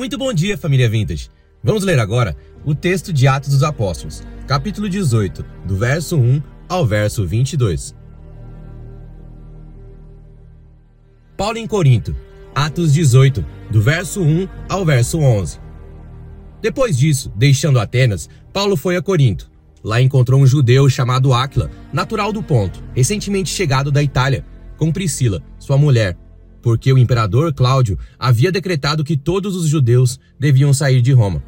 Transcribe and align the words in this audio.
Muito 0.00 0.16
bom 0.16 0.32
dia, 0.32 0.56
família 0.56 0.88
Vintage. 0.88 1.28
Vamos 1.62 1.84
ler 1.84 1.98
agora 1.98 2.34
o 2.64 2.74
texto 2.74 3.12
de 3.12 3.28
Atos 3.28 3.50
dos 3.50 3.62
Apóstolos, 3.62 4.22
capítulo 4.46 4.88
18, 4.88 5.44
do 5.66 5.76
verso 5.76 6.16
1 6.16 6.42
ao 6.66 6.86
verso 6.86 7.26
22. 7.26 7.94
Paulo 11.36 11.58
em 11.58 11.66
Corinto, 11.66 12.16
Atos 12.54 12.94
18, 12.94 13.44
do 13.70 13.82
verso 13.82 14.22
1 14.22 14.48
ao 14.70 14.86
verso 14.86 15.18
11. 15.18 15.60
Depois 16.62 16.96
disso, 16.96 17.30
deixando 17.36 17.78
Atenas, 17.78 18.26
Paulo 18.54 18.78
foi 18.78 18.96
a 18.96 19.02
Corinto. 19.02 19.50
Lá 19.84 20.00
encontrou 20.00 20.40
um 20.40 20.46
judeu 20.46 20.88
chamado 20.88 21.34
Áquila, 21.34 21.70
natural 21.92 22.32
do 22.32 22.42
Ponto, 22.42 22.82
recentemente 22.96 23.50
chegado 23.50 23.92
da 23.92 24.02
Itália, 24.02 24.46
com 24.78 24.90
Priscila, 24.90 25.42
sua 25.58 25.76
mulher, 25.76 26.16
porque 26.62 26.92
o 26.92 26.98
imperador 26.98 27.52
Cláudio 27.52 27.98
havia 28.18 28.52
decretado 28.52 29.04
que 29.04 29.16
todos 29.16 29.56
os 29.56 29.68
judeus 29.68 30.18
deviam 30.38 30.72
sair 30.72 31.00
de 31.02 31.12
Roma. 31.12 31.42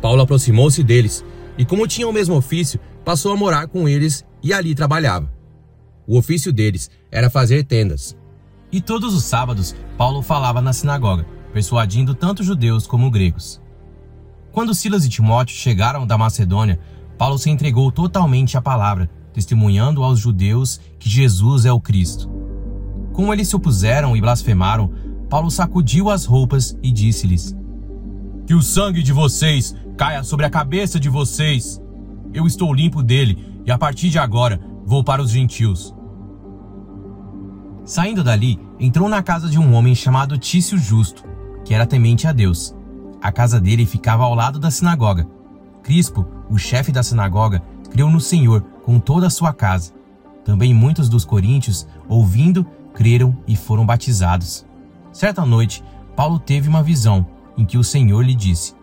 Paulo 0.00 0.22
aproximou-se 0.22 0.82
deles 0.82 1.24
e, 1.56 1.64
como 1.64 1.86
tinha 1.86 2.08
o 2.08 2.12
mesmo 2.12 2.36
ofício, 2.36 2.80
passou 3.04 3.32
a 3.32 3.36
morar 3.36 3.68
com 3.68 3.88
eles 3.88 4.24
e 4.42 4.52
ali 4.52 4.74
trabalhava. 4.74 5.30
O 6.06 6.18
ofício 6.18 6.52
deles 6.52 6.90
era 7.10 7.30
fazer 7.30 7.64
tendas. 7.64 8.16
E 8.72 8.80
todos 8.80 9.14
os 9.14 9.24
sábados, 9.24 9.74
Paulo 9.96 10.22
falava 10.22 10.60
na 10.60 10.72
sinagoga, 10.72 11.26
persuadindo 11.52 12.14
tanto 12.14 12.42
judeus 12.42 12.86
como 12.86 13.10
gregos. 13.10 13.60
Quando 14.52 14.74
Silas 14.74 15.04
e 15.04 15.08
Timóteo 15.08 15.56
chegaram 15.56 16.06
da 16.06 16.18
Macedônia, 16.18 16.80
Paulo 17.16 17.38
se 17.38 17.50
entregou 17.50 17.92
totalmente 17.92 18.56
à 18.56 18.62
palavra, 18.62 19.10
testemunhando 19.32 20.02
aos 20.02 20.18
judeus 20.18 20.80
que 20.98 21.08
Jesus 21.08 21.64
é 21.64 21.72
o 21.72 21.80
Cristo. 21.80 22.49
Como 23.12 23.32
eles 23.32 23.48
se 23.48 23.56
opuseram 23.56 24.16
e 24.16 24.20
blasfemaram, 24.20 24.92
Paulo 25.28 25.50
sacudiu 25.50 26.10
as 26.10 26.24
roupas 26.24 26.76
e 26.82 26.90
disse-lhes: 26.90 27.56
Que 28.46 28.54
o 28.54 28.62
sangue 28.62 29.02
de 29.02 29.12
vocês 29.12 29.74
caia 29.96 30.22
sobre 30.22 30.46
a 30.46 30.50
cabeça 30.50 30.98
de 30.98 31.08
vocês. 31.08 31.80
Eu 32.32 32.46
estou 32.46 32.72
limpo 32.72 33.02
dele 33.02 33.38
e 33.66 33.70
a 33.70 33.78
partir 33.78 34.08
de 34.10 34.18
agora 34.18 34.60
vou 34.84 35.04
para 35.04 35.22
os 35.22 35.30
gentios. 35.30 35.94
Saindo 37.84 38.22
dali, 38.22 38.58
entrou 38.78 39.08
na 39.08 39.22
casa 39.22 39.48
de 39.48 39.58
um 39.58 39.74
homem 39.74 39.94
chamado 39.94 40.38
Tício 40.38 40.78
Justo, 40.78 41.24
que 41.64 41.74
era 41.74 41.86
temente 41.86 42.26
a 42.26 42.32
Deus. 42.32 42.74
A 43.20 43.30
casa 43.30 43.60
dele 43.60 43.84
ficava 43.84 44.24
ao 44.24 44.34
lado 44.34 44.58
da 44.58 44.70
sinagoga. 44.70 45.28
Crispo, 45.82 46.26
o 46.48 46.56
chefe 46.56 46.92
da 46.92 47.02
sinagoga, 47.02 47.62
creu 47.90 48.08
no 48.08 48.20
Senhor 48.20 48.62
com 48.84 48.98
toda 48.98 49.26
a 49.26 49.30
sua 49.30 49.52
casa. 49.52 49.92
Também 50.44 50.72
muitos 50.72 51.08
dos 51.08 51.24
coríntios, 51.24 51.86
ouvindo, 52.08 52.66
creram 52.94 53.36
e 53.46 53.56
foram 53.56 53.86
batizados. 53.86 54.66
Certa 55.12 55.44
noite, 55.44 55.82
Paulo 56.16 56.38
teve 56.38 56.68
uma 56.68 56.82
visão 56.82 57.26
em 57.56 57.64
que 57.64 57.78
o 57.78 57.84
Senhor 57.84 58.22
lhe 58.22 58.34
disse: 58.34 58.74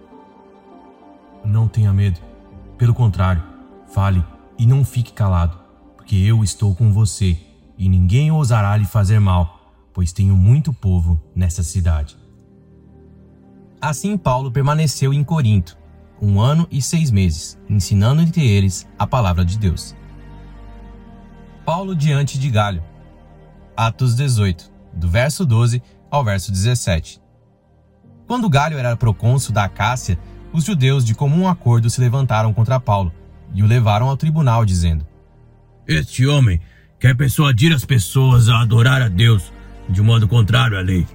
Não 1.44 1.68
tenha 1.68 1.94
medo. 1.94 2.20
Pelo 2.78 2.94
contrário, 2.94 3.44
fale 3.88 4.24
e 4.58 4.66
não 4.66 4.84
fique 4.84 5.14
calado, 5.14 5.58
porque 5.96 6.16
eu 6.16 6.44
estou 6.44 6.76
com 6.76 6.92
você 6.92 7.38
e 7.78 7.88
ninguém 7.88 8.32
ousará 8.32 8.76
lhe 8.76 8.86
fazer 8.86 9.20
mal, 9.20 9.74
pois 9.94 10.12
tenho 10.12 10.36
muito 10.36 10.74
povo 10.74 11.20
nessa 11.36 11.64
cidade. 11.64 12.18
Assim 13.80 14.18
Paulo 14.18 14.52
permaneceu 14.52 15.14
em 15.14 15.24
Corinto, 15.24 15.78
um 16.22 16.42
ano 16.42 16.68
e 16.72 16.82
seis 16.82 17.12
meses, 17.12 17.58
ensinando 17.70 18.22
entre 18.22 18.46
eles 18.46 18.88
a 18.98 19.06
palavra 19.06 19.46
de 19.46 19.58
Deus. 19.58 19.96
Paulo 21.64 21.96
diante 21.96 22.40
de 22.40 22.50
Galho. 22.50 22.84
Atos 23.78 24.16
18, 24.16 24.72
do 24.92 25.08
verso 25.08 25.46
12 25.46 25.84
ao 26.10 26.24
verso 26.24 26.52
17. 26.52 27.22
Quando 28.26 28.50
Galho 28.50 28.76
era 28.76 28.98
procônsul 28.98 29.54
da 29.54 29.66
Acácia, 29.66 30.18
os 30.52 30.64
judeus 30.64 31.06
de 31.06 31.14
comum 31.14 31.48
acordo 31.48 31.88
se 31.88 32.02
levantaram 32.02 32.52
contra 32.56 32.80
Paulo 32.80 33.14
e 33.54 33.62
o 33.62 33.68
levaram 33.68 34.10
ao 34.10 34.18
tribunal, 34.18 34.66
dizendo: 34.66 35.06
Este 35.88 36.26
homem 36.26 36.60
quer 37.00 37.16
persuadir 37.16 37.72
as 37.72 37.86
pessoas 37.86 38.50
a 38.50 38.62
adorar 38.62 39.00
a 39.00 39.10
Deus 39.10 39.54
de 39.88 40.02
um 40.02 40.06
modo 40.06 40.28
contrário 40.28 40.76
à 40.76 40.82
lei. 40.82 41.06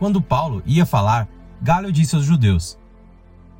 Quando 0.00 0.20
Paulo 0.20 0.64
ia 0.66 0.84
falar, 0.84 1.28
Galho 1.62 1.92
disse 1.92 2.16
aos 2.16 2.24
judeus: 2.24 2.76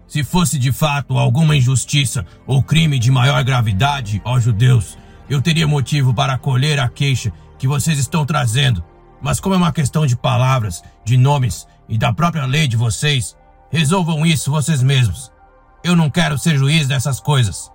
Se 0.09 0.25
fosse 0.25 0.59
de 0.59 0.73
fato 0.73 1.17
alguma 1.17 1.55
injustiça 1.55 2.27
ou 2.45 2.61
crime 2.61 2.99
de 2.99 3.13
maior 3.13 3.45
gravidade, 3.45 4.21
ó 4.25 4.41
judeus, 4.41 4.99
eu 5.31 5.41
teria 5.41 5.69
motivo 5.69 6.13
para 6.13 6.33
acolher 6.33 6.81
a 6.81 6.89
queixa 6.89 7.33
que 7.59 7.69
vocês 7.69 7.99
estão 7.99 8.25
trazendo. 8.25 8.83
Mas 9.21 9.41
como 9.41 9.55
é 9.55 9.59
uma 9.59 9.73
questão 9.73 10.07
de 10.07 10.17
palavras, 10.17 10.83
de 11.05 11.17
nomes 11.17 11.67
e 11.89 11.97
da 11.97 12.13
própria 12.13 12.45
lei 12.45 12.69
de 12.69 12.77
vocês, 12.77 13.37
resolvam 13.71 14.25
isso 14.25 14.51
vocês 14.51 14.83
mesmos. 14.83 15.33
Eu 15.83 15.97
não 15.97 16.11
quero 16.11 16.39
ser 16.39 16.57
juiz 16.57 16.87
dessas 16.87 17.21
coisas. 17.21 17.71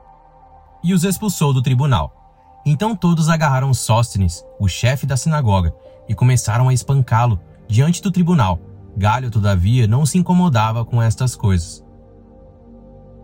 E 0.83 0.93
os 0.93 1.03
expulsou 1.03 1.53
do 1.53 1.61
tribunal. 1.61 2.13
Então 2.65 2.95
todos 2.95 3.29
agarraram 3.29 3.73
Sóstenes, 3.73 4.43
o 4.59 4.67
chefe 4.67 5.05
da 5.05 5.17
sinagoga, 5.17 5.73
e 6.07 6.13
começaram 6.13 6.69
a 6.69 6.73
espancá-lo 6.73 7.39
diante 7.67 8.01
do 8.01 8.11
tribunal. 8.11 8.59
Galho, 8.95 9.31
todavia, 9.31 9.87
não 9.87 10.05
se 10.05 10.17
incomodava 10.17 10.83
com 10.83 11.01
estas 11.01 11.35
coisas. 11.35 11.83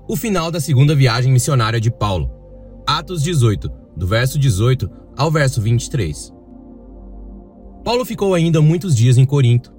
O 0.07 0.15
final 0.15 0.49
da 0.49 0.61
segunda 0.61 0.95
viagem 0.95 1.31
missionária 1.31 1.81
de 1.81 1.91
Paulo. 1.91 2.31
Atos 2.87 3.21
18, 3.21 3.69
do 3.95 4.07
verso 4.07 4.39
18 4.39 4.89
ao 5.17 5.29
verso 5.29 5.61
23. 5.61 6.36
Paulo 7.83 8.05
ficou 8.05 8.33
ainda 8.33 8.61
muitos 8.61 8.95
dias 8.95 9.17
em 9.17 9.25
Corinto. 9.25 9.73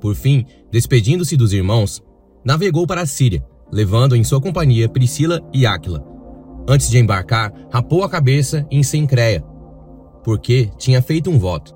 Por 0.00 0.14
fim, 0.14 0.44
despedindo-se 0.70 1.36
dos 1.36 1.52
irmãos, 1.52 2.02
navegou 2.44 2.86
para 2.86 3.02
a 3.02 3.06
Síria, 3.06 3.44
levando 3.70 4.16
em 4.16 4.24
sua 4.24 4.40
companhia 4.40 4.88
Priscila 4.88 5.40
e 5.52 5.64
Áquila, 5.64 6.12
Antes 6.68 6.88
de 6.88 6.98
embarcar, 6.98 7.52
rapou 7.72 8.04
a 8.04 8.08
cabeça 8.08 8.66
em 8.70 8.82
Sencreia, 8.82 9.42
porque 10.22 10.70
tinha 10.78 11.02
feito 11.02 11.28
um 11.28 11.38
voto. 11.38 11.74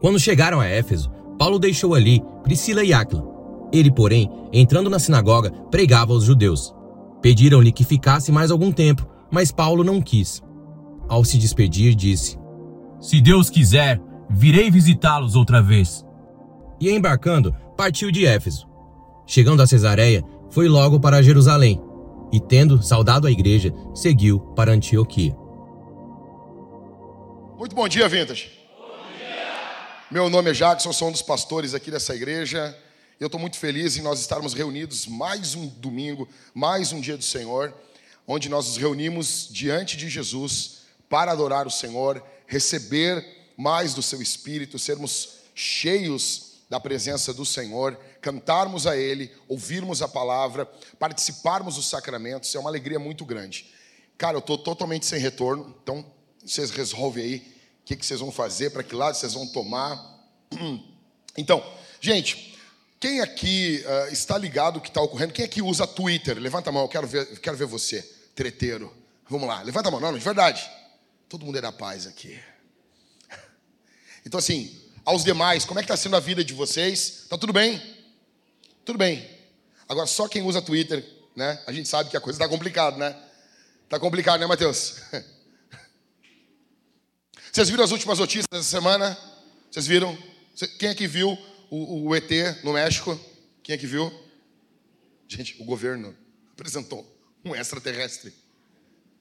Quando 0.00 0.18
chegaram 0.18 0.60
a 0.60 0.66
Éfeso, 0.66 1.10
Paulo 1.38 1.58
deixou 1.58 1.94
ali 1.94 2.20
Priscila 2.42 2.82
e 2.82 2.92
Áquila. 2.92 3.24
Ele, 3.72 3.92
porém, 3.92 4.28
entrando 4.52 4.90
na 4.90 4.98
sinagoga, 4.98 5.52
pregava 5.70 6.12
aos 6.12 6.24
judeus. 6.24 6.74
Pediram-lhe 7.22 7.70
que 7.70 7.84
ficasse 7.84 8.32
mais 8.32 8.50
algum 8.50 8.72
tempo, 8.72 9.06
mas 9.30 9.52
Paulo 9.52 9.84
não 9.84 10.00
quis. 10.00 10.42
Ao 11.08 11.24
se 11.24 11.38
despedir, 11.38 11.94
disse: 11.94 12.36
Se 13.00 13.20
Deus 13.20 13.48
quiser, 13.48 14.00
virei 14.28 14.70
visitá-los 14.70 15.34
outra 15.34 15.62
vez. 15.62 16.04
E 16.80 16.90
embarcando, 16.90 17.54
partiu 17.76 18.10
de 18.10 18.26
Éfeso. 18.26 18.68
Chegando 19.26 19.62
a 19.62 19.66
Cesareia, 19.66 20.24
foi 20.50 20.68
logo 20.68 21.00
para 21.00 21.22
Jerusalém 21.22 21.80
e, 22.32 22.40
tendo 22.40 22.82
saudado 22.82 23.26
a 23.26 23.30
igreja, 23.30 23.72
seguiu 23.94 24.40
para 24.54 24.72
Antioquia. 24.72 25.36
Muito 27.58 27.74
bom 27.74 27.88
dia, 27.88 28.08
Vintage. 28.08 28.50
Bom 28.78 28.86
dia. 29.18 29.36
Meu 30.10 30.30
nome 30.30 30.50
é 30.50 30.54
Jackson, 30.54 30.92
sou 30.92 31.08
um 31.08 31.12
dos 31.12 31.22
pastores 31.22 31.74
aqui 31.74 31.90
dessa 31.90 32.14
igreja. 32.14 32.76
Eu 33.18 33.26
estou 33.26 33.40
muito 33.40 33.58
feliz 33.58 33.96
em 33.96 34.02
nós 34.02 34.20
estarmos 34.20 34.54
reunidos 34.54 35.06
mais 35.06 35.54
um 35.56 35.66
domingo, 35.66 36.28
mais 36.54 36.92
um 36.92 37.00
dia 37.00 37.16
do 37.16 37.24
Senhor, 37.24 37.74
onde 38.26 38.48
nós 38.48 38.66
nos 38.66 38.76
reunimos 38.76 39.48
diante 39.50 39.96
de 39.96 40.08
Jesus 40.08 40.82
para 41.08 41.32
adorar 41.32 41.66
o 41.66 41.70
Senhor, 41.70 42.22
receber 42.46 43.37
mais 43.58 43.92
do 43.92 44.02
seu 44.02 44.22
Espírito, 44.22 44.78
sermos 44.78 45.30
cheios 45.52 46.52
da 46.70 46.78
presença 46.78 47.34
do 47.34 47.44
Senhor, 47.44 47.98
cantarmos 48.20 48.86
a 48.86 48.96
Ele, 48.96 49.32
ouvirmos 49.48 50.00
a 50.00 50.06
palavra, 50.06 50.64
participarmos 50.96 51.74
dos 51.74 51.88
sacramentos, 51.88 52.54
é 52.54 52.58
uma 52.60 52.70
alegria 52.70 53.00
muito 53.00 53.24
grande. 53.24 53.68
Cara, 54.16 54.36
eu 54.36 54.40
estou 54.40 54.56
totalmente 54.56 55.06
sem 55.06 55.18
retorno, 55.18 55.74
então 55.82 56.06
vocês 56.44 56.70
resolvem 56.70 57.24
aí 57.24 57.36
o 57.82 57.84
que, 57.84 57.96
que 57.96 58.06
vocês 58.06 58.20
vão 58.20 58.30
fazer, 58.30 58.70
para 58.70 58.84
que 58.84 58.94
lado 58.94 59.16
vocês 59.16 59.34
vão 59.34 59.46
tomar. 59.48 60.16
Então, 61.36 61.64
gente, 62.00 62.58
quem 62.98 63.20
aqui 63.20 63.84
uh, 63.86 64.12
está 64.12 64.36
ligado 64.36 64.78
o 64.78 64.80
que 64.80 64.88
está 64.88 65.00
ocorrendo? 65.00 65.32
Quem 65.32 65.44
aqui 65.44 65.62
usa 65.62 65.86
Twitter? 65.86 66.36
Levanta 66.36 66.70
a 66.70 66.72
mão, 66.72 66.82
eu 66.82 66.88
quero 66.88 67.06
ver, 67.06 67.38
quero 67.38 67.56
ver 67.56 67.66
você, 67.66 68.02
treteiro. 68.34 68.92
Vamos 69.28 69.46
lá, 69.46 69.62
levanta 69.62 69.88
a 69.88 69.92
mão, 69.92 70.00
não, 70.00 70.12
de 70.12 70.18
verdade. 70.18 70.68
Todo 71.28 71.46
mundo 71.46 71.56
é 71.56 71.60
da 71.60 71.70
paz 71.70 72.08
aqui. 72.08 72.40
Então, 74.28 74.36
assim, 74.36 74.78
aos 75.06 75.24
demais, 75.24 75.64
como 75.64 75.80
é 75.80 75.82
que 75.82 75.86
está 75.86 75.96
sendo 75.96 76.14
a 76.14 76.20
vida 76.20 76.44
de 76.44 76.52
vocês? 76.52 77.24
Tá 77.30 77.38
tudo 77.38 77.50
bem? 77.50 77.80
Tudo 78.84 78.98
bem. 78.98 79.26
Agora, 79.88 80.06
só 80.06 80.28
quem 80.28 80.42
usa 80.42 80.60
Twitter, 80.60 81.02
né? 81.34 81.58
A 81.66 81.72
gente 81.72 81.88
sabe 81.88 82.10
que 82.10 82.16
a 82.16 82.20
coisa 82.20 82.36
está 82.36 82.46
complicada, 82.46 82.98
né? 82.98 83.16
Tá 83.88 83.98
complicado, 83.98 84.38
né, 84.38 84.46
Matheus? 84.46 84.96
Vocês 87.50 87.70
viram 87.70 87.82
as 87.82 87.90
últimas 87.90 88.18
notícias 88.18 88.44
dessa 88.50 88.68
semana? 88.68 89.16
Vocês 89.70 89.86
viram? 89.86 90.14
Quem 90.78 90.90
é 90.90 90.94
que 90.94 91.06
viu 91.06 91.30
o, 91.70 92.08
o 92.08 92.14
ET 92.14 92.30
no 92.62 92.74
México? 92.74 93.18
Quem 93.62 93.76
é 93.76 93.78
que 93.78 93.86
viu? 93.86 94.12
Gente, 95.26 95.56
o 95.58 95.64
governo 95.64 96.14
apresentou 96.52 97.18
um 97.42 97.54
extraterrestre. 97.54 98.34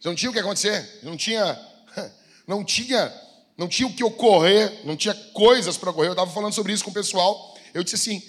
Não 0.04 0.14
tinha 0.14 0.30
o 0.30 0.34
que 0.34 0.40
acontecer, 0.40 1.00
não 1.02 1.16
tinha, 1.16 1.58
não 2.46 2.66
tinha 2.66 3.27
não 3.58 3.68
tinha 3.68 3.88
o 3.88 3.94
que 3.94 4.04
ocorrer, 4.04 4.86
não 4.86 4.96
tinha 4.96 5.16
coisas 5.34 5.78
para 5.78 5.90
ocorrer. 5.90 6.10
Eu 6.10 6.14
estava 6.14 6.32
falando 6.32 6.54
sobre 6.54 6.72
isso 6.72 6.84
com 6.84 6.92
o 6.92 6.94
pessoal. 6.94 7.58
Eu 7.74 7.84
disse 7.84 7.96
assim: 7.96 8.22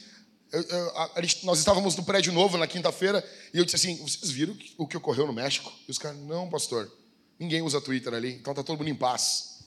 eu, 0.50 0.62
eu, 0.62 0.96
a, 0.96 1.04
a 1.04 1.22
nós 1.42 1.58
estávamos 1.58 1.94
no 1.94 2.02
prédio 2.02 2.32
novo 2.32 2.56
na 2.56 2.66
quinta-feira 2.66 3.22
e 3.52 3.58
eu 3.58 3.64
disse 3.64 3.76
assim: 3.76 3.96
vocês 3.96 4.30
viram 4.30 4.56
o 4.78 4.86
que 4.86 4.96
ocorreu 4.96 5.26
no 5.26 5.32
México? 5.32 5.70
E 5.86 5.90
os 5.90 5.98
caras, 5.98 6.18
não, 6.20 6.48
pastor, 6.48 6.90
ninguém 7.38 7.60
usa 7.60 7.80
Twitter 7.80 8.14
ali, 8.14 8.32
então 8.32 8.54
tá 8.54 8.62
todo 8.62 8.78
mundo 8.78 8.88
em 8.88 8.94
paz. 8.94 9.58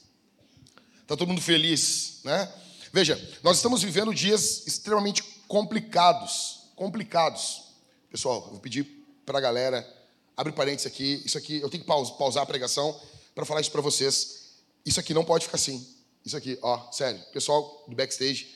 Tá 1.06 1.16
todo 1.16 1.28
mundo 1.28 1.42
feliz, 1.42 2.22
né? 2.24 2.52
Veja, 2.92 3.20
nós 3.44 3.58
estamos 3.58 3.84
vivendo 3.84 4.14
dias 4.14 4.66
extremamente 4.66 5.24
complicados, 5.48 6.70
complicados. 6.76 7.64
Pessoal, 8.10 8.44
eu 8.46 8.52
vou 8.52 8.60
pedir 8.60 8.84
para 9.26 9.38
a 9.38 9.42
galera, 9.42 9.88
abre 10.36 10.52
parênteses 10.52 10.88
aqui, 10.88 11.22
isso 11.24 11.38
aqui, 11.38 11.62
eu 11.62 11.70
tenho 11.70 11.84
que 11.84 11.88
pausar 11.88 12.44
a 12.44 12.46
pregação 12.46 13.00
para 13.36 13.46
falar 13.46 13.62
isso 13.62 13.72
para 13.72 13.82
vocês. 13.82 14.41
Isso 14.86 15.00
aqui 15.00 15.14
não 15.14 15.24
pode 15.24 15.46
ficar 15.46 15.58
assim. 15.58 15.86
Isso 16.26 16.38
aqui, 16.38 16.58
ó, 16.62 16.92
sério. 16.92 17.20
Pessoal 17.34 17.86
do 17.88 17.96
backstage, 17.96 18.56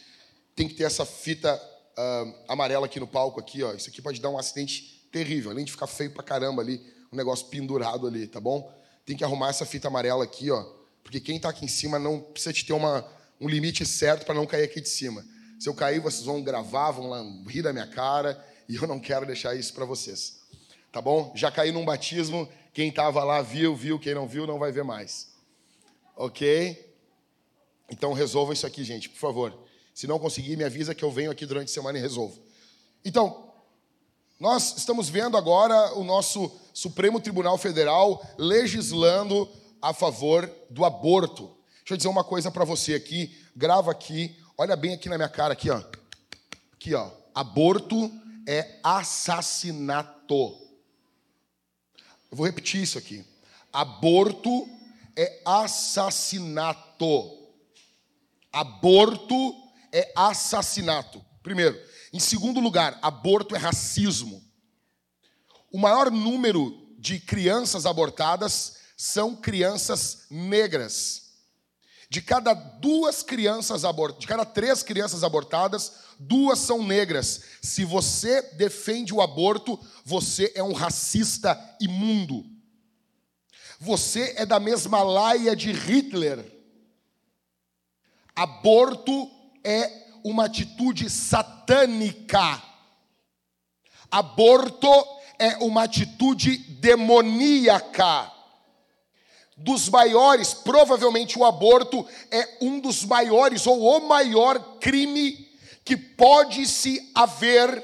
tem 0.56 0.68
que 0.68 0.74
ter 0.74 0.84
essa 0.84 1.06
fita 1.06 1.56
uh, 1.98 2.34
amarela 2.48 2.86
aqui 2.86 3.00
no 3.00 3.08
palco, 3.08 3.40
aqui, 3.40 3.64
ó. 3.64 3.74
Isso 3.74 3.90
aqui 3.90 4.02
pode 4.02 4.22
dar 4.22 4.30
um 4.30 4.38
acidente 4.38 5.08
terrível, 5.12 5.52
além 5.52 5.66
de 5.66 5.72
ficar 5.72 5.88
feio 5.88 6.12
pra 6.12 6.24
caramba 6.24 6.62
ali, 6.62 6.82
um 7.12 7.16
negócio 7.16 7.48
pendurado 7.48 8.06
ali, 8.06 8.28
tá 8.28 8.40
bom? 8.40 8.72
Tem 9.06 9.16
que 9.16 9.24
arrumar 9.24 9.50
essa 9.50 9.66
fita 9.66 9.88
amarela 9.88 10.24
aqui, 10.24 10.52
ó, 10.52 10.66
porque 11.04 11.20
quem 11.20 11.40
tá 11.40 11.50
aqui 11.50 11.64
em 11.64 11.70
cima 11.70 11.98
não 11.98 12.20
precisa 12.20 12.52
de 12.52 12.66
ter 12.66 12.74
uma, 12.74 13.08
um 13.40 13.48
limite 13.48 13.86
certo 13.86 14.26
para 14.26 14.36
não 14.36 14.46
cair 14.46 14.64
aqui 14.64 14.82
de 14.82 14.90
cima. 14.90 15.26
Se 15.60 15.70
eu 15.70 15.74
cair, 15.74 16.02
vocês 16.02 16.26
vão 16.26 16.44
gravar, 16.44 16.92
vão 16.92 17.08
lá 17.08 17.24
rir 17.48 17.62
da 17.62 17.72
minha 17.72 17.88
cara, 17.88 18.44
e 18.68 18.76
eu 18.76 18.86
não 18.88 19.00
quero 19.00 19.26
deixar 19.26 19.56
isso 19.56 19.74
para 19.74 19.86
vocês. 19.86 20.42
Tá 20.92 21.02
bom? 21.02 21.32
Já 21.36 21.50
caí 21.52 21.72
num 21.72 21.86
batismo, 21.86 22.50
quem 22.74 22.90
estava 22.90 23.24
lá 23.24 23.42
viu, 23.42 23.76
viu, 23.76 23.98
quem 23.98 24.14
não 24.14 24.28
viu 24.28 24.46
não 24.46 24.60
vai 24.60 24.72
ver 24.72 24.84
mais. 24.84 25.35
OK? 26.16 26.96
Então 27.90 28.14
resolva 28.14 28.54
isso 28.54 28.66
aqui, 28.66 28.84
gente, 28.84 29.10
por 29.10 29.20
favor. 29.20 29.58
Se 29.94 30.08
não 30.08 30.20
conseguir, 30.20 30.58
me 30.58 30.64
avisa 30.64 30.96
que 30.96 31.04
eu 31.04 31.12
venho 31.12 31.32
aqui 31.32 31.46
durante 31.46 31.70
a 31.70 31.74
semana 31.74 31.98
e 31.98 32.02
resolvo. 32.02 32.40
Então, 33.04 33.54
nós 34.40 34.78
estamos 34.78 35.08
vendo 35.08 35.38
agora 35.38 35.94
o 35.96 36.04
nosso 36.04 36.52
Supremo 36.74 37.22
Tribunal 37.22 37.58
Federal 37.58 38.22
legislando 38.38 39.50
a 39.82 39.94
favor 39.94 40.52
do 40.70 40.84
aborto. 40.84 41.56
Deixa 41.78 41.94
eu 41.94 41.98
dizer 41.98 42.10
uma 42.10 42.24
coisa 42.24 42.52
para 42.52 42.66
você 42.66 42.96
aqui, 42.96 43.34
grava 43.56 43.92
aqui, 43.92 44.36
olha 44.58 44.76
bem 44.76 44.94
aqui 44.94 45.08
na 45.08 45.18
minha 45.18 45.30
cara 45.30 45.54
aqui, 45.54 45.70
ó. 45.70 45.82
Aqui, 46.74 46.94
ó. 46.94 47.10
Aborto 47.34 48.12
é 48.48 48.80
assassinato. 48.84 50.58
Eu 52.30 52.38
vou 52.38 52.46
repetir 52.46 52.82
isso 52.82 52.98
aqui. 52.98 53.24
Aborto 53.72 54.68
é 55.16 55.42
assassinato. 55.46 57.08
Aborto 58.52 59.56
é 59.92 60.12
assassinato. 60.16 61.24
Primeiro. 61.42 61.80
Em 62.12 62.20
segundo 62.20 62.60
lugar, 62.60 62.98
aborto 63.02 63.56
é 63.56 63.58
racismo. 63.58 64.44
O 65.72 65.78
maior 65.78 66.10
número 66.10 66.96
de 66.98 67.20
crianças 67.20 67.86
abortadas 67.86 68.78
são 68.96 69.36
crianças 69.36 70.26
negras. 70.30 71.24
De 72.10 72.22
cada 72.22 72.54
duas 72.54 73.22
crianças 73.22 73.84
abortadas, 73.84 74.22
de 74.22 74.28
cada 74.28 74.46
três 74.46 74.82
crianças 74.82 75.24
abortadas, 75.24 75.92
duas 76.18 76.60
são 76.60 76.82
negras. 76.82 77.42
Se 77.62 77.84
você 77.84 78.42
defende 78.54 79.14
o 79.14 79.22
aborto, 79.22 79.78
você 80.06 80.52
é 80.56 80.64
um 80.64 80.74
racista 80.74 81.60
imundo. 81.82 82.55
Você 83.80 84.36
é 84.38 84.46
da 84.46 84.60
mesma 84.60 85.04
laia 85.04 85.56
de 85.56 85.72
Hitler. 85.72 86.44
Aborto 88.36 89.30
é 89.64 89.92
uma 90.24 90.46
atitude 90.46 91.10
satânica. 91.10 92.62
Aborto 94.10 94.88
é 95.38 95.58
uma 95.58 95.84
atitude 95.84 96.58
demoníaca. 96.58 98.32
Dos 99.58 99.88
maiores, 99.88 100.54
provavelmente 100.54 101.40
o 101.40 101.46
aborto 101.46 102.06
é 102.30 102.58
um 102.62 102.80
dos 102.80 103.06
maiores 103.06 103.66
ou 103.66 103.82
o 103.82 104.08
maior 104.08 104.78
crime 104.80 105.46
que 105.84 105.96
pode 105.96 106.66
se 106.66 107.12
haver, 107.14 107.84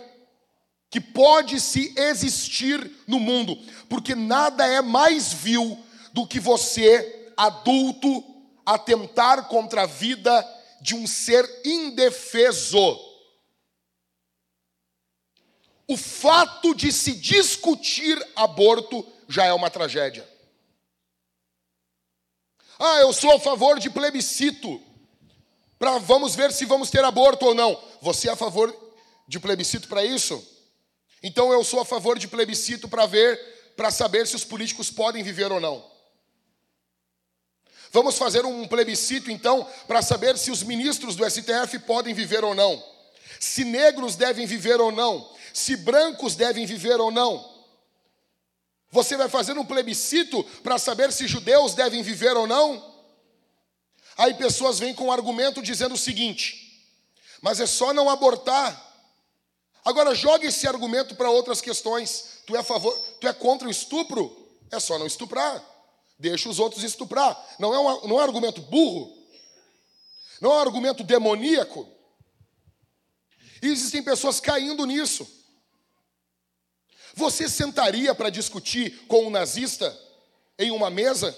que 0.92 1.00
pode 1.00 1.58
se 1.62 1.94
existir 1.98 2.92
no 3.08 3.18
mundo, 3.18 3.58
porque 3.88 4.14
nada 4.14 4.68
é 4.68 4.82
mais 4.82 5.32
vil 5.32 5.80
do 6.12 6.28
que 6.28 6.38
você, 6.38 7.32
adulto, 7.38 8.24
atentar 8.66 9.48
contra 9.48 9.84
a 9.84 9.86
vida 9.86 10.46
de 10.82 10.94
um 10.94 11.08
ser 11.08 11.50
indefeso. 11.64 13.00
O 15.88 15.96
fato 15.96 16.76
de 16.76 16.92
se 16.92 17.14
discutir 17.14 18.22
aborto 18.36 19.08
já 19.30 19.46
é 19.46 19.54
uma 19.54 19.70
tragédia. 19.70 20.30
Ah, 22.78 22.98
eu 23.00 23.14
sou 23.14 23.32
a 23.34 23.40
favor 23.40 23.80
de 23.80 23.90
plebiscito. 23.90 24.82
Para 25.80 26.00
vamos 26.00 26.36
ver 26.36 26.52
se 26.52 26.66
vamos 26.66 26.90
ter 26.90 27.04
aborto 27.06 27.46
ou 27.46 27.54
não. 27.54 27.82
Você 28.02 28.28
é 28.28 28.32
a 28.32 28.36
favor 28.36 28.76
de 29.26 29.40
plebiscito 29.40 29.88
para 29.88 30.04
isso? 30.04 30.51
Então 31.22 31.52
eu 31.52 31.64
sou 31.64 31.80
a 31.80 31.86
favor 31.86 32.18
de 32.18 32.28
plebiscito 32.28 32.88
para 32.88 33.06
ver, 33.06 33.40
para 33.76 33.92
saber 33.92 34.28
se 34.28 34.36
os 34.36 34.44
políticos 34.44 34.90
podem 34.90 35.24
viver 35.24 35.52
ou 35.52 35.60
não. 35.60 35.90
Vamos 37.92 38.18
fazer 38.18 38.46
um 38.46 38.68
plebiscito, 38.68 39.30
então, 39.30 39.68
para 39.86 40.02
saber 40.02 40.38
se 40.38 40.50
os 40.50 40.64
ministros 40.64 41.16
do 41.16 41.30
STF 41.30 41.80
podem 41.80 42.14
viver 42.14 42.44
ou 42.44 42.56
não, 42.56 42.82
se 43.40 43.66
negros 43.66 44.16
devem 44.16 44.46
viver 44.46 44.80
ou 44.80 44.92
não, 44.92 45.30
se 45.54 45.76
brancos 45.76 46.36
devem 46.36 46.66
viver 46.66 47.00
ou 47.02 47.12
não. 47.12 47.52
Você 48.90 49.18
vai 49.18 49.28
fazer 49.28 49.58
um 49.58 49.66
plebiscito 49.66 50.44
para 50.64 50.78
saber 50.78 51.12
se 51.12 51.28
judeus 51.28 51.74
devem 51.74 52.02
viver 52.02 52.36
ou 52.36 52.48
não? 52.48 52.92
Aí 54.18 54.34
pessoas 54.34 54.80
vêm 54.80 54.94
com 54.94 55.06
um 55.06 55.12
argumento 55.12 55.62
dizendo 55.62 55.96
o 55.96 55.98
seguinte: 55.98 56.90
mas 57.42 57.60
é 57.60 57.66
só 57.66 57.94
não 57.94 58.10
abortar. 58.10 58.91
Agora 59.84 60.14
jogue 60.14 60.48
esse 60.48 60.68
argumento 60.68 61.16
para 61.16 61.30
outras 61.30 61.60
questões. 61.60 62.42
Tu 62.46 62.56
é 62.56 62.60
a 62.60 62.64
favor, 62.64 62.98
tu 63.20 63.28
é 63.28 63.34
contra 63.34 63.68
o 63.68 63.72
estupro? 63.72 64.38
É 64.72 64.80
só 64.80 64.98
não 65.00 65.08
estuprar. 65.08 65.64
Deixa 66.20 66.48
os 66.50 66.60
outros 66.60 66.84
estuprar. 66.84 67.38
Não 67.58 67.74
é 67.74 67.80
um, 67.80 68.08
não 68.08 68.18
é 68.18 68.22
um 68.22 68.26
argumento 68.26 68.62
burro. 68.62 69.18
Não 70.40 70.52
é 70.52 70.56
um 70.56 70.60
argumento 70.60 71.04
demoníaco. 71.04 71.88
E 73.62 73.68
existem 73.68 74.04
pessoas 74.04 74.40
caindo 74.40 74.86
nisso. 74.86 75.28
Você 77.16 77.50
sentaria 77.50 78.16
para 78.16 78.30
discutir 78.30 79.06
com 79.08 79.26
um 79.26 79.30
nazista 79.30 79.96
em 80.58 80.72
uma 80.72 80.90
mesa? 80.90 81.36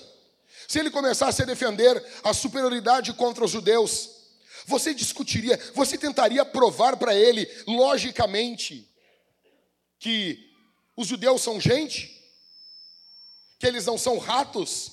Se 0.67 0.79
ele 0.79 0.89
começasse 0.91 1.41
a 1.41 1.45
defender 1.45 2.03
a 2.23 2.33
superioridade 2.33 3.13
contra 3.13 3.43
os 3.43 3.51
judeus, 3.51 4.09
você 4.65 4.93
discutiria, 4.93 5.59
você 5.73 5.97
tentaria 5.97 6.43
provar 6.45 6.97
para 6.97 7.15
ele, 7.15 7.49
logicamente, 7.67 8.89
que 9.99 10.51
os 10.95 11.07
judeus 11.07 11.41
são 11.41 11.59
gente? 11.59 12.13
que 13.63 13.67
eles 13.67 13.85
não 13.85 13.97
são 13.97 14.17
ratos, 14.17 14.91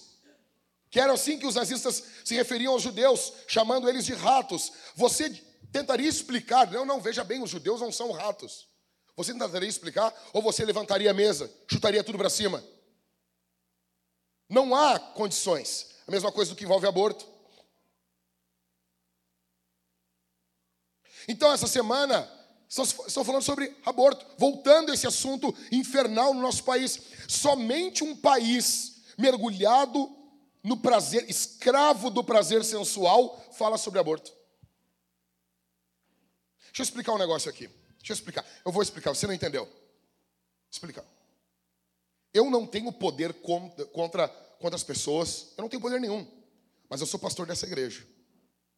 que 0.90 1.00
era 1.00 1.12
assim 1.12 1.40
que 1.40 1.46
os 1.46 1.56
nazistas 1.56 2.04
se 2.24 2.36
referiam 2.36 2.72
aos 2.72 2.82
judeus, 2.82 3.32
chamando 3.48 3.88
eles 3.88 4.06
de 4.06 4.14
ratos. 4.14 4.72
Você 4.94 5.28
tentaria 5.72 6.08
explicar, 6.08 6.70
não, 6.70 6.84
não, 6.84 7.00
veja 7.00 7.24
bem, 7.24 7.42
os 7.42 7.50
judeus 7.50 7.80
não 7.80 7.90
são 7.90 8.12
ratos. 8.12 8.68
Você 9.16 9.32
tentaria 9.32 9.68
explicar 9.68 10.14
ou 10.32 10.40
você 10.40 10.64
levantaria 10.64 11.10
a 11.10 11.14
mesa, 11.14 11.52
chutaria 11.68 12.04
tudo 12.04 12.16
para 12.16 12.30
cima? 12.30 12.62
Não 14.48 14.72
há 14.72 15.00
condições. 15.00 15.88
A 16.06 16.10
mesma 16.12 16.30
coisa 16.30 16.52
do 16.52 16.56
que 16.56 16.62
envolve 16.62 16.86
aborto. 16.86 17.26
Então, 21.28 21.52
essa 21.52 21.66
semana, 21.66 22.28
Estou 22.70 23.24
falando 23.24 23.42
sobre 23.42 23.76
aborto, 23.84 24.24
voltando 24.38 24.92
a 24.92 24.94
esse 24.94 25.04
assunto 25.04 25.52
infernal 25.72 26.32
no 26.32 26.40
nosso 26.40 26.62
país. 26.62 27.00
Somente 27.26 28.04
um 28.04 28.14
país 28.14 29.02
mergulhado 29.18 30.08
no 30.62 30.76
prazer, 30.76 31.28
escravo 31.28 32.10
do 32.10 32.22
prazer 32.22 32.64
sensual, 32.64 33.44
fala 33.52 33.76
sobre 33.76 33.98
aborto. 33.98 34.32
Deixa 36.66 36.82
eu 36.82 36.84
explicar 36.84 37.12
um 37.12 37.18
negócio 37.18 37.50
aqui. 37.50 37.66
Deixa 37.98 38.12
eu 38.12 38.14
explicar. 38.14 38.46
Eu 38.64 38.70
vou 38.70 38.82
explicar, 38.82 39.12
você 39.12 39.26
não 39.26 39.34
entendeu. 39.34 39.68
Explicar. 40.70 41.04
Eu 42.32 42.48
não 42.48 42.64
tenho 42.64 42.92
poder 42.92 43.34
contra, 43.34 43.84
contra, 43.86 44.28
contra 44.28 44.76
as 44.76 44.84
pessoas, 44.84 45.48
eu 45.56 45.62
não 45.62 45.68
tenho 45.68 45.82
poder 45.82 46.00
nenhum. 46.00 46.24
Mas 46.88 47.00
eu 47.00 47.06
sou 47.06 47.18
pastor 47.18 47.46
dessa 47.46 47.66
igreja. 47.66 48.06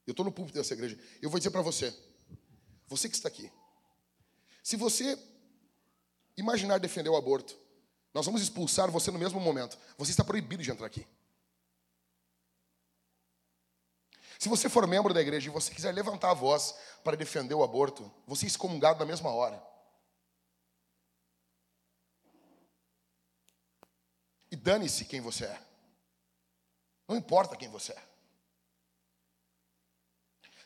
Eu 0.07 0.13
estou 0.13 0.25
no 0.25 0.33
púlpito 0.33 0.57
dessa 0.57 0.73
igreja. 0.73 0.99
Eu 1.21 1.29
vou 1.29 1.39
dizer 1.39 1.51
para 1.51 1.61
você, 1.61 1.95
você 2.87 3.09
que 3.09 3.15
está 3.15 3.29
aqui, 3.29 3.51
se 4.62 4.77
você 4.77 5.19
imaginar 6.37 6.79
defender 6.79 7.09
o 7.09 7.17
aborto, 7.17 7.59
nós 8.15 8.27
vamos 8.27 8.43
expulsar 8.43 8.91
você 8.91 9.11
no 9.11 9.19
mesmo 9.19 9.41
momento. 9.41 9.79
Você 9.97 10.11
está 10.11 10.23
proibido 10.23 10.62
de 10.62 10.71
entrar 10.71 10.87
aqui. 10.87 11.07
Se 14.39 14.49
você 14.49 14.69
for 14.69 14.87
membro 14.87 15.15
da 15.15 15.21
igreja 15.21 15.49
e 15.49 15.53
você 15.53 15.73
quiser 15.73 15.93
levantar 15.95 16.31
a 16.31 16.35
voz 16.35 16.75
para 17.05 17.17
defender 17.17 17.55
o 17.55 17.62
aborto, 17.62 18.12
você 18.27 18.45
é 18.45 18.49
excomungado 18.49 18.99
na 18.99 19.07
mesma 19.07 19.31
hora. 19.31 19.62
E 24.51 24.57
dane-se 24.57 25.05
quem 25.05 25.21
você 25.21 25.45
é. 25.45 25.62
Não 27.09 27.17
importa 27.17 27.57
quem 27.57 27.69
você 27.69 27.93
é. 27.93 28.03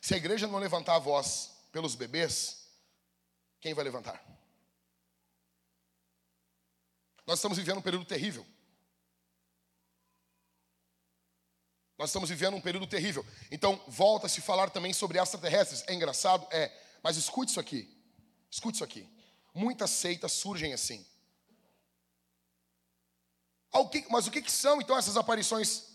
Se 0.01 0.13
a 0.13 0.17
igreja 0.17 0.47
não 0.47 0.59
levantar 0.59 0.95
a 0.95 0.99
voz 0.99 1.56
pelos 1.77 1.93
bebês, 1.93 2.71
quem 3.61 3.75
vai 3.75 3.83
levantar? 3.83 4.19
Nós 7.23 7.37
estamos 7.37 7.55
vivendo 7.55 7.77
um 7.77 7.83
período 7.83 8.03
terrível. 8.03 8.43
Nós 11.95 12.09
estamos 12.09 12.29
vivendo 12.29 12.55
um 12.55 12.61
período 12.61 12.87
terrível. 12.87 13.23
Então, 13.51 13.79
volta 13.87 14.25
a 14.25 14.29
se 14.29 14.41
falar 14.41 14.71
também 14.71 14.91
sobre 14.91 15.19
extraterrestres. 15.19 15.83
É 15.85 15.93
engraçado? 15.93 16.47
É. 16.49 16.75
Mas 17.03 17.15
escute 17.15 17.51
isso 17.51 17.59
aqui. 17.59 17.95
Escute 18.49 18.77
isso 18.77 18.83
aqui. 18.83 19.07
Muitas 19.53 19.91
seitas 19.91 20.31
surgem 20.31 20.73
assim. 20.73 21.05
Mas 24.09 24.25
o 24.25 24.31
que, 24.31 24.49
são 24.49 24.81
então 24.81 24.97
essas 24.97 25.15
aparições? 25.15 25.89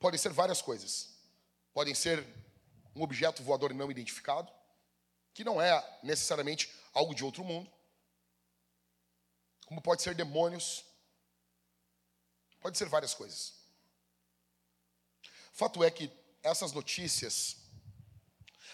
Podem 0.00 0.18
ser 0.18 0.32
várias 0.32 0.60
coisas. 0.60 1.10
Podem 1.72 1.94
ser 1.94 2.26
um 2.96 3.02
objeto 3.02 3.40
voador 3.44 3.72
não 3.72 3.88
identificado, 3.88 4.52
que 5.34 5.44
não 5.44 5.60
é 5.60 6.00
necessariamente 6.02 6.72
algo 6.92 7.14
de 7.14 7.24
outro 7.24 7.44
mundo. 7.44 7.70
Como 9.66 9.80
pode 9.80 10.02
ser 10.02 10.14
demônios. 10.14 10.84
Pode 12.60 12.76
ser 12.76 12.88
várias 12.88 13.14
coisas. 13.14 13.54
Fato 15.52 15.82
é 15.82 15.90
que 15.90 16.10
essas 16.42 16.72
notícias 16.72 17.56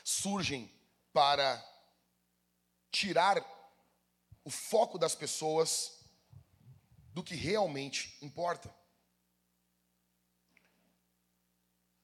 surgem 0.04 0.72
para 1.12 1.62
tirar 2.90 3.36
o 4.44 4.50
foco 4.50 4.98
das 4.98 5.14
pessoas 5.14 5.98
do 7.12 7.22
que 7.22 7.34
realmente 7.34 8.16
importa. 8.22 8.74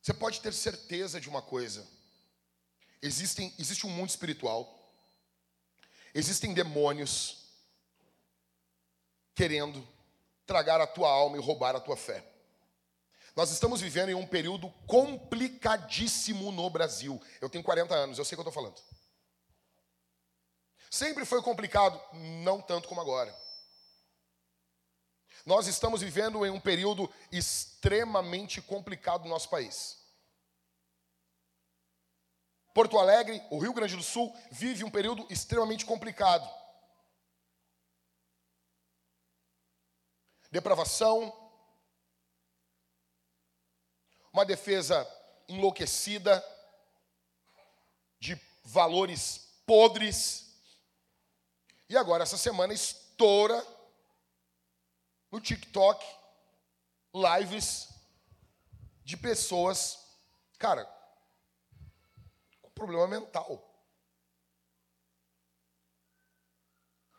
Você 0.03 0.13
pode 0.13 0.41
ter 0.41 0.53
certeza 0.53 1.21
de 1.21 1.29
uma 1.29 1.41
coisa: 1.41 1.89
existem, 3.07 3.53
existe 3.59 3.87
um 3.87 3.91
mundo 3.91 4.09
espiritual, 4.09 4.91
existem 6.15 6.55
demônios 6.55 7.45
querendo 9.35 9.87
tragar 10.47 10.81
a 10.81 10.87
tua 10.87 11.11
alma 11.11 11.37
e 11.37 11.41
roubar 11.41 11.77
a 11.77 11.81
tua 11.81 11.97
fé. 11.97 12.25
Nós 13.37 13.51
estamos 13.51 13.81
vivendo 13.81 14.11
em 14.11 14.15
um 14.15 14.27
período 14.27 14.71
complicadíssimo 14.87 16.53
no 16.53 16.71
Brasil. 16.71 17.21
Eu 17.41 17.51
tenho 17.51 17.65
40 17.65 17.95
anos, 17.95 18.19
eu 18.19 18.25
sei 18.25 18.37
o 18.37 18.39
que 18.39 18.47
eu 18.47 18.51
estou 18.51 18.63
falando. 18.63 18.81
Sempre 20.89 21.25
foi 21.25 21.43
complicado, 21.43 22.01
não 22.13 22.61
tanto 22.61 22.89
como 22.89 23.01
agora. 23.01 23.37
Nós 25.45 25.67
estamos 25.67 26.01
vivendo 26.01 26.47
em 26.47 26.51
um 26.51 26.61
período 26.61 27.13
extremamente 27.31 28.63
complicado 28.63 29.25
no 29.25 29.31
nosso 29.31 29.51
país. 29.51 30.04
Porto 32.75 32.99
Alegre, 32.99 33.41
o 33.51 33.59
Rio 33.59 33.73
Grande 33.73 33.95
do 33.97 34.03
Sul, 34.03 34.37
vive 34.51 34.83
um 34.83 34.91
período 34.91 35.25
extremamente 35.31 35.87
complicado. 35.87 36.47
Depravação, 40.51 41.33
uma 44.33 44.45
defesa 44.45 45.09
enlouquecida, 45.49 46.45
de 48.19 48.41
valores 48.65 49.63
podres. 49.65 50.59
E 51.89 51.97
agora, 51.97 52.25
essa 52.25 52.37
semana, 52.37 52.73
estoura 52.73 53.65
no 55.31 55.41
TikTok 55.41 56.05
lives 57.15 57.89
de 59.05 59.17
pessoas, 59.17 59.99
cara, 60.59 60.85
problema 62.75 63.07
mental. 63.07 63.71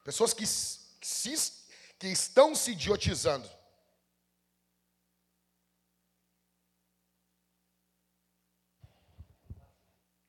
Pessoas 0.04 0.34
que, 0.34 0.46
se, 0.46 1.68
que 1.98 2.08
estão 2.08 2.54
se 2.54 2.72
idiotizando. 2.72 3.50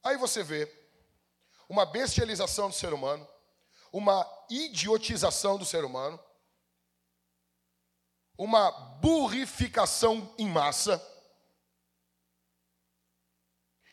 Aí 0.02 0.16
você 0.16 0.42
vê 0.42 0.72
uma 1.68 1.84
bestialização 1.84 2.70
do 2.70 2.74
ser 2.74 2.94
humano, 2.94 3.28
uma 3.92 4.24
idiotização 4.48 5.58
do 5.58 5.64
ser 5.64 5.84
humano, 5.84 6.18
uma 8.38 8.70
burrificação 8.70 10.34
em 10.38 10.48
massa. 10.48 11.02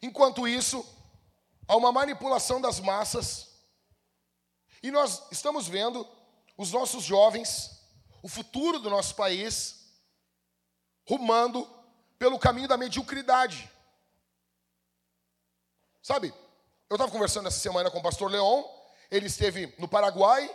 Enquanto 0.01 0.47
isso, 0.47 0.83
há 1.67 1.75
uma 1.75 1.91
manipulação 1.91 2.59
das 2.59 2.79
massas. 2.79 3.49
E 4.81 4.91
nós 4.91 5.23
estamos 5.31 5.67
vendo 5.67 6.07
os 6.57 6.71
nossos 6.71 7.03
jovens, 7.03 7.71
o 8.21 8.27
futuro 8.27 8.79
do 8.79 8.89
nosso 8.89 9.15
país, 9.15 9.83
rumando 11.07 11.69
pelo 12.17 12.39
caminho 12.39 12.67
da 12.67 12.77
mediocridade. 12.77 13.69
Sabe, 16.01 16.33
eu 16.89 16.95
estava 16.95 17.11
conversando 17.11 17.47
essa 17.47 17.59
semana 17.59 17.89
com 17.89 17.99
o 17.99 18.03
pastor 18.03 18.29
Leon, 18.29 18.63
ele 19.09 19.27
esteve 19.27 19.73
no 19.77 19.87
Paraguai, 19.87 20.53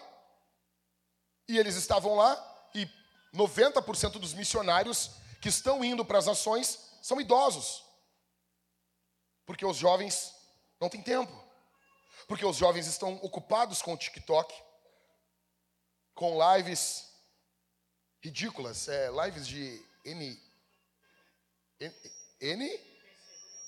e 1.49 1.57
eles 1.57 1.75
estavam 1.77 2.15
lá, 2.15 2.69
e 2.75 2.87
90% 3.35 4.13
dos 4.19 4.35
missionários 4.35 5.11
que 5.41 5.49
estão 5.49 5.83
indo 5.83 6.05
para 6.05 6.19
as 6.19 6.27
nações 6.27 6.91
são 7.01 7.21
idosos. 7.21 7.85
Porque 9.47 9.65
os 9.65 9.77
jovens 9.77 10.35
não 10.81 10.89
têm 10.89 11.03
tempo. 11.03 11.33
Porque 12.27 12.45
os 12.45 12.57
jovens 12.57 12.87
estão 12.87 13.15
ocupados 13.17 13.81
com 13.81 13.95
o 13.95 13.97
TikTok, 13.97 14.55
com 16.15 16.39
lives 16.57 17.09
ridículas, 18.21 18.89
é, 18.89 19.09
lives 19.11 19.47
de 19.47 19.83
N, 20.05 20.41
N, 21.81 21.95
N, 22.41 22.79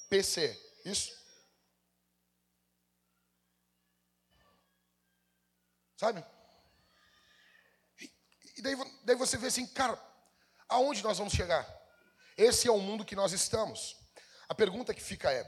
PC, 0.08 0.60
isso? 0.84 1.18
Sabe? 5.96 6.24
E, 8.00 8.10
e 8.56 8.62
daí, 8.62 8.76
daí 9.04 9.16
você 9.16 9.36
vê 9.36 9.46
assim, 9.46 9.66
cara, 9.66 10.02
aonde 10.68 11.02
nós 11.02 11.18
vamos 11.18 11.32
chegar? 11.32 11.66
Esse 12.36 12.68
é 12.68 12.70
o 12.70 12.78
mundo 12.78 13.04
que 13.04 13.14
nós 13.14 13.32
estamos. 13.32 13.96
A 14.48 14.54
pergunta 14.54 14.94
que 14.94 15.02
fica 15.02 15.30
é: 15.30 15.44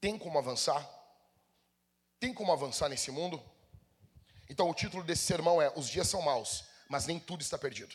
tem 0.00 0.18
como 0.18 0.38
avançar? 0.38 0.88
Tem 2.20 2.32
como 2.32 2.52
avançar 2.52 2.88
nesse 2.88 3.10
mundo? 3.10 3.42
Então, 4.50 4.68
o 4.68 4.74
título 4.74 5.04
desse 5.04 5.22
sermão 5.22 5.60
é: 5.60 5.72
Os 5.76 5.88
dias 5.88 6.08
são 6.08 6.22
maus, 6.22 6.64
mas 6.88 7.06
nem 7.06 7.18
tudo 7.18 7.42
está 7.42 7.58
perdido. 7.58 7.94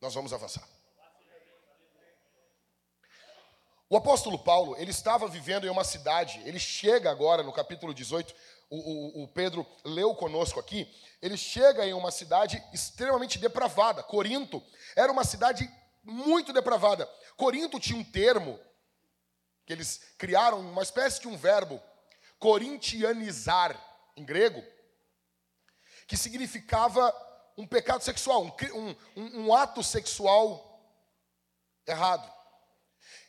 Nós 0.00 0.14
vamos 0.14 0.32
avançar. 0.32 0.66
O 3.88 3.96
apóstolo 3.96 4.38
Paulo, 4.38 4.74
ele 4.78 4.90
estava 4.90 5.28
vivendo 5.28 5.66
em 5.66 5.70
uma 5.70 5.84
cidade, 5.84 6.40
ele 6.46 6.58
chega 6.58 7.10
agora 7.10 7.42
no 7.42 7.52
capítulo 7.52 7.92
18, 7.92 8.34
o, 8.70 9.20
o, 9.20 9.24
o, 9.24 9.28
Pedro 9.28 9.66
leu 9.84 10.14
conosco 10.14 10.58
aqui, 10.58 10.90
ele 11.20 11.36
chega 11.36 11.84
em 11.84 11.92
uma 11.92 12.10
cidade 12.10 12.62
extremamente 12.72 13.38
depravada. 13.38 14.02
Corinto 14.02 14.62
era 14.96 15.12
uma 15.12 15.24
cidade 15.24 15.70
muito 16.02 16.54
depravada. 16.54 17.06
Corinto 17.36 17.78
tinha 17.78 17.98
um 17.98 18.02
termo 18.02 18.58
que 19.66 19.72
eles 19.72 20.00
criaram, 20.18 20.60
uma 20.60 20.82
espécie 20.82 21.20
de 21.20 21.28
um 21.28 21.36
verbo, 21.36 21.80
corintianizar, 22.38 23.80
em 24.16 24.24
grego, 24.24 24.62
que 26.06 26.16
significava 26.16 27.14
um 27.56 27.66
pecado 27.66 28.02
sexual, 28.02 28.44
um, 28.44 28.96
um, 29.16 29.46
um 29.46 29.54
ato 29.54 29.82
sexual 29.82 30.68
errado. 31.86 32.30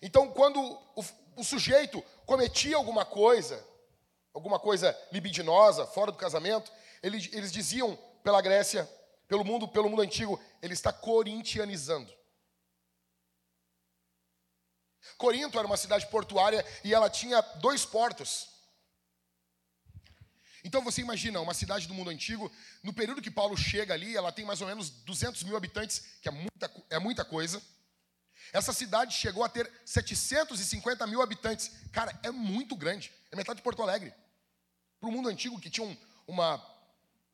Então, 0.01 0.31
quando 0.31 0.59
o, 0.95 1.03
o 1.37 1.43
sujeito 1.43 2.01
cometia 2.25 2.75
alguma 2.75 3.05
coisa, 3.05 3.65
alguma 4.33 4.59
coisa 4.59 4.97
libidinosa, 5.11 5.85
fora 5.87 6.11
do 6.11 6.17
casamento, 6.17 6.71
eles, 7.01 7.29
eles 7.33 7.51
diziam 7.51 7.97
pela 8.23 8.41
Grécia, 8.41 8.89
pelo 9.27 9.43
mundo, 9.43 9.67
pelo 9.67 9.89
mundo 9.89 10.01
antigo, 10.01 10.39
ele 10.61 10.73
está 10.73 10.91
corintianizando. 10.91 12.11
Corinto 15.17 15.57
era 15.57 15.67
uma 15.67 15.77
cidade 15.77 16.07
portuária 16.07 16.65
e 16.83 16.93
ela 16.93 17.09
tinha 17.09 17.41
dois 17.41 17.85
portos. 17.85 18.47
Então 20.63 20.81
você 20.81 21.01
imagina, 21.01 21.41
uma 21.41 21.53
cidade 21.53 21.87
do 21.87 21.93
mundo 21.93 22.09
antigo, 22.09 22.49
no 22.81 22.93
período 22.93 23.21
que 23.21 23.29
Paulo 23.29 23.57
chega 23.57 23.93
ali, 23.93 24.15
ela 24.15 24.31
tem 24.31 24.45
mais 24.45 24.61
ou 24.61 24.67
menos 24.67 24.89
200 24.89 25.43
mil 25.43 25.57
habitantes, 25.57 26.03
que 26.21 26.29
é 26.29 26.31
muita, 26.31 26.71
é 26.89 26.99
muita 26.99 27.25
coisa. 27.25 27.61
Essa 28.53 28.71
cidade 28.71 29.13
chegou 29.13 29.43
a 29.43 29.49
ter 29.49 29.69
750 29.85 31.05
mil 31.07 31.21
habitantes. 31.21 31.71
Cara, 31.91 32.17
é 32.23 32.31
muito 32.31 32.75
grande. 32.75 33.11
É 33.31 33.35
metade 33.35 33.57
de 33.57 33.63
Porto 33.63 33.81
Alegre. 33.81 34.13
Para 34.99 35.09
o 35.09 35.11
mundo 35.11 35.27
antigo, 35.27 35.59
que 35.59 35.69
tinha 35.69 35.85
um, 35.85 35.97
uma 36.25 36.57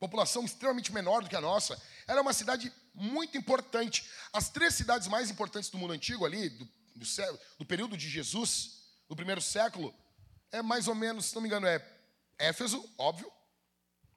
população 0.00 0.44
extremamente 0.44 0.92
menor 0.92 1.22
do 1.22 1.28
que 1.28 1.36
a 1.36 1.40
nossa, 1.40 1.80
era 2.08 2.20
uma 2.20 2.32
cidade 2.32 2.72
muito 2.94 3.36
importante. 3.36 4.04
As 4.32 4.48
três 4.48 4.74
cidades 4.74 5.06
mais 5.06 5.30
importantes 5.30 5.70
do 5.70 5.78
mundo 5.78 5.92
antigo, 5.92 6.24
ali, 6.24 6.48
do, 6.48 6.68
do, 6.94 7.06
do 7.58 7.66
período 7.66 7.96
de 7.96 8.08
Jesus, 8.08 8.82
do 9.08 9.16
primeiro 9.16 9.40
século, 9.40 9.94
é 10.52 10.62
mais 10.62 10.88
ou 10.88 10.94
menos, 10.94 11.26
se 11.26 11.34
não 11.34 11.42
me 11.42 11.48
engano, 11.48 11.66
é 11.66 11.84
Éfeso, 12.38 12.82
óbvio, 12.96 13.30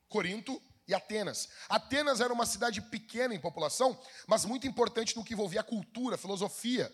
Corinto 0.07 0.61
e 0.87 0.93
Atenas. 0.93 1.49
Atenas 1.67 2.21
era 2.21 2.33
uma 2.33 2.45
cidade 2.45 2.81
pequena 2.81 3.33
em 3.33 3.39
população, 3.39 3.99
mas 4.27 4.45
muito 4.45 4.67
importante 4.67 5.15
no 5.15 5.23
que 5.23 5.33
envolvia 5.33 5.61
a 5.61 5.63
cultura, 5.63 6.15
a 6.15 6.17
filosofia. 6.17 6.93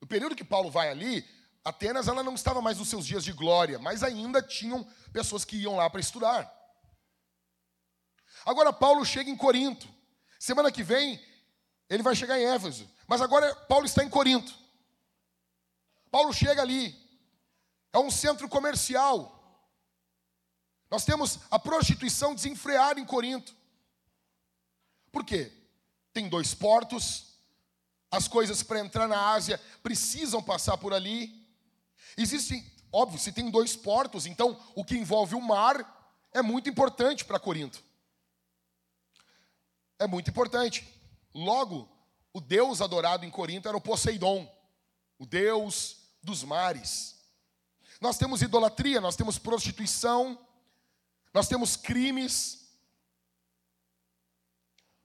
No 0.00 0.06
período 0.06 0.34
que 0.34 0.44
Paulo 0.44 0.70
vai 0.70 0.88
ali, 0.88 1.28
Atenas 1.64 2.08
ela 2.08 2.22
não 2.22 2.34
estava 2.34 2.62
mais 2.62 2.78
nos 2.78 2.88
seus 2.88 3.06
dias 3.06 3.22
de 3.22 3.32
glória, 3.32 3.78
mas 3.78 4.02
ainda 4.02 4.42
tinham 4.42 4.84
pessoas 5.12 5.44
que 5.44 5.56
iam 5.56 5.76
lá 5.76 5.90
para 5.90 6.00
estudar. 6.00 6.50
Agora 8.44 8.72
Paulo 8.72 9.04
chega 9.04 9.28
em 9.28 9.36
Corinto. 9.36 9.86
Semana 10.38 10.72
que 10.72 10.82
vem 10.82 11.22
ele 11.90 12.04
vai 12.04 12.14
chegar 12.14 12.38
em 12.38 12.44
Éfeso, 12.44 12.88
mas 13.08 13.20
agora 13.20 13.52
Paulo 13.66 13.84
está 13.84 14.04
em 14.04 14.08
Corinto. 14.08 14.56
Paulo 16.10 16.32
chega 16.32 16.62
ali. 16.62 16.96
É 17.92 17.98
um 17.98 18.10
centro 18.10 18.48
comercial. 18.48 19.36
Nós 20.88 21.04
temos 21.04 21.40
a 21.50 21.58
prostituição 21.58 22.34
desenfreada 22.34 23.00
em 23.00 23.04
Corinto. 23.04 23.54
Por 25.10 25.24
quê? 25.24 25.52
Tem 26.12 26.28
dois 26.28 26.54
portos, 26.54 27.34
as 28.10 28.28
coisas 28.28 28.62
para 28.62 28.80
entrar 28.80 29.08
na 29.08 29.30
Ásia 29.30 29.60
precisam 29.82 30.40
passar 30.42 30.76
por 30.76 30.94
ali. 30.94 31.48
Existem, 32.16 32.64
óbvio, 32.92 33.18
se 33.18 33.32
tem 33.32 33.50
dois 33.50 33.74
portos, 33.74 34.26
então 34.26 34.60
o 34.76 34.84
que 34.84 34.96
envolve 34.96 35.34
o 35.34 35.40
mar 35.40 36.18
é 36.32 36.42
muito 36.42 36.68
importante 36.68 37.24
para 37.24 37.40
Corinto. 37.40 37.82
É 39.98 40.06
muito 40.06 40.30
importante. 40.30 40.99
Logo, 41.34 41.88
o 42.32 42.40
deus 42.40 42.80
adorado 42.80 43.24
em 43.24 43.30
Corinto 43.30 43.68
era 43.68 43.76
o 43.76 43.80
Poseidon, 43.80 44.50
o 45.18 45.26
deus 45.26 45.96
dos 46.22 46.42
mares. 46.42 47.18
Nós 48.00 48.16
temos 48.16 48.42
idolatria, 48.42 49.00
nós 49.00 49.16
temos 49.16 49.38
prostituição, 49.38 50.38
nós 51.32 51.48
temos 51.48 51.76
crimes, 51.76 52.68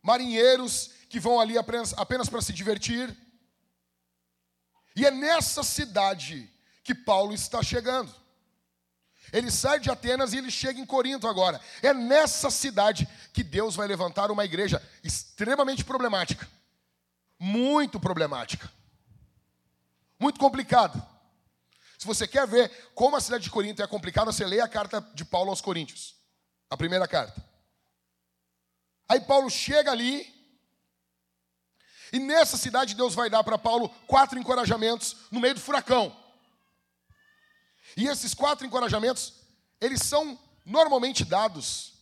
marinheiros 0.01 0.91
que 1.10 1.20
vão 1.20 1.39
ali 1.39 1.58
apenas, 1.58 1.93
para 2.30 2.41
se 2.41 2.54
divertir. 2.54 3.15
E 4.95 5.06
é 5.06 5.12
nessa 5.12 5.63
cidade 5.63 6.52
que 6.84 6.95
Paulo 6.95 7.34
está 7.34 7.62
chegando. 7.62 8.13
Ele 9.32 9.52
sai 9.52 9.80
de 9.80 9.90
Atenas 9.90 10.34
e 10.34 10.38
ele 10.38 10.52
chega 10.52 10.80
em 10.80 10.86
Corinto 10.86 11.28
agora. 11.28 11.60
É 11.82 11.94
nessa 11.94 12.50
cidade 12.50 13.08
que 13.34 13.44
Deus 13.44 13.76
vai 13.76 13.88
levantar 13.88 14.32
uma 14.32 14.46
igreja 14.46 14.82
extremamente 15.04 15.84
problemática. 15.84 16.48
Muito 17.40 18.00
problemática. 18.00 18.72
Muito 20.20 20.40
complicada. 20.40 21.06
Se 21.98 22.08
você 22.08 22.28
quer 22.28 22.48
ver 22.48 22.70
como 22.94 23.16
a 23.16 23.22
cidade 23.22 23.44
de 23.44 23.50
Corinto 23.50 23.82
é 23.82 23.88
complicada, 23.88 24.32
você 24.32 24.46
lê 24.46 24.62
a 24.62 24.68
carta 24.68 25.02
de 25.14 25.26
Paulo 25.26 25.50
aos 25.50 25.62
Coríntios, 25.62 26.16
a 26.70 26.78
primeira 26.78 27.08
carta. 27.08 27.44
Aí 29.08 29.20
Paulo 29.20 29.50
chega 29.50 29.92
ali, 29.92 30.34
e 32.12 32.20
nessa 32.20 32.58
cidade 32.58 32.96
Deus 32.96 33.14
vai 33.14 33.30
dar 33.30 33.44
para 33.44 33.58
Paulo 33.58 33.90
quatro 34.08 34.38
encorajamentos 34.38 35.16
no 35.32 35.40
meio 35.40 35.56
do 35.56 35.60
furacão. 35.60 36.16
E 37.95 38.08
esses 38.08 38.34
quatro 38.34 38.65
encorajamentos, 38.65 39.34
eles 39.79 40.01
são 40.01 40.38
normalmente 40.65 41.23
dados 41.23 41.93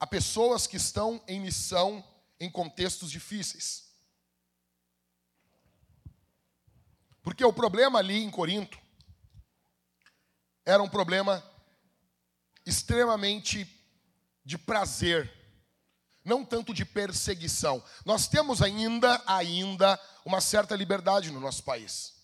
a 0.00 0.06
pessoas 0.06 0.66
que 0.66 0.76
estão 0.76 1.22
em 1.26 1.40
missão 1.40 2.04
em 2.38 2.50
contextos 2.50 3.10
difíceis. 3.10 3.86
Porque 7.22 7.44
o 7.44 7.52
problema 7.52 7.98
ali 7.98 8.22
em 8.22 8.30
Corinto 8.30 8.78
era 10.64 10.82
um 10.82 10.88
problema 10.88 11.44
extremamente 12.64 13.66
de 14.44 14.58
prazer, 14.58 15.32
não 16.24 16.44
tanto 16.44 16.74
de 16.74 16.84
perseguição. 16.84 17.82
Nós 18.04 18.26
temos 18.26 18.60
ainda, 18.60 19.22
ainda, 19.26 20.00
uma 20.24 20.40
certa 20.40 20.74
liberdade 20.74 21.30
no 21.30 21.40
nosso 21.40 21.62
país. 21.62 22.15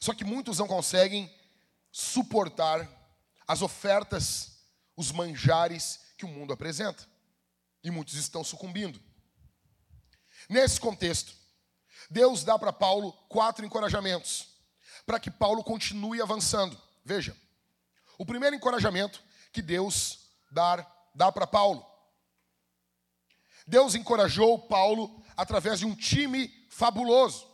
Só 0.00 0.14
que 0.14 0.24
muitos 0.24 0.58
não 0.58 0.66
conseguem 0.66 1.32
suportar 1.90 2.88
as 3.46 3.62
ofertas, 3.62 4.58
os 4.96 5.12
manjares 5.12 6.00
que 6.16 6.24
o 6.24 6.28
mundo 6.28 6.52
apresenta. 6.52 7.06
E 7.82 7.90
muitos 7.90 8.14
estão 8.14 8.42
sucumbindo. 8.42 9.00
Nesse 10.48 10.80
contexto, 10.80 11.34
Deus 12.10 12.44
dá 12.44 12.58
para 12.58 12.72
Paulo 12.72 13.12
quatro 13.28 13.64
encorajamentos 13.64 14.48
para 15.06 15.20
que 15.20 15.30
Paulo 15.30 15.62
continue 15.62 16.20
avançando. 16.20 16.80
Veja, 17.04 17.36
o 18.18 18.24
primeiro 18.24 18.56
encorajamento 18.56 19.22
que 19.52 19.62
Deus 19.62 20.30
dá, 20.50 20.86
dá 21.14 21.30
para 21.30 21.46
Paulo. 21.46 21.84
Deus 23.66 23.94
encorajou 23.94 24.58
Paulo 24.58 25.22
através 25.36 25.78
de 25.78 25.86
um 25.86 25.94
time 25.94 26.48
fabuloso. 26.70 27.53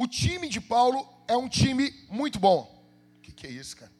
O 0.00 0.08
time 0.08 0.48
de 0.48 0.62
Paulo 0.62 1.06
é 1.28 1.36
um 1.36 1.46
time 1.46 1.90
muito 2.08 2.38
bom. 2.38 2.62
O 3.18 3.20
que, 3.20 3.32
que 3.32 3.46
é 3.46 3.50
isso, 3.50 3.76
cara? 3.76 3.92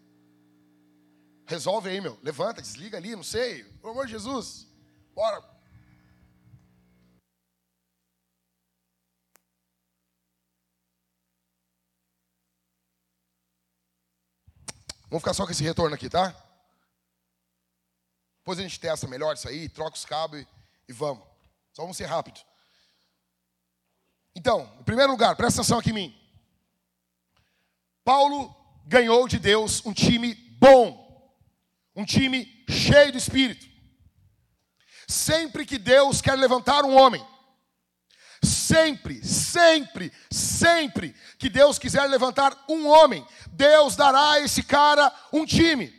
Resolve 1.45 1.91
aí, 1.91 2.01
meu. 2.01 2.19
Levanta, 2.23 2.63
desliga 2.63 2.97
ali, 2.97 3.15
não 3.15 3.23
sei. 3.23 3.65
Pelo 3.65 3.93
amor 3.93 4.07
de 4.07 4.13
Jesus. 4.13 4.67
Bora. 5.15 5.43
Vamos 15.11 15.21
ficar 15.21 15.35
só 15.35 15.45
com 15.45 15.53
esse 15.53 15.63
retorno 15.63 15.95
aqui, 15.95 16.09
tá? 16.09 16.35
Depois 18.39 18.59
a 18.59 18.63
gente 18.63 18.81
testa 18.81 19.07
melhor 19.07 19.35
isso 19.35 19.47
aí, 19.47 19.69
troca 19.69 19.99
os 19.99 20.07
cabos 20.07 20.41
e, 20.41 20.49
e 20.89 20.93
vamos. 20.95 21.23
Só 21.75 21.83
vamos 21.83 21.99
ser 21.99 22.07
rápido. 22.07 22.41
Então, 24.35 24.71
em 24.81 24.85
primeiro 24.85 25.13
lugar, 25.13 25.37
presta 25.37 25.61
atenção 25.61 25.79
aqui 25.79 25.91
em 25.91 25.95
mim. 25.95 26.17
Paulo 28.05 28.55
ganhou 28.87 29.29
de 29.29 29.39
Deus 29.39 29.85
um 29.85 29.93
time 29.93 30.35
bom, 30.59 31.35
um 31.95 32.05
time 32.05 32.65
cheio 32.69 33.13
do 33.13 33.19
espírito. 33.19 33.67
Sempre 35.07 35.67
que 35.67 35.79
Deus 35.79 36.21
quer 36.21 36.37
levantar 36.37 36.85
um 36.85 36.97
homem, 36.97 37.25
Sempre, 38.43 39.23
sempre, 39.23 40.11
sempre 40.31 41.15
que 41.39 41.51
Deus 41.51 41.79
quiser 41.79 42.07
levantar 42.09 42.57
um 42.69 42.89
homem, 42.89 43.27
Deus 43.51 43.97
dará 43.97 44.33
a 44.33 44.41
esse 44.41 44.63
cara 44.63 45.13
um 45.31 45.45
time. 45.45 45.93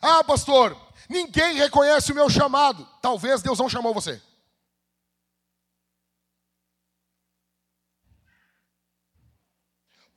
Ah, 0.00 0.22
pastor, 0.22 0.76
ninguém 1.08 1.56
reconhece 1.56 2.12
o 2.12 2.14
meu 2.14 2.30
chamado. 2.30 2.88
Talvez 3.02 3.42
Deus 3.42 3.58
não 3.58 3.68
chamou 3.68 3.92
você. 3.92 4.22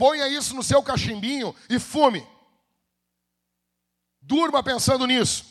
Ponha 0.02 0.28
isso 0.28 0.56
no 0.56 0.64
seu 0.64 0.82
cachimbinho 0.82 1.56
e 1.70 1.78
fume. 1.78 2.28
Durma 4.20 4.64
pensando 4.64 5.06
nisso. 5.06 5.46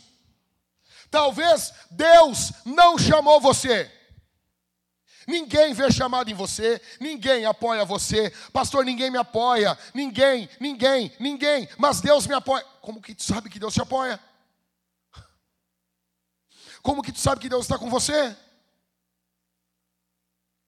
Talvez 1.09 1.73
Deus 1.89 2.51
não 2.65 2.99
chamou 2.99 3.41
você. 3.41 3.89
Ninguém 5.25 5.73
vê 5.73 5.89
chamado 5.93 6.33
em 6.33 6.35
você, 6.35 6.83
ninguém 6.99 7.47
apoia 7.47 7.85
você. 7.85 8.31
Pastor, 8.53 8.85
ninguém 8.85 9.09
me 9.09 9.19
apoia. 9.19 9.79
Ninguém, 9.95 10.51
ninguém, 10.59 11.13
ninguém. 11.21 11.69
Mas 11.79 12.01
Deus 12.01 12.27
me 12.27 12.35
apoia. 12.35 12.65
Como 12.81 13.01
que 13.01 13.15
tu 13.15 13.23
sabe 13.23 13.49
que 13.49 13.61
Deus 13.61 13.73
te 13.73 13.81
apoia? 13.81 14.19
Como 16.83 17.05
que 17.05 17.13
tu 17.13 17.21
sabe 17.21 17.41
que 17.41 17.49
Deus 17.49 17.67
está 17.67 17.79
com 17.79 17.89
você? 17.89 18.37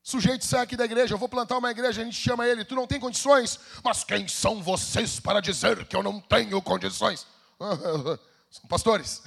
Sujeito 0.03 0.45
sai 0.45 0.61
aqui 0.61 0.77
da 0.77 0.85
igreja, 0.85 1.15
eu 1.15 1.19
vou 1.19 1.29
plantar 1.29 1.57
uma 1.59 1.71
igreja, 1.71 2.03
a 2.03 2.05
gente 2.05 2.17
chama 2.17 2.47
ele, 2.47 2.65
tu 2.65 2.75
não 2.75 2.89
tem 2.89 2.99
condições, 2.99 3.61
mas 3.85 4.03
quem 4.03 4.27
são 4.27 4.61
vocês 4.61 5.21
para 5.21 5.41
dizer 5.41 5.87
que 5.87 5.95
eu 5.95 6.03
não 6.03 6.21
tenho 6.21 6.61
condições? 6.61 7.27
São 8.51 8.69
pastores. 8.69 9.23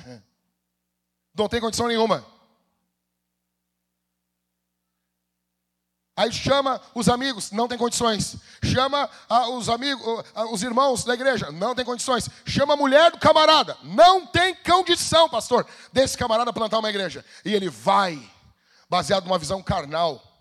Não 1.34 1.50
tem 1.50 1.60
condição 1.60 1.88
nenhuma. 1.88 2.24
Aí 6.18 6.32
chama 6.32 6.80
os 6.94 7.10
amigos, 7.10 7.52
não 7.52 7.68
tem 7.68 7.78
condições. 7.78 8.38
Chama 8.64 9.10
ah, 9.28 9.50
os 9.50 9.68
amigos, 9.68 10.24
ah, 10.34 10.46
os 10.46 10.64
irmãos 10.64 11.04
da 11.04 11.14
igreja, 11.14 11.52
não 11.52 11.76
tem 11.76 11.84
condições. 11.84 12.30
Chama 12.46 12.74
a 12.74 12.78
mulher 12.78 13.12
do 13.12 13.18
camarada, 13.18 13.78
não 13.84 14.26
tem 14.26 14.56
condição, 14.56 15.28
pastor, 15.28 15.68
desse 15.92 16.18
camarada 16.18 16.54
plantar 16.54 16.80
uma 16.80 16.90
igreja. 16.90 17.26
E 17.44 17.54
ele 17.54 17.70
vai, 17.70 18.22
baseado 18.90 19.26
numa 19.26 19.40
visão 19.40 19.62
carnal. 19.62 20.35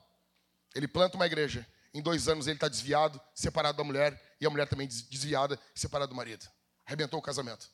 Ele 0.75 0.89
planta 0.89 1.17
uma 1.17 1.27
igreja. 1.27 1.67
Em 1.93 2.03
dois 2.03 2.29
anos 2.29 2.47
ele 2.47 2.57
está 2.57 2.69
desviado, 2.69 3.21
separado 3.35 3.79
da 3.79 3.85
mulher, 3.85 4.21
e 4.41 4.47
a 4.47 4.51
mulher 4.51 4.69
também 4.69 4.89
desviada, 4.89 5.59
separada 5.75 6.09
do 6.09 6.15
marido. 6.15 6.47
Arrebentou 6.85 7.21
o 7.21 7.23
casamento. 7.23 7.71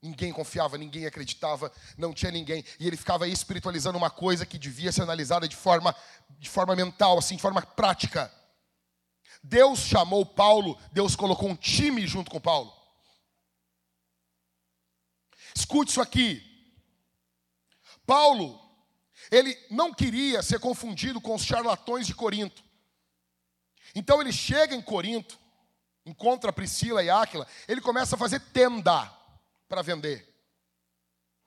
Ninguém 0.00 0.32
confiava, 0.32 0.78
ninguém 0.78 1.06
acreditava, 1.06 1.72
não 1.98 2.14
tinha 2.14 2.30
ninguém. 2.30 2.64
E 2.78 2.86
ele 2.86 2.96
ficava 2.96 3.24
aí 3.24 3.32
espiritualizando 3.32 3.98
uma 3.98 4.10
coisa 4.10 4.46
que 4.46 4.58
devia 4.58 4.92
ser 4.92 5.02
analisada 5.02 5.48
de 5.48 5.56
forma, 5.56 5.94
de 6.38 6.48
forma 6.48 6.76
mental, 6.76 7.18
assim, 7.18 7.34
de 7.34 7.42
forma 7.42 7.60
prática. 7.60 8.32
Deus 9.42 9.80
chamou 9.80 10.24
Paulo, 10.24 10.78
Deus 10.92 11.16
colocou 11.16 11.48
um 11.48 11.56
time 11.56 12.06
junto 12.06 12.30
com 12.30 12.40
Paulo. 12.40 12.72
Escute 15.54 15.90
isso 15.90 16.00
aqui. 16.00 16.42
Paulo, 18.06 18.60
ele 19.30 19.56
não 19.70 19.92
queria 19.92 20.42
ser 20.42 20.60
confundido 20.60 21.20
com 21.20 21.34
os 21.34 21.44
charlatões 21.44 22.06
de 22.06 22.14
Corinto. 22.14 22.62
Então 23.94 24.20
ele 24.20 24.32
chega 24.32 24.74
em 24.74 24.82
Corinto, 24.82 25.38
encontra 26.04 26.52
Priscila 26.52 27.02
e 27.02 27.10
Áquila, 27.10 27.46
ele 27.66 27.80
começa 27.80 28.14
a 28.14 28.18
fazer 28.18 28.40
tenda 28.40 29.10
para 29.68 29.82
vender. 29.82 30.26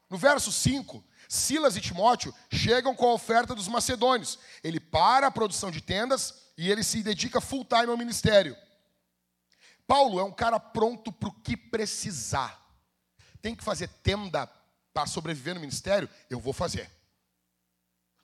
No 0.10 0.18
verso 0.18 0.52
5, 0.52 1.04
Silas 1.28 1.78
e 1.78 1.82
Timóteo 1.82 2.34
chegam 2.52 2.96
com 2.96 3.08
a 3.08 3.14
oferta 3.14 3.54
dos 3.54 3.68
macedônios. 3.68 4.40
Ele 4.64 4.80
para 4.80 5.28
a 5.28 5.32
produção 5.32 5.70
de 5.70 5.82
tendas 5.82 6.34
e 6.58 6.70
ele 6.72 6.84
se 6.84 7.04
dedica 7.04 7.40
full 7.40 7.64
time 7.64 7.86
ao 7.86 7.98
ministério. 7.98 8.58
Paulo 9.86 10.20
é 10.20 10.24
um 10.24 10.32
cara 10.32 10.60
pronto 10.60 11.12
para 11.12 11.30
o 11.30 11.34
que 11.42 11.56
precisar. 11.56 12.60
Tem 13.42 13.56
que 13.56 13.64
fazer 13.64 13.88
tenda 14.04 14.48
para 14.94 15.06
sobreviver 15.06 15.54
no 15.54 15.62
ministério? 15.62 16.10
Eu 16.30 16.40
vou 16.40 16.54
fazer. 16.54 16.92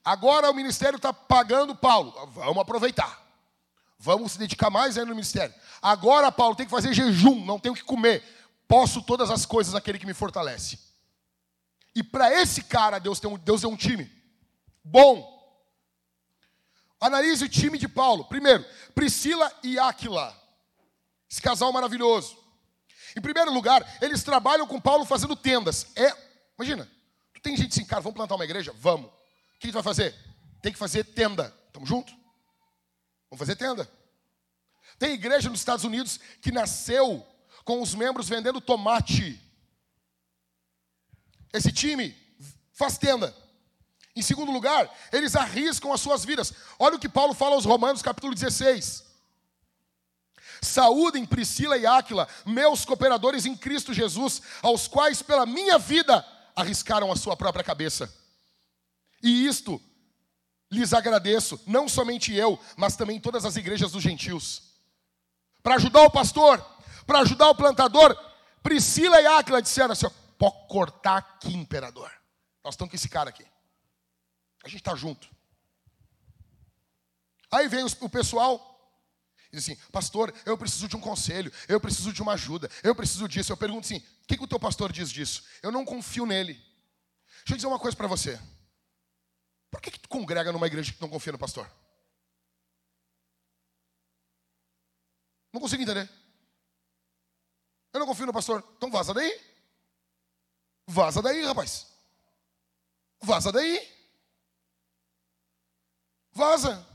Agora 0.06 0.52
o 0.52 0.54
ministério 0.54 0.98
está 0.98 1.12
pagando 1.12 1.76
Paulo. 1.76 2.14
Vamos 2.28 2.60
aproveitar. 2.60 3.26
Vamos 3.98 4.34
se 4.34 4.38
dedicar 4.40 4.70
mais 4.70 4.96
ainda 4.98 5.10
no 5.10 5.16
ministério. 5.16 5.56
Agora, 5.82 6.32
Paulo, 6.32 6.56
tem 6.56 6.68
que 6.68 6.72
fazer 6.72 6.94
jejum, 6.94 7.44
não 7.44 7.60
tenho 7.60 7.74
que 7.74 7.84
comer. 7.84 8.24
Posso 8.68 9.02
todas 9.02 9.32
as 9.32 9.48
coisas 9.48 9.74
naquele 9.74 9.98
que 9.98 10.06
me 10.06 10.14
fortalece. 10.14 10.78
E 11.96 12.04
para 12.04 12.32
esse 12.40 12.64
cara, 12.64 13.00
Deus, 13.00 13.20
tem 13.20 13.30
um, 13.30 13.38
Deus 13.38 13.62
deu 13.62 13.70
um 13.72 13.76
time 13.76 14.12
bom. 14.84 15.34
Analise 17.02 17.46
o 17.46 17.50
time 17.50 17.78
de 17.78 17.88
Paulo. 17.88 18.26
Primeiro, 18.26 18.64
Priscila 18.94 19.52
e 19.64 19.80
Áquila. 19.80 20.36
Esse 21.30 21.42
casal 21.42 21.72
maravilhoso. 21.72 22.38
Em 23.16 23.22
primeiro 23.22 23.52
lugar, 23.52 23.98
eles 24.02 24.24
trabalham 24.24 24.68
com 24.68 24.80
Paulo 24.80 25.06
fazendo 25.06 25.36
tendas. 25.36 25.88
É, 25.96 26.16
imagina, 26.60 26.88
tu 27.34 27.42
tem 27.42 27.58
gente 27.58 27.72
assim, 27.72 27.86
cara, 27.86 28.02
vamos 28.02 28.16
plantar 28.16 28.36
uma 28.36 28.44
igreja? 28.44 28.74
Vamos. 28.78 29.10
O 29.56 29.60
que 29.60 29.66
a 29.66 29.68
gente 29.68 29.74
vai 29.74 29.84
fazer? 29.84 30.16
Tem 30.62 30.72
que 30.72 30.80
fazer 30.80 31.04
tenda. 31.04 31.50
Tamo 31.72 31.86
junto? 31.86 32.12
Vamos 33.30 33.40
fazer 33.40 33.56
tenda. 33.56 33.90
Tem 34.98 35.14
igreja 35.14 35.50
nos 35.50 35.60
Estados 35.60 35.84
Unidos 35.84 36.20
que 36.42 36.52
nasceu 36.52 37.26
com 37.64 37.82
os 37.82 37.94
membros 37.94 38.30
vendendo 38.30 38.62
tomate. 38.62 39.42
Esse 41.52 41.72
time 41.72 42.16
faz 42.74 42.98
tenda. 42.98 43.36
Em 44.16 44.22
segundo 44.22 44.52
lugar, 44.52 44.90
eles 45.12 45.36
arriscam 45.36 45.92
as 45.92 46.00
suas 46.00 46.24
vidas. 46.24 46.54
Olha 46.80 46.96
o 46.96 47.00
que 47.00 47.10
Paulo 47.10 47.34
fala 47.34 47.56
aos 47.56 47.66
Romanos, 47.66 48.02
capítulo 48.02 48.34
16. 48.34 49.04
Saúdem 50.62 51.26
Priscila 51.26 51.78
e 51.78 51.86
Áquila, 51.86 52.28
meus 52.46 52.86
cooperadores 52.86 53.46
em 53.46 53.56
Cristo 53.56 53.94
Jesus, 53.94 54.42
aos 54.62 54.88
quais 54.88 55.22
pela 55.22 55.46
minha 55.46 55.78
vida 55.78 56.26
arriscaram 56.56 57.12
a 57.12 57.16
sua 57.16 57.36
própria 57.36 57.64
cabeça. 57.64 58.12
E 59.22 59.46
isto 59.48 59.82
lhes 60.72 60.94
agradeço, 60.94 61.60
não 61.66 61.88
somente 61.88 62.34
eu, 62.34 62.60
mas 62.76 62.96
também 62.96 63.20
todas 63.20 63.46
as 63.46 63.56
igrejas 63.56 63.92
dos 63.92 64.04
gentios. 64.04 64.64
Para 65.64 65.76
ajudar 65.76 66.02
o 66.04 66.12
pastor, 66.12 66.64
para 67.06 67.20
ajudar 67.20 67.50
o 67.50 67.56
plantador, 67.56 68.16
Priscila 68.62 69.22
e 69.22 69.26
Áquila 69.26 69.62
disseram 69.62 69.94
assim: 69.94 70.08
pode 70.38 70.68
cortar 70.68 71.18
aqui, 71.18 71.54
imperador. 71.54 72.12
Nós 72.64 72.74
estamos 72.74 72.92
com 72.92 72.96
esse 72.96 73.10
cara 73.10 73.30
aqui. 73.30 73.46
A 74.64 74.68
gente 74.68 74.82
está 74.82 74.96
junto. 74.96 75.28
Aí 77.52 77.68
vem 77.68 77.86
o 78.02 78.10
pessoal 78.10 78.76
diz 79.56 79.64
assim: 79.64 79.76
Pastor, 79.92 80.34
eu 80.46 80.58
preciso 80.58 80.88
de 80.88 80.96
um 80.96 81.00
conselho, 81.00 81.52
eu 81.68 81.80
preciso 81.80 82.12
de 82.12 82.22
uma 82.22 82.34
ajuda, 82.34 82.70
eu 82.84 82.94
preciso 82.94 83.28
disso. 83.28 83.52
Eu 83.52 83.58
pergunto 83.58 83.86
assim: 83.86 83.98
O 83.98 84.28
que, 84.28 84.38
que 84.38 84.44
o 84.44 84.48
teu 84.48 84.60
pastor 84.60 84.92
diz 84.92 85.10
disso? 85.10 85.44
Eu 85.62 85.72
não 85.72 85.86
confio 85.86 86.26
nele. 86.26 86.54
Deixa 86.54 87.54
eu 87.54 87.56
dizer 87.56 87.68
uma 87.68 87.80
coisa 87.80 87.96
para 87.96 88.08
você. 88.08 88.40
Por 89.76 89.82
que, 89.82 89.92
que 89.92 90.00
tu 90.00 90.08
congrega 90.08 90.54
numa 90.54 90.68
igreja 90.68 90.94
que 90.94 91.02
não 91.02 91.10
confia 91.10 91.34
no 91.34 91.38
pastor? 91.38 91.70
Não 95.52 95.60
consigo 95.60 95.84
entender. 95.84 96.10
Eu 97.92 98.00
não 98.00 98.08
confio 98.08 98.26
no 98.26 98.32
pastor. 98.32 98.66
Então 98.78 98.90
vaza 98.90 99.14
daí. 99.14 99.38
Vaza 100.88 101.22
daí, 101.22 101.44
rapaz. 101.44 101.88
Vaza 103.22 103.52
daí. 103.52 103.86
Vaza. 106.32 106.88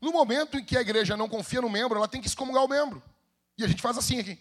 No 0.00 0.10
momento 0.10 0.58
em 0.58 0.64
que 0.64 0.76
a 0.76 0.80
igreja 0.80 1.16
não 1.16 1.28
confia 1.28 1.60
no 1.60 1.70
membro, 1.70 1.96
ela 1.96 2.08
tem 2.08 2.20
que 2.20 2.26
excomungar 2.26 2.64
o 2.64 2.68
membro. 2.68 3.00
E 3.56 3.62
a 3.62 3.68
gente 3.68 3.80
faz 3.82 3.96
assim 3.96 4.18
aqui. 4.18 4.36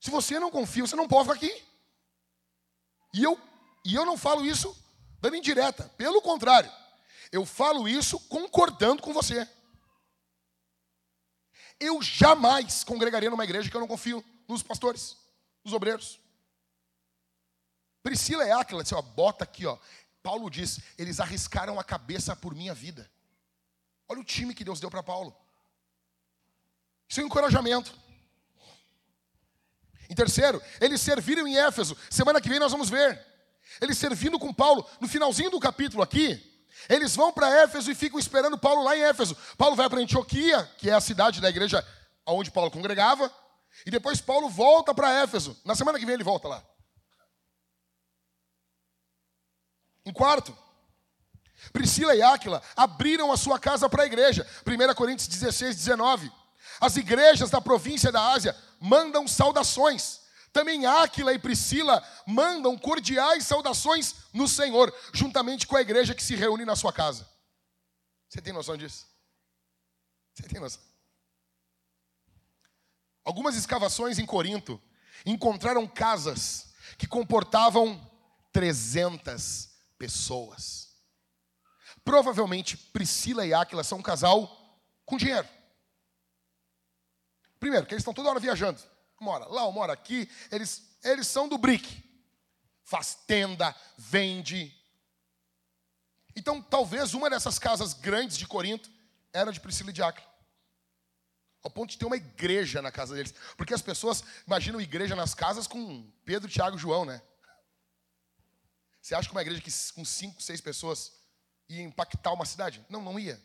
Se 0.00 0.10
você 0.10 0.40
não 0.40 0.50
confia, 0.50 0.86
você 0.86 0.96
não 0.96 1.06
pode 1.06 1.28
ficar 1.28 1.36
aqui. 1.36 1.75
E 3.16 3.22
eu, 3.22 3.40
e 3.82 3.94
eu 3.94 4.04
não 4.04 4.18
falo 4.18 4.44
isso 4.44 4.76
dando 5.22 5.36
indireta. 5.36 5.84
Pelo 5.96 6.20
contrário, 6.20 6.70
eu 7.32 7.46
falo 7.46 7.88
isso 7.88 8.20
concordando 8.28 9.00
com 9.00 9.14
você. 9.14 9.48
Eu 11.80 12.02
jamais 12.02 12.84
congregaria 12.84 13.30
numa 13.30 13.44
igreja 13.44 13.70
que 13.70 13.76
eu 13.76 13.80
não 13.80 13.88
confio 13.88 14.22
nos 14.46 14.62
pastores, 14.62 15.16
nos 15.64 15.72
obreiros. 15.72 16.20
Priscila 18.02 18.44
e 18.44 18.52
Áquila 18.52 18.82
disse, 18.82 18.94
ó, 18.94 19.00
bota 19.00 19.44
aqui, 19.44 19.64
ó. 19.64 19.78
Paulo 20.22 20.50
diz, 20.50 20.78
eles 20.98 21.18
arriscaram 21.18 21.80
a 21.80 21.84
cabeça 21.84 22.36
por 22.36 22.54
minha 22.54 22.74
vida. 22.74 23.10
Olha 24.06 24.20
o 24.20 24.24
time 24.24 24.54
que 24.54 24.62
Deus 24.62 24.78
deu 24.78 24.90
para 24.90 25.02
Paulo. 25.02 25.34
Isso 27.08 27.20
é 27.20 27.22
um 27.22 27.28
encorajamento. 27.28 27.98
Em 30.08 30.14
terceiro, 30.14 30.62
eles 30.80 31.00
serviram 31.00 31.46
em 31.46 31.56
Éfeso. 31.56 31.96
Semana 32.10 32.40
que 32.40 32.48
vem 32.48 32.58
nós 32.58 32.72
vamos 32.72 32.88
ver. 32.88 33.24
Eles 33.80 33.98
servindo 33.98 34.38
com 34.38 34.52
Paulo. 34.52 34.88
No 35.00 35.08
finalzinho 35.08 35.50
do 35.50 35.60
capítulo 35.60 36.02
aqui, 36.02 36.40
eles 36.88 37.16
vão 37.16 37.32
para 37.32 37.62
Éfeso 37.62 37.90
e 37.90 37.94
ficam 37.94 38.18
esperando 38.18 38.58
Paulo 38.58 38.82
lá 38.82 38.96
em 38.96 39.02
Éfeso. 39.02 39.36
Paulo 39.56 39.74
vai 39.74 39.88
para 39.88 40.00
Antioquia, 40.00 40.70
que 40.78 40.88
é 40.88 40.92
a 40.92 41.00
cidade 41.00 41.40
da 41.40 41.48
igreja 41.48 41.86
onde 42.24 42.50
Paulo 42.50 42.70
congregava. 42.70 43.32
E 43.84 43.90
depois 43.90 44.20
Paulo 44.20 44.48
volta 44.48 44.94
para 44.94 45.22
Éfeso. 45.22 45.58
Na 45.64 45.74
semana 45.74 45.98
que 45.98 46.06
vem 46.06 46.14
ele 46.14 46.24
volta 46.24 46.48
lá. 46.48 46.64
Em 50.04 50.12
quarto, 50.12 50.56
Priscila 51.72 52.14
e 52.14 52.22
Áquila 52.22 52.62
abriram 52.76 53.32
a 53.32 53.36
sua 53.36 53.58
casa 53.58 53.88
para 53.88 54.04
a 54.04 54.06
igreja. 54.06 54.46
1 54.64 54.94
Coríntios 54.94 55.28
16, 55.28 55.76
19. 55.76 56.30
As 56.80 56.96
igrejas 56.96 57.50
da 57.50 57.60
província 57.60 58.12
da 58.12 58.32
Ásia 58.32 58.56
mandam 58.80 59.26
saudações. 59.26 60.20
Também 60.52 60.86
Áquila 60.86 61.34
e 61.34 61.38
Priscila 61.38 62.02
mandam 62.26 62.78
cordiais 62.78 63.46
saudações 63.46 64.14
no 64.32 64.48
Senhor, 64.48 64.94
juntamente 65.12 65.66
com 65.66 65.76
a 65.76 65.82
igreja 65.82 66.14
que 66.14 66.22
se 66.22 66.34
reúne 66.34 66.64
na 66.64 66.74
sua 66.74 66.92
casa. 66.92 67.28
Você 68.28 68.40
tem 68.40 68.52
noção 68.52 68.76
disso? 68.76 69.06
Você 70.34 70.42
tem 70.44 70.60
noção? 70.60 70.82
Algumas 73.24 73.56
escavações 73.56 74.18
em 74.18 74.26
Corinto 74.26 74.80
encontraram 75.24 75.86
casas 75.86 76.72
que 76.96 77.06
comportavam 77.06 78.00
300 78.52 79.68
pessoas. 79.98 80.94
Provavelmente 82.04 82.76
Priscila 82.76 83.44
e 83.44 83.52
Áquila 83.52 83.82
são 83.82 83.98
um 83.98 84.02
casal 84.02 84.80
com 85.04 85.16
dinheiro. 85.16 85.48
Primeiro, 87.58 87.86
que 87.86 87.94
eles 87.94 88.02
estão 88.02 88.14
toda 88.14 88.28
hora 88.28 88.40
viajando. 88.40 88.80
Mora 89.20 89.46
lá, 89.46 89.70
mora 89.70 89.92
aqui. 89.92 90.30
Eles, 90.50 90.98
eles 91.02 91.26
são 91.26 91.48
do 91.48 91.58
BRIC. 91.58 92.04
Faz 92.84 93.14
tenda, 93.26 93.74
vende. 93.96 94.74
Então, 96.34 96.60
talvez 96.62 97.14
uma 97.14 97.30
dessas 97.30 97.58
casas 97.58 97.94
grandes 97.94 98.36
de 98.36 98.46
Corinto 98.46 98.90
era 99.32 99.50
de 99.52 99.60
Priscila 99.60 99.90
e 99.90 99.92
de. 99.92 100.02
Ao 100.02 101.70
ponto 101.70 101.90
de 101.90 101.98
ter 101.98 102.04
uma 102.04 102.16
igreja 102.16 102.80
na 102.80 102.92
casa 102.92 103.14
deles. 103.14 103.34
Porque 103.56 103.74
as 103.74 103.82
pessoas 103.82 104.22
imaginam 104.46 104.80
igreja 104.80 105.16
nas 105.16 105.34
casas 105.34 105.66
com 105.66 106.08
Pedro, 106.24 106.48
Tiago 106.48 106.76
e 106.76 106.80
João, 106.80 107.04
né? 107.04 107.20
Você 109.00 109.14
acha 109.14 109.28
que 109.28 109.34
uma 109.34 109.42
igreja 109.42 109.60
que, 109.60 109.70
com 109.94 110.04
cinco, 110.04 110.42
seis 110.42 110.60
pessoas 110.60 111.12
ia 111.68 111.82
impactar 111.82 112.32
uma 112.32 112.44
cidade? 112.44 112.84
Não, 112.88 113.00
não 113.00 113.18
ia. 113.18 113.40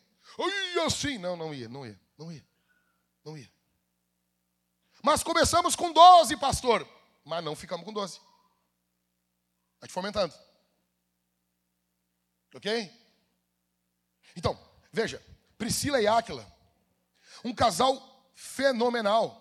Ia 0.76 0.86
assim, 0.86 1.18
não, 1.18 1.36
não 1.36 1.54
ia, 1.54 1.70
não 1.70 1.86
ia, 1.86 2.00
não 2.18 2.32
ia, 2.32 2.46
não 3.24 3.38
ia. 3.38 3.52
Mas 5.02 5.24
começamos 5.24 5.76
com 5.76 5.92
12, 5.92 6.38
pastor. 6.38 6.88
Mas 7.24 7.44
não 7.44 7.56
ficamos 7.56 7.86
com 7.86 7.94
12. 7.94 8.20
Está 9.76 9.88
te 9.88 9.94
fomentando. 9.94 10.34
Ok? 12.54 12.92
Então, 14.36 14.60
veja, 14.92 15.22
Priscila 15.58 16.02
e 16.02 16.08
Áquila, 16.08 16.46
um 17.44 17.54
casal 17.54 18.32
fenomenal. 18.34 19.38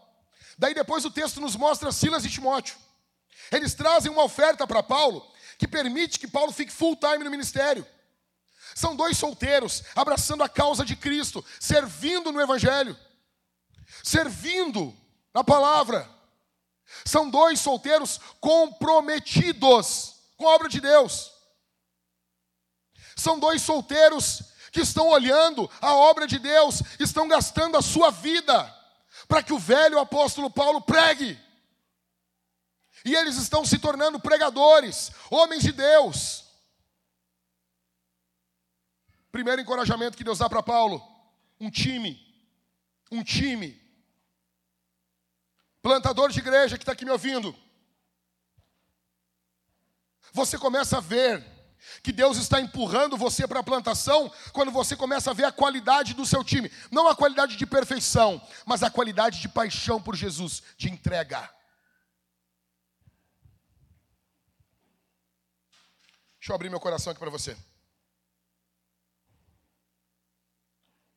Daí 0.58 0.74
depois 0.74 1.04
o 1.04 1.10
texto 1.10 1.40
nos 1.40 1.56
mostra 1.56 1.92
Silas 1.92 2.24
e 2.24 2.30
Timóteo. 2.30 2.76
Eles 3.50 3.74
trazem 3.74 4.10
uma 4.10 4.24
oferta 4.24 4.66
para 4.66 4.82
Paulo 4.82 5.30
que 5.58 5.66
permite 5.66 6.18
que 6.18 6.28
Paulo 6.28 6.52
fique 6.52 6.72
full 6.72 6.96
time 6.96 7.24
no 7.24 7.30
ministério. 7.30 7.86
São 8.74 8.94
dois 8.94 9.18
solteiros 9.18 9.82
abraçando 9.94 10.42
a 10.42 10.48
causa 10.48 10.84
de 10.84 10.94
Cristo, 10.94 11.44
servindo 11.58 12.30
no 12.30 12.40
Evangelho, 12.40 12.96
servindo 14.02 14.96
na 15.34 15.44
palavra. 15.44 16.08
São 17.04 17.30
dois 17.30 17.60
solteiros 17.60 18.18
comprometidos 18.40 20.16
com 20.36 20.48
a 20.48 20.54
obra 20.54 20.68
de 20.68 20.80
Deus. 20.80 21.32
São 23.16 23.38
dois 23.38 23.62
solteiros 23.62 24.42
que 24.72 24.80
estão 24.80 25.08
olhando 25.08 25.70
a 25.80 25.94
obra 25.94 26.26
de 26.26 26.38
Deus, 26.38 26.82
estão 26.98 27.28
gastando 27.28 27.76
a 27.76 27.82
sua 27.82 28.10
vida 28.10 28.76
para 29.28 29.42
que 29.42 29.52
o 29.52 29.58
velho 29.58 29.98
apóstolo 29.98 30.50
Paulo 30.50 30.80
pregue. 30.80 31.38
E 33.04 33.14
eles 33.14 33.36
estão 33.36 33.64
se 33.64 33.78
tornando 33.78 34.20
pregadores, 34.20 35.10
homens 35.30 35.62
de 35.62 35.72
Deus. 35.72 36.44
Primeiro 39.32 39.62
encorajamento 39.62 40.16
que 40.16 40.24
Deus 40.24 40.38
dá 40.38 40.48
para 40.48 40.62
Paulo: 40.62 41.02
um 41.58 41.70
time. 41.70 42.18
Um 43.10 43.22
time. 43.22 43.79
Plantador 45.82 46.30
de 46.30 46.38
igreja 46.38 46.76
que 46.76 46.82
está 46.82 46.92
aqui 46.92 47.04
me 47.04 47.10
ouvindo. 47.10 47.56
Você 50.32 50.58
começa 50.58 50.98
a 50.98 51.00
ver 51.00 51.44
que 52.02 52.12
Deus 52.12 52.36
está 52.36 52.60
empurrando 52.60 53.16
você 53.16 53.48
para 53.48 53.60
a 53.60 53.64
plantação 53.64 54.30
quando 54.52 54.70
você 54.70 54.94
começa 54.94 55.30
a 55.30 55.34
ver 55.34 55.44
a 55.44 55.52
qualidade 55.52 56.14
do 56.14 56.26
seu 56.26 56.44
time. 56.44 56.70
Não 56.90 57.08
a 57.08 57.16
qualidade 57.16 57.56
de 57.56 57.66
perfeição, 57.66 58.40
mas 58.66 58.82
a 58.82 58.90
qualidade 58.90 59.40
de 59.40 59.48
paixão 59.48 60.00
por 60.00 60.14
Jesus, 60.14 60.62
de 60.76 60.90
entrega. 60.90 61.40
Deixa 66.38 66.52
eu 66.52 66.54
abrir 66.54 66.70
meu 66.70 66.80
coração 66.80 67.10
aqui 67.10 67.20
para 67.20 67.30
você. 67.30 67.54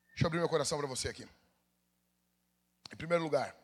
Deixa 0.10 0.24
eu 0.24 0.28
abrir 0.28 0.40
meu 0.40 0.50
coração 0.50 0.78
para 0.78 0.88
você 0.88 1.10
aqui. 1.10 1.28
Em 2.92 2.96
primeiro 2.96 3.24
lugar, 3.24 3.56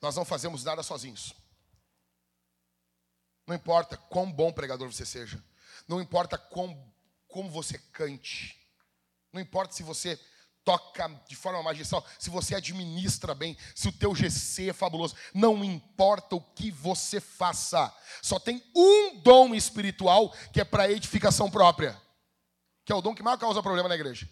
nós 0.00 0.16
não 0.16 0.24
fazemos 0.24 0.64
nada 0.64 0.82
sozinhos. 0.82 1.32
Não 3.46 3.54
importa 3.54 3.96
quão 3.96 4.30
bom 4.30 4.52
pregador 4.52 4.90
você 4.90 5.06
seja, 5.06 5.42
não 5.86 6.00
importa 6.00 6.36
quão, 6.36 6.92
como 7.28 7.48
você 7.48 7.78
cante, 7.92 8.56
não 9.32 9.40
importa 9.40 9.74
se 9.74 9.82
você 9.82 10.20
toca 10.66 11.08
de 11.28 11.36
forma 11.36 11.62
magistral, 11.62 12.04
se 12.18 12.28
você 12.28 12.56
administra 12.56 13.36
bem, 13.36 13.56
se 13.72 13.86
o 13.86 13.92
teu 13.92 14.12
GC 14.16 14.70
é 14.70 14.72
fabuloso, 14.72 15.14
não 15.32 15.64
importa 15.64 16.34
o 16.34 16.40
que 16.40 16.72
você 16.72 17.20
faça. 17.20 17.94
Só 18.20 18.40
tem 18.40 18.60
um 18.74 19.20
dom 19.20 19.54
espiritual 19.54 20.34
que 20.52 20.60
é 20.60 20.64
para 20.64 20.90
edificação 20.90 21.48
própria. 21.48 21.96
Que 22.84 22.92
é 22.92 22.96
o 22.96 23.00
dom 23.00 23.14
que 23.14 23.22
mais 23.22 23.38
causa 23.38 23.62
problema 23.62 23.88
na 23.88 23.94
igreja. 23.94 24.28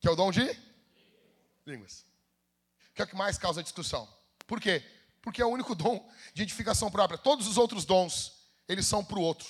Que 0.00 0.08
é 0.08 0.10
o 0.10 0.16
dom 0.16 0.30
de 0.30 0.40
línguas. 1.66 2.06
Que 2.94 3.02
é 3.02 3.04
o 3.04 3.08
que 3.08 3.16
mais 3.16 3.36
causa 3.36 3.62
discussão. 3.62 4.08
Por 4.48 4.60
quê? 4.60 4.82
Porque 5.20 5.42
é 5.42 5.44
o 5.44 5.50
único 5.50 5.74
dom 5.74 6.10
de 6.32 6.42
edificação 6.42 6.90
própria. 6.90 7.18
Todos 7.18 7.46
os 7.46 7.58
outros 7.58 7.84
dons, 7.84 8.32
eles 8.66 8.86
são 8.86 9.04
para 9.04 9.18
o 9.18 9.22
outro. 9.22 9.46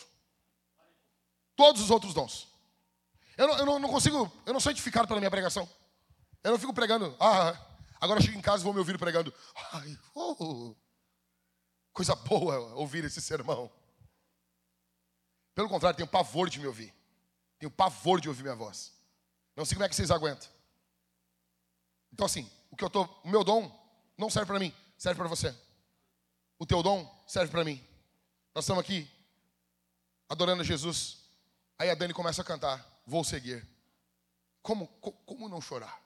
Todos 1.55 1.81
os 1.81 1.89
outros 1.89 2.13
dons. 2.13 2.49
Eu 3.37 3.47
não, 3.47 3.59
eu 3.59 3.67
não, 3.67 3.79
não 3.79 3.89
consigo, 3.89 4.31
eu 4.45 4.53
não 4.53 4.59
sou 4.59 4.73
edificado 4.73 5.07
pela 5.07 5.21
minha 5.21 5.31
pregação. 5.31 5.71
Eu 6.43 6.51
não 6.51 6.59
fico 6.59 6.75
pregando, 6.75 7.17
ah, 7.21 7.57
agora 8.01 8.21
chego 8.21 8.37
em 8.37 8.43
casa 8.43 8.63
e 8.63 8.65
vou 8.65 8.73
me 8.73 8.81
ouvir 8.81 8.99
pregando. 8.99 9.33
Ai, 9.73 9.97
oh, 10.15 10.75
coisa 11.93 12.17
boa 12.17 12.75
ouvir 12.75 13.05
esse 13.05 13.21
sermão. 13.21 13.71
Pelo 15.55 15.69
contrário, 15.69 15.97
tenho 15.97 16.09
pavor 16.09 16.51
de 16.51 16.59
me 16.59 16.67
ouvir. 16.67 16.93
Tenho 17.57 17.71
pavor 17.71 18.21
de 18.21 18.29
ouvir 18.29 18.43
minha 18.43 18.55
voz. 18.57 18.93
Não 19.55 19.65
sei 19.65 19.77
como 19.77 19.85
é 19.85 19.89
que 19.89 19.95
vocês 19.95 20.11
aguentam. 20.11 20.49
Então 22.13 22.27
assim, 22.27 22.51
o 22.69 22.77
que 22.77 22.85
eu 22.85 22.91
tô, 22.91 23.05
o 23.23 23.29
meu 23.29 23.45
dom 23.45 23.71
não 24.17 24.29
serve 24.29 24.47
para 24.47 24.59
mim, 24.59 24.75
serve 24.99 25.19
para 25.19 25.29
você. 25.29 25.55
O 26.59 26.67
teu 26.67 26.83
dom 26.83 27.25
serve 27.27 27.51
para 27.51 27.65
mim. 27.65 27.83
Nós 28.55 28.65
estamos 28.65 28.83
aqui 28.83 29.09
adorando 30.29 30.63
Jesus. 30.63 31.19
Aí 31.79 31.89
a 31.89 31.95
Dani 31.95 32.13
começa 32.13 32.43
a 32.43 32.45
cantar 32.45 32.99
vou 33.09 33.25
seguir. 33.25 33.67
Como, 34.63 34.87
como 34.87 35.49
não 35.49 35.63
chorar? 35.63 35.99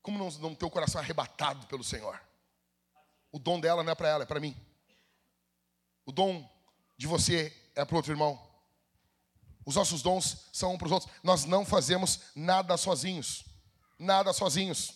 Como 0.00 0.16
não, 0.16 0.30
não 0.38 0.54
ter 0.54 0.64
o 0.64 0.70
coração 0.70 1.00
arrebatado 1.00 1.66
pelo 1.66 1.82
Senhor? 1.82 2.18
O 3.32 3.40
dom 3.40 3.58
dela 3.58 3.82
não 3.82 3.90
é 3.90 3.94
para 3.94 4.08
ela, 4.08 4.22
é 4.22 4.26
para 4.26 4.38
mim. 4.38 4.56
O 6.06 6.12
dom 6.12 6.48
de 6.96 7.08
você 7.08 7.52
é 7.74 7.84
para 7.84 7.94
o 7.94 7.96
outro 7.96 8.12
irmão. 8.12 8.40
Os 9.64 9.74
nossos 9.74 10.00
dons 10.00 10.46
são 10.52 10.74
um 10.74 10.78
para 10.78 10.86
os 10.86 10.92
outros. 10.92 11.12
Nós 11.24 11.44
não 11.44 11.66
fazemos 11.66 12.20
nada 12.36 12.76
sozinhos. 12.76 13.44
Nada 13.98 14.32
sozinhos. 14.32 14.92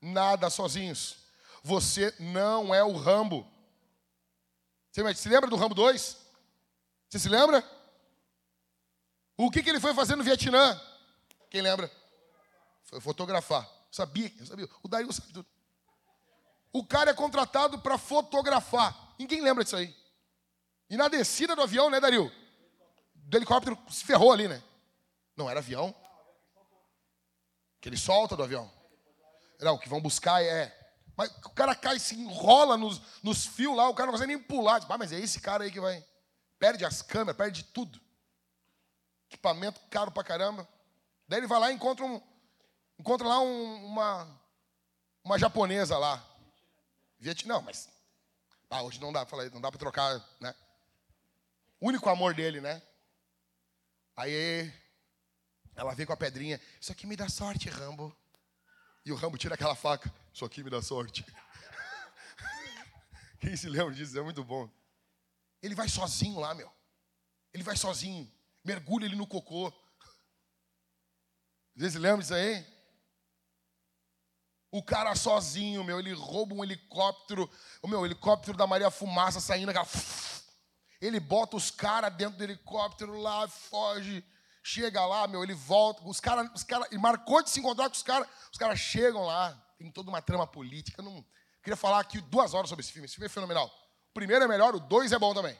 Nada 0.00 0.48
sozinhos. 0.48 1.18
Você 1.66 2.14
não 2.20 2.72
é 2.72 2.84
o 2.84 2.92
Rambo. 2.92 3.44
Você 4.92 5.14
se 5.14 5.28
lembra 5.28 5.50
do 5.50 5.56
Rambo 5.56 5.74
2? 5.74 6.16
Você 7.08 7.18
se 7.18 7.28
lembra? 7.28 7.60
O 9.36 9.50
que, 9.50 9.64
que 9.64 9.70
ele 9.70 9.80
foi 9.80 9.92
fazer 9.92 10.14
no 10.14 10.22
Vietnã? 10.22 10.80
Quem 11.50 11.60
lembra? 11.60 11.90
Foi 12.84 13.00
fotografar. 13.00 13.68
Sabia, 13.90 14.32
sabia. 14.46 14.68
O 14.80 14.86
Dario 14.86 15.12
sabe 15.12 15.32
tudo. 15.32 15.48
O 16.72 16.86
cara 16.86 17.10
é 17.10 17.14
contratado 17.14 17.80
para 17.80 17.98
fotografar. 17.98 19.16
Ninguém 19.18 19.40
lembra 19.40 19.64
disso 19.64 19.74
aí. 19.74 19.92
E 20.88 20.96
na 20.96 21.08
descida 21.08 21.56
do 21.56 21.62
avião, 21.62 21.90
né, 21.90 21.98
Dario? 21.98 22.30
Do 23.12 23.36
helicóptero 23.36 23.76
se 23.90 24.04
ferrou 24.04 24.30
ali, 24.30 24.46
né? 24.46 24.62
Não 25.36 25.50
era 25.50 25.58
avião. 25.58 25.92
Que 27.80 27.88
ele 27.88 27.96
solta 27.96 28.36
do 28.36 28.44
avião. 28.44 28.70
Não, 29.60 29.74
o 29.74 29.78
que 29.80 29.88
vão 29.88 30.00
buscar 30.00 30.40
é. 30.44 30.75
Mas 31.16 31.30
o 31.44 31.50
cara 31.50 31.74
cai, 31.74 31.98
se 31.98 32.14
enrola 32.14 32.76
nos, 32.76 33.00
nos 33.22 33.46
fios 33.46 33.76
lá, 33.76 33.88
o 33.88 33.94
cara 33.94 34.10
não 34.10 34.18
vai 34.18 34.26
nem 34.26 34.38
pular. 34.38 34.84
ah, 34.88 34.98
mas 34.98 35.12
é 35.12 35.18
esse 35.18 35.40
cara 35.40 35.64
aí 35.64 35.70
que 35.70 35.80
vai. 35.80 36.04
Perde 36.58 36.84
as 36.84 37.02
câmeras, 37.02 37.36
perde 37.36 37.64
tudo 37.64 38.00
equipamento 39.28 39.80
caro 39.90 40.10
pra 40.10 40.24
caramba. 40.24 40.66
Daí 41.28 41.40
ele 41.40 41.46
vai 41.46 41.58
lá 41.58 41.70
e 41.70 41.74
encontra, 41.74 42.04
um, 42.04 42.20
encontra 42.98 43.26
lá 43.26 43.40
um, 43.40 43.86
uma, 43.86 44.40
uma 45.22 45.38
japonesa 45.38 45.98
lá. 45.98 46.24
Vietnã, 47.18 47.60
mas 47.60 47.88
ah, 48.70 48.82
hoje 48.82 49.00
não 49.00 49.12
dá, 49.12 49.24
falei, 49.26 49.50
não 49.50 49.60
dá 49.60 49.70
para 49.70 49.78
trocar, 49.78 50.24
né? 50.40 50.54
O 51.80 51.88
único 51.88 52.08
amor 52.08 52.34
dele, 52.34 52.60
né? 52.60 52.82
Aí 54.16 54.72
ela 55.74 55.94
vem 55.94 56.06
com 56.06 56.12
a 56.12 56.16
pedrinha, 56.16 56.60
isso 56.80 56.92
aqui 56.92 57.06
me 57.06 57.16
dá 57.16 57.28
sorte, 57.28 57.68
Rambo. 57.68 58.16
E 59.04 59.12
o 59.12 59.14
Rambo 59.14 59.38
tira 59.38 59.54
aquela 59.54 59.74
faca, 59.74 60.12
isso 60.36 60.44
aqui 60.44 60.62
me 60.62 60.70
dá 60.70 60.82
sorte. 60.82 61.24
Quem 63.40 63.56
se 63.56 63.68
lembra 63.68 63.94
disso? 63.94 64.18
É 64.18 64.22
muito 64.22 64.44
bom. 64.44 64.70
Ele 65.62 65.74
vai 65.74 65.88
sozinho 65.88 66.38
lá, 66.38 66.54
meu. 66.54 66.70
Ele 67.52 67.62
vai 67.62 67.76
sozinho 67.76 68.30
mergulha 68.66 69.04
ele 69.04 69.14
no 69.14 69.26
cocô. 69.26 69.72
Vocês 71.76 71.94
lembram 71.94 72.18
disso 72.18 72.34
aí? 72.34 72.66
O 74.72 74.82
cara 74.82 75.14
sozinho, 75.14 75.84
meu, 75.84 76.00
ele 76.00 76.12
rouba 76.12 76.54
um 76.54 76.64
helicóptero, 76.64 77.48
o 77.80 77.86
meu 77.86 78.04
helicóptero 78.04 78.58
da 78.58 78.66
Maria 78.66 78.90
Fumaça 78.90 79.40
saindo, 79.40 79.70
aquela... 79.70 79.86
ele 81.00 81.20
bota 81.20 81.56
os 81.56 81.70
caras 81.70 82.12
dentro 82.14 82.36
do 82.36 82.44
helicóptero 82.44 83.18
lá, 83.18 83.46
foge, 83.46 84.24
chega 84.62 85.06
lá, 85.06 85.28
meu, 85.28 85.44
ele 85.44 85.54
volta, 85.54 86.02
os 86.04 86.18
caras, 86.18 86.50
os 86.54 86.64
cara, 86.64 86.86
ele 86.90 87.00
marcou 87.00 87.42
de 87.42 87.48
se 87.48 87.60
encontrar 87.60 87.88
com 87.88 87.94
os 87.94 88.02
caras, 88.02 88.28
os 88.52 88.58
caras 88.58 88.78
chegam 88.80 89.24
lá, 89.24 89.65
tem 89.78 89.90
toda 89.90 90.08
uma 90.08 90.22
trama 90.22 90.46
política, 90.46 91.02
não 91.02 91.24
queria 91.62 91.76
falar 91.76 92.00
aqui 92.00 92.20
duas 92.20 92.54
horas 92.54 92.68
sobre 92.68 92.82
esse 92.82 92.92
filme, 92.92 93.06
esse 93.06 93.14
filme 93.14 93.26
é 93.26 93.30
fenomenal. 93.30 93.66
O 94.10 94.14
primeiro 94.14 94.44
é 94.44 94.48
melhor, 94.48 94.74
o 94.74 94.80
dois 94.80 95.12
é 95.12 95.18
bom 95.18 95.34
também. 95.34 95.56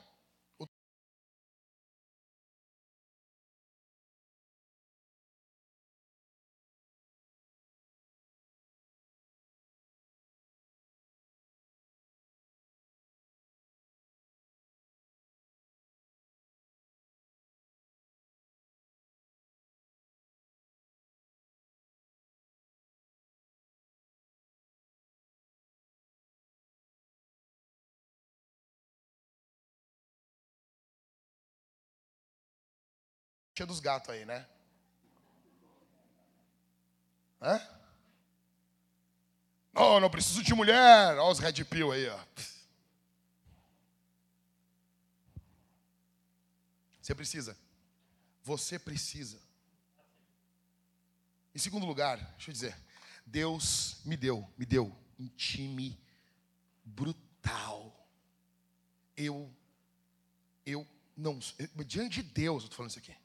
Dos 33.65 33.79
gatos 33.79 34.09
aí, 34.09 34.25
né? 34.25 34.47
Hã? 37.41 37.61
Oh, 39.73 39.99
não 39.99 40.09
preciso 40.09 40.43
de 40.43 40.53
mulher. 40.53 41.17
Olha 41.17 41.31
os 41.31 41.39
red 41.39 41.63
pill 41.65 41.91
aí, 41.91 42.07
ó. 42.07 42.19
Você 47.01 47.15
precisa. 47.15 47.57
Você 48.43 48.79
precisa. 48.79 49.39
Em 51.53 51.59
segundo 51.59 51.85
lugar, 51.85 52.17
deixa 52.33 52.49
eu 52.49 52.53
dizer, 52.53 52.77
Deus 53.25 53.97
me 54.03 54.17
deu, 54.17 54.47
me 54.57 54.65
deu 54.65 54.95
um 55.19 55.27
time 55.29 55.99
brutal. 56.83 58.07
Eu, 59.15 59.51
eu 60.65 60.87
não, 61.15 61.39
diante 61.85 62.21
de 62.21 62.29
Deus, 62.29 62.63
eu 62.63 62.67
estou 62.67 62.77
falando 62.77 62.91
isso 62.91 62.99
aqui. 62.99 63.15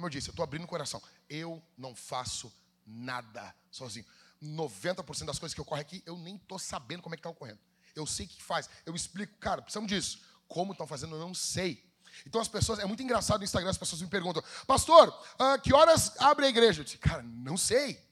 Como 0.00 0.06
eu 0.06 0.10
disse, 0.10 0.30
eu 0.30 0.32
estou 0.32 0.42
abrindo 0.42 0.64
o 0.64 0.66
coração. 0.66 1.02
Eu 1.28 1.62
não 1.76 1.94
faço 1.94 2.50
nada 2.86 3.54
sozinho. 3.70 4.06
90% 4.42 5.26
das 5.26 5.38
coisas 5.38 5.52
que 5.52 5.60
ocorrem 5.60 5.82
aqui, 5.82 6.02
eu 6.06 6.16
nem 6.16 6.36
estou 6.36 6.58
sabendo 6.58 7.02
como 7.02 7.14
é 7.14 7.18
que 7.18 7.20
está 7.20 7.28
ocorrendo. 7.28 7.58
Eu 7.94 8.06
sei 8.06 8.24
o 8.24 8.28
que 8.30 8.42
faz. 8.42 8.70
Eu 8.86 8.94
explico, 8.94 9.36
cara, 9.38 9.60
precisamos 9.60 9.90
disso. 9.90 10.22
Como 10.48 10.72
estão 10.72 10.86
fazendo, 10.86 11.16
eu 11.16 11.20
não 11.20 11.34
sei. 11.34 11.84
Então 12.24 12.40
as 12.40 12.48
pessoas, 12.48 12.78
é 12.78 12.86
muito 12.86 13.02
engraçado 13.02 13.40
no 13.40 13.44
Instagram, 13.44 13.68
as 13.68 13.76
pessoas 13.76 14.00
me 14.00 14.08
perguntam, 14.08 14.42
pastor, 14.66 15.10
uh, 15.10 15.60
que 15.60 15.74
horas 15.74 16.18
abre 16.18 16.46
a 16.46 16.48
igreja? 16.48 16.80
Eu 16.80 16.84
disse, 16.84 16.96
cara, 16.96 17.22
não 17.22 17.58
sei. 17.58 18.02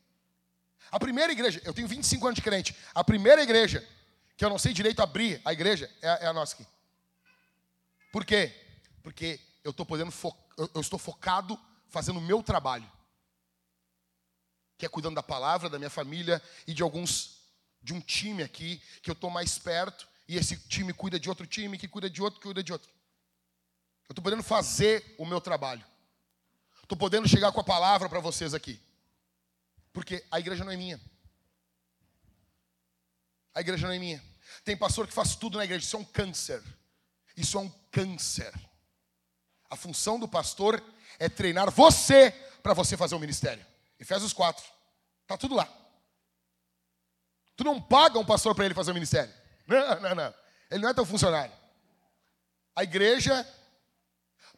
A 0.90 1.00
primeira 1.00 1.32
igreja, 1.32 1.58
eu 1.64 1.72
tenho 1.72 1.88
25 1.88 2.26
anos 2.26 2.36
de 2.36 2.42
crente, 2.42 2.76
a 2.94 3.02
primeira 3.02 3.42
igreja 3.42 3.82
que 4.36 4.44
eu 4.44 4.50
não 4.50 4.58
sei 4.58 4.74
direito 4.74 5.00
abrir 5.00 5.40
a 5.42 5.54
igreja 5.54 5.90
é, 6.02 6.24
é 6.24 6.26
a 6.26 6.34
nossa 6.34 6.54
aqui. 6.54 6.66
Por 8.12 8.26
quê? 8.26 8.54
Porque 9.02 9.40
eu, 9.64 9.72
podendo 9.72 10.10
fo 10.10 10.36
eu, 10.58 10.70
eu 10.74 10.80
estou 10.82 10.98
focado 10.98 11.58
fazendo 11.88 12.18
o 12.18 12.22
meu 12.22 12.42
trabalho. 12.42 12.90
Que 14.76 14.86
é 14.86 14.88
cuidando 14.88 15.16
da 15.16 15.22
palavra, 15.22 15.68
da 15.68 15.78
minha 15.78 15.90
família 15.90 16.42
e 16.66 16.72
de 16.72 16.82
alguns, 16.82 17.40
de 17.82 17.92
um 17.92 18.00
time 18.00 18.42
aqui, 18.42 18.80
que 19.02 19.10
eu 19.10 19.14
estou 19.14 19.30
mais 19.30 19.58
perto, 19.58 20.08
e 20.28 20.36
esse 20.36 20.56
time 20.68 20.92
cuida 20.92 21.18
de 21.18 21.28
outro 21.28 21.46
time, 21.46 21.78
que 21.78 21.88
cuida 21.88 22.08
de 22.08 22.22
outro, 22.22 22.38
que 22.38 22.46
cuida 22.46 22.62
de 22.62 22.72
outro. 22.72 22.90
Eu 24.08 24.12
estou 24.12 24.22
podendo 24.22 24.42
fazer 24.42 25.14
o 25.18 25.26
meu 25.26 25.40
trabalho. 25.40 25.84
Estou 26.82 26.96
podendo 26.96 27.28
chegar 27.28 27.52
com 27.52 27.60
a 27.60 27.64
palavra 27.64 28.08
para 28.08 28.20
vocês 28.20 28.54
aqui. 28.54 28.80
Porque 29.92 30.24
a 30.30 30.38
igreja 30.38 30.64
não 30.64 30.72
é 30.72 30.76
minha. 30.76 31.00
A 33.54 33.60
igreja 33.60 33.86
não 33.86 33.94
é 33.94 33.98
minha. 33.98 34.22
Tem 34.64 34.76
pastor 34.76 35.06
que 35.06 35.12
faz 35.12 35.34
tudo 35.34 35.58
na 35.58 35.64
igreja. 35.64 35.84
Isso 35.84 35.96
é 35.96 35.98
um 35.98 36.04
câncer. 36.04 36.62
Isso 37.36 37.58
é 37.58 37.60
um 37.60 37.70
câncer. 37.90 38.54
A 39.68 39.76
função 39.76 40.18
do 40.18 40.26
pastor 40.26 40.82
é 41.18 41.28
treinar 41.28 41.70
você 41.70 42.30
para 42.62 42.74
você 42.74 42.96
fazer 42.96 43.14
o 43.14 43.18
ministério. 43.18 43.64
Efésios 43.98 44.32
4. 44.32 44.64
Está 45.22 45.36
tudo 45.36 45.54
lá. 45.54 45.68
Tu 47.56 47.64
não 47.64 47.80
paga 47.80 48.18
um 48.18 48.24
pastor 48.24 48.54
para 48.54 48.64
ele 48.64 48.74
fazer 48.74 48.92
o 48.92 48.94
ministério. 48.94 49.32
Não, 49.68 50.00
não, 50.00 50.14
não. 50.14 50.34
Ele 50.70 50.82
não 50.82 50.88
é 50.88 50.94
teu 50.94 51.04
funcionário. 51.04 51.52
A 52.74 52.84
igreja 52.84 53.46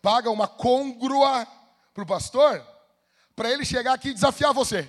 paga 0.01 0.31
uma 0.31 0.47
congrua 0.47 1.45
para 1.93 2.05
o 2.05 2.07
pastor 2.07 2.65
para 3.35 3.51
ele 3.51 3.65
chegar 3.65 3.95
aqui 3.95 4.11
e 4.11 4.15
desafiar 4.15 4.53
você. 4.53 4.89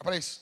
É 0.00 0.02
para 0.02 0.16
isso. 0.16 0.40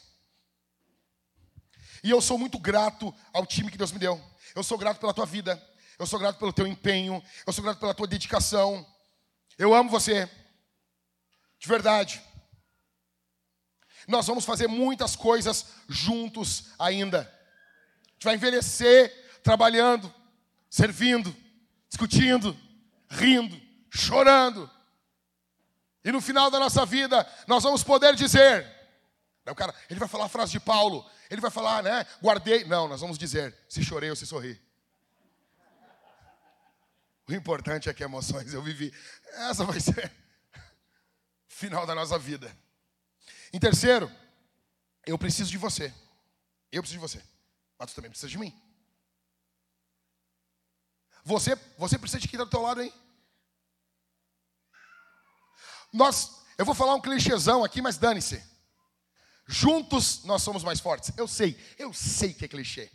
E 2.02 2.10
eu 2.10 2.22
sou 2.22 2.38
muito 2.38 2.58
grato 2.58 3.14
ao 3.32 3.44
time 3.44 3.70
que 3.70 3.76
Deus 3.76 3.92
me 3.92 3.98
deu. 3.98 4.18
Eu 4.54 4.62
sou 4.62 4.78
grato 4.78 5.00
pela 5.00 5.12
tua 5.12 5.26
vida. 5.26 5.62
Eu 5.98 6.06
sou 6.06 6.18
grato 6.18 6.38
pelo 6.38 6.52
teu 6.52 6.66
empenho. 6.66 7.22
Eu 7.46 7.52
sou 7.52 7.62
grato 7.62 7.78
pela 7.78 7.92
tua 7.92 8.06
dedicação. 8.06 8.86
Eu 9.58 9.74
amo 9.74 9.90
você. 9.90 10.30
De 11.58 11.68
verdade. 11.68 12.22
Nós 14.06 14.26
vamos 14.26 14.44
fazer 14.44 14.68
muitas 14.68 15.16
coisas 15.16 15.66
juntos 15.88 16.70
ainda. 16.78 17.20
A 17.20 18.12
gente 18.12 18.24
vai 18.24 18.34
envelhecer 18.36 19.40
trabalhando, 19.42 20.12
servindo, 20.70 21.34
discutindo, 21.88 22.56
rindo, 23.10 23.60
chorando. 23.90 24.70
E 26.04 26.12
no 26.12 26.20
final 26.20 26.50
da 26.50 26.58
nossa 26.58 26.86
vida, 26.86 27.26
nós 27.46 27.62
vamos 27.62 27.82
poder 27.82 28.14
dizer: 28.14 28.66
o 29.46 29.54
cara, 29.54 29.74
ele 29.90 29.98
vai 29.98 30.08
falar 30.08 30.26
a 30.26 30.28
frase 30.28 30.52
de 30.52 30.60
Paulo, 30.60 31.04
ele 31.28 31.40
vai 31.40 31.50
falar, 31.50 31.82
né? 31.82 32.06
Guardei. 32.22 32.64
Não, 32.64 32.88
nós 32.88 33.00
vamos 33.00 33.18
dizer: 33.18 33.54
se 33.68 33.84
chorei 33.84 34.08
ou 34.08 34.16
se 34.16 34.26
sorri. 34.26 34.60
O 37.28 37.32
importante 37.34 37.90
é 37.90 37.94
que 37.94 38.02
emoções 38.02 38.54
eu 38.54 38.62
vivi. 38.62 38.92
Essa 39.34 39.62
vai 39.62 39.78
ser 39.78 40.10
final 41.46 41.86
da 41.86 41.94
nossa 41.94 42.18
vida. 42.18 42.56
Em 43.52 43.60
terceiro, 43.60 44.10
eu 45.04 45.18
preciso 45.18 45.50
de 45.50 45.58
você. 45.58 45.92
Eu 46.72 46.82
preciso 46.82 47.00
de 47.00 47.06
você. 47.06 47.22
Mas 47.78 47.90
tu 47.90 47.96
também 47.96 48.10
precisa 48.10 48.30
de 48.30 48.38
mim. 48.38 48.58
Você, 51.22 51.54
você 51.76 51.98
precisa 51.98 52.20
de 52.20 52.28
quem 52.28 52.38
está 52.38 52.44
do 52.44 52.50
teu 52.50 52.62
lado, 52.62 52.80
hein? 52.80 52.92
Nós, 55.92 56.42
eu 56.56 56.64
vou 56.64 56.74
falar 56.74 56.94
um 56.94 57.00
clichêzão 57.00 57.62
aqui, 57.62 57.82
mas 57.82 57.98
dane-se. 57.98 58.42
Juntos 59.46 60.24
nós 60.24 60.42
somos 60.42 60.64
mais 60.64 60.80
fortes. 60.80 61.12
Eu 61.16 61.28
sei, 61.28 61.58
eu 61.78 61.92
sei 61.92 62.32
que 62.32 62.46
é 62.46 62.48
clichê. 62.48 62.90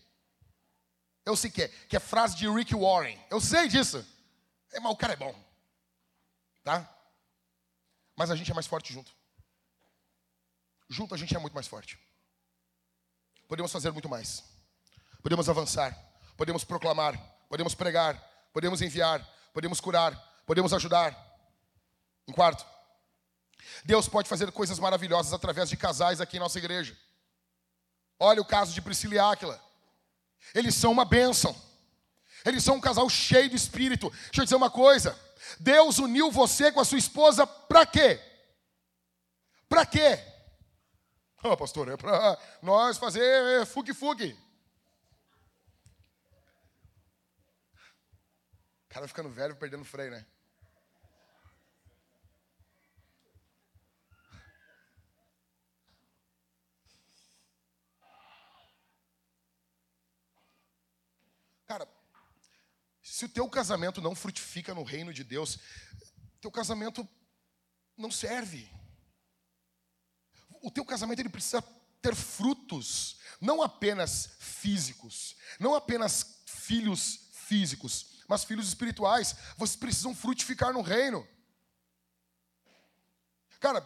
Eu 1.24 1.36
sei 1.36 1.52
que 1.52 1.62
é, 1.62 1.68
que 1.68 1.96
é 1.96 2.00
frase 2.00 2.36
de 2.36 2.50
Rick 2.50 2.74
Warren. 2.74 3.20
Eu 3.30 3.40
sei 3.40 3.68
disso. 3.68 4.04
É, 4.74 4.80
mas 4.80 4.92
o 4.92 4.96
cara 4.96 5.14
é 5.14 5.16
bom. 5.16 5.34
Tá? 6.64 6.90
Mas 8.16 8.32
a 8.32 8.36
gente 8.36 8.52
é 8.52 8.54
mais 8.54 8.68
forte 8.68 8.92
junto. 8.94 9.12
Junto 10.90 11.14
a 11.14 11.18
gente 11.18 11.36
é 11.36 11.40
muito 11.40 11.54
mais 11.54 11.68
forte. 11.68 12.00
Podemos 13.48 13.72
fazer 13.72 13.92
muito 13.92 14.10
mais. 14.10 14.44
Podemos 15.22 15.48
avançar. 15.48 15.98
Podemos 16.36 16.64
proclamar. 16.64 17.18
Podemos 17.48 17.74
pregar. 17.76 18.18
Podemos 18.52 18.82
enviar. 18.82 19.28
Podemos 19.54 19.80
curar. 19.80 20.16
Podemos 20.46 20.74
ajudar. 20.74 21.16
Em 22.28 22.32
quarto, 22.32 22.66
Deus 23.84 24.08
pode 24.08 24.30
fazer 24.30 24.52
coisas 24.52 24.80
maravilhosas 24.80 25.34
através 25.34 25.70
de 25.70 25.78
casais 25.78 26.22
aqui 26.22 26.38
em 26.38 26.40
nossa 26.40 26.58
igreja. 26.58 26.98
Olha 28.20 28.42
o 28.42 28.46
caso 28.46 28.74
de 28.74 28.82
Priscila 28.82 29.16
e 29.16 29.20
Áquila. 29.20 29.62
Eles 30.54 30.76
são 30.76 30.92
uma 30.92 31.06
bênção. 31.06 31.56
Eles 32.46 32.64
são 32.64 32.76
um 32.76 32.82
casal 32.82 33.10
cheio 33.10 33.50
de 33.50 33.56
espírito. 33.56 34.10
Deixa 34.10 34.42
eu 34.42 34.44
dizer 34.44 34.56
uma 34.56 34.70
coisa. 34.70 35.18
Deus 35.60 36.00
uniu 36.00 36.32
você 36.32 36.72
com 36.72 36.80
a 36.80 36.86
sua 36.86 36.98
esposa 36.98 37.46
para 37.46 37.86
quê? 37.86 38.20
Para 39.70 39.86
quê? 39.86 40.20
Ah, 41.44 41.50
oh, 41.50 41.58
pastor, 41.58 41.90
é 41.90 41.98
para 41.98 42.38
nós 42.62 42.98
fazer 42.98 43.66
fugue-fugue. 43.66 44.38
O 48.86 48.90
cara 48.90 49.08
ficando 49.08 49.30
velho, 49.30 49.56
perdendo 49.56 49.84
freio, 49.84 50.12
né? 50.12 50.26
Cara, 61.66 61.88
se 63.14 63.26
o 63.26 63.30
teu 63.30 63.48
casamento 63.48 64.02
não 64.02 64.16
frutifica 64.16 64.74
no 64.74 64.82
reino 64.82 65.14
de 65.14 65.24
Deus, 65.24 65.60
teu 66.42 66.50
casamento 66.50 67.08
não 67.96 68.10
serve. 68.10 68.68
O 70.64 70.72
teu 70.72 70.84
casamento 70.84 71.20
ele 71.20 71.30
precisa 71.30 71.62
ter 72.02 72.16
frutos, 72.16 73.18
não 73.40 73.62
apenas 73.62 74.32
físicos, 74.40 75.36
não 75.60 75.76
apenas 75.76 76.42
filhos 76.48 77.30
físicos, 77.34 78.24
mas 78.28 78.44
filhos 78.44 78.68
espirituais. 78.68 79.36
Vocês 79.58 79.76
precisam 79.76 80.16
frutificar 80.16 80.74
no 80.74 80.82
reino. 80.82 81.28
Cara, 83.60 83.82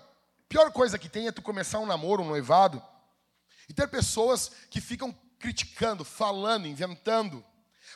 pior 0.47 0.71
coisa 0.71 0.97
que 0.97 1.09
tem 1.09 1.28
é 1.28 1.34
tu 1.34 1.41
começar 1.41 1.80
um 1.80 1.86
namoro, 1.86 2.23
um 2.23 2.30
noivado, 2.30 2.82
e 3.67 3.73
ter 3.73 3.89
pessoas 3.89 4.47
que 4.69 4.80
ficam 4.80 5.11
criticando, 5.38 6.05
falando, 6.05 6.65
inventando. 6.65 7.45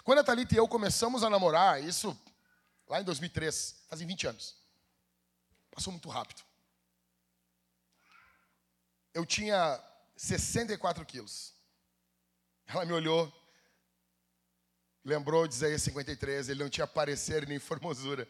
Quando 0.03 0.19
a 0.19 0.23
Thalita 0.23 0.55
e 0.55 0.57
eu 0.57 0.67
começamos 0.67 1.23
a 1.23 1.29
namorar, 1.29 1.83
isso 1.83 2.19
lá 2.87 2.99
em 2.99 3.03
2003, 3.03 3.85
fazem 3.87 4.07
20 4.07 4.27
anos. 4.27 4.55
Passou 5.69 5.91
muito 5.91 6.09
rápido. 6.09 6.41
Eu 9.13 9.25
tinha 9.25 9.81
64 10.17 11.05
quilos. 11.05 11.53
Ela 12.65 12.85
me 12.85 12.93
olhou, 12.93 13.31
lembrou 15.03 15.47
de 15.47 15.53
Isaías 15.53 15.81
53, 15.83 16.49
ele 16.49 16.63
não 16.63 16.69
tinha 16.69 16.87
parecer 16.87 17.47
nem 17.47 17.59
formosura. 17.59 18.27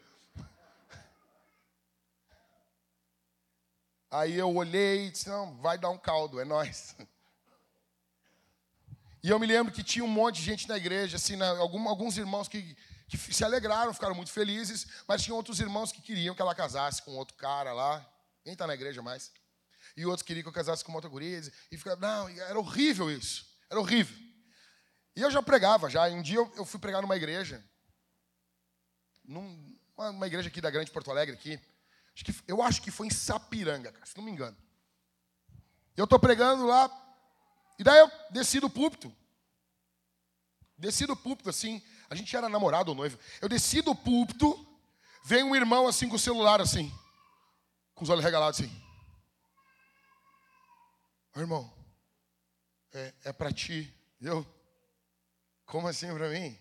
Aí 4.10 4.34
eu 4.38 4.54
olhei 4.54 5.06
e 5.06 5.12
disse, 5.12 5.30
não, 5.30 5.56
vai 5.58 5.78
dar 5.78 5.90
um 5.90 5.98
caldo, 5.98 6.40
é 6.40 6.44
nós. 6.44 6.96
E 9.24 9.30
eu 9.30 9.40
me 9.40 9.46
lembro 9.46 9.72
que 9.72 9.84
tinha 9.84 10.04
um 10.04 10.08
monte 10.08 10.38
de 10.38 10.44
gente 10.44 10.68
na 10.68 10.78
igreja, 10.78 11.18
assim, 11.18 11.36
na, 11.36 11.50
algum, 11.50 11.88
alguns 11.88 12.18
irmãos 12.18 12.48
que 12.48 12.76
que 13.12 13.18
se 13.18 13.44
alegraram, 13.44 13.94
ficaram 13.94 14.16
muito 14.16 14.32
felizes, 14.32 14.88
mas 15.06 15.22
tinha 15.22 15.36
outros 15.36 15.60
irmãos 15.60 15.92
que 15.92 16.02
queriam 16.02 16.34
que 16.34 16.42
ela 16.42 16.56
casasse 16.56 17.02
com 17.02 17.12
outro 17.12 17.36
cara 17.36 17.74
lá, 17.74 18.00
nem 18.46 18.54
está 18.54 18.66
na 18.66 18.74
igreja 18.74 19.02
mais. 19.02 19.34
E 19.98 20.06
outros 20.06 20.26
queriam 20.26 20.44
que 20.44 20.48
eu 20.48 20.54
casasse 20.54 20.82
com 20.82 20.94
uma 20.94 20.98
outra 20.98 21.10
guria, 21.10 21.42
e 21.70 21.78
ficava, 21.78 22.00
não, 22.00 22.30
era 22.30 22.58
horrível 22.58 23.12
isso, 23.12 23.46
era 23.70 23.82
horrível. 23.82 24.18
E 25.14 25.22
eu 25.22 25.30
já 25.30 25.44
pregava, 25.44 25.90
já. 25.90 26.08
Um 26.08 26.22
dia 26.22 26.38
eu, 26.38 26.64
fui 26.64 26.80
pregar 26.80 27.02
numa 27.02 27.18
igreja, 27.18 27.62
numa 29.26 30.26
igreja 30.26 30.48
aqui 30.48 30.62
da 30.62 30.72
Grande 30.72 30.90
Porto 30.90 31.12
Alegre, 31.12 31.36
aqui. 31.36 31.60
Acho 32.16 32.24
que, 32.24 32.36
eu 32.48 32.62
acho 32.62 32.82
que 32.82 32.92
foi 32.92 33.08
em 33.08 33.12
Sapiranga, 33.12 33.92
cara, 33.92 34.06
se 34.06 34.16
não 34.16 34.24
me 34.24 34.32
engano. 34.32 34.56
Eu 35.98 36.06
estou 36.06 36.18
pregando 36.18 36.66
lá, 36.66 36.88
e 37.78 37.84
daí 37.84 38.00
eu 38.00 38.12
desci 38.30 38.60
do 38.60 38.70
púlpito. 38.70 39.14
Desci 40.78 41.06
do 41.06 41.16
púlpito 41.16 41.50
assim, 41.50 41.82
a 42.10 42.16
gente 42.16 42.36
era 42.36 42.50
namorado 42.50 42.90
ou 42.90 42.96
noivo. 42.96 43.18
Eu 43.40 43.48
desci 43.48 43.82
do 43.82 43.96
púlpito, 43.96 44.68
vem 45.24 45.44
um 45.44 45.56
irmão 45.56 45.88
assim 45.88 46.10
com 46.10 46.16
o 46.16 46.20
celular 46.20 46.60
assim, 46.60 46.92
com 47.94 48.04
os 48.04 48.10
olhos 48.10 48.24
regalados 48.24 48.60
assim. 48.60 48.84
irmão, 51.36 51.72
é, 52.94 53.14
é 53.26 53.34
para 53.34 53.52
ti. 53.52 53.94
Eu, 54.20 54.46
como 55.66 55.88
assim 55.88 56.14
para 56.14 56.30
mim? 56.30 56.58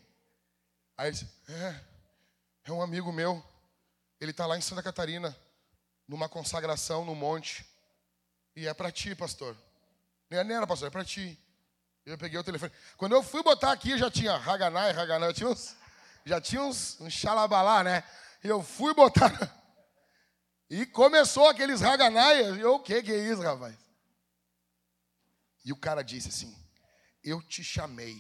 Aí 0.97 1.09
ele 1.09 1.13
disse, 1.13 1.29
é, 1.49 1.85
é 2.65 2.73
um 2.73 2.83
amigo 2.83 3.11
meu. 3.11 3.43
Ele 4.21 4.33
está 4.33 4.45
lá 4.45 4.59
em 4.59 4.61
Santa 4.61 4.83
Catarina, 4.83 5.35
numa 6.07 6.29
consagração 6.29 7.05
no 7.05 7.15
monte. 7.15 7.65
E 8.55 8.67
é 8.67 8.75
para 8.75 8.93
ti, 8.93 9.15
pastor. 9.15 9.57
Nem 10.31 10.57
era, 10.57 10.67
pastor, 10.67 10.89
é 10.89 10.91
para 10.91 11.05
ti. 11.05 11.39
Eu 12.07 12.17
peguei 12.17 12.39
o 12.39 12.45
telefone. 12.45 12.73
Quando 12.97 13.13
eu 13.13 13.23
fui 13.23 13.43
botar 13.43 13.73
aqui, 13.73 13.99
já 13.99 14.11
tinha 14.11 14.35
Haganai, 14.35 14.91
Haganai, 14.93 15.33
tinha 15.33 15.49
uns, 15.49 15.77
já 16.25 16.41
tinha 16.41 16.63
uns, 16.63 17.01
uns 17.01 17.13
xalabalá, 17.13 17.83
né? 17.83 18.05
Eu 18.43 18.63
fui 18.63 18.95
botar. 18.95 19.31
E 20.71 20.87
começou 20.87 21.49
aqueles 21.49 21.83
Haganai. 21.83 22.63
Eu, 22.63 22.77
o 22.77 22.81
que, 22.81 23.03
que 23.03 23.13
é 23.13 23.19
isso, 23.19 23.43
rapaz? 23.43 23.77
E 25.65 25.73
o 25.73 25.77
cara 25.77 26.03
disse 26.03 26.29
assim: 26.29 26.57
Eu 27.25 27.43
te 27.43 27.65
chamei. 27.65 28.17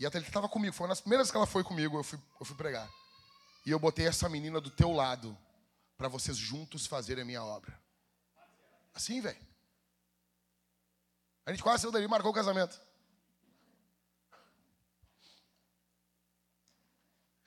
E 0.00 0.06
até 0.06 0.16
ele 0.16 0.26
estava 0.26 0.48
comigo. 0.48 0.74
Foi 0.74 0.84
uma 0.84 0.92
das 0.92 1.02
primeiras 1.02 1.30
que 1.30 1.36
ela 1.36 1.46
foi 1.46 1.62
comigo, 1.62 1.98
eu 1.98 2.02
fui, 2.02 2.18
eu 2.40 2.46
fui 2.46 2.56
pregar. 2.56 2.88
E 3.66 3.70
eu 3.70 3.78
botei 3.78 4.06
essa 4.06 4.28
menina 4.28 4.60
do 4.60 4.70
teu 4.70 4.90
lado 4.90 5.36
para 5.98 6.08
vocês 6.08 6.36
juntos 6.36 6.86
fazerem 6.86 7.22
a 7.22 7.26
minha 7.26 7.44
obra. 7.44 7.78
Assim, 8.94 9.20
velho. 9.20 9.47
A 11.48 11.50
gente 11.50 11.62
quase 11.62 11.80
saiu 11.80 11.90
dali 11.90 12.06
marcou 12.06 12.30
o 12.30 12.34
casamento. 12.34 12.78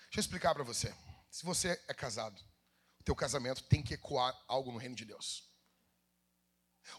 Deixa 0.06 0.18
eu 0.18 0.22
explicar 0.22 0.56
para 0.56 0.64
você. 0.64 0.92
Se 1.30 1.46
você 1.46 1.80
é 1.88 1.94
casado, 1.94 2.42
o 3.00 3.04
teu 3.04 3.16
casamento 3.16 3.62
tem 3.66 3.84
que 3.84 3.94
ecoar 3.94 4.36
algo 4.48 4.72
no 4.72 4.80
reino 4.80 4.96
de 4.96 5.06
Deus. 5.06 5.48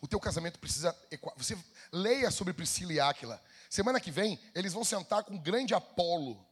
O 0.00 0.07
teu 0.07 0.20
casamento 0.20 0.61
precisa 0.61 0.96
ecoar. 1.11 1.36
Você 1.36 1.59
leia 1.90 2.30
sobre 2.30 2.53
Priscila 2.53 2.92
e 2.92 3.00
Áquila. 3.00 3.42
Semana 3.68 3.98
que 3.98 4.12
vem, 4.12 4.40
eles 4.55 4.72
vão 4.72 4.84
sentar 4.84 5.24
com 5.24 5.34
o 5.34 5.40
grande 5.40 5.74
Apolo. 5.74 6.46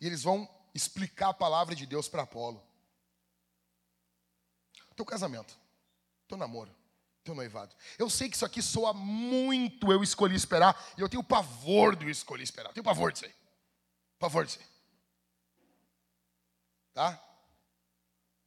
E 0.00 0.06
eles 0.06 0.22
vão 0.22 0.48
explicar 0.74 1.28
a 1.28 1.34
palavra 1.34 1.74
de 1.74 1.84
Deus 1.84 2.08
para 2.08 2.22
Apolo. 2.22 2.66
O 4.90 4.94
teu 4.94 5.04
casamento, 5.04 5.54
teu 6.26 6.38
namoro, 6.38 6.74
teu 7.28 7.34
noivado. 7.34 7.74
Eu 7.98 8.08
sei 8.08 8.28
que 8.28 8.36
isso 8.36 8.44
aqui 8.44 8.62
soa 8.62 8.92
muito 8.94 9.92
eu 9.92 10.02
escolhi 10.02 10.34
esperar, 10.34 10.74
e 10.96 11.00
eu 11.00 11.08
tenho 11.08 11.22
pavor 11.22 11.94
do 11.94 12.08
escolhi 12.08 12.42
esperar. 12.42 12.70
Eu 12.70 12.74
tenho 12.74 12.84
pavor 12.84 13.12
disso 13.12 13.26
aí. 13.26 13.34
Pavor 14.18 14.44
disso 14.44 14.58
aí. 14.60 14.66
Tá? 16.94 17.24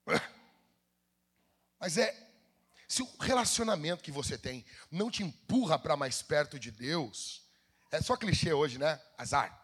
Mas 1.80 1.98
é 1.98 2.28
se 2.88 3.02
o 3.02 3.18
relacionamento 3.22 4.04
que 4.04 4.12
você 4.12 4.38
tem 4.38 4.66
não 4.92 5.10
te 5.10 5.24
empurra 5.24 5.80
para 5.80 5.96
mais 5.96 6.22
perto 6.22 6.60
de 6.60 6.70
Deus, 6.72 7.42
é 7.90 8.02
só 8.02 8.18
clichê 8.18 8.52
hoje, 8.52 8.78
né? 8.78 9.02
Azar. 9.18 9.58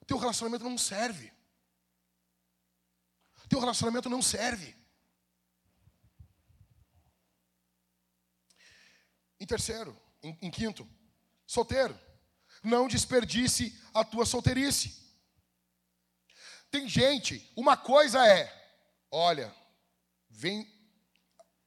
O 0.00 0.04
teu 0.04 0.16
relacionamento 0.16 0.62
não 0.62 0.78
serve. 0.78 1.32
O 3.44 3.48
teu 3.48 3.58
relacionamento 3.58 4.08
não 4.08 4.22
serve. 4.22 4.76
Em 9.46 9.48
terceiro, 9.48 9.96
em, 10.24 10.36
em 10.42 10.50
quinto, 10.50 10.84
solteiro. 11.46 11.96
Não 12.64 12.88
desperdice 12.88 13.80
a 13.94 14.02
tua 14.02 14.26
solteirice. 14.26 15.00
Tem 16.68 16.88
gente, 16.88 17.48
uma 17.54 17.76
coisa 17.76 18.26
é, 18.26 18.52
olha, 19.08 19.54
vem. 20.28 20.68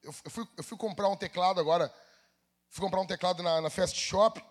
Eu, 0.03 0.13
eu, 0.25 0.29
fui, 0.29 0.45
eu 0.57 0.63
fui 0.65 0.77
comprar 0.77 1.07
um 1.07 1.15
teclado 1.15 1.61
agora, 1.61 1.89
fui 2.69 2.83
comprar 2.83 2.99
um 2.99 3.07
teclado 3.07 3.41
na, 3.41 3.61
na 3.61 3.69
Fast 3.69 3.97
Shop. 3.97 4.43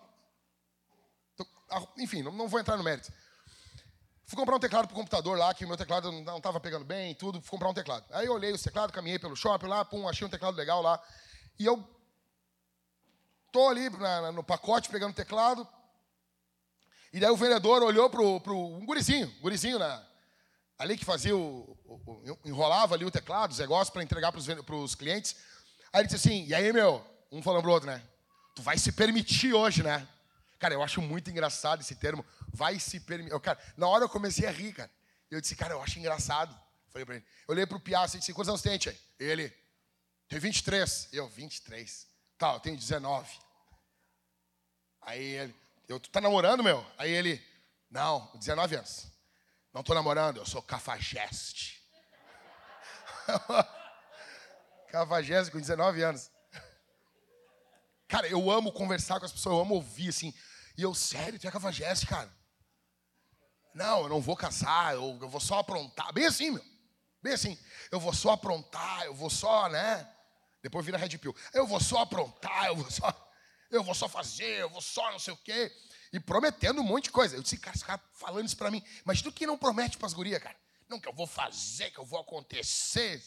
Enfim, 1.99 2.23
não, 2.23 2.47
vou 2.47 2.59
entrar 2.59 2.77
no 2.77 2.83
mérito. 2.83 3.13
Fui 4.25 4.39
comprar 4.39 4.55
um 4.55 4.59
teclado 4.59 4.87
pro 4.87 4.95
computador 4.95 5.37
lá, 5.37 5.53
que 5.53 5.65
o 5.65 5.67
meu 5.67 5.77
teclado 5.77 6.11
não 6.11 6.37
estava 6.37 6.59
pegando 6.59 6.83
bem 6.83 7.11
e 7.11 7.15
tudo. 7.15 7.39
Fui 7.43 7.51
comprar 7.51 7.69
um 7.69 7.75
teclado. 7.75 8.07
Aí 8.09 8.25
eu 8.25 8.33
olhei 8.33 8.51
o 8.51 8.57
teclado, 8.57 8.91
caminhei 8.91 9.19
pelo 9.19 9.35
shopping 9.35 9.67
lá, 9.67 9.85
pum, 9.85 10.09
achei 10.09 10.25
um 10.25 10.31
teclado 10.31 10.57
legal 10.57 10.81
lá. 10.81 10.99
E 11.59 11.65
eu 11.67 11.98
Tô 13.51 13.67
ali 13.67 13.89
na, 13.89 14.31
no 14.31 14.43
pacote 14.43 14.89
pegando 14.89 15.13
teclado. 15.13 15.67
E 17.11 17.19
daí 17.19 17.31
o 17.31 17.37
vendedor 17.37 17.81
olhou 17.81 18.09
pro, 18.09 18.39
pro 18.41 18.55
um 18.55 18.85
gurizinho, 18.85 19.27
gurizinho 19.41 19.79
na, 19.79 20.05
ali 20.77 20.97
que 20.97 21.03
fazia 21.03 21.35
o, 21.35 21.77
o, 21.85 21.95
o 22.13 22.39
enrolava 22.45 22.95
ali 22.95 23.03
o 23.03 23.11
teclado, 23.11 23.51
os 23.51 23.59
negócios 23.59 23.89
para 23.89 24.03
entregar 24.03 24.31
para 24.31 24.75
os 24.75 24.95
clientes. 24.95 25.35
Aí 25.91 26.01
ele 26.01 26.07
disse 26.07 26.27
assim: 26.27 26.45
"E 26.45 26.53
aí, 26.53 26.71
meu?" 26.71 27.05
Um 27.31 27.41
falando 27.41 27.63
pro 27.63 27.71
outro, 27.71 27.89
né? 27.89 28.01
"Tu 28.55 28.61
vai 28.61 28.77
se 28.77 28.91
permitir 28.91 29.53
hoje, 29.53 29.81
né?" 29.81 30.07
Cara, 30.59 30.73
eu 30.73 30.83
acho 30.83 31.01
muito 31.01 31.29
engraçado 31.31 31.81
esse 31.81 31.95
termo, 31.95 32.23
vai 32.53 32.79
se 32.79 32.99
permitir. 32.99 33.39
Cara, 33.39 33.57
na 33.77 33.87
hora 33.87 34.03
eu 34.03 34.09
comecei 34.09 34.47
a 34.47 34.51
rir, 34.51 34.73
cara. 34.73 34.91
Eu 35.31 35.41
disse: 35.41 35.55
"Cara, 35.55 35.73
eu 35.73 35.81
acho 35.81 35.97
engraçado." 35.97 36.55
Falei 36.89 37.05
para 37.05 37.15
ele. 37.15 37.25
Eu 37.47 37.53
olhei 37.53 37.65
pro 37.65 37.79
Piazza 37.79 38.17
e 38.17 38.19
disse: 38.19 38.33
"Quantos 38.33 38.49
anos 38.49 38.61
tem, 38.61 38.77
tia?" 38.77 38.95
Ele: 39.19 39.51
"Tem 40.27 40.39
23." 40.39 41.09
Eu: 41.11 41.27
"23." 41.27 42.08
Tá, 42.39 42.53
eu 42.53 42.59
tenho 42.61 42.77
19. 42.77 43.37
Aí 45.01 45.21
ele, 45.21 45.55
eu, 45.89 45.99
tu 45.99 46.09
tá 46.09 46.21
namorando, 46.21 46.63
meu? 46.63 46.85
Aí 46.97 47.11
ele, 47.11 47.45
não, 47.91 48.31
19 48.35 48.77
anos. 48.77 49.11
Não 49.73 49.83
tô 49.83 49.93
namorando, 49.93 50.37
eu 50.37 50.45
sou 50.45 50.61
cafajeste. 50.61 51.83
cafajeste 54.89 55.51
com 55.51 55.59
19 55.59 56.01
anos. 56.01 56.31
Cara, 58.07 58.25
eu 58.27 58.49
amo 58.49 58.71
conversar 58.71 59.19
com 59.19 59.25
as 59.25 59.33
pessoas, 59.33 59.55
eu 59.55 59.61
amo 59.61 59.75
ouvir 59.75 60.07
assim. 60.07 60.33
E 60.77 60.81
eu, 60.81 60.95
sério, 60.95 61.37
tu 61.37 61.45
é 61.45 61.51
cafajeste, 61.51 62.07
cara? 62.07 62.33
Não, 63.75 64.03
eu 64.03 64.09
não 64.09 64.21
vou 64.21 64.37
casar, 64.37 64.93
eu, 64.95 65.19
eu 65.21 65.27
vou 65.27 65.41
só 65.41 65.59
aprontar. 65.59 66.13
Bem 66.13 66.25
assim, 66.25 66.51
meu. 66.51 66.63
Bem 67.21 67.33
assim. 67.33 67.59
Eu 67.91 67.99
vou 67.99 68.13
só 68.13 68.31
aprontar, 68.31 69.03
eu 69.03 69.13
vou 69.13 69.29
só, 69.29 69.67
né? 69.67 70.09
Depois 70.61 70.85
vira 70.85 70.97
Red 70.97 71.17
Pill. 71.17 71.35
Eu 71.53 71.65
vou 71.65 71.79
só 71.79 72.01
aprontar, 72.01 72.67
eu 72.67 72.75
vou 72.75 72.89
só. 72.89 73.29
Eu 73.71 73.83
vou 73.83 73.93
só 73.93 74.09
fazer, 74.09 74.61
eu 74.61 74.69
vou 74.69 74.81
só 74.81 75.11
não 75.11 75.19
sei 75.19 75.33
o 75.33 75.37
quê. 75.37 75.71
E 76.11 76.19
prometendo 76.19 76.81
um 76.81 76.83
monte 76.83 77.05
de 77.05 77.11
coisa. 77.11 77.35
Eu 77.35 77.43
disse, 77.43 77.57
cara, 77.57 77.75
esse 77.75 77.85
cara 77.85 78.01
falando 78.13 78.47
isso 78.47 78.57
pra 78.57 78.71
mim. 78.71 78.83
Mas 79.05 79.21
tu 79.21 79.31
que 79.31 79.45
não 79.45 79.57
promete 79.57 79.97
pras 79.97 80.13
gurias, 80.13 80.41
cara? 80.41 80.57
Não, 80.89 80.99
que 80.99 81.07
eu 81.07 81.13
vou 81.13 81.27
fazer, 81.27 81.91
que 81.91 81.99
eu 81.99 82.05
vou 82.05 82.19
acontecer. 82.19 83.21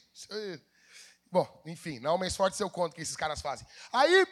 Bom, 1.30 1.62
enfim, 1.64 2.01
não 2.01 2.16
é 2.16 2.18
mais 2.18 2.35
forte 2.35 2.57
seu 2.57 2.68
conto 2.68 2.97
que 2.97 3.01
esses 3.01 3.16
caras 3.16 3.41
fazem. 3.41 3.66
Aí, 3.93 4.26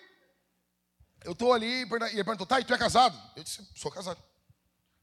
eu 1.25 1.35
tô 1.35 1.53
ali, 1.53 1.67
e 1.67 1.83
ele 1.83 2.25
perguntou, 2.25 2.47
tá, 2.47 2.59
e 2.59 2.65
tu 2.65 2.75
é 2.75 2.79
casado? 2.79 3.17
Eu 3.37 3.45
disse, 3.45 3.67
sou 3.77 3.91
casado. 3.93 4.21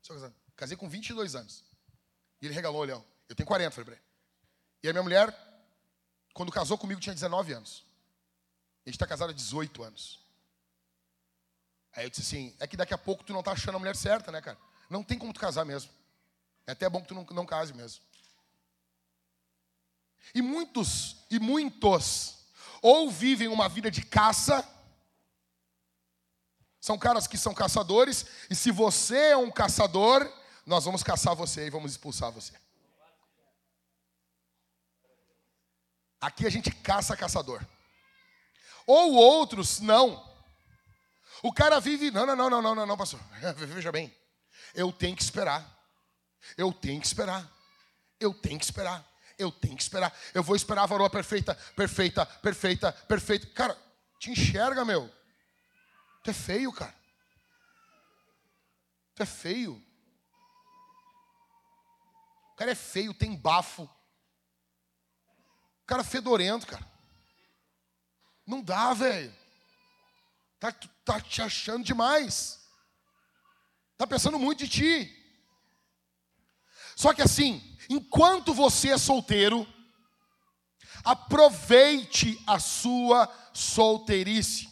Sou 0.02 0.16
casado. 0.16 0.36
Casei 0.58 0.76
com 0.76 0.90
22 0.90 1.36
anos. 1.36 1.64
E 2.42 2.48
ele 2.48 2.54
regalou 2.54 2.80
o 2.80 2.82
olhão. 2.82 3.06
Eu 3.30 3.36
tenho 3.36 3.48
40, 3.48 3.72
falei 3.72 3.86
pra 3.86 3.94
ele. 3.96 4.04
E 4.84 4.90
a 4.90 4.94
minha 4.94 5.04
mulher, 5.04 5.34
quando 6.34 6.52
casou 6.52 6.78
comigo, 6.78 7.00
tinha 7.00 7.16
19 7.16 7.54
anos. 7.54 7.87
Gente 8.88 8.96
está 8.96 9.06
casado 9.06 9.32
há 9.32 9.34
18 9.34 9.84
anos. 9.84 10.18
Aí 11.94 12.06
eu 12.06 12.10
disse 12.10 12.22
assim: 12.22 12.56
é 12.58 12.66
que 12.66 12.78
daqui 12.78 12.94
a 12.94 12.98
pouco 12.98 13.22
tu 13.22 13.34
não 13.34 13.44
tá 13.44 13.52
achando 13.52 13.76
a 13.76 13.80
mulher 13.80 13.98
certa, 13.98 14.32
né, 14.32 14.40
cara? 14.40 14.58
Não 14.90 15.04
tem 15.04 15.20
como 15.20 15.34
tu 15.34 15.42
casar 15.42 15.66
mesmo. 15.66 15.92
É 16.66 16.72
até 16.72 16.88
bom 16.88 17.02
que 17.02 17.10
tu 17.10 17.14
não, 17.14 17.26
não 17.32 17.46
case 17.46 17.74
mesmo. 17.74 18.02
E 20.34 20.42
muitos, 20.42 21.18
e 21.30 21.38
muitos, 21.38 22.46
ou 22.82 23.12
vivem 23.12 23.50
uma 23.50 23.68
vida 23.68 23.92
de 23.92 24.06
caça, 24.06 24.66
são 26.80 26.98
caras 26.98 27.28
que 27.28 27.38
são 27.38 27.54
caçadores, 27.54 28.26
e 28.50 28.56
se 28.56 28.72
você 28.72 29.32
é 29.32 29.38
um 29.38 29.52
caçador, 29.52 30.32
nós 30.66 30.86
vamos 30.86 31.04
caçar 31.04 31.36
você 31.36 31.68
e 31.68 31.70
vamos 31.70 31.92
expulsar 31.92 32.32
você. 32.32 32.54
Aqui 36.22 36.48
a 36.48 36.50
gente 36.50 36.72
caça 36.72 37.18
caçador. 37.18 37.62
Ou 38.88 39.14
outros 39.14 39.82
não. 39.82 40.26
O 41.44 41.54
cara 41.54 41.80
vive, 41.80 42.10
não, 42.10 42.26
não, 42.26 42.36
não, 42.36 42.50
não, 42.50 42.74
não, 42.74 42.86
não, 42.86 42.98
pastor. 42.98 43.20
Veja 43.56 43.92
bem, 43.92 44.16
eu 44.74 44.92
tenho 44.92 45.16
que 45.16 45.22
esperar. 45.22 45.78
Eu 46.58 46.72
tenho 46.72 47.02
que 47.02 47.06
esperar. 47.06 47.48
Eu 48.20 48.34
tenho 48.34 48.58
que 48.58 48.66
esperar. 48.66 49.06
Eu 49.38 49.52
tenho 49.52 49.76
que 49.76 49.84
esperar. 49.84 50.18
Eu 50.34 50.42
vou 50.42 50.56
esperar 50.56 50.84
a 50.84 50.88
varoa 50.88 51.10
perfeita, 51.10 51.54
perfeita, 51.76 52.26
perfeita, 52.26 52.92
perfeita. 52.92 53.46
Cara, 53.48 53.78
te 54.18 54.32
enxerga, 54.32 54.84
meu. 54.84 55.14
Tu 56.24 56.32
é 56.32 56.34
feio, 56.34 56.72
cara. 56.72 56.96
Tu 59.14 59.24
é 59.24 59.26
feio. 59.26 59.84
O 62.54 62.56
cara 62.56 62.72
é 62.72 62.76
feio, 62.76 63.14
tem 63.14 63.36
bafo. 63.36 63.84
O 63.84 63.90
cara 65.86 66.02
é 66.02 66.06
fedorento, 66.06 66.66
cara. 66.66 66.97
Não 68.48 68.62
dá, 68.62 68.94
velho. 68.94 69.36
Tá, 70.58 70.72
tá 71.04 71.20
te 71.20 71.42
achando 71.42 71.84
demais. 71.84 72.66
Tá 73.98 74.08
pensando 74.08 74.40
muito 74.40 74.60
de 74.60 74.70
ti. 74.70 75.14
Só 76.96 77.14
que 77.14 77.22
assim, 77.22 77.78
enquanto 77.90 78.54
você 78.54 78.90
é 78.90 78.98
solteiro, 78.98 79.68
aproveite 81.04 82.42
a 82.48 82.58
sua 82.58 83.30
solteirice. 83.54 84.70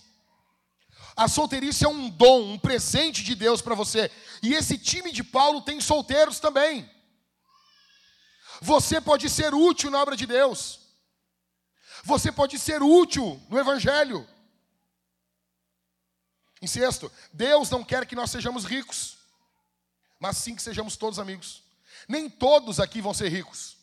A 1.15 1.27
solteirice 1.27 1.85
é 1.85 1.89
um 1.89 2.09
dom, 2.09 2.53
um 2.53 2.59
presente 2.59 3.23
de 3.23 3.35
Deus 3.35 3.61
para 3.61 3.75
você. 3.75 4.11
E 4.41 4.53
esse 4.53 4.77
time 4.77 5.11
de 5.11 5.23
Paulo 5.23 5.61
tem 5.61 5.79
solteiros 5.81 6.39
também. 6.39 6.89
Você 8.61 9.01
pode 9.01 9.29
ser 9.29 9.53
útil 9.53 9.91
na 9.91 10.01
obra 10.01 10.15
de 10.15 10.25
Deus. 10.25 10.84
Você 12.05 12.31
pode 12.31 12.59
ser 12.59 12.83
útil 12.83 13.41
no 13.49 13.57
Evangelho. 13.57 14.27
Em 16.61 16.67
sexto, 16.67 17.11
Deus 17.33 17.71
não 17.71 17.83
quer 17.83 18.05
que 18.05 18.15
nós 18.15 18.29
sejamos 18.29 18.63
ricos, 18.63 19.17
mas 20.19 20.37
sim 20.37 20.55
que 20.55 20.61
sejamos 20.61 20.95
todos 20.95 21.17
amigos. 21.17 21.63
Nem 22.07 22.29
todos 22.29 22.79
aqui 22.79 23.01
vão 23.01 23.11
ser 23.11 23.29
ricos, 23.29 23.75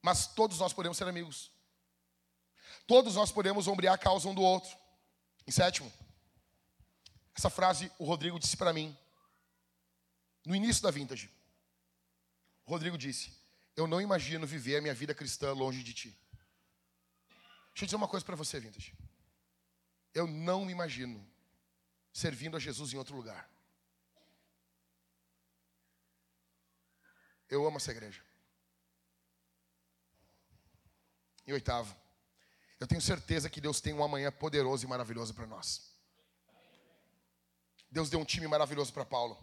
mas 0.00 0.26
todos 0.26 0.58
nós 0.58 0.72
podemos 0.72 0.96
ser 0.96 1.06
amigos. 1.06 1.50
Todos 2.86 3.14
nós 3.14 3.30
podemos 3.30 3.68
ombrear 3.68 3.94
a 3.94 3.98
causa 3.98 4.26
um 4.26 4.34
do 4.34 4.40
outro. 4.40 4.74
Em 5.46 5.50
sétimo, 5.50 5.92
essa 7.36 7.50
frase 7.50 7.92
o 7.98 8.06
Rodrigo 8.06 8.38
disse 8.38 8.56
para 8.56 8.72
mim, 8.72 8.96
no 10.46 10.56
início 10.56 10.82
da 10.82 10.90
vintage. 10.90 11.30
O 12.64 12.70
Rodrigo 12.70 12.96
disse: 12.96 13.34
Eu 13.76 13.86
não 13.86 14.00
imagino 14.00 14.46
viver 14.46 14.76
a 14.78 14.80
minha 14.80 14.94
vida 14.94 15.14
cristã 15.14 15.52
longe 15.52 15.82
de 15.82 15.92
ti. 15.92 16.18
Deixa 17.78 17.84
eu 17.84 17.86
dizer 17.86 17.96
uma 17.96 18.08
coisa 18.08 18.26
para 18.26 18.34
você, 18.34 18.58
vintage. 18.58 18.92
Eu 20.12 20.26
não 20.26 20.64
me 20.64 20.72
imagino 20.72 21.24
servindo 22.12 22.56
a 22.56 22.58
Jesus 22.58 22.92
em 22.92 22.96
outro 22.96 23.14
lugar. 23.14 23.48
Eu 27.48 27.64
amo 27.64 27.76
essa 27.76 27.92
igreja. 27.92 28.20
Em 31.46 31.52
oitavo, 31.52 31.96
eu 32.80 32.86
tenho 32.88 33.00
certeza 33.00 33.48
que 33.48 33.60
Deus 33.60 33.80
tem 33.80 33.94
um 33.94 34.02
amanhã 34.02 34.32
poderoso 34.32 34.84
e 34.84 34.88
maravilhoso 34.88 35.32
para 35.32 35.46
nós. 35.46 35.96
Deus 37.88 38.10
deu 38.10 38.18
um 38.18 38.24
time 38.24 38.48
maravilhoso 38.48 38.92
para 38.92 39.04
Paulo. 39.04 39.38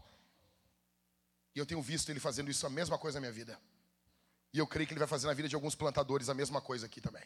E 1.55 1.59
eu 1.59 1.65
tenho 1.65 1.81
visto 1.81 2.09
ele 2.09 2.19
fazendo 2.19 2.51
isso 2.51 2.67
a 2.67 2.69
mesma 2.69 2.97
coisa 2.97 3.15
na 3.15 3.21
minha 3.21 3.31
vida. 3.31 3.57
E 4.51 4.57
eu 4.57 4.67
creio 4.67 4.86
que 4.86 4.91
ele 4.91 4.99
vai 4.99 5.07
fazer 5.07 5.25
na 5.25 5.33
vida 5.33 5.47
de 5.47 5.55
alguns 5.55 5.73
plantadores 5.73 6.27
a 6.27 6.33
mesma 6.33 6.59
coisa 6.59 6.86
aqui 6.86 6.99
também. 6.99 7.23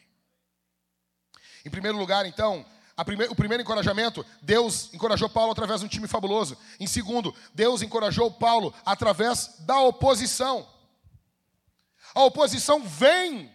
Em 1.64 1.70
primeiro 1.70 1.98
lugar, 1.98 2.26
então, 2.26 2.64
prime 3.04 3.24
o 3.24 3.34
primeiro 3.34 3.62
encorajamento, 3.62 4.24
Deus 4.42 4.92
encorajou 4.92 5.28
Paulo 5.28 5.52
através 5.52 5.80
de 5.80 5.86
um 5.86 5.88
time 5.88 6.06
fabuloso. 6.06 6.56
Em 6.78 6.86
segundo, 6.86 7.34
Deus 7.54 7.82
encorajou 7.82 8.30
Paulo 8.30 8.74
através 8.84 9.56
da 9.60 9.80
oposição. 9.80 10.68
A 12.14 12.24
oposição 12.24 12.82
vem 12.82 13.50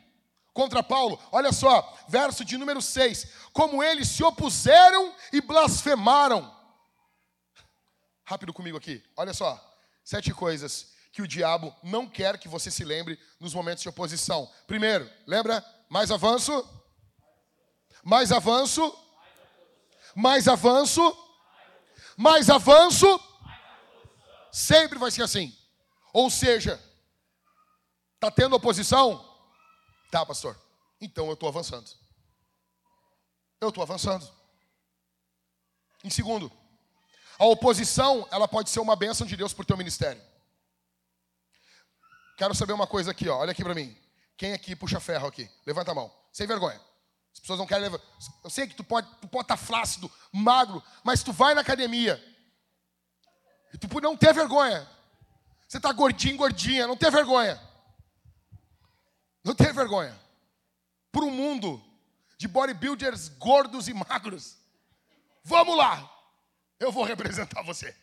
contra 0.53 0.81
Paulo. 0.81 1.19
Olha 1.31 1.51
só, 1.51 1.97
verso 2.07 2.45
de 2.45 2.57
número 2.57 2.81
6. 2.81 3.27
Como 3.51 3.83
eles 3.83 4.07
se 4.07 4.23
opuseram 4.23 5.13
e 5.33 5.41
blasfemaram. 5.41 6.53
Rápido 8.23 8.53
comigo 8.53 8.77
aqui. 8.77 9.03
Olha 9.15 9.33
só. 9.33 9.61
Sete 10.03 10.33
coisas 10.33 10.93
que 11.11 11.21
o 11.21 11.27
diabo 11.27 11.73
não 11.83 12.07
quer 12.07 12.37
que 12.37 12.47
você 12.47 12.69
se 12.69 12.83
lembre 12.83 13.19
nos 13.39 13.53
momentos 13.53 13.81
de 13.81 13.89
oposição. 13.89 14.49
Primeiro, 14.67 15.09
lembra? 15.25 15.63
Mais 15.89 16.11
avanço. 16.11 16.67
Mais 18.05 18.31
avanço. 18.31 18.95
Mais 20.15 20.47
avanço. 20.47 21.01
Mais 22.15 22.51
avanço. 22.51 23.07
Sempre 24.51 24.99
vai 24.99 25.09
ser 25.09 25.23
assim. 25.23 25.57
Ou 26.13 26.29
seja, 26.29 26.79
está 28.13 28.29
tendo 28.29 28.55
oposição? 28.55 29.25
Tá, 30.11 30.23
pastor. 30.23 30.55
Então 31.01 31.25
eu 31.25 31.33
estou 31.33 31.49
avançando. 31.49 31.89
Eu 33.59 33.69
estou 33.69 33.81
avançando. 33.81 34.31
Em 36.03 36.09
segundo, 36.11 36.51
a 37.39 37.45
oposição, 37.45 38.27
ela 38.31 38.47
pode 38.47 38.69
ser 38.69 38.79
uma 38.79 38.95
bênção 38.95 39.25
de 39.25 39.35
Deus 39.35 39.51
para 39.51 39.63
o 39.63 39.65
teu 39.65 39.75
ministério. 39.75 40.21
Quero 42.37 42.53
saber 42.53 42.73
uma 42.73 42.85
coisa 42.85 43.09
aqui, 43.09 43.27
ó. 43.27 43.39
olha 43.39 43.51
aqui 43.51 43.63
para 43.63 43.73
mim. 43.73 43.97
Quem 44.37 44.53
aqui 44.53 44.75
puxa 44.75 44.99
ferro 44.99 45.27
aqui? 45.27 45.49
Levanta 45.65 45.91
a 45.91 45.95
mão. 45.95 46.13
Sem 46.31 46.45
vergonha. 46.45 46.79
As 47.36 47.39
pessoas 47.41 47.59
não 47.59 47.67
querem 47.67 47.83
levar. 47.83 47.99
Eu 48.43 48.49
sei 48.49 48.65
que 48.65 48.73
tu 48.73 48.83
pode 48.83 49.07
tu 49.19 49.27
pode 49.27 49.43
estar 49.43 49.57
tá 49.57 49.63
flácido, 49.63 50.09
magro, 50.31 50.81
mas 51.03 51.21
tu 51.21 51.31
vai 51.31 51.53
na 51.53 51.61
academia. 51.61 52.23
E 53.73 53.77
tu 53.77 54.01
não 54.01 54.15
ter 54.15 54.33
vergonha. 54.33 54.89
Você 55.67 55.77
está 55.77 55.91
gordinho, 55.91 56.38
gordinha, 56.38 56.88
não 56.88 56.95
ter 56.95 57.11
vergonha. 57.11 57.61
Não 59.43 59.53
tem 59.53 59.71
vergonha. 59.73 60.17
Para 61.11 61.25
um 61.25 61.31
mundo 61.31 61.83
de 62.38 62.47
bodybuilders 62.47 63.27
gordos 63.29 63.88
e 63.88 63.93
magros. 63.93 64.57
Vamos 65.43 65.77
lá. 65.77 66.09
Eu 66.79 66.91
vou 66.91 67.03
representar 67.03 67.61
você. 67.63 67.95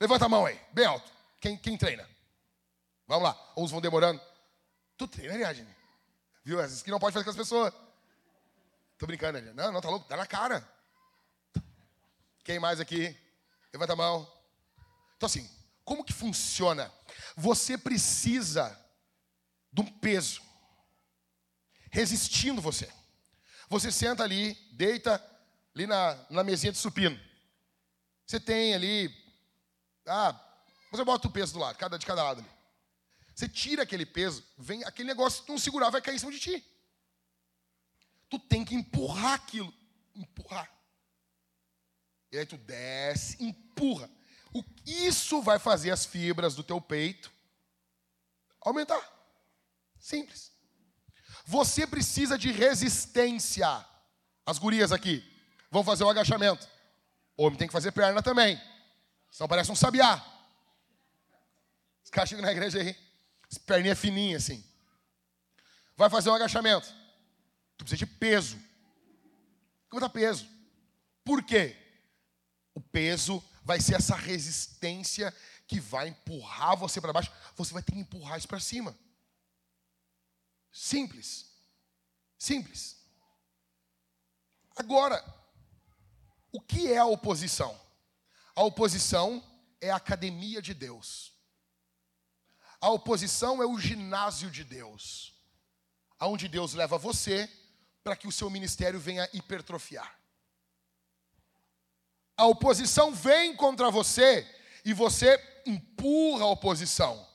Levanta 0.00 0.26
a 0.26 0.28
mão 0.28 0.46
aí, 0.46 0.60
bem 0.72 0.86
alto. 0.86 1.10
Quem, 1.40 1.56
quem 1.56 1.76
treina? 1.76 2.08
Vamos 3.06 3.24
lá. 3.24 3.52
Uns 3.56 3.70
vão 3.70 3.80
demorando. 3.80 4.20
Tu 4.96 5.08
treina, 5.08 5.34
Ariadne? 5.34 5.74
Viu? 6.44 6.60
Essas 6.60 6.82
que 6.82 6.90
não 6.90 6.98
pode 6.98 7.12
fazer 7.12 7.24
com 7.24 7.30
as 7.30 7.36
pessoas. 7.36 7.74
Tô 8.98 9.06
brincando, 9.06 9.38
Ariadne. 9.38 9.56
Não, 9.56 9.72
não, 9.72 9.80
tá 9.80 9.90
louco. 9.90 10.08
Dá 10.08 10.16
na 10.16 10.26
cara. 10.26 10.66
Quem 12.44 12.58
mais 12.58 12.80
aqui? 12.80 13.16
Levanta 13.72 13.94
a 13.94 13.96
mão. 13.96 14.30
Então 15.16 15.26
assim, 15.26 15.48
como 15.84 16.04
que 16.04 16.12
funciona? 16.12 16.92
Você 17.36 17.76
precisa 17.76 18.78
de 19.72 19.80
um 19.80 19.86
peso 19.86 20.42
resistindo 21.90 22.60
você. 22.60 22.92
Você 23.68 23.90
senta 23.90 24.22
ali, 24.22 24.54
deita 24.72 25.22
ali 25.74 25.86
na, 25.86 26.18
na 26.30 26.44
mesinha 26.44 26.72
de 26.72 26.78
supino. 26.78 27.18
Você 28.26 28.40
tem 28.40 28.74
ali, 28.74 29.14
ah, 30.06 30.38
você 30.90 31.04
bota 31.04 31.28
o 31.28 31.30
peso 31.30 31.52
do 31.52 31.58
lado, 31.58 31.76
cada, 31.76 31.98
de 31.98 32.06
cada 32.06 32.22
lado 32.22 32.40
ali. 32.40 32.50
Você 33.34 33.48
tira 33.48 33.82
aquele 33.82 34.06
peso, 34.06 34.44
vem 34.56 34.84
aquele 34.84 35.08
negócio, 35.08 35.44
não 35.48 35.58
segurar, 35.58 35.90
vai 35.90 36.00
cair 36.00 36.14
em 36.14 36.18
cima 36.18 36.32
de 36.32 36.38
ti. 36.38 36.64
Tu 38.28 38.38
tem 38.38 38.64
que 38.64 38.74
empurrar 38.74 39.34
aquilo, 39.34 39.72
empurrar. 40.14 40.70
E 42.32 42.38
aí 42.38 42.46
tu 42.46 42.56
desce, 42.56 43.42
empurra. 43.42 44.10
O, 44.52 44.62
isso 44.86 45.40
vai 45.42 45.58
fazer 45.58 45.90
as 45.90 46.04
fibras 46.04 46.54
do 46.54 46.62
teu 46.62 46.80
peito 46.80 47.32
aumentar. 48.60 49.02
Simples. 49.98 50.52
Você 51.44 51.86
precisa 51.86 52.38
de 52.38 52.50
resistência. 52.50 53.84
As 54.46 54.58
gurias 54.58 54.92
aqui 54.92 55.22
vão 55.70 55.84
fazer 55.84 56.04
o 56.04 56.10
agachamento. 56.10 56.68
O 57.36 57.44
homem 57.44 57.58
tem 57.58 57.68
que 57.68 57.72
fazer 57.72 57.92
perna 57.92 58.22
também. 58.22 58.60
Senão 59.30 59.48
parece 59.48 59.70
um 59.70 59.76
sabiá. 59.76 60.24
Os 62.02 62.10
caras 62.10 62.28
chegam 62.28 62.44
na 62.44 62.52
igreja 62.52 62.78
aí, 62.78 62.96
as 63.50 63.58
perninhas 63.58 63.98
fininhas 63.98 64.44
assim. 64.44 64.64
Vai 65.96 66.08
fazer 66.08 66.30
um 66.30 66.34
agachamento. 66.34 67.03
Tu 67.76 67.84
precisa 67.84 67.98
de 67.98 68.06
peso. 68.06 68.58
Como 69.88 70.00
dá 70.00 70.08
peso? 70.08 70.48
Por 71.24 71.42
quê? 71.42 71.76
O 72.74 72.80
peso 72.80 73.42
vai 73.62 73.80
ser 73.80 73.94
essa 73.94 74.16
resistência 74.16 75.34
que 75.66 75.80
vai 75.80 76.08
empurrar 76.08 76.76
você 76.76 77.00
para 77.00 77.12
baixo. 77.12 77.32
Você 77.56 77.72
vai 77.72 77.82
ter 77.82 77.92
que 77.92 77.98
empurrar 77.98 78.38
isso 78.38 78.48
para 78.48 78.60
cima. 78.60 78.96
Simples. 80.72 81.46
Simples. 82.36 82.96
Agora, 84.76 85.24
o 86.52 86.60
que 86.60 86.92
é 86.92 86.98
a 86.98 87.06
oposição? 87.06 87.80
A 88.54 88.62
oposição 88.62 89.42
é 89.80 89.90
a 89.90 89.96
academia 89.96 90.60
de 90.60 90.74
Deus. 90.74 91.32
A 92.80 92.90
oposição 92.90 93.62
é 93.62 93.66
o 93.66 93.78
ginásio 93.78 94.50
de 94.50 94.62
Deus, 94.62 95.32
aonde 96.18 96.48
Deus 96.48 96.74
leva 96.74 96.98
você 96.98 97.50
para 98.04 98.14
que 98.14 98.28
o 98.28 98.32
seu 98.32 98.50
ministério 98.50 99.00
venha 99.00 99.28
hipertrofiar. 99.32 100.14
A 102.36 102.46
oposição 102.46 103.14
vem 103.14 103.56
contra 103.56 103.90
você 103.90 104.46
e 104.84 104.92
você 104.92 105.42
empurra 105.64 106.44
a 106.44 106.48
oposição, 106.48 107.26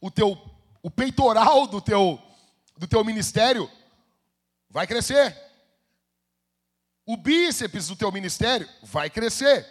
o 0.00 0.10
teu 0.10 0.38
o 0.82 0.90
peitoral 0.90 1.66
do 1.66 1.80
teu 1.80 2.20
do 2.76 2.86
teu 2.86 3.02
ministério 3.02 3.70
vai 4.68 4.86
crescer. 4.86 5.34
O 7.06 7.16
bíceps 7.16 7.88
do 7.88 7.96
teu 7.96 8.12
ministério 8.12 8.68
vai 8.82 9.08
crescer. 9.08 9.66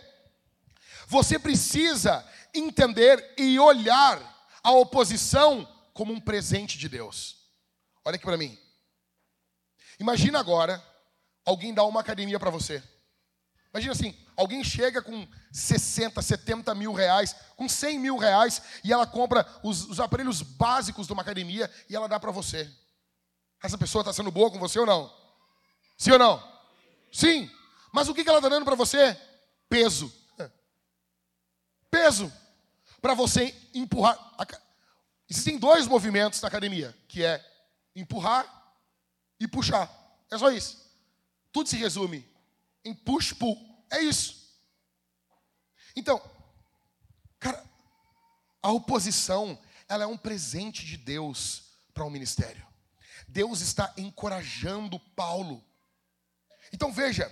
Você 1.08 1.38
precisa 1.38 2.28
entender 2.54 3.34
e 3.38 3.60
olhar 3.60 4.20
a 4.64 4.72
oposição 4.72 5.68
como 5.94 6.14
um 6.14 6.20
presente 6.20 6.78
de 6.78 6.90
Deus. 6.90 7.38
Olha 8.04 8.16
aqui 8.16 8.26
para 8.26 8.38
mim. 8.38 8.58
Imagina 10.00 10.40
agora 10.40 10.84
alguém 11.46 11.74
dar 11.74 11.86
uma 11.86 12.00
academia 12.00 12.40
para 12.40 12.50
você. 12.50 12.82
Imagina 13.74 13.94
assim, 13.94 14.16
alguém 14.38 14.64
chega 14.64 15.02
com 15.02 15.28
60, 15.52 16.22
70 16.22 16.76
mil 16.76 16.94
reais, 16.94 17.36
com 17.56 17.68
100 17.68 18.00
mil 18.00 18.18
reais, 18.18 18.62
e 18.84 18.94
ela 18.94 19.08
compra 19.08 19.48
os, 19.64 19.90
os 19.90 20.00
aparelhos 20.00 20.44
básicos 20.44 21.08
de 21.08 21.14
uma 21.14 21.24
academia 21.24 21.70
e 21.90 21.96
ela 21.96 22.08
dá 22.08 22.20
para 22.20 22.32
você. 22.32 22.72
Essa 23.64 23.78
pessoa 23.78 24.02
está 24.02 24.14
sendo 24.14 24.30
boa 24.30 24.52
com 24.52 24.60
você 24.60 24.78
ou 24.78 24.86
não? 24.86 25.12
Sim 25.98 26.12
ou 26.12 26.20
não? 26.20 26.54
Sim. 27.12 27.50
Mas 27.92 28.08
o 28.08 28.14
que 28.14 28.28
ela 28.28 28.38
está 28.38 28.50
dando 28.50 28.66
para 28.66 28.76
você? 28.76 29.20
Peso. 29.70 30.14
Peso. 31.90 32.32
Para 33.02 33.14
você 33.14 33.56
empurrar. 33.74 34.18
Existem 35.30 35.58
dois 35.58 35.88
movimentos 35.88 36.42
na 36.42 36.48
academia, 36.48 36.96
que 37.08 37.24
é 37.24 37.44
empurrar 37.96 38.63
e 39.40 39.48
puxar. 39.48 39.92
É 40.32 40.38
só 40.38 40.50
isso. 40.52 40.84
Tudo 41.52 41.70
se 41.70 41.78
resume 41.78 42.28
em 42.84 42.94
push 42.94 43.34
pull. 43.34 43.58
É 43.92 44.02
isso. 44.02 44.44
Então, 45.96 46.22
cara, 47.40 47.64
a 48.62 48.72
oposição, 48.72 49.58
ela 49.88 50.04
é 50.04 50.08
um 50.08 50.18
presente 50.18 50.86
de 50.86 50.98
Deus 50.98 51.64
para 51.94 52.04
o 52.04 52.08
um 52.08 52.10
ministério. 52.10 52.66
Deus 53.28 53.62
está 53.62 53.94
encorajando 53.98 55.00
Paulo. 55.00 55.64
Então 56.72 56.92
veja, 56.92 57.32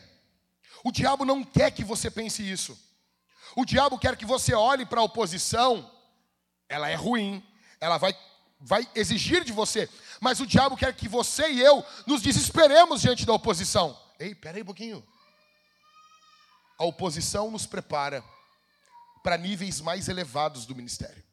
o 0.83 0.91
diabo 0.91 1.25
não 1.25 1.43
quer 1.43 1.71
que 1.71 1.83
você 1.83 2.09
pense 2.09 2.49
isso. 2.49 2.77
O 3.55 3.65
diabo 3.65 3.97
quer 3.99 4.15
que 4.15 4.25
você 4.25 4.53
olhe 4.53 4.85
para 4.85 5.01
a 5.01 5.03
oposição, 5.03 5.91
ela 6.69 6.89
é 6.89 6.95
ruim, 6.95 7.43
ela 7.79 7.97
vai, 7.97 8.17
vai 8.59 8.87
exigir 8.95 9.43
de 9.43 9.51
você, 9.51 9.89
mas 10.21 10.39
o 10.39 10.45
diabo 10.45 10.77
quer 10.77 10.95
que 10.95 11.09
você 11.09 11.49
e 11.49 11.59
eu 11.59 11.83
nos 12.05 12.21
desesperemos 12.21 13.01
diante 13.01 13.25
da 13.25 13.33
oposição. 13.33 13.99
Ei, 14.19 14.35
peraí 14.35 14.61
um 14.61 14.65
pouquinho. 14.65 15.05
A 16.77 16.85
oposição 16.85 17.49
nos 17.49 17.65
prepara 17.65 18.23
para 19.23 19.35
níveis 19.35 19.81
mais 19.81 20.07
elevados 20.07 20.67
do 20.67 20.75
ministério. 20.75 21.23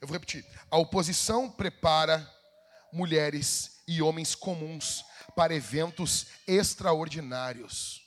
Eu 0.00 0.08
vou 0.08 0.14
repetir. 0.14 0.44
A 0.68 0.78
oposição 0.78 1.48
prepara 1.48 2.28
mulheres 2.92 3.82
e 3.86 4.02
homens 4.02 4.34
comuns 4.34 5.04
para 5.36 5.54
eventos 5.54 6.26
extraordinários. 6.46 8.02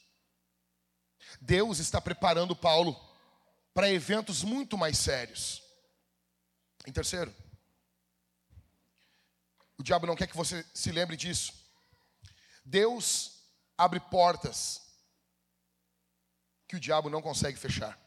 Deus 1.40 1.80
está 1.80 2.02
preparando 2.02 2.54
Paulo 2.54 3.00
para 3.74 3.90
eventos 3.90 4.44
muito 4.44 4.78
mais 4.78 4.98
sérios. 4.98 5.62
Em 6.86 6.92
terceiro, 6.92 7.34
o 9.82 9.84
diabo 9.84 10.06
não 10.06 10.16
quer 10.16 10.28
que 10.28 10.38
você 10.38 10.64
se 10.74 10.92
lembre 10.92 11.18
disso. 11.18 11.54
Deus 12.64 13.44
abre 13.76 14.00
portas 14.00 14.80
que 16.68 16.76
o 16.76 16.80
diabo 16.80 17.10
não 17.10 17.22
consegue 17.22 17.58
fechar. 17.58 18.00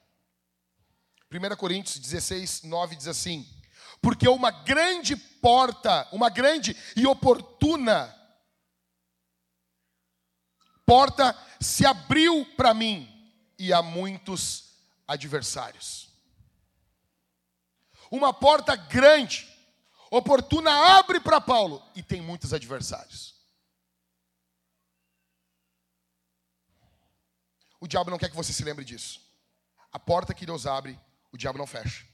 1 1.30 1.56
Coríntios 1.56 1.98
16, 1.98 2.62
9 2.62 2.94
diz 2.94 3.08
assim: 3.08 3.44
Porque 4.00 4.28
uma 4.28 4.52
grande 4.52 5.16
porta, 5.16 6.08
uma 6.12 6.30
grande 6.30 6.76
e 6.96 7.06
oportuna 7.06 8.14
porta 10.86 11.36
se 11.60 11.84
abriu 11.84 12.46
para 12.56 12.72
mim 12.72 13.10
e 13.58 13.72
há 13.72 13.82
muitos 13.82 14.76
adversários. 15.08 16.08
Uma 18.10 18.32
porta 18.32 18.76
grande, 18.76 19.48
oportuna, 20.16 20.70
abre 20.98 21.20
para 21.20 21.40
Paulo 21.40 21.82
e 21.94 22.02
tem 22.02 22.20
muitos 22.20 22.52
adversários. 22.52 23.34
O 27.80 27.86
diabo 27.86 28.10
não 28.10 28.18
quer 28.18 28.30
que 28.30 28.36
você 28.36 28.52
se 28.52 28.64
lembre 28.64 28.84
disso. 28.84 29.20
A 29.92 29.98
porta 29.98 30.32
que 30.32 30.46
Deus 30.46 30.66
abre, 30.66 30.98
o 31.32 31.36
diabo 31.36 31.58
não 31.58 31.66
fecha. 31.66 32.06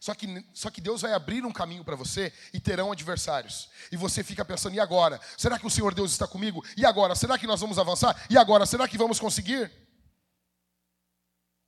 Só 0.00 0.14
que, 0.14 0.26
só 0.54 0.70
que 0.70 0.80
Deus 0.80 1.02
vai 1.02 1.12
abrir 1.12 1.44
um 1.44 1.52
caminho 1.52 1.84
para 1.84 1.94
você 1.94 2.32
e 2.54 2.58
terão 2.58 2.90
adversários. 2.90 3.68
E 3.92 3.96
você 3.96 4.24
fica 4.24 4.42
pensando, 4.42 4.74
e 4.74 4.80
agora? 4.80 5.20
Será 5.36 5.58
que 5.58 5.66
o 5.66 5.70
Senhor 5.70 5.92
Deus 5.92 6.10
está 6.10 6.26
comigo? 6.26 6.64
E 6.74 6.86
agora? 6.86 7.14
Será 7.14 7.38
que 7.38 7.46
nós 7.46 7.60
vamos 7.60 7.78
avançar? 7.78 8.16
E 8.30 8.38
agora? 8.38 8.64
Será 8.64 8.88
que 8.88 8.96
vamos 8.96 9.20
conseguir? 9.20 9.70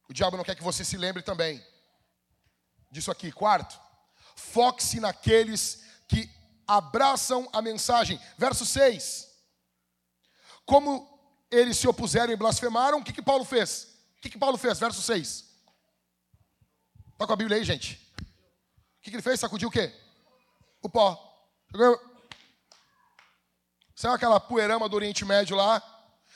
O 0.08 0.14
diabo 0.14 0.38
não 0.38 0.44
quer 0.44 0.54
que 0.54 0.62
você 0.62 0.82
se 0.82 0.96
lembre 0.96 1.22
também 1.22 1.62
disso 2.90 3.10
aqui. 3.10 3.30
Quarto, 3.30 3.78
foque-se 4.36 5.00
naqueles 5.00 5.82
que 6.08 6.30
abraçam 6.66 7.48
a 7.52 7.60
mensagem. 7.60 8.20
Verso 8.38 8.64
6. 8.64 9.28
Como 10.64 11.08
eles 11.50 11.76
se 11.76 11.86
opuseram 11.86 12.32
e 12.32 12.36
blasfemaram, 12.36 12.98
o 12.98 13.04
que, 13.04 13.12
que 13.12 13.22
Paulo 13.22 13.44
fez? 13.44 13.88
O 14.16 14.20
que, 14.22 14.30
que 14.30 14.38
Paulo 14.38 14.56
fez? 14.56 14.78
Verso 14.78 15.02
6. 15.02 15.44
Está 17.12 17.26
com 17.26 17.32
a 17.32 17.36
Bíblia 17.36 17.58
aí, 17.58 17.64
gente? 17.64 17.94
O 18.18 19.02
que, 19.02 19.10
que 19.10 19.16
ele 19.16 19.22
fez? 19.22 19.38
Sacudiu 19.38 19.68
o 19.68 19.72
quê? 19.72 19.92
O 20.80 20.88
pó. 20.88 21.28
Sabe 23.94 24.14
aquela 24.14 24.40
poeirama 24.40 24.88
do 24.88 24.96
Oriente 24.96 25.24
Médio 25.24 25.56
lá? 25.56 25.82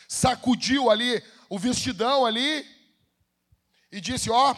Sacudiu 0.09 0.91
ali 0.91 1.23
o 1.49 1.59
vestidão 1.59 2.25
ali 2.25 2.65
e 3.91 4.01
disse: 4.01 4.31
Ó, 4.31 4.53
oh, 4.53 4.57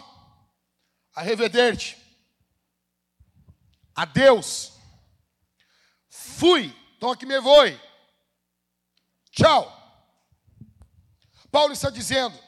arreveder-te. 1.15 2.08
Adeus. 3.99 4.75
Fui. 6.09 6.73
Toque 7.01 7.27
me 7.27 7.41
voe. 7.41 7.81
Tchau. 9.33 9.75
Paulo 11.51 11.73
está 11.73 11.91
dizendo: 11.91 12.39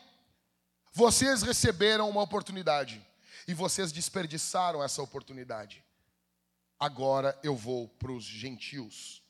vocês 0.93 1.43
receberam 1.43 2.09
uma 2.09 2.23
oportunidade 2.23 3.05
e 3.49 3.55
vocês 3.55 3.91
desperdiçaram 3.91 4.81
essa 4.81 5.03
oportunidade. 5.03 5.85
Agora 6.79 7.37
eu 7.43 7.57
vou 7.57 7.89
para 7.89 8.13
os 8.13 8.25
gentios. 8.25 9.21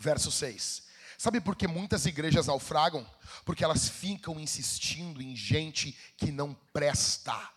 Verso 0.00 0.32
6. 0.32 0.86
Sabe 1.18 1.42
por 1.42 1.56
que 1.56 1.68
muitas 1.68 2.06
igrejas 2.06 2.46
naufragam? 2.46 3.06
Porque 3.44 3.62
elas 3.62 3.86
ficam 3.86 4.40
insistindo 4.40 5.20
em 5.20 5.36
gente 5.36 5.92
que 6.16 6.32
não 6.32 6.54
presta. 6.72 7.55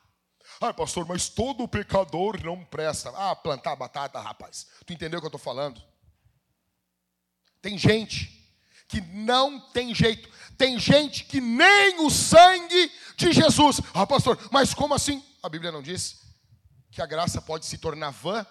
Ah, 0.61 0.73
pastor, 0.73 1.05
mas 1.07 1.29
todo 1.29 1.67
pecador 1.67 2.43
não 2.43 2.63
presta. 2.65 3.09
Ah, 3.15 3.35
plantar 3.35 3.75
batata, 3.75 4.19
rapaz. 4.19 4.67
Tu 4.85 4.93
entendeu 4.93 5.19
o 5.19 5.21
que 5.21 5.25
eu 5.25 5.29
estou 5.29 5.39
falando? 5.39 5.81
Tem 7.61 7.77
gente 7.77 8.37
que 8.87 8.99
não 9.01 9.59
tem 9.71 9.95
jeito. 9.95 10.29
Tem 10.57 10.77
gente 10.77 11.23
que 11.23 11.39
nem 11.39 12.05
o 12.05 12.09
sangue 12.09 12.91
de 13.15 13.31
Jesus. 13.31 13.79
Ah, 13.93 14.05
pastor, 14.05 14.37
mas 14.51 14.73
como 14.73 14.93
assim? 14.93 15.23
A 15.41 15.47
Bíblia 15.47 15.71
não 15.71 15.81
diz 15.81 16.21
que 16.91 17.01
a 17.01 17.05
graça 17.05 17.41
pode 17.41 17.65
se 17.65 17.77
tornar 17.77 18.09
vã? 18.09 18.45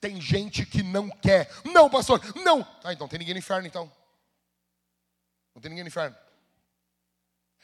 Tem 0.00 0.20
gente 0.20 0.66
que 0.66 0.82
não 0.82 1.08
quer. 1.08 1.48
Não, 1.64 1.88
pastor, 1.88 2.20
não. 2.42 2.66
Ah, 2.82 2.92
então 2.92 3.06
tem 3.06 3.20
ninguém 3.20 3.34
no 3.34 3.38
inferno, 3.38 3.68
então. 3.68 3.92
Não 5.54 5.62
tem 5.62 5.68
ninguém 5.68 5.84
no 5.84 5.88
inferno. 5.88 6.16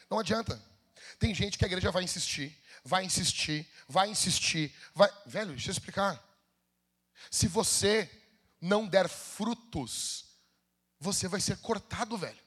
Não 0.09 0.21
adianta. 0.21 0.61
Tem 1.19 1.35
gente 1.35 1.59
que 1.59 1.65
a 1.65 1.69
igreja 1.69 1.91
vai 1.91 2.05
insistir, 2.05 2.57
vai 2.89 3.05
insistir, 3.05 3.69
vai 3.87 4.09
insistir, 4.09 4.75
vai. 4.95 5.11
Velho, 5.27 5.51
deixa 5.51 5.69
eu 5.69 5.73
explicar. 5.73 6.19
Se 7.31 7.47
você 7.47 8.11
não 8.59 8.87
der 8.87 9.09
frutos, 9.09 10.25
você 10.99 11.29
vai 11.29 11.39
ser 11.41 11.59
cortado, 11.59 12.17
velho. 12.17 12.41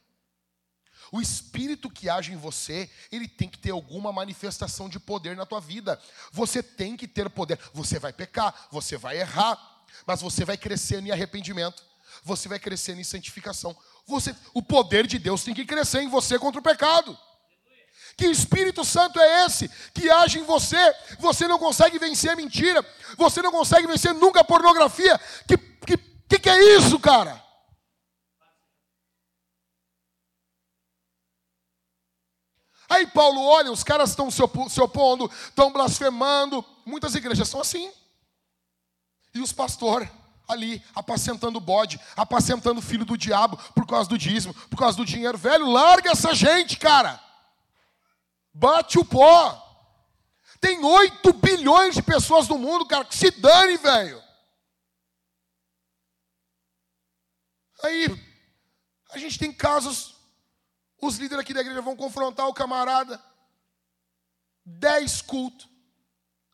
O 1.11 1.21
espírito 1.21 1.91
que 1.91 2.09
age 2.09 2.31
em 2.31 2.37
você, 2.37 2.89
ele 3.11 3.27
tem 3.27 3.47
que 3.47 3.59
ter 3.59 3.69
alguma 3.69 4.11
manifestação 4.11 4.89
de 4.89 4.99
poder 4.99 5.35
na 5.35 5.45
tua 5.45 5.59
vida. 5.59 6.01
Você 6.31 6.63
tem 6.63 6.97
que 6.97 7.07
ter 7.07 7.29
poder. 7.29 7.59
Você 7.73 7.99
vai 7.99 8.11
pecar, 8.11 8.67
você 8.71 8.97
vai 8.97 9.19
errar, 9.19 9.59
mas 10.07 10.21
você 10.21 10.43
vai 10.43 10.57
crescer 10.57 11.03
em 11.03 11.11
arrependimento. 11.11 11.83
Você 12.23 12.47
vai 12.49 12.59
crescer 12.59 12.97
em 12.97 13.03
santificação. 13.03 13.77
Você, 14.07 14.35
o 14.53 14.63
poder 14.63 15.05
de 15.05 15.19
Deus 15.19 15.43
tem 15.43 15.53
que 15.53 15.65
crescer 15.65 16.01
em 16.01 16.09
você 16.09 16.39
contra 16.39 16.59
o 16.59 16.63
pecado. 16.63 17.17
Que 18.17 18.27
Espírito 18.27 18.85
Santo 18.85 19.19
é 19.19 19.45
esse 19.45 19.69
que 19.93 20.09
age 20.09 20.39
em 20.39 20.43
você? 20.43 20.93
Você 21.19 21.47
não 21.47 21.57
consegue 21.57 21.97
vencer 21.97 22.31
a 22.31 22.35
mentira. 22.35 22.85
Você 23.17 23.41
não 23.41 23.51
consegue 23.51 23.87
vencer 23.87 24.13
nunca 24.13 24.41
a 24.41 24.43
pornografia. 24.43 25.19
Que 25.47 25.57
que, 25.85 25.97
que, 25.97 26.39
que 26.39 26.49
é 26.49 26.77
isso, 26.77 26.99
cara? 26.99 27.41
Aí 32.89 33.07
Paulo 33.07 33.41
olha, 33.41 33.71
os 33.71 33.83
caras 33.83 34.09
estão 34.09 34.29
se 34.29 34.41
opondo, 34.81 35.31
estão 35.43 35.71
blasfemando. 35.71 36.63
Muitas 36.85 37.15
igrejas 37.15 37.47
são 37.47 37.61
assim. 37.61 37.91
E 39.33 39.39
os 39.39 39.53
pastores 39.53 40.09
ali 40.47 40.83
apacentando 40.93 41.61
bode, 41.61 41.97
apacentando 42.17 42.81
filho 42.81 43.05
do 43.05 43.17
diabo 43.17 43.57
por 43.73 43.87
causa 43.87 44.09
do 44.09 44.17
dízimo, 44.17 44.53
por 44.69 44.77
causa 44.77 44.97
do 44.97 45.05
dinheiro. 45.05 45.37
Velho, 45.37 45.71
larga 45.71 46.11
essa 46.11 46.35
gente, 46.35 46.77
cara. 46.77 47.17
Bate 48.53 48.99
o 48.99 49.05
pó. 49.05 49.67
Tem 50.59 50.83
8 50.83 51.33
bilhões 51.33 51.95
de 51.95 52.03
pessoas 52.03 52.47
no 52.47 52.57
mundo, 52.57 52.85
cara, 52.85 53.05
que 53.05 53.15
se 53.15 53.31
dane, 53.31 53.77
velho. 53.77 54.21
Aí, 57.83 58.05
a 59.09 59.17
gente 59.17 59.39
tem 59.39 59.51
casos, 59.51 60.15
os 61.01 61.17
líderes 61.17 61.41
aqui 61.43 61.53
da 61.53 61.61
igreja 61.61 61.81
vão 61.81 61.95
confrontar 61.95 62.47
o 62.47 62.53
camarada. 62.53 63.21
Dez 64.63 65.21
cultos. 65.21 65.67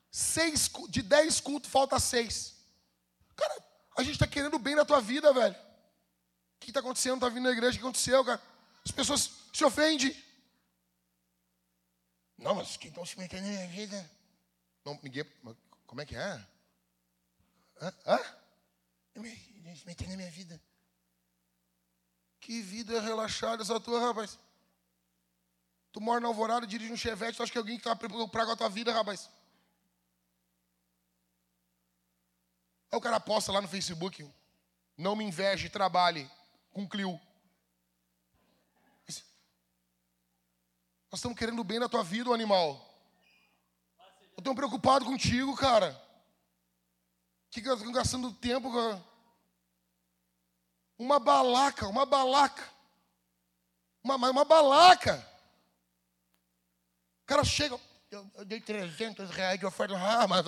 Seis, 0.10 0.72
de 0.90 1.02
dez 1.02 1.42
cultos, 1.42 1.70
falta 1.70 2.00
seis. 2.00 2.56
Cara, 3.36 3.64
a 3.98 4.04
gente 4.04 4.14
está 4.14 4.26
querendo 4.26 4.58
bem 4.58 4.74
na 4.74 4.86
tua 4.86 5.02
vida, 5.02 5.34
velho. 5.34 5.54
O 5.54 6.60
que 6.60 6.72
está 6.72 6.80
acontecendo? 6.80 7.16
Está 7.16 7.30
vindo 7.30 7.44
na 7.44 7.52
igreja, 7.52 7.72
o 7.72 7.80
que 7.80 7.86
aconteceu, 7.86 8.24
cara? 8.24 8.42
As 8.86 8.92
pessoas 8.92 9.32
se 9.54 9.64
ofendem. 9.66 10.16
Não, 12.38 12.56
mas 12.56 12.78
que 12.78 12.88
estão 12.88 13.06
se 13.06 13.18
metendo 13.18 13.44
na 13.44 13.54
minha 13.54 13.68
vida? 13.68 14.12
Não, 14.86 15.00
ninguém. 15.02 15.26
Como 15.86 16.02
é 16.02 16.06
que 16.06 16.16
é? 16.16 16.48
Hã? 17.82 17.94
Hã? 18.06 18.20
Se 19.76 19.86
metendo 19.86 20.12
na 20.12 20.18
minha 20.18 20.32
vida. 20.32 20.62
Que 22.40 22.62
vida 22.62 23.02
relaxada 23.02 23.64
essa 23.64 23.80
tua, 23.80 24.00
rapaz. 24.00 24.38
Tu 25.92 26.00
mora 26.00 26.20
na 26.20 26.28
Alvorada, 26.28 26.68
dirige 26.68 26.94
um 26.94 26.98
chevette, 26.98 27.38
tu 27.38 27.44
acha 27.44 27.52
que 27.52 27.58
alguém 27.58 27.76
que 27.76 27.82
está 27.82 27.96
preocupado 27.96 28.46
com 28.46 28.52
a 28.54 28.58
tua 28.58 28.70
vida, 28.70 28.94
rapaz? 28.94 29.30
Aí 32.92 32.98
o 32.98 33.02
cara 33.02 33.20
posta 33.20 33.52
lá 33.52 33.62
no 33.62 33.68
Facebook, 33.68 34.30
não 34.96 35.16
me 35.16 35.24
inveje, 35.24 35.70
trabalhe 35.70 36.30
com 36.72 36.88
Clio. 36.88 37.20
Nós 41.12 41.20
estamos 41.20 41.38
querendo 41.38 41.64
bem 41.64 41.80
na 41.80 41.88
tua 41.88 42.04
vida, 42.04 42.30
o 42.30 42.34
animal. 42.34 42.84
Eu 44.36 44.40
estou 44.40 44.54
preocupado 44.54 45.06
contigo, 45.06 45.56
cara. 45.56 46.00
Que 47.50 47.62
gastando 47.62 48.34
tempo, 48.34 48.72
cara. 48.74 49.04
Uma 50.98 51.20
balaca, 51.20 51.88
uma 51.88 52.06
balaca. 52.06 52.68
Uma, 54.04 54.16
uma 54.16 54.46
balaca. 54.46 55.26
O 57.24 57.26
cara 57.26 57.44
chega, 57.44 57.80
eu, 58.12 58.30
eu 58.36 58.46
dei 58.46 58.60
300 58.60 59.30
reais 59.30 59.60
de 59.60 59.66
oferta. 59.66 59.96
Ah, 59.96 60.28
mas 60.28 60.46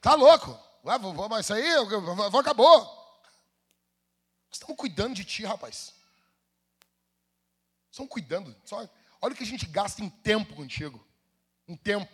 tá 0.00 0.14
louco. 0.14 0.58
Vai, 0.82 0.98
vou, 0.98 1.28
mas 1.28 1.46
isso 1.46 1.54
aí 1.54 1.76
vou, 2.30 2.40
acabou. 2.40 2.80
Nós 4.48 4.54
estamos 4.54 4.76
cuidando 4.76 5.14
de 5.14 5.24
ti, 5.24 5.44
rapaz. 5.44 5.94
Estamos 7.90 8.10
cuidando. 8.10 8.54
Só, 8.64 8.88
olha 9.22 9.32
o 9.32 9.36
que 9.36 9.44
a 9.44 9.46
gente 9.46 9.64
gasta 9.64 10.02
em 10.02 10.10
tempo 10.10 10.54
contigo. 10.54 11.02
Em 11.66 11.76
tempo. 11.76 12.12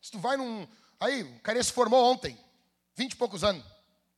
Se 0.00 0.10
tu 0.10 0.18
vai 0.18 0.36
num. 0.36 0.66
Aí, 0.98 1.22
o 1.22 1.40
cara 1.40 1.62
se 1.62 1.72
formou 1.72 2.12
ontem, 2.12 2.38
vinte 2.96 3.12
e 3.12 3.16
poucos 3.16 3.44
anos 3.44 3.64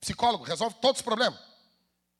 psicólogo, 0.04 0.44
resolve 0.44 0.76
todos 0.80 1.00
os 1.00 1.04
problemas. 1.04 1.40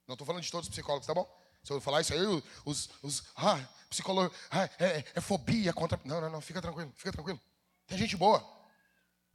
Não 0.07 0.15
estou 0.15 0.27
falando 0.27 0.43
de 0.43 0.51
todos 0.51 0.67
os 0.67 0.73
psicólogos, 0.73 1.07
tá 1.07 1.15
bom? 1.15 1.29
Se 1.63 1.73
eu 1.73 1.81
falar 1.81 2.01
isso 2.01 2.13
aí, 2.13 2.21
os, 2.65 2.91
os 3.03 3.23
ah, 3.37 3.67
psicólogo, 3.89 4.35
ah, 4.51 4.65
é, 4.79 5.05
é, 5.15 5.21
fobia 5.21 5.73
contra. 5.73 6.01
Não, 6.05 6.21
não, 6.21 6.31
não, 6.31 6.41
fica 6.41 6.61
tranquilo, 6.61 6.93
fica 6.97 7.13
tranquilo. 7.13 7.41
Tem 7.87 7.97
gente 7.97 8.17
boa. 8.17 8.43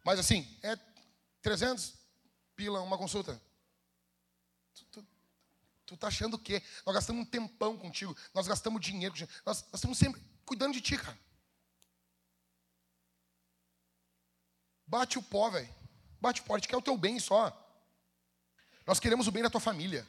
Mas 0.04 0.20
assim, 0.20 0.48
é 0.62 0.78
300 1.42 1.94
pila 2.56 2.82
uma 2.82 2.98
consulta. 2.98 3.40
Tu, 4.76 4.86
tu, 4.86 5.08
tu 5.96 5.98
tá 5.98 6.08
achando 6.08 6.36
o 6.36 6.40
quê? 6.40 6.62
Nós 6.86 6.96
gastamos 6.96 7.22
um 7.22 7.26
tempão 7.26 7.78
contigo, 7.78 8.16
nós 8.34 8.48
gastamos 8.48 8.82
dinheiro 8.82 9.14
contigo, 9.14 9.32
nós, 9.46 9.62
nós 9.64 9.76
estamos 9.76 9.98
sempre 9.98 10.22
cuidando 10.46 10.74
de 10.74 10.82
ti, 10.82 10.98
cara. 10.98 11.18
Bate 14.86 15.20
o 15.20 15.24
pó, 15.24 15.50
velho. 15.50 15.70
Bate 16.20 16.42
o 16.42 16.44
pó, 16.44 16.56
a 16.56 16.58
gente 16.58 16.68
quer 16.68 16.78
o 16.78 16.82
teu 16.82 16.98
bem 16.98 17.20
só. 17.20 17.56
Nós 18.86 19.00
queremos 19.00 19.28
o 19.28 19.32
bem 19.32 19.44
da 19.44 19.50
tua 19.50 19.62
família. 19.62 20.08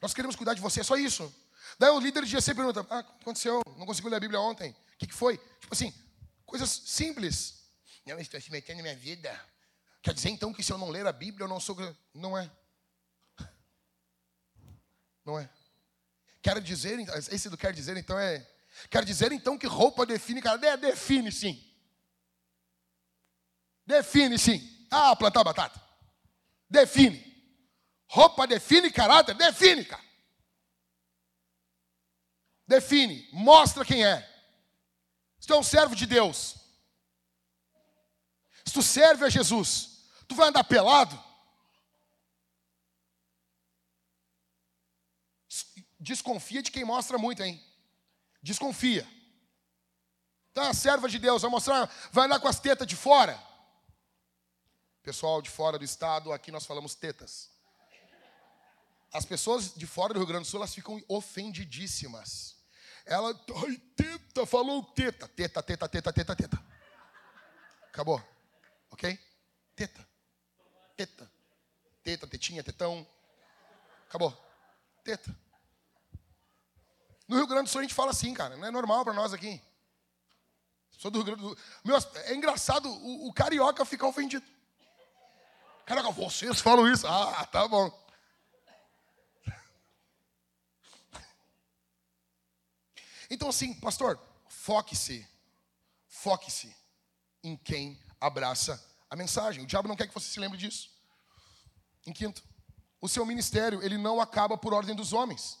Nós 0.00 0.14
queremos 0.14 0.36
cuidar 0.36 0.54
de 0.54 0.60
você, 0.60 0.80
é 0.80 0.84
só 0.84 0.96
isso. 0.96 1.32
Daí 1.78 1.90
o 1.90 2.00
líder 2.00 2.24
de 2.24 2.30
GC 2.30 2.54
pergunta: 2.54 2.86
Ah, 2.90 3.00
aconteceu? 3.00 3.62
Não 3.76 3.86
conseguiu 3.86 4.10
ler 4.10 4.16
a 4.16 4.20
Bíblia 4.20 4.40
ontem. 4.40 4.70
O 4.70 4.98
que, 4.98 5.06
que 5.06 5.14
foi? 5.14 5.38
Tipo 5.60 5.74
assim, 5.74 5.92
coisas 6.46 6.70
simples. 6.70 7.62
Não, 8.06 8.18
estou 8.18 8.40
se 8.40 8.50
metendo 8.50 8.78
na 8.78 8.82
minha 8.82 8.96
vida. 8.96 9.30
Quer 10.02 10.12
dizer 10.12 10.28
então 10.28 10.52
que 10.52 10.62
se 10.62 10.72
eu 10.72 10.78
não 10.78 10.90
ler 10.90 11.06
a 11.06 11.12
Bíblia, 11.12 11.44
eu 11.44 11.48
não 11.48 11.58
sou. 11.58 11.76
Não 12.12 12.36
é. 12.36 12.50
Não 15.24 15.38
é. 15.38 15.48
Quero 16.42 16.60
dizer, 16.60 16.98
esse 17.30 17.48
do 17.48 17.56
quer 17.56 17.72
dizer 17.72 17.96
então 17.96 18.18
é. 18.18 18.46
Quer 18.90 19.04
dizer 19.04 19.32
então 19.32 19.56
que 19.56 19.66
roupa 19.66 20.04
define, 20.04 20.42
cara. 20.42 20.64
É, 20.66 20.76
define 20.76 21.32
sim. 21.32 21.62
Define 23.86 24.38
sim. 24.38 24.86
Ah, 24.90 25.14
plantar 25.16 25.44
batata. 25.44 25.80
Define. 26.68 27.32
Roupa 28.06 28.46
define 28.46 28.90
caráter? 28.90 29.34
Define, 29.34 29.84
cara. 29.84 30.04
Define, 32.66 33.28
mostra 33.32 33.84
quem 33.84 34.04
é. 34.04 34.30
Se 35.38 35.46
tu 35.46 35.54
é 35.54 35.58
um 35.58 35.62
servo 35.62 35.94
de 35.94 36.06
Deus, 36.06 36.56
se 38.64 38.72
tu 38.72 38.82
serve 38.82 39.26
a 39.26 39.28
Jesus, 39.28 40.08
tu 40.26 40.34
vai 40.34 40.48
andar 40.48 40.64
pelado? 40.64 41.22
Desconfia 46.04 46.62
de 46.62 46.70
quem 46.70 46.84
mostra 46.84 47.16
muito, 47.16 47.42
hein? 47.42 47.58
Desconfia. 48.42 49.08
Tá, 50.52 50.72
serva 50.74 51.08
de 51.08 51.18
Deus, 51.18 51.40
vai 51.40 51.50
mostrar, 51.50 51.90
vai 52.12 52.26
andar 52.26 52.38
com 52.40 52.46
as 52.46 52.60
tetas 52.60 52.86
de 52.86 52.94
fora. 52.94 53.42
Pessoal 55.02 55.40
de 55.40 55.48
fora 55.48 55.78
do 55.78 55.84
estado, 55.84 56.30
aqui 56.30 56.52
nós 56.52 56.66
falamos 56.66 56.94
tetas. 56.94 57.50
As 59.14 59.24
pessoas 59.24 59.74
de 59.74 59.86
fora 59.86 60.12
do 60.12 60.20
Rio 60.20 60.26
Grande 60.26 60.44
do 60.44 60.50
Sul, 60.50 60.60
elas 60.60 60.74
ficam 60.74 61.02
ofendidíssimas. 61.08 62.56
Ela, 63.06 63.30
ai, 63.66 63.78
teta, 63.96 64.44
falou 64.44 64.82
teta. 64.82 65.26
Teta, 65.26 65.62
teta, 65.62 65.88
teta, 65.88 66.12
teta, 66.12 66.36
teta. 66.36 66.66
Acabou. 67.88 68.22
Ok? 68.90 69.18
Teta. 69.74 70.06
Teta. 70.96 71.30
Teta, 72.02 72.26
tetinha, 72.26 72.62
tetão. 72.62 73.06
Acabou. 74.06 74.32
Teta. 75.02 75.43
No 77.26 77.36
Rio 77.36 77.46
Grande 77.46 77.64
do 77.64 77.70
Sul 77.70 77.80
a 77.80 77.82
gente 77.84 77.94
fala 77.94 78.10
assim, 78.10 78.34
cara. 78.34 78.56
Não 78.56 78.66
é 78.66 78.70
normal 78.70 79.04
para 79.04 79.14
nós 79.14 79.32
aqui. 79.32 79.60
Sou 80.98 81.10
do 81.10 81.18
Rio 81.18 81.24
Grande 81.24 81.42
do 81.42 81.48
Sul. 81.48 81.58
Meu, 81.84 81.96
é 81.96 82.34
engraçado 82.34 82.88
o, 82.88 83.28
o 83.28 83.32
carioca 83.32 83.84
ficar 83.84 84.06
ofendido. 84.06 84.44
Caraca, 85.86 86.10
vocês 86.10 86.60
falam 86.60 86.90
isso? 86.90 87.06
Ah, 87.06 87.46
tá 87.46 87.68
bom. 87.68 88.04
Então, 93.30 93.48
assim, 93.48 93.74
pastor, 93.74 94.18
foque-se, 94.48 95.26
foque-se 96.06 96.74
em 97.42 97.56
quem 97.56 98.00
abraça 98.20 98.82
a 99.10 99.16
mensagem. 99.16 99.62
O 99.62 99.66
diabo 99.66 99.88
não 99.88 99.96
quer 99.96 100.06
que 100.06 100.14
você 100.14 100.28
se 100.28 100.40
lembre 100.40 100.56
disso. 100.56 100.90
Em 102.06 102.12
quinto, 102.12 102.42
o 103.00 103.08
seu 103.08 103.24
ministério, 103.26 103.82
ele 103.82 103.98
não 103.98 104.20
acaba 104.20 104.56
por 104.56 104.72
ordem 104.72 104.94
dos 104.94 105.12
homens. 105.12 105.58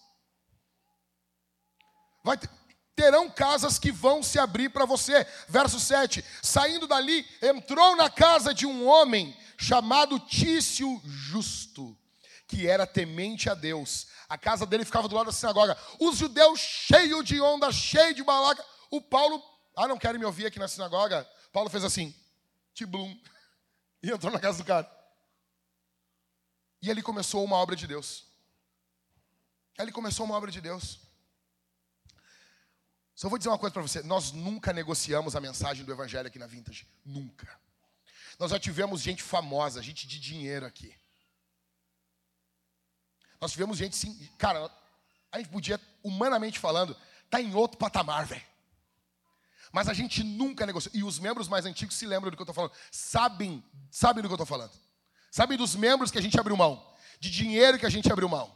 Vai 2.24 2.36
ter, 2.36 2.50
terão 2.96 3.30
casas 3.30 3.78
que 3.78 3.92
vão 3.92 4.20
se 4.20 4.40
abrir 4.40 4.70
para 4.70 4.84
você. 4.84 5.24
Verso 5.48 5.78
7. 5.78 6.24
Saindo 6.42 6.88
dali, 6.88 7.24
entrou 7.40 7.94
na 7.94 8.10
casa 8.10 8.52
de 8.52 8.66
um 8.66 8.88
homem 8.88 9.36
chamado 9.56 10.18
Tício 10.18 11.00
Justo, 11.04 11.96
que 12.48 12.66
era 12.66 12.84
temente 12.84 13.48
a 13.48 13.54
Deus 13.54 14.08
a 14.28 14.38
casa 14.38 14.66
dele 14.66 14.84
ficava 14.84 15.08
do 15.08 15.14
lado 15.14 15.26
da 15.26 15.32
sinagoga. 15.32 15.78
Os 16.00 16.16
judeus 16.16 16.58
cheios 16.58 17.24
de 17.24 17.40
onda, 17.40 17.70
cheios 17.70 18.16
de 18.16 18.22
balaca. 18.22 18.64
O 18.90 19.00
Paulo, 19.00 19.42
ah, 19.76 19.86
não 19.86 19.98
querem 19.98 20.18
me 20.18 20.24
ouvir 20.24 20.46
aqui 20.46 20.58
na 20.58 20.68
sinagoga? 20.68 21.28
Paulo 21.52 21.70
fez 21.70 21.84
assim, 21.84 22.14
tiblum, 22.72 23.16
e 24.02 24.10
entrou 24.10 24.32
na 24.32 24.40
casa 24.40 24.58
do 24.58 24.64
cara. 24.64 24.90
E 26.82 26.90
ele 26.90 27.02
começou 27.02 27.44
uma 27.44 27.56
obra 27.56 27.76
de 27.76 27.86
Deus. 27.86 28.24
Ele 29.78 29.92
começou 29.92 30.26
uma 30.26 30.34
obra 30.34 30.50
de 30.50 30.60
Deus. 30.60 31.00
Só 33.14 33.28
vou 33.28 33.38
dizer 33.38 33.48
uma 33.48 33.58
coisa 33.58 33.72
para 33.72 33.82
você: 33.82 34.02
nós 34.02 34.32
nunca 34.32 34.72
negociamos 34.72 35.36
a 35.36 35.40
mensagem 35.40 35.84
do 35.84 35.92
Evangelho 35.92 36.26
aqui 36.26 36.38
na 36.38 36.46
Vintage. 36.46 36.86
Nunca. 37.04 37.48
Nós 38.38 38.50
já 38.50 38.58
tivemos 38.58 39.00
gente 39.00 39.22
famosa, 39.22 39.82
gente 39.82 40.06
de 40.06 40.18
dinheiro 40.18 40.66
aqui. 40.66 40.94
Nós 43.40 43.52
tivemos 43.52 43.76
gente 43.76 43.94
sim. 43.96 44.28
Cara, 44.38 44.70
a 45.30 45.38
gente 45.38 45.50
podia, 45.50 45.80
humanamente 46.02 46.58
falando, 46.58 46.96
tá 47.30 47.40
em 47.40 47.54
outro 47.54 47.78
patamar, 47.78 48.26
velho. 48.26 48.42
Mas 49.70 49.88
a 49.88 49.94
gente 49.94 50.22
nunca 50.22 50.64
negociou. 50.64 50.94
E 50.94 51.02
os 51.02 51.18
membros 51.18 51.48
mais 51.48 51.66
antigos 51.66 51.96
se 51.96 52.06
lembram 52.06 52.30
do 52.30 52.36
que 52.36 52.42
eu 52.42 52.44
estou 52.44 52.54
falando. 52.54 52.72
Sabem, 52.90 53.62
sabem 53.90 54.22
do 54.22 54.28
que 54.28 54.32
eu 54.32 54.36
estou 54.36 54.46
falando. 54.46 54.72
Sabem 55.30 55.58
dos 55.58 55.74
membros 55.74 56.10
que 56.10 56.18
a 56.18 56.22
gente 56.22 56.38
abriu 56.38 56.56
mão. 56.56 56.94
De 57.18 57.30
dinheiro 57.30 57.78
que 57.78 57.86
a 57.86 57.90
gente 57.90 58.10
abriu 58.10 58.28
mão. 58.28 58.54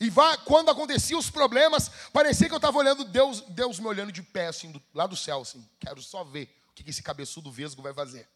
E 0.00 0.08
vá, 0.08 0.36
quando 0.36 0.70
aconteciam 0.70 1.18
os 1.18 1.30
problemas, 1.30 1.88
parecia 2.12 2.46
que 2.46 2.54
eu 2.54 2.58
estava 2.58 2.78
olhando 2.78 3.04
Deus, 3.04 3.40
Deus 3.42 3.80
me 3.80 3.86
olhando 3.86 4.12
de 4.12 4.22
pé, 4.22 4.46
assim, 4.46 4.70
do, 4.70 4.82
lá 4.94 5.06
do 5.06 5.16
céu, 5.16 5.40
assim. 5.40 5.68
Quero 5.80 6.00
só 6.00 6.22
ver 6.22 6.48
o 6.70 6.74
que, 6.74 6.88
esse 6.88 7.02
cabeçudo 7.02 7.50
vesgo 7.50 7.82
vai 7.82 7.92
fazer. 7.92 8.28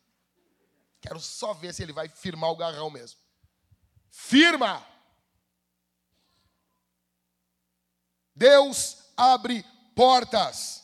Quero 1.01 1.21
só 1.21 1.53
ver 1.55 1.73
se 1.73 1.83
ele 1.83 1.93
vai 1.93 2.09
firmar 2.09 2.51
o 2.51 2.57
garrão 2.57 2.91
mesmo. 2.91 3.19
Firma! 4.11 4.85
Deus 8.35 8.99
abre 9.17 9.65
portas. 9.95 10.83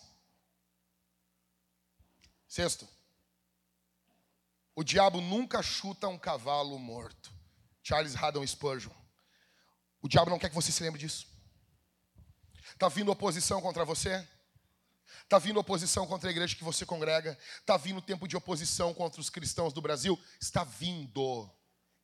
Sexto, 2.46 2.88
o 4.76 4.84
diabo 4.84 5.20
nunca 5.20 5.60
chuta 5.60 6.06
um 6.08 6.18
cavalo 6.18 6.78
morto. 6.78 7.32
Charles 7.82 8.14
Haddon 8.14 8.46
Spurgeon. 8.46 8.92
O 10.08 10.10
diabo 10.10 10.30
não 10.30 10.38
quer 10.38 10.48
que 10.48 10.54
você 10.54 10.72
se 10.72 10.82
lembre 10.82 10.98
disso. 10.98 11.26
Está 12.72 12.88
vindo 12.88 13.12
oposição 13.12 13.60
contra 13.60 13.84
você? 13.84 14.26
Está 15.22 15.38
vindo 15.38 15.60
oposição 15.60 16.06
contra 16.06 16.30
a 16.30 16.32
igreja 16.32 16.56
que 16.56 16.64
você 16.64 16.86
congrega? 16.86 17.38
Está 17.60 17.76
vindo 17.76 18.00
tempo 18.00 18.26
de 18.26 18.34
oposição 18.34 18.94
contra 18.94 19.20
os 19.20 19.28
cristãos 19.28 19.70
do 19.70 19.82
Brasil? 19.82 20.18
Está 20.40 20.64
vindo. 20.64 21.50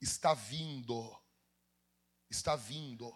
Está 0.03 0.35
vindo. 0.35 1.17
Está 2.29 2.55
vindo. 2.57 3.11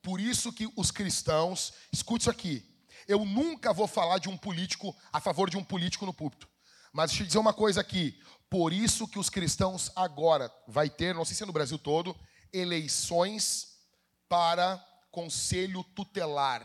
Por 0.00 0.18
isso 0.18 0.54
que 0.54 0.72
os 0.74 0.90
cristãos, 0.90 1.74
escute 1.92 2.22
isso 2.22 2.30
aqui. 2.30 2.66
Eu 3.06 3.26
nunca 3.26 3.74
vou 3.74 3.86
falar 3.86 4.16
de 4.16 4.30
um 4.30 4.38
político 4.38 4.96
a 5.12 5.20
favor 5.20 5.50
de 5.50 5.58
um 5.58 5.62
político 5.62 6.06
no 6.06 6.14
púlpito. 6.14 6.48
Mas 6.94 7.10
deixa 7.10 7.24
eu 7.24 7.26
dizer 7.26 7.38
uma 7.38 7.52
coisa 7.52 7.82
aqui. 7.82 8.18
Por 8.48 8.72
isso 8.72 9.06
que 9.06 9.18
os 9.18 9.28
cristãos 9.28 9.92
agora 9.94 10.50
vai 10.66 10.88
ter, 10.88 11.14
não 11.14 11.26
sei 11.26 11.36
se 11.36 11.42
é 11.42 11.46
no 11.46 11.52
Brasil 11.52 11.78
todo, 11.78 12.18
eleições 12.54 13.73
para 14.28 14.78
conselho 15.10 15.82
tutelar. 15.82 16.64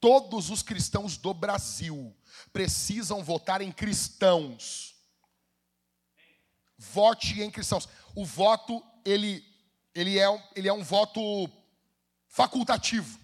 Todos 0.00 0.50
os 0.50 0.62
cristãos 0.62 1.16
do 1.16 1.32
Brasil 1.32 2.16
precisam 2.52 3.22
votar 3.22 3.60
em 3.60 3.70
cristãos. 3.70 4.96
Vote 6.76 7.40
em 7.40 7.50
cristãos. 7.50 7.88
O 8.14 8.24
voto, 8.24 8.82
ele, 9.04 9.44
ele, 9.94 10.18
é, 10.18 10.50
ele 10.56 10.68
é 10.68 10.72
um 10.72 10.82
voto 10.82 11.48
facultativo. 12.26 13.20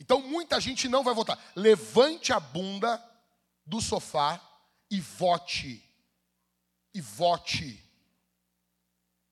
Então 0.00 0.22
muita 0.22 0.60
gente 0.60 0.88
não 0.88 1.04
vai 1.04 1.14
votar. 1.14 1.38
Levante 1.54 2.32
a 2.32 2.40
bunda 2.40 3.02
do 3.66 3.80
sofá 3.80 4.40
e 4.90 5.00
vote. 5.00 5.82
E 6.94 7.00
vote. 7.00 7.82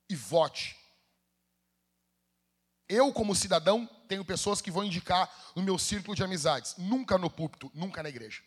E 0.08 0.14
vote. 0.14 0.81
Eu, 2.92 3.10
como 3.10 3.34
cidadão, 3.34 3.86
tenho 4.06 4.22
pessoas 4.22 4.60
que 4.60 4.70
vão 4.70 4.84
indicar 4.84 5.26
no 5.56 5.62
meu 5.62 5.78
círculo 5.78 6.14
de 6.14 6.22
amizades. 6.22 6.74
Nunca 6.76 7.16
no 7.16 7.30
púlpito, 7.30 7.70
nunca 7.72 8.02
na 8.02 8.10
igreja. 8.10 8.42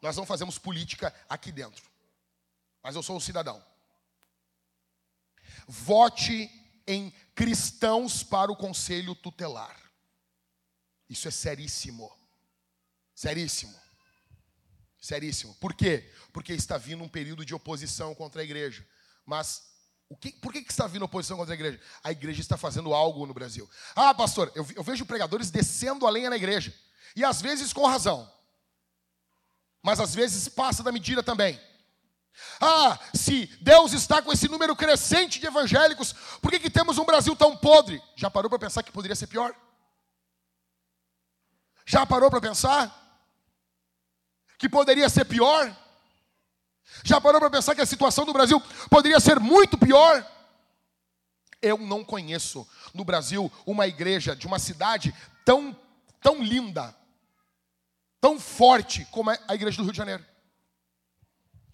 Nós 0.00 0.16
não 0.16 0.24
fazemos 0.24 0.58
política 0.58 1.12
aqui 1.28 1.50
dentro. 1.50 1.84
Mas 2.80 2.94
eu 2.94 3.02
sou 3.02 3.16
um 3.16 3.20
cidadão. 3.20 3.60
Vote 5.66 6.48
em 6.86 7.10
cristãos 7.34 8.22
para 8.22 8.52
o 8.52 8.56
conselho 8.56 9.12
tutelar. 9.16 9.76
Isso 11.10 11.26
é 11.26 11.32
seríssimo. 11.32 12.08
Seríssimo. 13.12 13.76
Seríssimo. 15.00 15.56
Por 15.56 15.74
quê? 15.74 16.14
Porque 16.32 16.52
está 16.52 16.78
vindo 16.78 17.02
um 17.02 17.08
período 17.08 17.44
de 17.44 17.56
oposição 17.56 18.14
contra 18.14 18.40
a 18.40 18.44
igreja. 18.44 18.86
Mas 19.26 19.68
que, 20.16 20.32
por 20.32 20.52
que, 20.52 20.62
que 20.62 20.72
está 20.72 20.86
vindo 20.86 21.04
oposição 21.04 21.36
contra 21.36 21.52
a 21.52 21.56
igreja? 21.56 21.80
A 22.02 22.10
igreja 22.10 22.40
está 22.40 22.56
fazendo 22.56 22.94
algo 22.94 23.26
no 23.26 23.34
Brasil. 23.34 23.68
Ah, 23.94 24.14
pastor, 24.14 24.50
eu, 24.54 24.66
eu 24.74 24.82
vejo 24.82 25.04
pregadores 25.04 25.50
descendo 25.50 26.06
a 26.06 26.10
lenha 26.10 26.30
na 26.30 26.36
igreja. 26.36 26.74
E 27.14 27.24
às 27.24 27.42
vezes 27.42 27.72
com 27.72 27.86
razão. 27.86 28.30
Mas 29.82 30.00
às 30.00 30.14
vezes 30.14 30.48
passa 30.48 30.82
da 30.82 30.90
medida 30.90 31.22
também. 31.22 31.60
Ah, 32.60 32.98
se 33.14 33.46
Deus 33.60 33.92
está 33.92 34.22
com 34.22 34.32
esse 34.32 34.48
número 34.48 34.74
crescente 34.74 35.38
de 35.38 35.46
evangélicos, 35.46 36.12
por 36.40 36.50
que, 36.50 36.60
que 36.60 36.70
temos 36.70 36.96
um 36.96 37.04
Brasil 37.04 37.34
tão 37.36 37.56
podre? 37.56 38.02
Já 38.16 38.30
parou 38.30 38.48
para 38.48 38.58
pensar 38.58 38.82
que 38.82 38.92
poderia 38.92 39.16
ser 39.16 39.26
pior? 39.26 39.54
Já 41.84 42.06
parou 42.06 42.30
para 42.30 42.40
pensar? 42.40 42.94
Que 44.58 44.68
poderia 44.68 45.08
ser 45.08 45.24
pior? 45.24 45.74
Já 47.04 47.20
parou 47.20 47.40
para 47.40 47.50
pensar 47.50 47.74
que 47.74 47.80
a 47.80 47.86
situação 47.86 48.24
do 48.24 48.32
Brasil 48.32 48.60
poderia 48.90 49.20
ser 49.20 49.38
muito 49.38 49.78
pior? 49.78 50.26
Eu 51.60 51.78
não 51.78 52.04
conheço 52.04 52.68
no 52.94 53.04
Brasil 53.04 53.50
uma 53.66 53.86
igreja 53.86 54.34
de 54.34 54.46
uma 54.46 54.58
cidade 54.58 55.14
tão, 55.44 55.76
tão 56.20 56.42
linda, 56.42 56.94
tão 58.20 58.38
forte 58.38 59.04
como 59.06 59.30
é 59.30 59.38
a 59.48 59.54
igreja 59.54 59.76
do 59.78 59.84
Rio 59.84 59.92
de 59.92 59.98
Janeiro. 59.98 60.24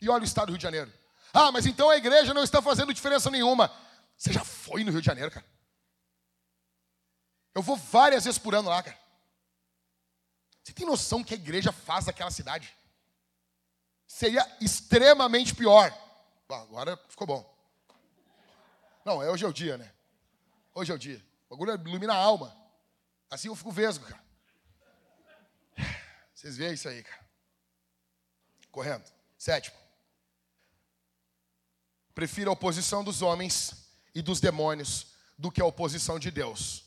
E 0.00 0.08
olha 0.08 0.22
o 0.22 0.26
estado 0.26 0.46
do 0.46 0.50
Rio 0.50 0.58
de 0.58 0.64
Janeiro. 0.64 0.92
Ah, 1.32 1.50
mas 1.50 1.66
então 1.66 1.90
a 1.90 1.96
igreja 1.96 2.32
não 2.32 2.44
está 2.44 2.62
fazendo 2.62 2.94
diferença 2.94 3.30
nenhuma. 3.30 3.70
Você 4.16 4.32
já 4.32 4.44
foi 4.44 4.84
no 4.84 4.90
Rio 4.90 5.00
de 5.00 5.06
Janeiro, 5.06 5.30
cara? 5.30 5.46
Eu 7.54 7.62
vou 7.62 7.76
várias 7.76 8.24
vezes 8.24 8.38
por 8.38 8.54
ano 8.54 8.68
lá, 8.68 8.82
cara. 8.82 8.98
Você 10.62 10.72
tem 10.72 10.86
noção 10.86 11.22
que 11.22 11.34
a 11.34 11.36
igreja 11.36 11.72
faz 11.72 12.06
daquela 12.06 12.30
cidade? 12.30 12.74
Seria 14.14 14.46
extremamente 14.60 15.56
pior. 15.56 15.92
Agora 16.48 16.96
ficou 17.08 17.26
bom. 17.26 17.58
Não, 19.04 19.20
é 19.20 19.28
hoje 19.28 19.44
é 19.44 19.48
o 19.48 19.52
dia, 19.52 19.76
né? 19.76 19.92
Hoje 20.72 20.92
é 20.92 20.94
o 20.94 20.98
dia. 20.98 21.20
O 21.48 21.56
bagulho 21.56 21.74
ilumina 21.88 22.14
a 22.14 22.16
alma. 22.16 22.56
Assim 23.28 23.48
eu 23.48 23.56
fico 23.56 23.72
vesgo, 23.72 24.06
cara. 24.06 24.22
Vocês 26.32 26.56
veem 26.56 26.74
isso 26.74 26.88
aí, 26.88 27.02
cara. 27.02 27.26
Correndo. 28.70 29.04
Sétimo. 29.36 29.76
Prefiro 32.14 32.50
a 32.50 32.52
oposição 32.52 33.02
dos 33.02 33.20
homens 33.20 33.84
e 34.14 34.22
dos 34.22 34.38
demônios 34.40 35.08
do 35.36 35.50
que 35.50 35.60
a 35.60 35.66
oposição 35.66 36.20
de 36.20 36.30
Deus. 36.30 36.84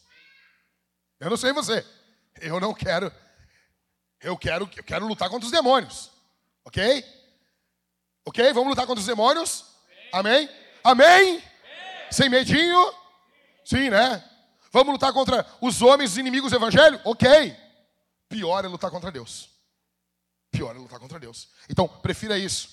Eu 1.20 1.30
não 1.30 1.36
sei 1.36 1.52
você. 1.52 1.86
Eu 2.40 2.58
não 2.62 2.74
quero. 2.74 3.12
Eu 4.22 4.38
quero, 4.38 4.72
eu 4.78 4.84
quero 4.86 5.06
lutar 5.06 5.30
contra 5.30 5.46
os 5.46 5.52
demônios. 5.52 6.10
Ok? 6.64 7.17
Ok? 8.28 8.52
Vamos 8.52 8.72
lutar 8.72 8.86
contra 8.86 9.00
os 9.00 9.08
demônios? 9.08 9.64
Amém? 10.12 10.50
Amém? 10.84 11.42
Sem 12.12 12.28
medinho? 12.28 12.94
Sim, 13.64 13.90
né? 13.90 14.22
Vamos 14.70 14.92
lutar 14.92 15.14
contra 15.14 15.48
os 15.62 15.82
homens 15.82 16.12
os 16.12 16.18
inimigos 16.18 16.52
do 16.52 16.58
evangelho? 16.58 17.00
Ok. 17.06 17.56
Pior 18.28 18.66
é 18.66 18.68
lutar 18.68 18.92
contra 18.92 19.10
Deus. 19.14 19.50
Pior 20.52 20.76
é 20.76 20.78
lutar 20.78 21.00
contra 21.00 21.18
Deus. 21.18 21.48
Então, 21.70 21.88
prefira 21.88 22.38
isso. 22.38 22.68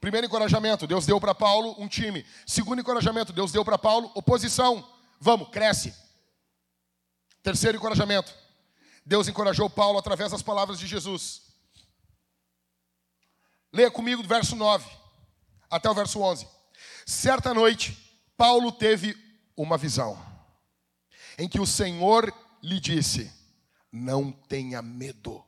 Primeiro 0.00 0.26
encorajamento, 0.26 0.86
Deus 0.86 1.04
deu 1.04 1.20
para 1.20 1.34
Paulo 1.34 1.76
um 1.78 1.86
time. 1.86 2.24
Segundo 2.46 2.80
encorajamento, 2.80 3.30
Deus 3.30 3.52
deu 3.52 3.62
para 3.66 3.76
Paulo 3.76 4.10
oposição. 4.14 4.88
Vamos, 5.20 5.50
cresce. 5.50 5.94
Terceiro 7.42 7.76
encorajamento, 7.76 8.34
Deus 9.04 9.28
encorajou 9.28 9.68
Paulo 9.68 9.98
através 9.98 10.32
das 10.32 10.40
palavras 10.40 10.78
de 10.78 10.86
Jesus. 10.86 11.47
Leia 13.78 13.92
comigo 13.92 14.24
do 14.24 14.28
verso 14.28 14.56
9 14.56 14.90
até 15.70 15.88
o 15.88 15.94
verso 15.94 16.20
11. 16.20 16.48
Certa 17.06 17.54
noite, 17.54 17.96
Paulo 18.36 18.72
teve 18.72 19.16
uma 19.56 19.78
visão 19.78 20.20
em 21.38 21.48
que 21.48 21.60
o 21.60 21.66
Senhor 21.66 22.34
lhe 22.60 22.80
disse: 22.80 23.32
Não 23.92 24.32
tenha 24.32 24.82
medo. 24.82 25.44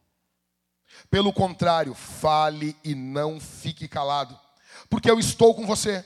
Pelo 1.11 1.33
contrário, 1.33 1.93
fale 1.93 2.77
e 2.85 2.95
não 2.95 3.41
fique 3.41 3.89
calado, 3.89 4.39
porque 4.89 5.11
eu 5.11 5.19
estou 5.19 5.53
com 5.53 5.67
você, 5.67 6.05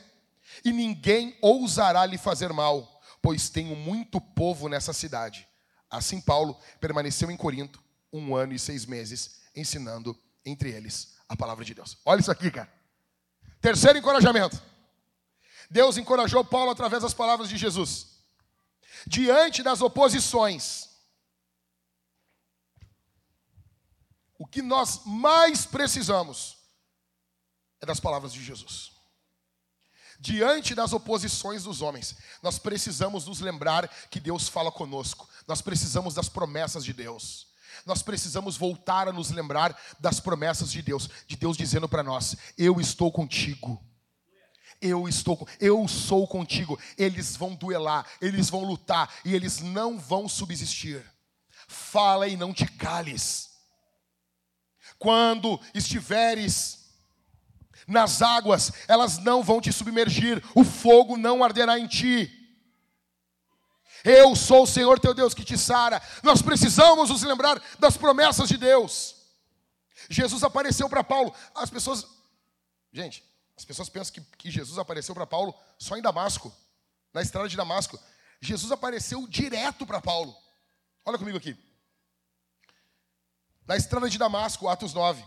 e 0.65 0.73
ninguém 0.73 1.37
ousará 1.43 2.07
lhe 2.07 2.17
fazer 2.17 2.55
mal, 2.55 3.03
pois 3.21 3.51
tenho 3.51 3.77
muito 3.77 4.19
povo 4.19 4.67
nessa 4.67 4.95
cidade. 4.95 5.47
Assim, 5.91 6.23
Paulo 6.23 6.59
permaneceu 6.81 7.31
em 7.31 7.37
Corinto 7.37 7.85
um 8.11 8.35
ano 8.35 8.55
e 8.55 8.59
seis 8.59 8.87
meses, 8.87 9.43
ensinando 9.55 10.19
entre 10.43 10.71
eles 10.71 11.14
a 11.29 11.37
palavra 11.37 11.65
de 11.65 11.75
Deus. 11.75 11.99
Olha 12.05 12.21
isso 12.21 12.31
aqui, 12.31 12.51
cara. 12.51 12.73
Terceiro 13.61 13.99
encorajamento. 13.99 14.61
Deus 15.71 15.97
encorajou 15.97 16.45
Paulo 16.45 16.71
através 16.71 17.03
das 17.03 17.15
palavras 17.15 17.49
de 17.49 17.57
Jesus. 17.57 18.19
Diante 19.07 19.63
das 19.63 19.81
oposições, 19.81 20.91
o 24.39 24.47
que 24.47 24.63
nós 24.63 25.03
mais 25.05 25.67
precisamos 25.67 26.59
é 27.81 27.87
das 27.87 28.01
palavras 28.01 28.33
de 28.33 28.43
Jesus. 28.43 28.93
Diante 30.19 30.75
das 30.75 30.93
oposições 30.93 31.65
dos 31.65 31.83
homens, 31.83 32.17
nós 32.43 32.59
precisamos 32.59 33.27
nos 33.27 33.41
lembrar 33.41 33.89
que 34.09 34.21
Deus 34.21 34.49
fala 34.49 34.71
conosco, 34.71 35.29
nós 35.47 35.61
precisamos 35.61 36.15
das 36.15 36.29
promessas 36.29 36.85
de 36.85 36.93
Deus. 36.93 37.49
Nós 37.87 38.03
precisamos 38.03 38.57
voltar 38.57 39.09
a 39.09 39.13
nos 39.13 39.31
lembrar 39.31 39.79
das 40.01 40.19
promessas 40.21 40.73
de 40.73 40.81
Deus, 40.81 41.09
de 41.27 41.37
Deus 41.37 41.57
dizendo 41.57 41.89
para 41.89 42.03
nós: 42.03 42.37
Eu 42.57 42.81
estou 42.81 43.13
contigo. 43.13 43.83
Eu 44.81 45.09
estou, 45.09 45.49
eu 45.61 45.87
sou 45.89 46.27
contigo. 46.27 46.79
Eles 46.99 47.37
vão 47.37 47.55
duelar, 47.55 48.07
eles 48.21 48.51
vão 48.51 48.65
lutar 48.65 49.13
e 49.25 49.35
eles 49.35 49.61
não 49.61 49.99
vão 49.99 50.29
subsistir. 50.29 51.05
Fala 51.67 52.29
e 52.29 52.37
não 52.37 52.53
te 52.53 52.67
cales. 52.67 53.51
Quando 54.99 55.61
estiveres 55.75 56.85
nas 57.87 58.23
águas, 58.23 58.73
elas 58.89 59.19
não 59.19 59.43
vão 59.43 59.61
te 59.61 59.73
submergir, 59.73 60.43
o 60.55 60.65
fogo 60.65 61.17
não 61.17 61.43
arderá 61.43 61.79
em 61.79 61.87
ti. 61.87 62.44
Eu 64.05 64.37
sou 64.37 64.65
o 64.65 64.67
Senhor 64.67 65.01
teu 65.01 65.15
Deus 65.15 65.33
que 65.33 65.43
te 65.43 65.57
sara. 65.57 66.03
Nós 66.23 66.43
precisamos 66.43 67.09
nos 67.09 67.23
lembrar 67.23 67.61
das 67.79 67.97
promessas 67.97 68.51
de 68.51 68.59
Deus. 68.59 69.17
Jesus 70.11 70.45
apareceu 70.45 70.89
para 70.91 71.03
Paulo. 71.03 71.35
As 71.55 71.71
pessoas, 71.71 72.07
gente, 72.93 73.25
as 73.57 73.65
pessoas 73.65 73.89
pensam 73.89 74.13
que, 74.13 74.21
que 74.37 74.51
Jesus 74.51 74.79
apareceu 74.79 75.15
para 75.15 75.27
Paulo 75.27 75.55
só 75.79 75.97
em 75.97 76.03
Damasco, 76.03 76.55
na 77.15 77.23
estrada 77.23 77.49
de 77.49 77.57
Damasco. 77.57 77.99
Jesus 78.43 78.71
apareceu 78.71 79.27
direto 79.27 79.87
para 79.87 80.03
Paulo. 80.03 80.37
Olha 81.03 81.17
comigo 81.17 81.39
aqui. 81.39 81.57
Na 83.67 83.75
estrada 83.75 84.11
de 84.11 84.19
Damasco, 84.19 84.69
Atos 84.69 84.93
9. 84.93 85.25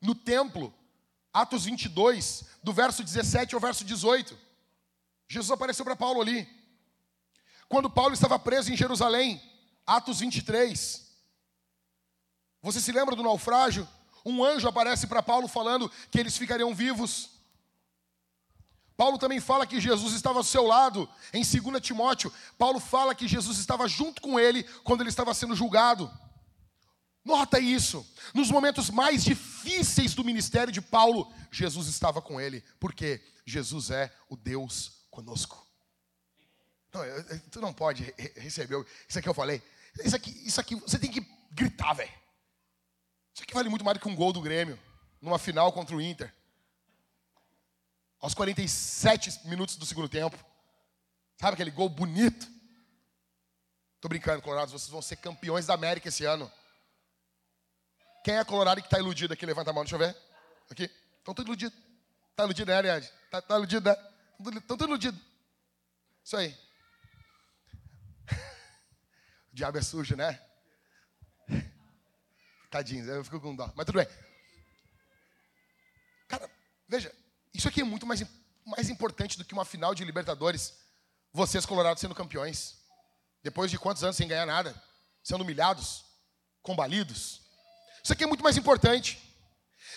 No 0.00 0.14
templo, 0.14 0.72
Atos 1.32 1.64
22, 1.64 2.44
do 2.62 2.72
verso 2.72 3.02
17 3.02 3.56
ao 3.56 3.60
verso 3.60 3.84
18. 3.84 4.38
Jesus 5.26 5.50
apareceu 5.50 5.84
para 5.84 5.96
Paulo 5.96 6.20
ali. 6.20 6.57
Quando 7.68 7.90
Paulo 7.90 8.14
estava 8.14 8.38
preso 8.38 8.72
em 8.72 8.76
Jerusalém, 8.76 9.40
Atos 9.86 10.20
23. 10.20 11.06
Você 12.62 12.80
se 12.80 12.92
lembra 12.92 13.14
do 13.14 13.22
naufrágio? 13.22 13.86
Um 14.24 14.44
anjo 14.44 14.68
aparece 14.68 15.06
para 15.06 15.22
Paulo 15.22 15.48
falando 15.48 15.90
que 16.10 16.18
eles 16.18 16.36
ficariam 16.36 16.74
vivos. 16.74 17.30
Paulo 18.96 19.16
também 19.16 19.38
fala 19.38 19.66
que 19.66 19.80
Jesus 19.80 20.12
estava 20.14 20.40
ao 20.40 20.44
seu 20.44 20.66
lado, 20.66 21.08
em 21.32 21.42
2 21.44 21.80
Timóteo. 21.80 22.32
Paulo 22.58 22.80
fala 22.80 23.14
que 23.14 23.28
Jesus 23.28 23.58
estava 23.58 23.86
junto 23.86 24.20
com 24.20 24.40
ele 24.40 24.64
quando 24.82 25.02
ele 25.02 25.10
estava 25.10 25.32
sendo 25.32 25.54
julgado. 25.54 26.10
Nota 27.24 27.60
isso. 27.60 28.04
Nos 28.34 28.50
momentos 28.50 28.90
mais 28.90 29.22
difíceis 29.22 30.14
do 30.14 30.24
ministério 30.24 30.72
de 30.72 30.80
Paulo, 30.80 31.32
Jesus 31.52 31.86
estava 31.86 32.20
com 32.22 32.40
ele. 32.40 32.64
Porque 32.80 33.22
Jesus 33.46 33.90
é 33.90 34.12
o 34.28 34.36
Deus 34.36 35.04
conosco. 35.10 35.67
Não, 36.98 37.38
tu 37.50 37.60
não 37.60 37.72
pode 37.72 38.14
receber. 38.36 38.84
Isso 39.08 39.18
aqui 39.18 39.28
eu 39.28 39.34
falei. 39.34 39.62
Isso 40.04 40.16
aqui, 40.16 40.30
isso 40.46 40.60
aqui 40.60 40.74
você 40.74 40.98
tem 40.98 41.10
que 41.10 41.20
gritar, 41.50 41.94
velho. 41.94 42.12
Isso 43.34 43.42
aqui 43.42 43.54
vale 43.54 43.68
muito 43.68 43.84
mais 43.84 43.96
do 43.96 44.00
que 44.00 44.08
um 44.08 44.16
gol 44.16 44.32
do 44.32 44.40
Grêmio 44.40 44.78
numa 45.20 45.38
final 45.38 45.72
contra 45.72 45.94
o 45.94 46.00
Inter 46.00 46.32
aos 48.20 48.34
47 48.34 49.46
minutos 49.46 49.76
do 49.76 49.86
segundo 49.86 50.08
tempo. 50.08 50.36
Sabe 51.40 51.54
aquele 51.54 51.70
gol 51.70 51.88
bonito? 51.88 52.46
Tô 54.00 54.08
brincando, 54.08 54.42
Colorados, 54.42 54.72
vocês 54.72 54.90
vão 54.90 55.02
ser 55.02 55.16
campeões 55.16 55.66
da 55.66 55.74
América 55.74 56.08
esse 56.08 56.24
ano. 56.24 56.50
Quem 58.24 58.36
é 58.36 58.44
Colorado 58.44 58.80
que 58.80 58.86
está 58.86 58.98
iludido 58.98 59.32
aqui? 59.32 59.46
Levanta 59.46 59.70
a 59.70 59.72
mão, 59.72 59.84
deixa 59.84 59.96
eu 59.96 60.00
ver. 60.00 60.16
Aqui. 60.70 60.90
Estão 61.18 61.34
todos 61.34 61.48
iludidos. 61.48 61.78
Está 62.30 62.44
iludido, 62.44 62.70
né, 62.70 62.76
Ariadne? 62.76 63.10
Está 63.24 63.42
tá 63.42 63.56
iludido, 63.56 63.88
né? 63.88 63.96
Estão 64.58 64.76
todos 64.76 64.86
iludidos. 64.86 65.20
Isso 66.24 66.36
aí. 66.36 66.56
Diabo 69.58 69.76
é 69.76 69.82
sujo, 69.82 70.14
né? 70.14 70.40
Tadinho, 72.70 73.04
eu 73.04 73.24
fico 73.24 73.40
com 73.40 73.56
dó. 73.56 73.72
Mas 73.74 73.86
tudo 73.86 73.96
bem. 73.96 74.06
Cara, 76.28 76.48
veja, 76.88 77.12
isso 77.52 77.66
aqui 77.66 77.80
é 77.80 77.84
muito 77.84 78.06
mais, 78.06 78.24
mais 78.64 78.88
importante 78.88 79.36
do 79.36 79.44
que 79.44 79.52
uma 79.52 79.64
final 79.64 79.96
de 79.96 80.04
Libertadores. 80.04 80.78
Vocês, 81.32 81.66
Colorados, 81.66 82.00
sendo 82.00 82.14
campeões. 82.14 82.78
Depois 83.42 83.68
de 83.68 83.80
quantos 83.80 84.04
anos 84.04 84.14
sem 84.14 84.28
ganhar 84.28 84.46
nada? 84.46 84.80
Sendo 85.24 85.42
humilhados, 85.42 86.04
combalidos. 86.62 87.42
Isso 88.04 88.12
aqui 88.12 88.22
é 88.22 88.28
muito 88.28 88.44
mais 88.44 88.56
importante. 88.56 89.27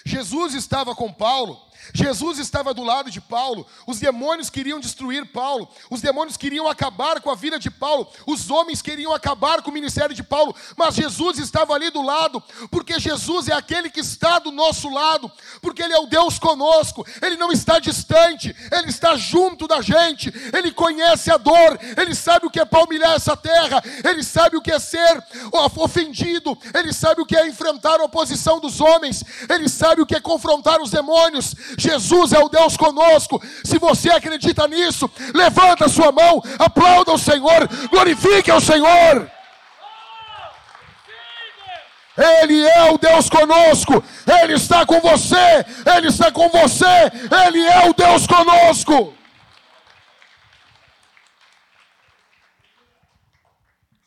Jesus 0.05 0.53
estava 0.53 0.95
com 0.95 1.11
Paulo 1.11 1.59
Jesus 1.93 2.37
estava 2.37 2.73
do 2.73 2.83
lado 2.83 3.09
de 3.09 3.19
Paulo, 3.19 3.65
os 3.87 3.99
demônios 3.99 4.49
queriam 4.49 4.79
destruir 4.79 5.25
Paulo, 5.25 5.67
os 5.89 6.01
demônios 6.01 6.37
queriam 6.37 6.67
acabar 6.67 7.19
com 7.21 7.29
a 7.29 7.35
vida 7.35 7.59
de 7.59 7.71
Paulo, 7.71 8.07
os 8.25 8.49
homens 8.49 8.81
queriam 8.81 9.13
acabar 9.13 9.61
com 9.61 9.71
o 9.71 9.73
ministério 9.73 10.15
de 10.15 10.23
Paulo, 10.23 10.55
mas 10.77 10.95
Jesus 10.95 11.39
estava 11.39 11.73
ali 11.73 11.89
do 11.89 12.01
lado, 12.01 12.41
porque 12.69 12.99
Jesus 12.99 13.47
é 13.47 13.53
aquele 13.53 13.89
que 13.89 13.99
está 13.99 14.39
do 14.39 14.51
nosso 14.51 14.89
lado, 14.89 15.31
porque 15.61 15.81
Ele 15.81 15.93
é 15.93 15.99
o 15.99 16.05
Deus 16.05 16.37
conosco, 16.37 17.05
Ele 17.21 17.35
não 17.35 17.51
está 17.51 17.79
distante, 17.79 18.55
Ele 18.71 18.89
está 18.89 19.15
junto 19.15 19.67
da 19.67 19.81
gente, 19.81 20.31
Ele 20.53 20.71
conhece 20.71 21.31
a 21.31 21.37
dor, 21.37 21.79
Ele 21.97 22.15
sabe 22.15 22.45
o 22.45 22.51
que 22.51 22.59
é 22.59 22.65
palmilhar 22.65 23.13
essa 23.13 23.35
terra, 23.35 23.83
Ele 24.03 24.23
sabe 24.23 24.55
o 24.55 24.61
que 24.61 24.71
é 24.71 24.79
ser 24.79 25.23
ofendido, 25.77 26.57
Ele 26.73 26.93
sabe 26.93 27.21
o 27.21 27.25
que 27.25 27.35
é 27.35 27.47
enfrentar 27.47 27.99
a 27.99 28.05
oposição 28.05 28.59
dos 28.59 28.79
homens, 28.79 29.23
Ele 29.49 29.67
sabe 29.67 29.90
o 29.99 30.05
que 30.05 30.15
é 30.15 30.21
confrontar 30.21 30.79
os 30.79 30.91
demônios, 30.91 31.55
Jesus 31.77 32.31
é 32.31 32.39
o 32.39 32.47
Deus 32.47 32.77
conosco. 32.77 33.41
Se 33.63 33.77
você 33.77 34.11
acredita 34.11 34.67
nisso, 34.67 35.09
levanta 35.33 35.89
sua 35.89 36.11
mão, 36.11 36.41
aplauda 36.59 37.11
o 37.11 37.17
Senhor, 37.17 37.67
glorifique 37.89 38.51
o 38.51 38.61
Senhor. 38.61 39.29
Ele 42.17 42.67
é 42.67 42.91
o 42.91 42.97
Deus 42.97 43.29
conosco, 43.29 44.03
Ele 44.41 44.53
está 44.53 44.85
com 44.85 44.99
você, 44.99 45.65
Ele 45.95 46.07
está 46.07 46.31
com 46.31 46.47
você, 46.49 46.85
Ele 47.45 47.65
é 47.65 47.89
o 47.89 47.93
Deus 47.93 48.27
conosco. 48.27 49.13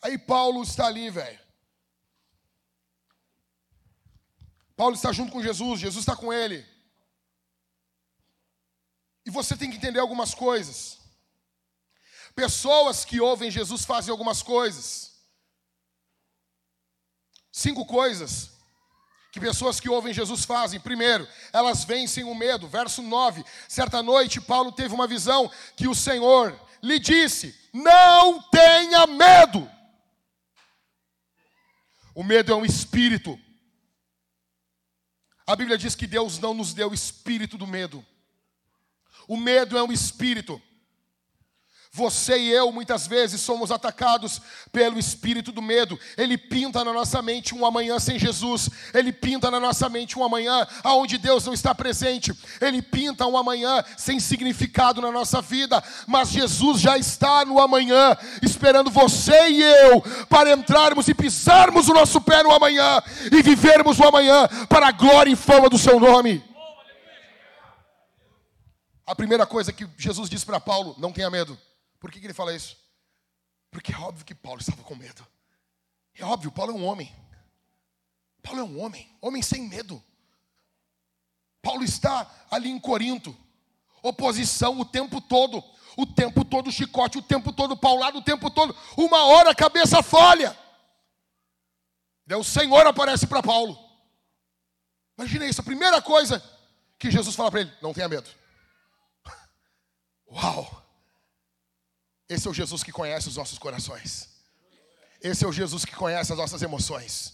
Aí 0.01 0.19
Paulo 0.19 0.61
está 0.61 0.85
ali, 0.85 1.09
velho. 1.09 1.44
Paulo 4.75 4.95
está 4.95 5.11
junto 5.11 5.31
com 5.31 5.41
Jesus, 5.41 5.79
Jesus 5.79 6.01
está 6.01 6.15
com 6.15 6.31
ele. 6.33 6.65
E 9.25 9.31
você 9.31 9.55
tem 9.55 9.69
que 9.69 9.77
entender 9.77 9.99
algumas 9.99 10.33
coisas. 10.33 10.99
Pessoas 12.35 13.05
que 13.05 13.19
ouvem 13.21 13.49
Jesus 13.49 13.85
fazem 13.85 14.11
algumas 14.11 14.43
coisas. 14.43 15.13
Cinco 17.51 17.85
coisas 17.85 18.51
que 19.31 19.39
pessoas 19.39 19.81
que 19.81 19.89
ouvem 19.89 20.13
Jesus 20.13 20.45
fazem. 20.45 20.79
Primeiro, 20.79 21.27
elas 21.51 21.83
vencem 21.83 22.23
o 22.23 22.33
medo. 22.33 22.69
Verso 22.69 23.01
9. 23.01 23.43
Certa 23.67 24.01
noite, 24.01 24.39
Paulo 24.39 24.71
teve 24.71 24.93
uma 24.93 25.07
visão 25.07 25.51
que 25.75 25.89
o 25.89 25.93
Senhor 25.95 26.57
lhe 26.81 26.99
disse: 26.99 27.53
Não 27.73 28.41
tenha 28.43 29.05
medo. 29.07 29.69
O 32.13 32.23
medo 32.23 32.53
é 32.53 32.55
um 32.55 32.63
espírito. 32.63 33.37
A 35.47 35.55
Bíblia 35.55 35.77
diz 35.77 35.95
que 35.95 36.07
Deus 36.07 36.39
não 36.39 36.53
nos 36.53 36.73
deu 36.73 36.93
espírito 36.93 37.57
do 37.57 37.67
medo, 37.67 38.05
o 39.27 39.37
medo 39.37 39.77
é 39.77 39.83
um 39.83 39.91
espírito. 39.91 40.61
Você 41.95 42.37
e 42.37 42.51
eu 42.51 42.73
muitas 42.73 43.07
vezes 43.07 43.39
somos 43.39 43.71
atacados 43.71 44.41
pelo 44.69 44.99
espírito 44.99 45.49
do 45.49 45.61
medo. 45.61 45.97
Ele 46.17 46.37
pinta 46.37 46.83
na 46.83 46.91
nossa 46.91 47.21
mente 47.21 47.55
um 47.55 47.65
amanhã 47.65 47.97
sem 47.99 48.19
Jesus. 48.19 48.69
Ele 48.93 49.13
pinta 49.13 49.49
na 49.49 49.61
nossa 49.61 49.87
mente 49.87 50.19
um 50.19 50.23
amanhã 50.25 50.67
onde 50.83 51.17
Deus 51.17 51.45
não 51.45 51.53
está 51.53 51.73
presente. 51.73 52.33
Ele 52.59 52.81
pinta 52.81 53.25
um 53.25 53.37
amanhã 53.37 53.81
sem 53.95 54.19
significado 54.19 54.99
na 55.01 55.09
nossa 55.09 55.41
vida. 55.41 55.81
Mas 56.05 56.31
Jesus 56.31 56.81
já 56.81 56.97
está 56.97 57.45
no 57.45 57.61
amanhã, 57.61 58.17
esperando 58.41 58.91
você 58.91 59.47
e 59.47 59.63
eu 59.63 60.01
para 60.27 60.51
entrarmos 60.51 61.07
e 61.07 61.13
pisarmos 61.13 61.87
o 61.87 61.93
nosso 61.93 62.19
pé 62.19 62.43
no 62.43 62.51
amanhã 62.51 63.01
e 63.31 63.41
vivermos 63.41 63.97
o 64.01 64.03
amanhã 64.03 64.49
para 64.67 64.89
a 64.89 64.91
glória 64.91 65.31
e 65.31 65.35
fama 65.37 65.69
do 65.69 65.77
seu 65.77 65.97
nome. 65.97 66.43
A 69.07 69.15
primeira 69.15 69.45
coisa 69.45 69.71
que 69.71 69.87
Jesus 69.97 70.29
disse 70.29 70.45
para 70.45 70.59
Paulo: 70.59 70.93
não 70.97 71.13
tenha 71.13 71.29
medo. 71.29 71.57
Por 72.05 72.11
que, 72.11 72.19
que 72.19 72.27
ele 72.27 72.35
fala 72.35 72.53
isso? 72.53 72.77
Porque 73.71 73.91
é 73.91 73.97
óbvio 73.97 74.23
que 74.23 74.35
Paulo 74.35 74.61
estava 74.61 74.83
com 74.83 74.93
medo. 74.93 75.25
É 76.13 76.23
óbvio, 76.23 76.51
Paulo 76.51 76.71
é 76.71 76.75
um 76.75 76.85
homem. 76.85 77.11
Paulo 78.43 78.59
é 78.59 78.63
um 78.63 78.79
homem, 78.79 79.11
homem 79.19 79.41
sem 79.41 79.67
medo. 79.67 80.03
Paulo 81.63 81.83
está 81.83 82.31
ali 82.51 82.69
em 82.69 82.79
Corinto, 82.79 83.35
oposição 84.03 84.79
o 84.79 84.85
tempo 84.85 85.19
todo, 85.19 85.63
o 85.97 86.05
tempo 86.05 86.45
todo 86.45 86.71
chicote, 86.71 87.17
o 87.17 87.23
tempo 87.23 87.51
todo 87.51 87.75
paulado, 87.75 88.19
o 88.19 88.23
tempo 88.23 88.51
todo, 88.51 88.77
uma 88.95 89.25
hora 89.25 89.49
a 89.49 89.55
cabeça 89.55 90.03
falha. 90.03 90.55
Daí 92.27 92.37
o 92.37 92.43
Senhor 92.43 92.85
aparece 92.85 93.25
para 93.25 93.41
Paulo. 93.41 93.75
Imagina 95.17 95.47
isso, 95.47 95.61
a 95.61 95.63
primeira 95.63 95.99
coisa 96.03 96.39
que 96.99 97.09
Jesus 97.09 97.35
fala 97.35 97.49
para 97.49 97.61
ele: 97.61 97.73
não 97.81 97.95
tenha 97.95 98.07
medo. 98.07 98.29
Uau! 100.31 100.84
Esse 102.27 102.47
é 102.47 102.51
o 102.51 102.53
Jesus 102.53 102.83
que 102.83 102.91
conhece 102.91 103.27
os 103.27 103.35
nossos 103.35 103.57
corações. 103.57 104.29
Esse 105.21 105.45
é 105.45 105.47
o 105.47 105.53
Jesus 105.53 105.85
que 105.85 105.95
conhece 105.95 106.31
as 106.31 106.37
nossas 106.37 106.61
emoções. 106.61 107.33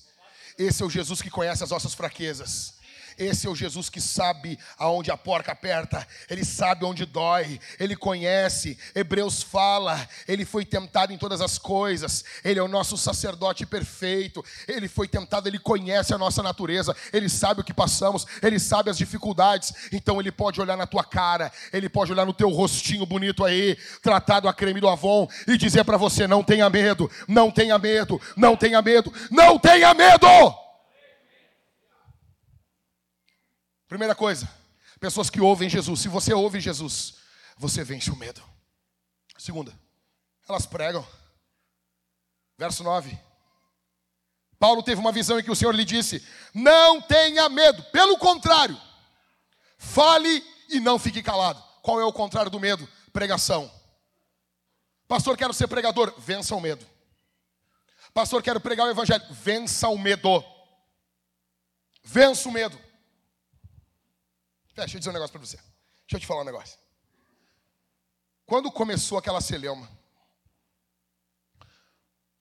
Esse 0.58 0.84
é 0.84 0.86
o 0.86 0.90
Jesus 0.90 1.22
que 1.22 1.30
conhece 1.30 1.64
as 1.64 1.70
nossas 1.70 1.94
fraquezas. 1.94 2.74
Esse 3.22 3.46
é 3.46 3.50
o 3.52 3.56
Jesus 3.56 3.88
que 3.88 4.02
sabe 4.02 4.58
aonde 4.80 5.12
a 5.12 5.16
porca 5.16 5.52
aperta, 5.52 6.08
ele 6.28 6.44
sabe 6.44 6.84
onde 6.84 7.06
dói, 7.06 7.60
ele 7.80 7.96
conhece. 7.96 8.76
Hebreus 8.96 9.44
fala, 9.44 10.10
ele 10.28 10.44
foi 10.44 10.66
tentado 10.66 11.14
em 11.14 11.20
todas 11.20 11.40
as 11.40 11.60
coisas, 11.60 12.26
ele 12.44 12.60
é 12.60 12.64
o 12.64 12.68
nosso 12.68 12.98
sacerdote 12.98 13.64
perfeito, 13.64 14.44
ele 14.68 14.88
foi 14.88 15.08
tentado, 15.08 15.48
ele 15.48 15.60
conhece 15.60 16.16
a 16.16 16.18
nossa 16.18 16.42
natureza, 16.42 16.96
ele 17.14 17.30
sabe 17.30 17.62
o 17.62 17.64
que 17.64 17.76
passamos, 17.76 18.26
ele 18.42 18.58
sabe 18.58 18.90
as 18.90 18.98
dificuldades, 18.98 19.72
então 19.92 20.20
ele 20.20 20.32
pode 20.32 20.60
olhar 20.60 20.76
na 20.76 20.88
tua 20.88 21.04
cara, 21.04 21.52
ele 21.72 21.88
pode 21.88 22.12
olhar 22.12 22.26
no 22.26 22.34
teu 22.34 22.50
rostinho 22.50 23.06
bonito 23.06 23.46
aí, 23.46 23.78
tratado 24.02 24.50
a 24.50 24.54
creme 24.54 24.82
do 24.82 24.90
Avon, 24.90 25.30
e 25.48 25.60
dizer 25.60 25.84
para 25.84 25.96
você: 25.96 26.26
não 26.26 26.44
tenha 26.44 26.68
medo, 26.72 27.08
não 27.28 27.52
tenha 27.52 27.78
medo, 27.78 28.20
não 28.36 28.58
tenha 28.58 28.82
medo, 28.82 29.14
não 29.30 29.60
tenha 29.60 29.94
medo! 29.94 30.71
Primeira 33.92 34.16
coisa, 34.16 34.50
pessoas 35.02 35.30
que 35.30 35.42
ouvem 35.42 35.70
Jesus. 35.70 36.00
Se 36.00 36.08
você 36.08 36.34
ouve 36.34 36.62
Jesus, 36.62 37.16
você 37.58 37.84
vence 37.84 38.10
o 38.10 38.16
medo. 38.16 38.42
Segunda, 39.38 39.78
elas 40.48 40.66
pregam. 40.66 41.06
Verso 42.58 42.86
9. 42.86 43.20
Paulo 44.58 44.82
teve 44.82 45.02
uma 45.02 45.12
visão 45.12 45.38
em 45.38 45.44
que 45.44 45.52
o 45.52 45.56
Senhor 45.58 45.76
lhe 45.76 45.84
disse: 45.84 46.26
Não 46.54 47.02
tenha 47.02 47.50
medo, 47.50 47.84
pelo 47.92 48.18
contrário, 48.18 48.80
fale 49.78 50.42
e 50.70 50.80
não 50.80 50.98
fique 50.98 51.22
calado. 51.22 51.62
Qual 51.82 52.00
é 52.00 52.06
o 52.06 52.14
contrário 52.14 52.50
do 52.50 52.62
medo? 52.62 52.88
Pregação. 53.12 53.70
Pastor, 55.06 55.36
quero 55.36 55.54
ser 55.54 55.68
pregador, 55.68 56.14
vença 56.18 56.56
o 56.56 56.62
medo. 56.62 56.88
Pastor, 58.14 58.42
quero 58.42 58.62
pregar 58.62 58.88
o 58.88 58.92
evangelho, 58.92 59.26
vença 59.32 59.90
o 59.90 59.98
medo. 59.98 60.42
Vença 62.02 62.48
o 62.48 62.54
medo. 62.54 62.91
É, 64.82 64.86
deixa 64.86 64.98
eu 64.98 65.00
dizer 65.00 65.12
um 65.12 65.14
negócio 65.14 65.32
para 65.32 65.46
você. 65.46 65.58
Deixa 65.58 66.16
eu 66.16 66.20
te 66.20 66.26
falar 66.26 66.42
um 66.42 66.46
negócio. 66.46 66.78
Quando 68.48 68.72
começou 68.72 69.16
aquela 69.16 69.40
celeuma, 69.40 69.88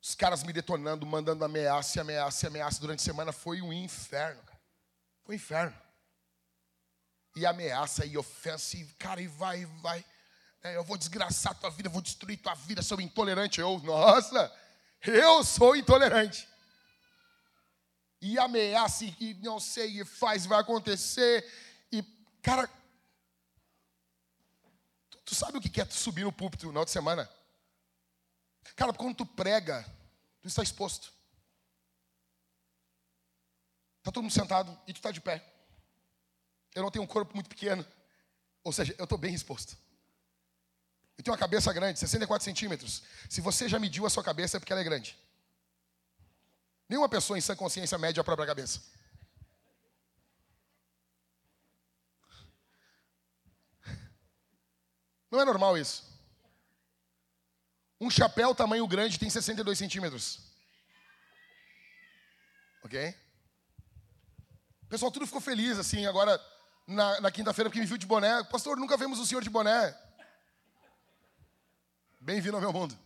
os 0.01 0.14
caras 0.14 0.43
me 0.43 0.51
detonando, 0.51 1.05
mandando 1.05 1.45
ameaça, 1.45 2.01
ameaça, 2.01 2.47
ameaça 2.47 2.80
durante 2.80 3.01
a 3.01 3.05
semana, 3.05 3.30
foi 3.30 3.61
um 3.61 3.70
inferno, 3.70 4.43
cara. 4.43 4.61
Foi 5.22 5.34
um 5.34 5.36
inferno. 5.36 5.78
E 7.36 7.45
ameaça, 7.45 8.07
e 8.07 8.16
ofensa, 8.16 8.78
e 8.78 8.86
cara, 8.95 9.20
e 9.20 9.26
vai, 9.26 9.61
e 9.61 9.64
vai. 9.66 10.03
É, 10.62 10.76
eu 10.76 10.82
vou 10.82 10.97
desgraçar 10.97 11.55
tua 11.61 11.70
vida, 11.70 11.91
vou 11.91 12.01
destruir 12.01 12.38
tua 12.38 12.55
vida, 12.55 12.82
sou 12.82 13.03
intolerante. 13.03 13.61
Eu, 13.61 13.78
nossa, 13.80 14.51
eu 15.03 15.45
sou 15.45 15.76
intolerante. 15.76 16.49
E 18.22 18.38
ameaça, 18.38 19.05
e 19.05 19.34
não 19.43 19.61
sei, 19.61 20.01
e 20.01 20.05
faz, 20.07 20.47
vai 20.47 20.59
acontecer. 20.59 21.47
Cara, 22.43 22.68
tu, 25.11 25.18
tu 25.26 25.34
sabe 25.34 25.59
o 25.59 25.61
que 25.61 25.80
é 25.80 25.84
subir 25.86 26.24
no 26.24 26.32
púlpito 26.32 26.66
no 26.66 26.72
final 26.72 26.84
de 26.84 26.91
semana? 26.91 27.30
Cara, 28.76 28.93
quando 28.93 29.16
tu 29.16 29.26
prega, 29.26 29.84
tu 30.41 30.49
está 30.49 30.62
exposto. 30.62 31.12
Está 33.99 34.11
todo 34.11 34.22
mundo 34.22 34.32
sentado 34.32 34.78
e 34.86 34.93
tu 34.93 34.97
está 34.97 35.11
de 35.11 35.20
pé. 35.20 35.45
Eu 36.74 36.82
não 36.82 36.91
tenho 36.91 37.05
um 37.05 37.07
corpo 37.07 37.34
muito 37.34 37.49
pequeno. 37.49 37.84
Ou 38.64 38.72
seja, 38.72 38.95
eu 38.99 39.05
estou 39.05 39.18
bem 39.18 39.34
exposto. 39.34 39.76
Eu 41.18 41.24
tenho 41.24 41.34
uma 41.34 41.38
cabeça 41.38 41.72
grande, 41.72 41.99
64 41.99 42.45
centímetros. 42.45 43.03
Se 43.28 43.41
você 43.41 43.68
já 43.68 43.78
mediu 43.78 44.07
a 44.07 44.11
sua 44.11 44.24
cabeça, 44.24 44.57
é 44.57 44.61
porque 44.61 44.72
ela 44.72 44.80
é 44.80 44.84
grande. 44.84 45.18
Nenhuma 46.88 47.09
pessoa 47.09 47.38
em 47.38 47.43
sã 47.43 47.55
consciência 47.55 47.99
mede 47.99 48.18
a 48.18 48.24
própria 48.24 48.47
cabeça. 48.47 48.80
Não 55.31 55.41
é 55.41 55.45
normal 55.45 55.78
isso. 55.78 56.11
Um 58.01 58.11
chapéu 58.11 58.55
tamanho 58.55 58.87
grande 58.89 59.18
tem 59.18 59.28
62 59.31 59.78
centímetros. 59.78 60.41
Ok? 62.83 63.14
O 64.83 64.87
pessoal 64.87 65.12
tudo 65.12 65.26
ficou 65.26 65.41
feliz 65.41 65.78
assim 65.78 66.07
agora 66.07 66.41
na, 66.87 67.20
na 67.20 67.31
quinta-feira 67.31 67.68
porque 67.68 67.81
me 67.81 67.87
viu 67.87 67.99
de 67.99 68.07
boné. 68.07 68.43
Pastor, 68.45 68.76
nunca 68.76 68.97
vemos 68.97 69.18
o 69.20 69.26
senhor 69.26 69.43
de 69.43 69.51
boné. 69.51 69.97
Bem-vindo 72.20 72.57
ao 72.57 72.61
meu 72.61 72.72
mundo. 72.72 72.99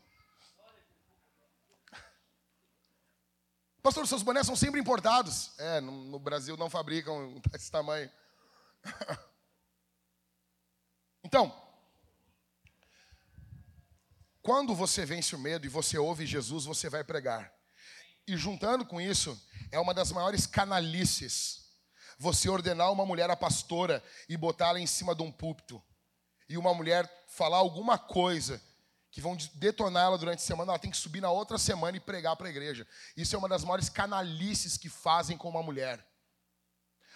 Pastor, 3.83 4.07
seus 4.07 4.23
bonés 4.23 4.47
são 4.47 4.57
sempre 4.57 4.81
importados. 4.81 5.51
É, 5.59 5.81
no, 5.81 5.93
no 5.93 6.19
Brasil 6.19 6.57
não 6.57 6.71
fabricam 6.71 7.39
esse 7.53 7.71
tamanho. 7.71 8.11
então, 11.23 11.64
quando 14.45 14.75
você 14.75 15.07
vence 15.07 15.35
o 15.35 15.39
medo 15.39 15.65
e 15.65 15.71
você 15.71 15.97
ouve 15.97 16.27
Jesus, 16.27 16.67
você 16.67 16.91
vai 16.91 17.03
pregar. 17.03 17.51
E 18.29 18.37
juntando 18.37 18.85
com 18.85 19.01
isso, 19.01 19.43
é 19.73 19.81
uma 19.81 19.95
das 19.95 20.13
maiores 20.13 20.47
canalices. 20.47 21.65
Você 22.19 22.51
ordenar 22.51 22.93
uma 22.93 23.07
mulher 23.07 23.31
a 23.31 23.37
pastora 23.37 24.05
e 24.29 24.37
botá-la 24.37 24.79
em 24.79 24.87
cima 24.87 25.15
de 25.15 25.23
um 25.23 25.33
púlpito. 25.33 25.83
E 26.47 26.59
uma 26.59 26.75
mulher 26.75 27.11
falar 27.27 27.57
alguma 27.57 27.97
coisa 27.97 28.63
que 29.11 29.19
vão 29.19 29.35
detonar 29.55 30.09
ela 30.09 30.19
durante 30.19 30.41
a 30.41 30.47
semana, 30.47 30.73
ela 30.73 30.79
tem 30.79 30.91
que 30.91 30.97
subir 30.99 31.23
na 31.23 31.31
outra 31.31 31.57
semana 31.57 31.97
e 31.97 32.01
pregar 32.01 32.37
para 32.37 32.47
a 32.47 32.51
igreja. 32.51 32.87
Isso 33.17 33.35
é 33.35 33.39
uma 33.39 33.49
das 33.49 33.65
maiores 33.65 33.89
canalices 33.89 34.77
que 34.77 34.91
fazem 34.91 35.39
com 35.39 35.49
uma 35.49 35.63
mulher. 35.63 36.07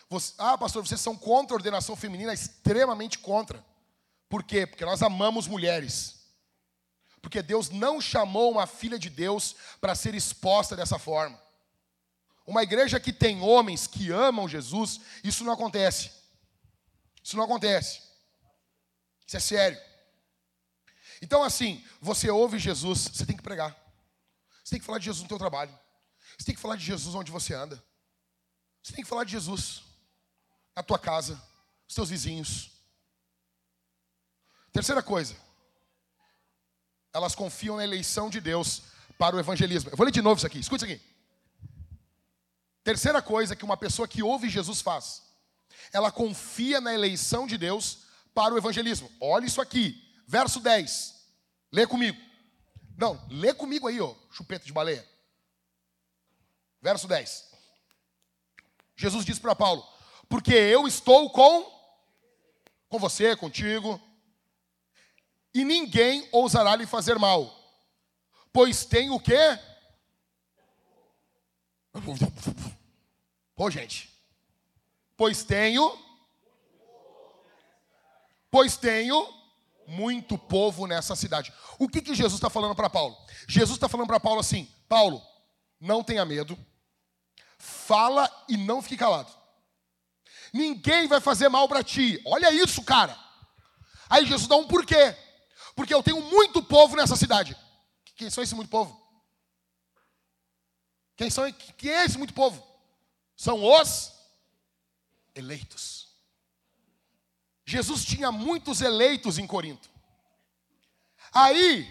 Você, 0.08 0.32
ah, 0.38 0.56
pastor, 0.56 0.86
vocês 0.86 1.00
são 1.00 1.14
contra 1.14 1.54
a 1.54 1.58
ordenação 1.58 1.94
feminina? 1.94 2.32
Extremamente 2.32 3.18
contra. 3.18 3.62
Por 4.30 4.42
quê? 4.42 4.66
Porque 4.66 4.86
nós 4.86 5.02
amamos 5.02 5.46
mulheres. 5.46 6.17
Porque 7.20 7.42
Deus 7.42 7.70
não 7.70 8.00
chamou 8.00 8.50
uma 8.50 8.66
filha 8.66 8.98
de 8.98 9.10
Deus 9.10 9.56
para 9.80 9.94
ser 9.94 10.14
exposta 10.14 10.76
dessa 10.76 10.98
forma. 10.98 11.40
Uma 12.46 12.62
igreja 12.62 12.98
que 12.98 13.12
tem 13.12 13.42
homens 13.42 13.86
que 13.86 14.10
amam 14.10 14.48
Jesus, 14.48 15.00
isso 15.22 15.44
não 15.44 15.52
acontece. 15.52 16.10
Isso 17.22 17.36
não 17.36 17.44
acontece. 17.44 18.00
Isso 19.26 19.36
é 19.36 19.40
sério. 19.40 19.78
Então, 21.20 21.42
assim, 21.42 21.84
você 22.00 22.30
ouve 22.30 22.58
Jesus, 22.58 23.00
você 23.12 23.26
tem 23.26 23.36
que 23.36 23.42
pregar. 23.42 23.76
Você 24.64 24.70
tem 24.70 24.80
que 24.80 24.86
falar 24.86 24.98
de 24.98 25.06
Jesus 25.06 25.22
no 25.22 25.28
teu 25.28 25.38
trabalho. 25.38 25.76
Você 26.38 26.46
tem 26.46 26.54
que 26.54 26.60
falar 26.60 26.76
de 26.76 26.84
Jesus 26.84 27.14
onde 27.14 27.30
você 27.30 27.52
anda. 27.52 27.82
Você 28.82 28.94
tem 28.94 29.02
que 29.02 29.10
falar 29.10 29.24
de 29.24 29.32
Jesus 29.32 29.82
na 30.74 30.82
tua 30.82 30.98
casa, 30.98 31.34
nos 31.84 31.94
teus 31.94 32.08
vizinhos. 32.08 32.70
Terceira 34.72 35.02
coisa, 35.02 35.36
elas 37.12 37.34
confiam 37.34 37.76
na 37.76 37.84
eleição 37.84 38.30
de 38.30 38.40
Deus 38.40 38.82
para 39.18 39.36
o 39.36 39.38
evangelismo. 39.38 39.90
Eu 39.90 39.96
vou 39.96 40.04
ler 40.04 40.12
de 40.12 40.22
novo 40.22 40.38
isso 40.38 40.46
aqui, 40.46 40.58
escute 40.58 40.84
isso 40.84 40.92
aqui. 40.92 41.04
Terceira 42.84 43.20
coisa 43.20 43.56
que 43.56 43.64
uma 43.64 43.76
pessoa 43.76 44.08
que 44.08 44.22
ouve 44.22 44.48
Jesus 44.48 44.80
faz, 44.80 45.22
ela 45.92 46.10
confia 46.10 46.80
na 46.80 46.94
eleição 46.94 47.46
de 47.46 47.58
Deus 47.58 48.04
para 48.34 48.54
o 48.54 48.58
evangelismo. 48.58 49.10
Olha 49.20 49.46
isso 49.46 49.60
aqui, 49.60 50.02
verso 50.26 50.60
10. 50.60 51.14
Lê 51.72 51.86
comigo. 51.86 52.18
Não, 52.96 53.20
lê 53.30 53.52
comigo 53.52 53.86
aí, 53.86 54.00
ó, 54.00 54.14
chupeta 54.30 54.64
de 54.64 54.72
baleia. 54.72 55.06
Verso 56.80 57.06
10. 57.06 57.48
Jesus 58.96 59.24
disse 59.24 59.40
para 59.40 59.54
Paulo: 59.54 59.86
Porque 60.28 60.52
eu 60.52 60.86
estou 60.86 61.30
com 61.30 61.78
com 62.88 62.98
você, 62.98 63.36
contigo, 63.36 64.00
e 65.54 65.64
ninguém 65.64 66.28
ousará 66.32 66.76
lhe 66.76 66.86
fazer 66.86 67.18
mal, 67.18 67.54
pois 68.52 68.84
tem 68.84 69.10
o 69.10 69.18
quê? 69.18 69.58
Pô, 73.54 73.70
gente. 73.70 74.08
Pois 75.16 75.42
tenho 75.42 75.98
Pois 78.50 78.76
tenho 78.76 79.28
muito 79.86 80.38
povo 80.38 80.86
nessa 80.86 81.14
cidade. 81.14 81.52
O 81.78 81.88
que, 81.88 82.00
que 82.00 82.14
Jesus 82.14 82.34
está 82.34 82.48
falando 82.48 82.74
para 82.74 82.88
Paulo? 82.88 83.16
Jesus 83.46 83.76
está 83.76 83.88
falando 83.88 84.06
para 84.06 84.20
Paulo 84.20 84.40
assim: 84.40 84.68
Paulo, 84.88 85.22
não 85.80 86.02
tenha 86.02 86.24
medo, 86.24 86.58
fala 87.58 88.30
e 88.48 88.56
não 88.56 88.80
fique 88.80 88.96
calado. 88.96 89.30
Ninguém 90.52 91.06
vai 91.06 91.20
fazer 91.20 91.48
mal 91.48 91.68
para 91.68 91.84
ti. 91.84 92.20
Olha 92.24 92.50
isso, 92.52 92.82
cara. 92.82 93.16
Aí 94.08 94.24
Jesus 94.24 94.48
dá 94.48 94.56
um 94.56 94.66
porquê 94.66 95.14
porque 95.78 95.94
eu 95.94 96.02
tenho 96.02 96.20
muito 96.20 96.60
povo 96.60 96.96
nessa 96.96 97.14
cidade. 97.14 97.56
Quem 98.16 98.28
são 98.28 98.42
esse 98.42 98.52
muito 98.52 98.68
povo? 98.68 99.00
Quem, 101.16 101.30
são, 101.30 101.52
quem 101.52 101.92
é 101.92 102.04
esse 102.04 102.18
muito 102.18 102.34
povo? 102.34 102.66
São 103.36 103.62
os 103.62 104.12
eleitos. 105.36 106.08
Jesus 107.64 108.04
tinha 108.04 108.32
muitos 108.32 108.80
eleitos 108.80 109.38
em 109.38 109.46
Corinto. 109.46 109.88
Aí, 111.32 111.88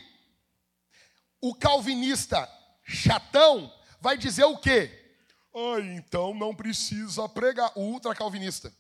o 1.40 1.56
calvinista 1.56 2.46
chatão 2.84 3.74
vai 4.02 4.18
dizer 4.18 4.44
o 4.44 4.58
quê? 4.58 5.16
Ai, 5.56 5.96
então 5.96 6.34
não 6.34 6.54
precisa 6.54 7.30
pregar. 7.30 7.72
O 7.74 7.84
ultra-calvinista. 7.84 8.76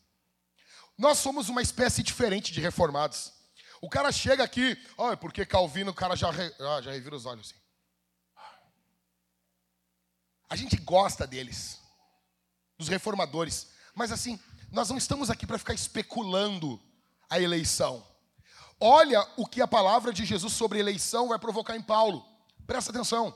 Nós 0.97 1.17
somos 1.19 1.47
uma 1.47 1.61
espécie 1.61 2.03
diferente 2.03 2.51
de 2.51 2.59
reformados. 2.59 3.36
O 3.81 3.89
cara 3.89 4.11
chega 4.11 4.43
aqui, 4.43 4.77
olha, 4.97 5.15
porque 5.15 5.45
Calvino, 5.45 5.91
o 5.91 5.93
cara 5.93 6.15
já, 6.15 6.31
re, 6.31 6.53
ah, 6.59 6.81
já 6.81 6.91
revira 6.91 7.15
os 7.15 7.25
olhos 7.25 7.47
assim. 7.47 7.59
A 10.49 10.55
gente 10.55 10.77
gosta 10.77 11.27
deles, 11.27 11.79
dos 12.77 12.87
reformadores, 12.87 13.67
mas 13.93 14.11
assim, 14.11 14.39
nós 14.71 14.89
não 14.89 14.97
estamos 14.97 15.29
aqui 15.29 15.45
para 15.45 15.57
ficar 15.57 15.73
especulando 15.73 16.81
a 17.29 17.39
eleição. 17.39 18.05
Olha 18.79 19.27
o 19.35 19.45
que 19.45 19.61
a 19.61 19.67
palavra 19.67 20.13
de 20.13 20.23
Jesus 20.23 20.53
sobre 20.53 20.79
eleição 20.79 21.29
vai 21.29 21.39
provocar 21.39 21.75
em 21.75 21.81
Paulo. 21.81 22.25
Presta 22.65 22.91
atenção. 22.91 23.35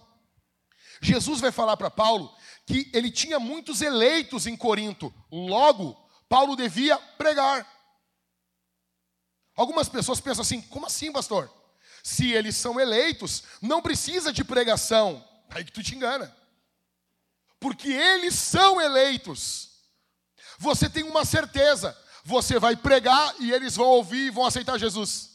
Jesus 1.01 1.41
vai 1.41 1.51
falar 1.51 1.75
para 1.77 1.89
Paulo 1.89 2.33
que 2.65 2.89
ele 2.93 3.09
tinha 3.09 3.39
muitos 3.39 3.81
eleitos 3.81 4.45
em 4.45 4.55
Corinto. 4.55 5.13
Logo, 5.31 5.97
Paulo 6.29 6.55
devia 6.55 6.97
pregar. 7.17 7.67
Algumas 9.55 9.89
pessoas 9.89 10.19
pensam 10.19 10.41
assim: 10.41 10.61
como 10.61 10.85
assim, 10.85 11.11
pastor? 11.11 11.51
Se 12.03 12.31
eles 12.31 12.55
são 12.55 12.79
eleitos, 12.79 13.43
não 13.61 13.81
precisa 13.81 14.33
de 14.33 14.43
pregação. 14.43 15.23
Aí 15.49 15.63
que 15.63 15.71
tu 15.71 15.83
te 15.83 15.95
engana. 15.95 16.35
Porque 17.59 17.89
eles 17.89 18.35
são 18.35 18.81
eleitos. 18.81 19.69
Você 20.57 20.89
tem 20.89 21.03
uma 21.03 21.25
certeza: 21.25 21.97
você 22.23 22.59
vai 22.59 22.75
pregar 22.75 23.35
e 23.39 23.51
eles 23.51 23.75
vão 23.75 23.87
ouvir 23.87 24.27
e 24.27 24.31
vão 24.31 24.45
aceitar 24.45 24.79
Jesus. 24.79 25.29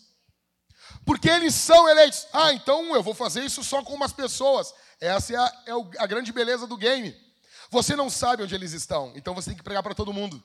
Porque 1.04 1.28
eles 1.28 1.54
são 1.54 1.88
eleitos. 1.88 2.26
Ah, 2.32 2.52
então 2.52 2.94
eu 2.94 3.02
vou 3.02 3.14
fazer 3.14 3.44
isso 3.44 3.62
só 3.62 3.82
com 3.82 3.94
umas 3.94 4.12
pessoas. 4.12 4.74
Essa 5.00 5.34
é 5.34 5.36
a, 5.36 5.62
é 5.66 6.02
a 6.02 6.06
grande 6.06 6.32
beleza 6.32 6.66
do 6.66 6.76
game. 6.76 7.14
Você 7.70 7.94
não 7.94 8.08
sabe 8.08 8.42
onde 8.42 8.54
eles 8.54 8.72
estão, 8.72 9.12
então 9.14 9.34
você 9.34 9.50
tem 9.50 9.56
que 9.56 9.62
pregar 9.62 9.82
para 9.82 9.94
todo 9.94 10.12
mundo. 10.12 10.42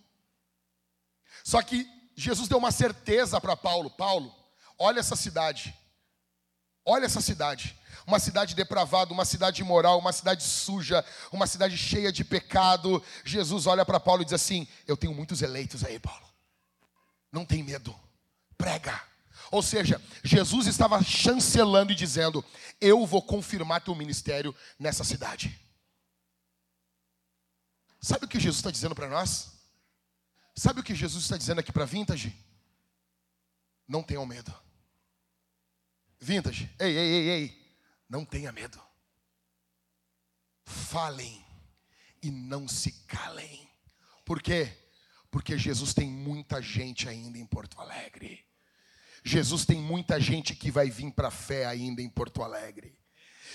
Só 1.43 1.61
que 1.61 1.87
Jesus 2.21 2.47
deu 2.47 2.59
uma 2.59 2.71
certeza 2.71 3.41
para 3.41 3.57
Paulo: 3.57 3.89
Paulo, 3.89 4.33
olha 4.77 4.99
essa 4.99 5.15
cidade. 5.15 5.75
Olha 6.85 7.05
essa 7.05 7.19
cidade. 7.19 7.75
Uma 8.05 8.19
cidade 8.19 8.55
depravada, 8.55 9.13
uma 9.13 9.25
cidade 9.25 9.61
imoral, 9.61 9.97
uma 9.97 10.11
cidade 10.11 10.43
suja, 10.43 11.03
uma 11.31 11.47
cidade 11.47 11.77
cheia 11.77 12.11
de 12.11 12.23
pecado. 12.23 13.03
Jesus 13.25 13.65
olha 13.65 13.83
para 13.83 13.99
Paulo 13.99 14.21
e 14.21 14.25
diz 14.25 14.33
assim: 14.33 14.67
Eu 14.87 14.95
tenho 14.95 15.15
muitos 15.15 15.41
eleitos 15.41 15.83
aí, 15.83 15.97
Paulo. 15.97 16.25
Não 17.31 17.43
tem 17.43 17.63
medo. 17.63 17.95
Prega. 18.55 19.01
Ou 19.49 19.63
seja, 19.63 19.99
Jesus 20.23 20.67
estava 20.67 21.01
chancelando 21.01 21.91
e 21.91 21.95
dizendo: 21.95 22.45
Eu 22.79 23.03
vou 23.05 23.23
confirmar 23.23 23.81
teu 23.81 23.95
ministério 23.95 24.55
nessa 24.77 25.03
cidade. 25.03 25.59
Sabe 27.99 28.25
o 28.25 28.27
que 28.27 28.39
Jesus 28.39 28.57
está 28.57 28.69
dizendo 28.69 28.93
para 28.93 29.09
nós? 29.09 29.50
Sabe 30.55 30.81
o 30.81 30.83
que 30.83 30.95
Jesus 30.95 31.23
está 31.23 31.37
dizendo 31.37 31.59
aqui 31.59 31.71
para 31.71 31.85
Vintage? 31.85 32.35
Não 33.87 34.03
tenham 34.03 34.25
medo. 34.25 34.53
Vintage, 36.19 36.69
ei, 36.79 36.95
ei, 36.95 37.13
ei, 37.13 37.29
ei, 37.29 37.75
não 38.07 38.23
tenha 38.23 38.51
medo. 38.51 38.79
Falem 40.65 41.43
e 42.21 42.29
não 42.29 42.67
se 42.67 42.91
calem. 43.07 43.67
Por 44.23 44.41
quê? 44.41 44.71
Porque 45.31 45.57
Jesus 45.57 45.93
tem 45.93 46.07
muita 46.07 46.61
gente 46.61 47.09
ainda 47.09 47.37
em 47.37 47.45
Porto 47.45 47.79
Alegre. 47.79 48.45
Jesus 49.23 49.65
tem 49.65 49.77
muita 49.77 50.19
gente 50.19 50.55
que 50.55 50.69
vai 50.69 50.89
vir 50.89 51.11
para 51.11 51.29
a 51.29 51.31
fé 51.31 51.65
ainda 51.65 52.01
em 52.01 52.09
Porto 52.09 52.43
Alegre. 52.43 52.97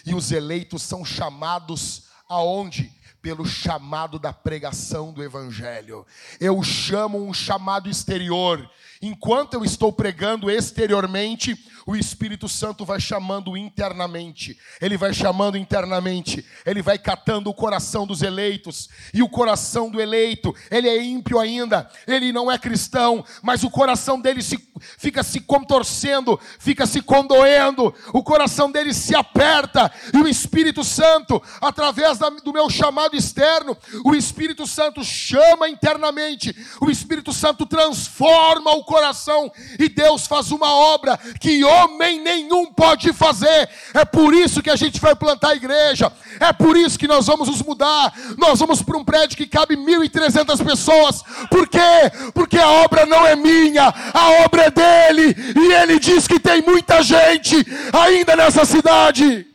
E 0.05 0.15
os 0.15 0.33
eleitos 0.33 0.83
são 0.83 1.05
chamados 1.05 2.09
aonde? 2.29 2.93
Pelo 3.21 3.45
chamado 3.45 4.19
da 4.19 4.33
pregação 4.33 5.13
do 5.13 5.23
Evangelho. 5.23 6.07
Eu 6.39 6.63
chamo 6.63 7.25
um 7.25 7.35
chamado 7.35 7.89
exterior. 7.89 8.71
Enquanto 9.03 9.55
eu 9.55 9.65
estou 9.65 9.93
pregando 9.93 10.51
exteriormente, 10.51 11.57
o 11.87 11.95
Espírito 11.95 12.49
Santo 12.49 12.85
vai 12.85 12.99
chamando 12.99 13.57
internamente, 13.57 14.59
ele 14.81 14.97
vai 14.97 15.15
chamando 15.15 15.57
internamente, 15.57 16.45
ele 16.65 16.83
vai 16.83 16.99
catando 16.99 17.49
o 17.49 17.55
coração 17.55 18.05
dos 18.05 18.23
eleitos, 18.23 18.89
e 19.15 19.23
o 19.23 19.29
coração 19.29 19.89
do 19.89 20.01
eleito, 20.01 20.53
ele 20.69 20.89
é 20.89 21.01
ímpio 21.01 21.39
ainda, 21.39 21.89
ele 22.05 22.33
não 22.33 22.51
é 22.51 22.59
cristão, 22.59 23.25
mas 23.41 23.63
o 23.63 23.71
coração 23.71 24.21
dele 24.21 24.43
se, 24.43 24.59
fica 24.99 25.23
se 25.23 25.39
contorcendo, 25.39 26.41
fica 26.59 26.87
se 26.87 27.01
condoendo, 27.01 27.95
o 28.13 28.23
coração 28.23 28.71
dele 28.71 28.93
se 28.93 29.15
aperta, 29.15 29.93
e 30.13 30.19
o 30.19 30.27
Espírito 30.27 30.83
Santo, 30.83 31.41
através 31.61 32.19
da, 32.19 32.31
do 32.31 32.53
meu 32.53 32.69
chamado 32.69 33.15
externo, 33.15 33.77
o 34.05 34.13
Espírito 34.13 34.67
Santo 34.67 35.05
chama 35.05 35.69
internamente, 35.69 36.53
o 36.81 36.91
Espírito 36.91 37.33
Santo 37.33 37.65
transforma 37.65 38.73
o 38.73 38.83
coração, 38.87 39.53
e 39.79 39.89
Deus 39.89 40.27
faz 40.27 40.51
uma 40.51 40.73
obra 40.73 41.19
que 41.39 41.63
homem 41.65 42.21
nenhum 42.21 42.73
pode 42.73 43.13
fazer. 43.13 43.69
É 43.93 44.05
por 44.05 44.33
isso 44.33 44.63
que 44.63 44.71
a 44.71 44.77
gente 44.77 45.01
vai 45.01 45.15
plantar 45.15 45.51
a 45.51 45.57
igreja. 45.57 46.11
É 46.41 46.53
por 46.53 46.77
isso 46.77 46.99
que 46.99 47.09
nós 47.09 47.27
vamos 47.27 47.49
nos 47.49 47.61
mudar. 47.63 48.15
Nós 48.39 48.59
vamos 48.61 48.81
para 48.81 48.97
um 48.97 49.05
prédio 49.05 49.37
que 49.37 49.47
cabe 49.47 49.77
1.300 49.77 50.65
pessoas. 50.65 51.23
Por 51.51 51.69
quê? 51.69 52.31
Porque 52.33 52.57
a 52.57 52.71
obra 52.71 53.05
não 53.05 53.27
é 53.27 53.37
minha, 53.37 53.93
a 54.15 54.45
obra 54.45 54.65
é 54.67 54.71
dele. 54.71 55.37
E 55.55 55.73
ele 55.75 55.99
diz 55.99 56.27
que 56.27 56.41
tem 56.41 56.63
muita 56.63 57.03
gente 57.03 57.57
ainda 57.93 58.35
nessa 58.37 58.65
cidade. 58.65 59.47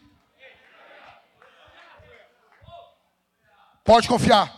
Pode 3.84 4.08
confiar. 4.08 4.54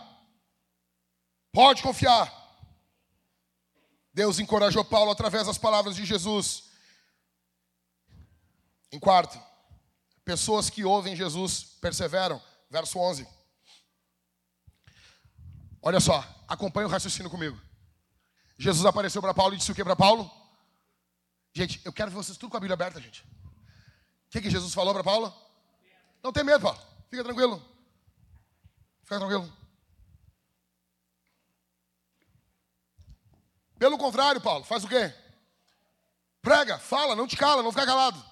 Pode 1.52 1.82
confiar. 1.82 2.43
Deus 4.14 4.38
encorajou 4.38 4.84
Paulo 4.84 5.10
através 5.10 5.48
das 5.48 5.58
palavras 5.58 5.96
de 5.96 6.04
Jesus. 6.04 6.70
Em 8.92 8.98
quarto, 8.98 9.36
pessoas 10.24 10.70
que 10.70 10.84
ouvem 10.84 11.16
Jesus 11.16 11.64
perseveram. 11.80 12.40
Verso 12.70 12.98
11. 12.98 13.26
Olha 15.82 15.98
só, 15.98 16.24
acompanha 16.46 16.86
o 16.86 16.90
raciocínio 16.90 17.30
comigo. 17.30 17.60
Jesus 18.56 18.86
apareceu 18.86 19.20
para 19.20 19.34
Paulo 19.34 19.54
e 19.54 19.58
disse 19.58 19.72
o 19.72 19.74
que 19.74 19.82
para 19.82 19.96
Paulo? 19.96 20.30
Gente, 21.52 21.80
eu 21.84 21.92
quero 21.92 22.10
ver 22.10 22.16
vocês 22.16 22.38
tudo 22.38 22.50
com 22.50 22.56
a 22.56 22.60
Bíblia 22.60 22.74
aberta, 22.74 23.00
gente. 23.00 23.22
O 23.22 24.30
que, 24.30 24.40
que 24.40 24.50
Jesus 24.50 24.72
falou 24.72 24.94
para 24.94 25.04
Paulo? 25.04 25.34
Não 26.22 26.32
tem 26.32 26.44
medo, 26.44 26.62
Paulo. 26.62 26.80
Fica 27.10 27.24
tranquilo. 27.24 27.62
Fica 29.02 29.18
tranquilo. 29.18 29.63
Pelo 33.84 33.98
contrário, 33.98 34.40
Paulo, 34.40 34.64
faz 34.64 34.82
o 34.82 34.88
quê? 34.88 35.12
Prega, 36.40 36.78
fala, 36.78 37.14
não 37.14 37.26
te 37.26 37.36
cala, 37.36 37.62
não 37.62 37.70
fica 37.70 37.84
calado. 37.84 38.24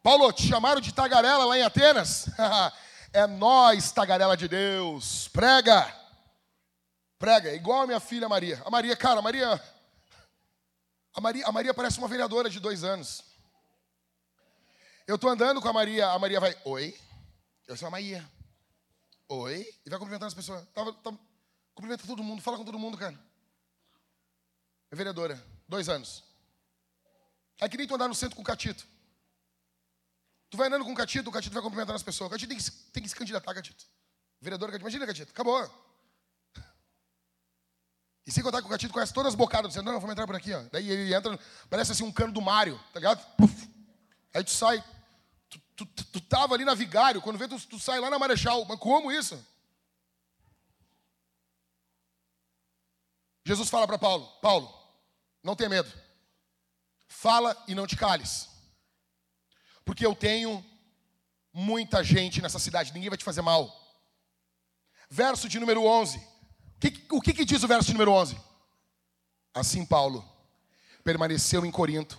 Paulo, 0.00 0.32
te 0.32 0.46
chamaram 0.46 0.80
de 0.80 0.94
tagarela 0.94 1.44
lá 1.44 1.58
em 1.58 1.64
Atenas? 1.64 2.26
é 3.12 3.26
nós, 3.26 3.90
tagarela 3.90 4.36
de 4.36 4.46
Deus. 4.46 5.26
Prega. 5.26 5.92
Prega, 7.18 7.52
igual 7.52 7.82
a 7.82 7.86
minha 7.88 7.98
filha 7.98 8.28
Maria. 8.28 8.62
A 8.64 8.70
Maria, 8.70 8.94
cara, 8.94 9.18
a 9.18 9.22
Maria. 9.22 9.60
A 11.16 11.20
Maria, 11.20 11.44
a 11.44 11.50
Maria 11.50 11.74
parece 11.74 11.98
uma 11.98 12.06
vereadora 12.06 12.48
de 12.48 12.60
dois 12.60 12.84
anos. 12.84 13.24
Eu 15.04 15.18
tô 15.18 15.28
andando 15.28 15.60
com 15.60 15.68
a 15.68 15.72
Maria, 15.72 16.10
a 16.10 16.18
Maria 16.20 16.38
vai, 16.38 16.56
oi. 16.64 16.96
Eu 17.66 17.76
sou 17.76 17.88
a 17.88 17.90
Maria. 17.90 18.24
Oi. 19.28 19.66
E 19.84 19.90
vai 19.90 19.98
cumprimentando 19.98 20.28
as 20.28 20.34
pessoas. 20.34 20.64
Tava, 20.72 20.92
tava, 20.92 21.18
cumprimenta 21.74 22.06
todo 22.06 22.22
mundo, 22.22 22.40
fala 22.40 22.56
com 22.56 22.64
todo 22.64 22.78
mundo, 22.78 22.96
cara. 22.96 23.31
É 24.92 24.94
vereadora, 24.94 25.42
dois 25.66 25.88
anos. 25.88 26.22
Aí 27.58 27.68
que 27.68 27.78
nem 27.78 27.86
tu 27.86 27.94
andar 27.94 28.08
no 28.08 28.14
centro 28.14 28.36
com 28.36 28.42
o 28.42 28.44
Catito. 28.44 28.86
Tu 30.50 30.56
vai 30.58 30.66
andando 30.66 30.84
com 30.84 30.92
o 30.92 30.94
Catito, 30.94 31.30
o 31.30 31.32
Catito 31.32 31.54
vai 31.54 31.62
cumprimentando 31.62 31.96
as 31.96 32.02
pessoas. 32.02 32.28
O 32.28 32.30
Catito 32.30 32.50
tem 32.50 32.58
que, 32.58 32.70
tem 32.92 33.02
que 33.02 33.08
se 33.08 33.16
candidatar, 33.16 33.54
Catito. 33.54 33.86
Vereador 34.38 34.68
Catito. 34.68 34.82
Imagina, 34.82 35.06
Catito. 35.06 35.32
Acabou. 35.32 35.66
E 38.26 38.30
sem 38.30 38.42
contar 38.42 38.60
que 38.60 38.66
o 38.66 38.70
Catito 38.70 38.92
conhece 38.92 39.14
todas 39.14 39.32
as 39.32 39.34
bocadas. 39.34 39.72
Você 39.72 39.80
não, 39.80 39.94
vamos 39.94 40.10
entrar 40.10 40.26
por 40.26 40.36
aqui, 40.36 40.52
ó. 40.52 40.62
Daí 40.70 40.90
ele 40.90 41.14
entra, 41.14 41.40
parece 41.70 41.92
assim 41.92 42.04
um 42.04 42.12
cano 42.12 42.34
do 42.34 42.42
Mário, 42.42 42.78
tá 42.92 43.00
ligado? 43.00 43.24
Puf. 43.36 43.70
Aí 44.34 44.44
tu 44.44 44.50
sai. 44.50 44.84
Tu, 45.48 45.58
tu, 45.74 45.86
tu, 45.86 46.04
tu, 46.04 46.20
tava 46.20 46.54
ali 46.54 46.66
na 46.66 46.74
Vigário, 46.74 47.22
quando 47.22 47.38
vê, 47.38 47.48
tu, 47.48 47.58
tu 47.66 47.78
sai 47.78 47.98
lá 47.98 48.10
na 48.10 48.18
Marechal. 48.18 48.66
Mas 48.66 48.78
como 48.78 49.10
isso? 49.10 49.42
Jesus 53.46 53.70
fala 53.70 53.86
para 53.86 53.98
Paulo: 53.98 54.26
Paulo, 54.42 54.81
não 55.42 55.56
tenha 55.56 55.70
medo. 55.70 55.92
Fala 57.06 57.56
e 57.66 57.74
não 57.74 57.86
te 57.86 57.96
cales. 57.96 58.48
Porque 59.84 60.04
eu 60.04 60.14
tenho 60.14 60.64
muita 61.52 62.02
gente 62.02 62.40
nessa 62.40 62.58
cidade, 62.58 62.92
ninguém 62.92 63.10
vai 63.10 63.18
te 63.18 63.24
fazer 63.24 63.42
mal. 63.42 63.78
Verso 65.10 65.48
de 65.48 65.58
número 65.58 65.84
11. 65.84 66.18
O 66.18 66.80
que, 66.80 67.06
o 67.10 67.20
que, 67.20 67.34
que 67.34 67.44
diz 67.44 67.62
o 67.62 67.68
verso 67.68 67.86
de 67.86 67.92
número 67.92 68.12
11? 68.12 68.36
Assim 69.54 69.84
Paulo 69.84 70.26
permaneceu 71.04 71.66
em 71.66 71.70
Corinto. 71.70 72.18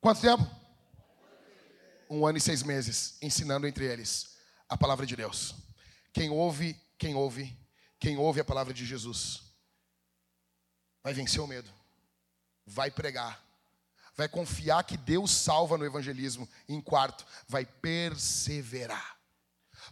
Quanto 0.00 0.20
tempo? 0.20 0.48
Um 2.08 2.26
ano 2.26 2.38
e 2.38 2.40
seis 2.40 2.62
meses, 2.62 3.18
ensinando 3.20 3.66
entre 3.66 3.84
eles 3.84 4.36
a 4.68 4.76
palavra 4.76 5.04
de 5.04 5.14
Deus. 5.14 5.54
Quem 6.12 6.30
ouve 6.30 6.80
quem 7.00 7.14
ouve, 7.14 7.58
quem 7.98 8.18
ouve 8.18 8.40
a 8.40 8.44
palavra 8.44 8.74
de 8.74 8.84
Jesus, 8.84 9.40
vai 11.02 11.14
vencer 11.14 11.40
o 11.40 11.46
medo, 11.46 11.72
vai 12.70 12.90
pregar, 12.90 13.44
vai 14.16 14.28
confiar 14.28 14.84
que 14.84 14.96
Deus 14.96 15.30
salva 15.30 15.76
no 15.76 15.84
evangelismo. 15.84 16.48
E 16.68 16.74
em 16.74 16.80
quarto, 16.80 17.26
vai 17.48 17.66
perseverar. 17.66 19.18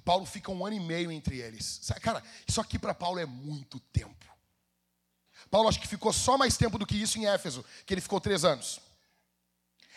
Paulo 0.05 0.24
fica 0.24 0.50
um 0.50 0.64
ano 0.64 0.76
e 0.76 0.80
meio 0.80 1.10
entre 1.10 1.38
eles. 1.38 1.80
Cara, 2.00 2.22
isso 2.46 2.60
aqui 2.60 2.78
para 2.78 2.94
Paulo 2.94 3.18
é 3.18 3.26
muito 3.26 3.80
tempo. 3.80 4.26
Paulo 5.50 5.68
acho 5.68 5.80
que 5.80 5.88
ficou 5.88 6.12
só 6.12 6.38
mais 6.38 6.56
tempo 6.56 6.78
do 6.78 6.86
que 6.86 6.96
isso 6.96 7.18
em 7.18 7.26
Éfeso, 7.26 7.64
que 7.84 7.94
ele 7.94 8.00
ficou 8.00 8.20
três 8.20 8.44
anos. 8.44 8.80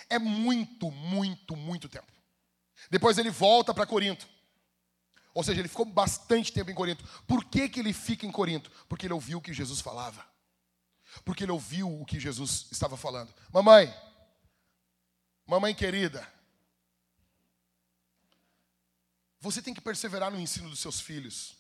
É 0.10 0.18
muito, 0.18 0.90
muito, 0.90 1.56
muito 1.56 1.88
tempo. 1.88 2.12
Depois 2.90 3.18
ele 3.18 3.30
volta 3.30 3.74
para 3.74 3.86
Corinto. 3.86 4.28
Ou 5.34 5.44
seja, 5.44 5.62
ele 5.62 5.70
ficou 5.70 5.86
bastante 5.86 6.52
tempo 6.52 6.72
em 6.72 6.76
Corinto. 6.76 7.04
Por 7.28 7.46
que, 7.46 7.70
que 7.70 7.80
ele 7.80 7.94
fica 7.94 8.26
em 8.26 8.32
Corinto? 8.32 8.72
Porque 8.90 9.06
ele 9.06 9.14
ouviu 9.14 9.38
o 9.38 9.42
que 9.42 9.54
Jesus 9.54 9.80
falava. 9.80 10.26
Porque 11.26 11.44
ele 11.44 11.52
ouviu 11.52 12.02
o 12.02 12.06
que 12.06 12.20
Jesus 12.20 12.68
estava 12.72 12.96
falando. 12.96 13.34
Mamãe, 13.52 13.94
mamãe 15.46 15.76
querida, 15.76 16.28
você 19.40 19.62
tem 19.62 19.74
que 19.74 19.82
perseverar 19.82 20.32
no 20.32 20.40
ensino 20.40 20.70
dos 20.70 20.80
seus 20.80 21.02
filhos. 21.02 21.56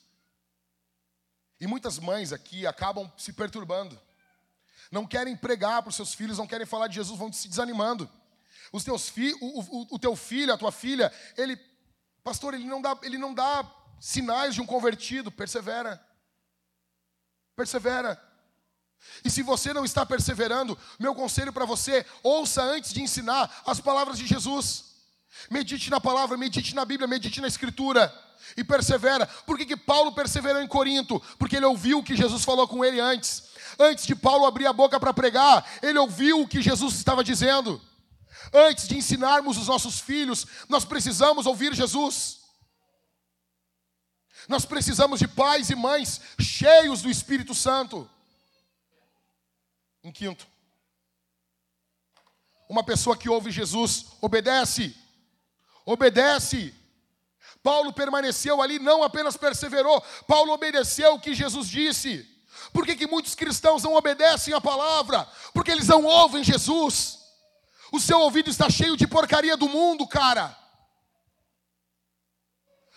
E 1.59 1.67
muitas 1.67 1.99
mães 1.99 2.31
aqui 2.31 2.65
acabam 2.65 3.11
se 3.17 3.33
perturbando. 3.33 3.99
Não 4.91 5.05
querem 5.05 5.35
pregar 5.35 5.81
para 5.81 5.89
os 5.89 5.95
seus 5.95 6.13
filhos, 6.13 6.37
não 6.37 6.47
querem 6.47 6.65
falar 6.65 6.87
de 6.87 6.95
Jesus, 6.95 7.17
vão 7.17 7.31
se 7.31 7.47
desanimando. 7.47 8.09
Os 8.71 8.83
teus 8.83 9.09
fi, 9.09 9.33
o, 9.41 9.59
o, 9.59 9.95
o 9.95 9.99
teu 9.99 10.15
filho, 10.15 10.53
a 10.53 10.57
tua 10.57 10.71
filha, 10.71 11.11
ele, 11.37 11.57
pastor, 12.23 12.53
ele 12.53 12.65
não 12.65 12.81
dá, 12.81 12.97
ele 13.03 13.17
não 13.17 13.33
dá 13.33 13.69
sinais 13.99 14.53
de 14.55 14.61
um 14.61 14.65
convertido. 14.65 15.31
Persevera. 15.31 16.03
Persevera. 17.55 18.30
E 19.23 19.29
se 19.29 19.43
você 19.43 19.73
não 19.73 19.85
está 19.85 20.05
perseverando, 20.05 20.77
meu 20.99 21.13
conselho 21.13 21.53
para 21.53 21.65
você, 21.65 22.05
ouça 22.23 22.61
antes 22.61 22.93
de 22.93 23.01
ensinar 23.01 23.61
as 23.65 23.79
palavras 23.79 24.17
de 24.17 24.25
Jesus. 24.25 24.85
Medite 25.49 25.89
na 25.89 25.99
palavra, 25.99 26.37
medite 26.37 26.75
na 26.75 26.85
Bíblia, 26.85 27.07
medite 27.07 27.41
na 27.41 27.47
Escritura 27.47 28.13
e 28.57 28.63
persevera. 28.63 29.25
Por 29.45 29.57
que, 29.57 29.65
que 29.65 29.77
Paulo 29.77 30.11
perseverou 30.11 30.61
em 30.61 30.67
Corinto? 30.67 31.21
Porque 31.37 31.55
ele 31.55 31.65
ouviu 31.65 31.99
o 31.99 32.03
que 32.03 32.15
Jesus 32.15 32.43
falou 32.43 32.67
com 32.67 32.83
ele 32.83 32.99
antes. 32.99 33.43
Antes 33.79 34.05
de 34.05 34.15
Paulo 34.15 34.45
abrir 34.45 34.67
a 34.67 34.73
boca 34.73 34.99
para 34.99 35.13
pregar, 35.13 35.65
ele 35.81 35.97
ouviu 35.97 36.41
o 36.41 36.47
que 36.47 36.61
Jesus 36.61 36.95
estava 36.95 37.23
dizendo. 37.23 37.81
Antes 38.53 38.87
de 38.87 38.97
ensinarmos 38.97 39.57
os 39.57 39.67
nossos 39.67 39.99
filhos, 39.99 40.45
nós 40.67 40.83
precisamos 40.83 41.45
ouvir 41.45 41.73
Jesus. 41.73 42.39
Nós 44.47 44.65
precisamos 44.65 45.19
de 45.19 45.27
pais 45.27 45.69
e 45.69 45.75
mães 45.75 46.19
cheios 46.39 47.01
do 47.01 47.09
Espírito 47.09 47.53
Santo. 47.53 48.09
Em 50.03 50.11
quinto, 50.11 50.47
uma 52.67 52.83
pessoa 52.83 53.17
que 53.17 53.29
ouve 53.29 53.51
Jesus 53.51 54.07
obedece. 54.21 54.95
Obedece. 55.85 56.73
Paulo 57.61 57.93
permaneceu 57.93 58.61
ali, 58.61 58.79
não 58.79 59.03
apenas 59.03 59.37
perseverou, 59.37 60.01
Paulo 60.27 60.51
obedeceu 60.51 61.13
o 61.13 61.19
que 61.19 61.35
Jesus 61.35 61.67
disse. 61.67 62.27
Por 62.73 62.85
que, 62.85 62.95
que 62.95 63.07
muitos 63.07 63.35
cristãos 63.35 63.83
não 63.83 63.95
obedecem 63.95 64.53
a 64.53 64.61
palavra? 64.61 65.27
Porque 65.53 65.71
eles 65.71 65.87
não 65.87 66.05
ouvem 66.05 66.43
Jesus. 66.43 67.19
O 67.91 67.99
seu 67.99 68.19
ouvido 68.21 68.49
está 68.49 68.69
cheio 68.69 68.95
de 68.95 69.05
porcaria 69.05 69.57
do 69.57 69.67
mundo, 69.67 70.07
cara. 70.07 70.57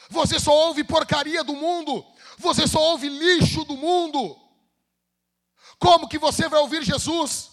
Você 0.09 0.39
só 0.39 0.53
ouve 0.53 0.85
porcaria 0.85 1.43
do 1.43 1.55
mundo. 1.55 2.05
Você 2.39 2.67
só 2.69 2.81
ouve 2.81 3.09
lixo 3.09 3.65
do 3.65 3.77
mundo. 3.77 4.39
Como 5.85 6.09
que 6.09 6.19
você 6.19 6.49
vai 6.49 6.61
ouvir 6.61 6.83
Jesus? 6.83 7.51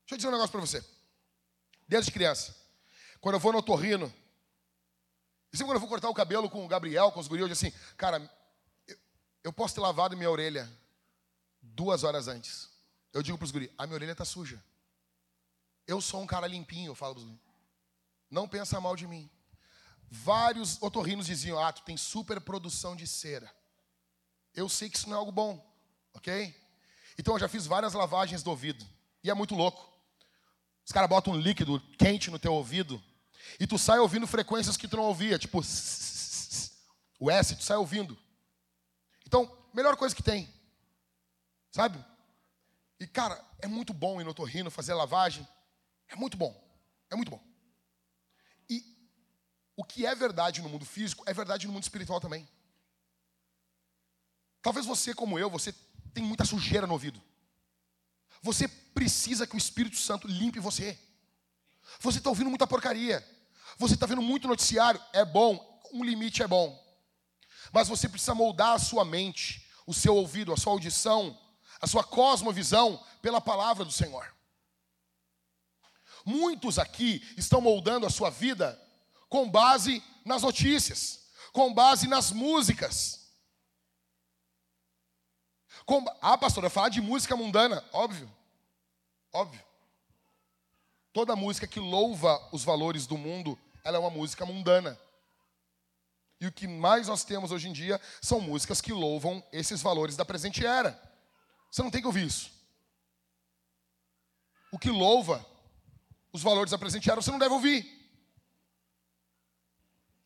Deixa 0.00 0.14
eu 0.14 0.16
dizer 0.16 0.28
um 0.28 0.32
negócio 0.32 0.50
para 0.50 0.60
você. 0.60 0.84
Desde 1.86 2.10
criança, 2.10 2.52
quando 3.20 3.36
eu 3.36 3.40
vou 3.40 3.52
no 3.52 3.58
otorrino, 3.58 4.12
e 5.52 5.56
sempre 5.56 5.68
quando 5.68 5.76
eu 5.76 5.80
vou 5.80 5.88
cortar 5.88 6.08
o 6.08 6.14
cabelo 6.14 6.50
com 6.50 6.64
o 6.64 6.66
Gabriel, 6.66 7.12
com 7.12 7.20
os 7.20 7.28
guris, 7.28 7.42
eu 7.42 7.48
digo 7.48 7.56
assim, 7.56 7.70
cara, 7.96 8.18
eu, 8.88 8.98
eu 9.44 9.52
posso 9.52 9.76
ter 9.76 9.80
lavado 9.82 10.16
minha 10.16 10.28
orelha 10.28 10.68
duas 11.62 12.02
horas 12.02 12.26
antes. 12.26 12.68
Eu 13.12 13.22
digo 13.22 13.38
para 13.38 13.44
os 13.44 13.52
guris, 13.52 13.70
a 13.78 13.86
minha 13.86 13.94
orelha 13.94 14.12
está 14.12 14.24
suja. 14.24 14.60
Eu 15.86 16.00
sou 16.00 16.20
um 16.20 16.26
cara 16.26 16.48
limpinho, 16.48 16.90
eu 16.90 16.96
falo 16.96 17.14
para 17.14 17.20
os 17.20 17.28
guris. 17.28 17.40
Não 18.28 18.48
pensa 18.48 18.80
mal 18.80 18.96
de 18.96 19.06
mim. 19.06 19.30
Vários 20.10 20.82
otorrinos 20.82 21.26
diziam, 21.26 21.56
ah, 21.56 21.72
tu 21.72 21.82
tem 21.82 21.96
super 21.96 22.40
produção 22.40 22.96
de 22.96 23.06
cera. 23.06 23.56
Eu 24.58 24.68
sei 24.68 24.90
que 24.90 24.96
isso 24.96 25.08
não 25.08 25.16
é 25.16 25.18
algo 25.20 25.30
bom, 25.30 25.64
ok? 26.12 26.52
Então 27.16 27.34
eu 27.34 27.38
já 27.38 27.48
fiz 27.48 27.64
várias 27.64 27.92
lavagens 27.92 28.42
do 28.42 28.50
ouvido. 28.50 28.84
E 29.22 29.30
é 29.30 29.34
muito 29.34 29.54
louco. 29.54 29.88
Os 30.84 30.90
caras 30.90 31.08
botam 31.08 31.34
um 31.34 31.40
líquido 31.40 31.80
quente 31.96 32.28
no 32.28 32.40
teu 32.40 32.52
ouvido 32.52 33.00
e 33.60 33.68
tu 33.68 33.78
sai 33.78 34.00
ouvindo 34.00 34.26
frequências 34.26 34.76
que 34.76 34.88
tu 34.88 34.96
não 34.96 35.04
ouvia, 35.04 35.38
tipo 35.38 35.60
o 37.20 37.30
S, 37.30 37.54
tu 37.54 37.62
sai 37.62 37.76
ouvindo. 37.76 38.18
Então, 39.24 39.48
melhor 39.72 39.96
coisa 39.96 40.14
que 40.14 40.24
tem. 40.24 40.52
Sabe? 41.70 42.04
E, 42.98 43.06
cara, 43.06 43.40
é 43.60 43.68
muito 43.68 43.94
bom 43.94 44.20
ir 44.20 44.24
no 44.24 44.34
torrino 44.34 44.72
fazer 44.72 44.92
lavagem. 44.94 45.46
É 46.08 46.16
muito 46.16 46.36
bom. 46.36 46.52
É 47.10 47.14
muito 47.14 47.30
bom. 47.30 47.40
E 48.68 48.82
o 49.76 49.84
que 49.84 50.04
é 50.04 50.16
verdade 50.16 50.60
no 50.62 50.68
mundo 50.68 50.84
físico 50.84 51.22
é 51.26 51.32
verdade 51.32 51.66
no 51.68 51.72
mundo 51.72 51.84
espiritual 51.84 52.20
também. 52.20 52.48
Talvez 54.62 54.86
você, 54.86 55.14
como 55.14 55.38
eu, 55.38 55.50
você 55.50 55.74
tem 56.12 56.22
muita 56.24 56.44
sujeira 56.44 56.86
no 56.86 56.92
ouvido. 56.92 57.22
Você 58.42 58.68
precisa 58.68 59.46
que 59.46 59.54
o 59.54 59.58
Espírito 59.58 59.96
Santo 59.96 60.28
limpe 60.28 60.60
você. 60.60 60.98
Você 62.00 62.18
está 62.18 62.30
ouvindo 62.30 62.50
muita 62.50 62.66
porcaria. 62.66 63.26
Você 63.78 63.94
está 63.94 64.06
vendo 64.06 64.22
muito 64.22 64.48
noticiário. 64.48 65.00
É 65.12 65.24
bom, 65.24 65.80
um 65.92 66.04
limite 66.04 66.42
é 66.42 66.46
bom. 66.46 66.78
Mas 67.72 67.88
você 67.88 68.08
precisa 68.08 68.34
moldar 68.34 68.74
a 68.74 68.78
sua 68.78 69.04
mente, 69.04 69.66
o 69.86 69.94
seu 69.94 70.14
ouvido, 70.14 70.52
a 70.52 70.56
sua 70.56 70.72
audição 70.72 71.36
a 71.80 71.86
sua 71.86 72.04
cosmovisão 72.04 73.02
pela 73.22 73.40
palavra 73.40 73.84
do 73.84 73.92
Senhor. 73.92 74.26
Muitos 76.24 76.78
aqui 76.78 77.22
estão 77.36 77.60
moldando 77.60 78.06
a 78.06 78.10
sua 78.10 78.30
vida 78.30 78.80
com 79.28 79.48
base 79.48 80.02
nas 80.24 80.42
notícias, 80.42 81.26
com 81.52 81.72
base 81.72 82.06
nas 82.06 82.30
músicas. 82.32 83.17
Ah, 86.20 86.36
pastor, 86.36 86.64
eu 86.64 86.70
falar 86.70 86.90
de 86.90 87.00
música 87.00 87.34
mundana, 87.34 87.82
óbvio, 87.92 88.30
óbvio. 89.32 89.64
Toda 91.12 91.34
música 91.34 91.66
que 91.66 91.80
louva 91.80 92.46
os 92.52 92.62
valores 92.62 93.06
do 93.06 93.16
mundo, 93.16 93.58
ela 93.82 93.96
é 93.96 94.00
uma 94.00 94.10
música 94.10 94.44
mundana. 94.44 94.98
E 96.40 96.46
o 96.46 96.52
que 96.52 96.68
mais 96.68 97.08
nós 97.08 97.24
temos 97.24 97.50
hoje 97.50 97.68
em 97.68 97.72
dia 97.72 98.00
são 98.20 98.40
músicas 98.40 98.80
que 98.80 98.92
louvam 98.92 99.42
esses 99.50 99.80
valores 99.80 100.14
da 100.14 100.24
presente 100.24 100.64
era. 100.64 101.00
Você 101.70 101.82
não 101.82 101.90
tem 101.90 102.00
que 102.00 102.06
ouvir 102.06 102.26
isso. 102.26 102.52
O 104.70 104.78
que 104.78 104.90
louva 104.90 105.44
os 106.32 106.42
valores 106.42 106.70
da 106.70 106.78
presente 106.78 107.10
era, 107.10 107.20
você 107.20 107.30
não 107.30 107.38
deve 107.38 107.54
ouvir. 107.54 107.98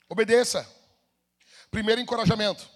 Obedeça. 0.09 0.69
Primeiro 1.71 2.01
encorajamento. 2.01 2.69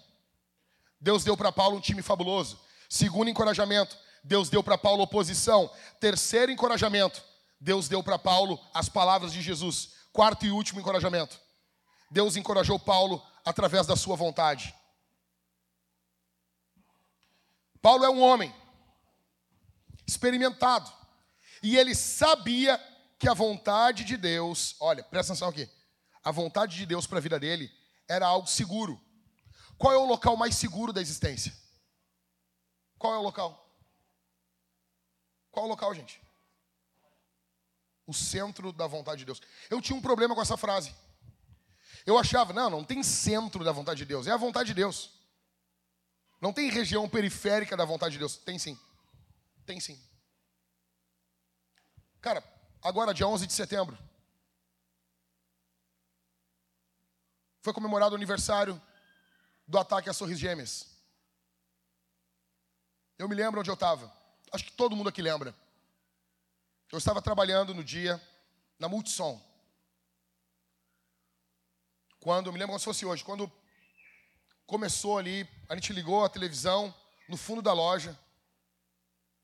Deus 0.99 1.23
deu 1.23 1.37
para 1.37 1.51
Paulo 1.51 1.77
um 1.77 1.81
time 1.81 2.01
fabuloso. 2.01 2.59
Segundo 2.89 3.29
encorajamento, 3.29 3.97
Deus 4.23 4.49
deu 4.49 4.63
para 4.63 4.77
Paulo 4.77 5.03
oposição. 5.03 5.69
Terceiro 5.99 6.51
encorajamento, 6.51 7.23
Deus 7.59 7.87
deu 7.87 8.03
para 8.03 8.19
Paulo 8.19 8.59
as 8.73 8.89
palavras 8.89 9.33
de 9.33 9.41
Jesus. 9.41 9.89
Quarto 10.11 10.45
e 10.45 10.51
último 10.51 10.79
encorajamento. 10.79 11.39
Deus 12.09 12.35
encorajou 12.35 12.79
Paulo 12.79 13.25
através 13.45 13.85
da 13.85 13.95
sua 13.95 14.15
vontade. 14.15 14.73
Paulo 17.81 18.03
é 18.03 18.09
um 18.09 18.21
homem 18.21 18.53
experimentado. 20.05 20.91
E 21.61 21.77
ele 21.77 21.93
sabia 21.95 22.81
que 23.19 23.27
a 23.27 23.33
vontade 23.33 24.03
de 24.03 24.15
Deus, 24.15 24.75
olha, 24.79 25.03
presta 25.03 25.33
atenção 25.33 25.49
aqui. 25.49 25.69
A 26.23 26.31
vontade 26.31 26.75
de 26.75 26.85
Deus 26.85 27.07
para 27.07 27.17
a 27.17 27.21
vida 27.21 27.39
dele 27.39 27.71
era 28.07 28.27
algo 28.27 28.47
seguro. 28.47 28.99
Qual 29.77 29.93
é 29.93 29.97
o 29.97 30.05
local 30.05 30.35
mais 30.35 30.55
seguro 30.55 30.93
da 30.93 31.01
existência? 31.01 31.53
Qual 32.97 33.13
é 33.13 33.17
o 33.17 33.21
local? 33.21 33.67
Qual 35.51 35.65
o 35.65 35.69
local, 35.69 35.93
gente? 35.93 36.21
O 38.05 38.13
centro 38.13 38.71
da 38.71 38.87
vontade 38.87 39.19
de 39.19 39.25
Deus. 39.25 39.41
Eu 39.69 39.81
tinha 39.81 39.97
um 39.97 40.01
problema 40.01 40.33
com 40.33 40.41
essa 40.41 40.57
frase. 40.57 40.93
Eu 42.05 42.17
achava, 42.17 42.53
não, 42.53 42.69
não 42.69 42.83
tem 42.83 43.03
centro 43.03 43.63
da 43.63 43.71
vontade 43.71 43.99
de 43.99 44.05
Deus, 44.05 44.27
é 44.27 44.31
a 44.31 44.37
vontade 44.37 44.67
de 44.67 44.73
Deus. 44.73 45.11
Não 46.39 46.53
tem 46.53 46.69
região 46.69 47.09
periférica 47.09 47.75
da 47.75 47.83
vontade 47.83 48.13
de 48.13 48.19
Deus. 48.19 48.37
Tem 48.37 48.57
sim. 48.57 48.79
Tem 49.65 49.79
sim. 49.79 49.99
Cara, 52.21 52.43
agora 52.81 53.13
dia 53.13 53.27
11 53.27 53.47
de 53.47 53.53
setembro. 53.53 53.97
foi 57.67 57.73
comemorado 57.73 58.13
o 58.13 58.15
aniversário 58.15 58.81
do 59.67 59.77
ataque 59.77 60.09
às 60.09 60.17
Torres 60.17 60.39
Gêmeas. 60.39 60.87
Eu 63.17 63.27
me 63.27 63.35
lembro 63.35 63.59
onde 63.59 63.69
eu 63.69 63.73
estava. 63.73 64.11
Acho 64.51 64.63
que 64.63 64.71
todo 64.71 64.95
mundo 64.95 65.09
aqui 65.09 65.21
lembra. 65.21 65.55
Eu 66.91 66.97
estava 66.97 67.21
trabalhando 67.21 67.73
no 67.73 67.83
dia 67.83 68.21
na 68.77 68.87
Multissom. 68.87 69.41
Quando, 72.19 72.51
me 72.51 72.59
lembro 72.59 72.73
como 72.73 72.79
se 72.79 72.85
fosse 72.85 73.05
hoje, 73.05 73.23
quando 73.23 73.51
começou 74.65 75.17
ali, 75.17 75.49
a 75.67 75.75
gente 75.75 75.93
ligou 75.93 76.23
a 76.23 76.29
televisão 76.29 76.93
no 77.27 77.37
fundo 77.37 77.61
da 77.61 77.73
loja 77.73 78.17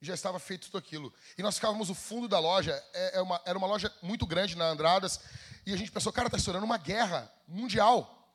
e 0.02 0.06
já 0.06 0.14
estava 0.14 0.38
feito 0.38 0.68
tudo 0.68 0.78
aquilo. 0.78 1.14
E 1.38 1.41
nós 1.41 1.56
ficávamos 1.56 1.90
no 1.90 1.95
fundo 1.95 2.28
da 2.28 2.40
loja, 2.40 2.74
é, 2.94 3.18
é 3.18 3.22
uma, 3.22 3.41
era 3.45 3.58
uma 3.58 3.68
loja 3.68 3.94
muito 4.02 4.28
grande 4.28 4.56
na 4.56 4.66
Andradas, 4.66 5.20
e 5.66 5.74
a 5.74 5.78
gente 5.78 5.91
pensou, 5.91 6.12
cara, 6.12 6.28
está 6.28 6.38
estourando 6.38 6.66
uma 6.66 6.78
guerra 6.78 7.32
mundial. 7.48 8.30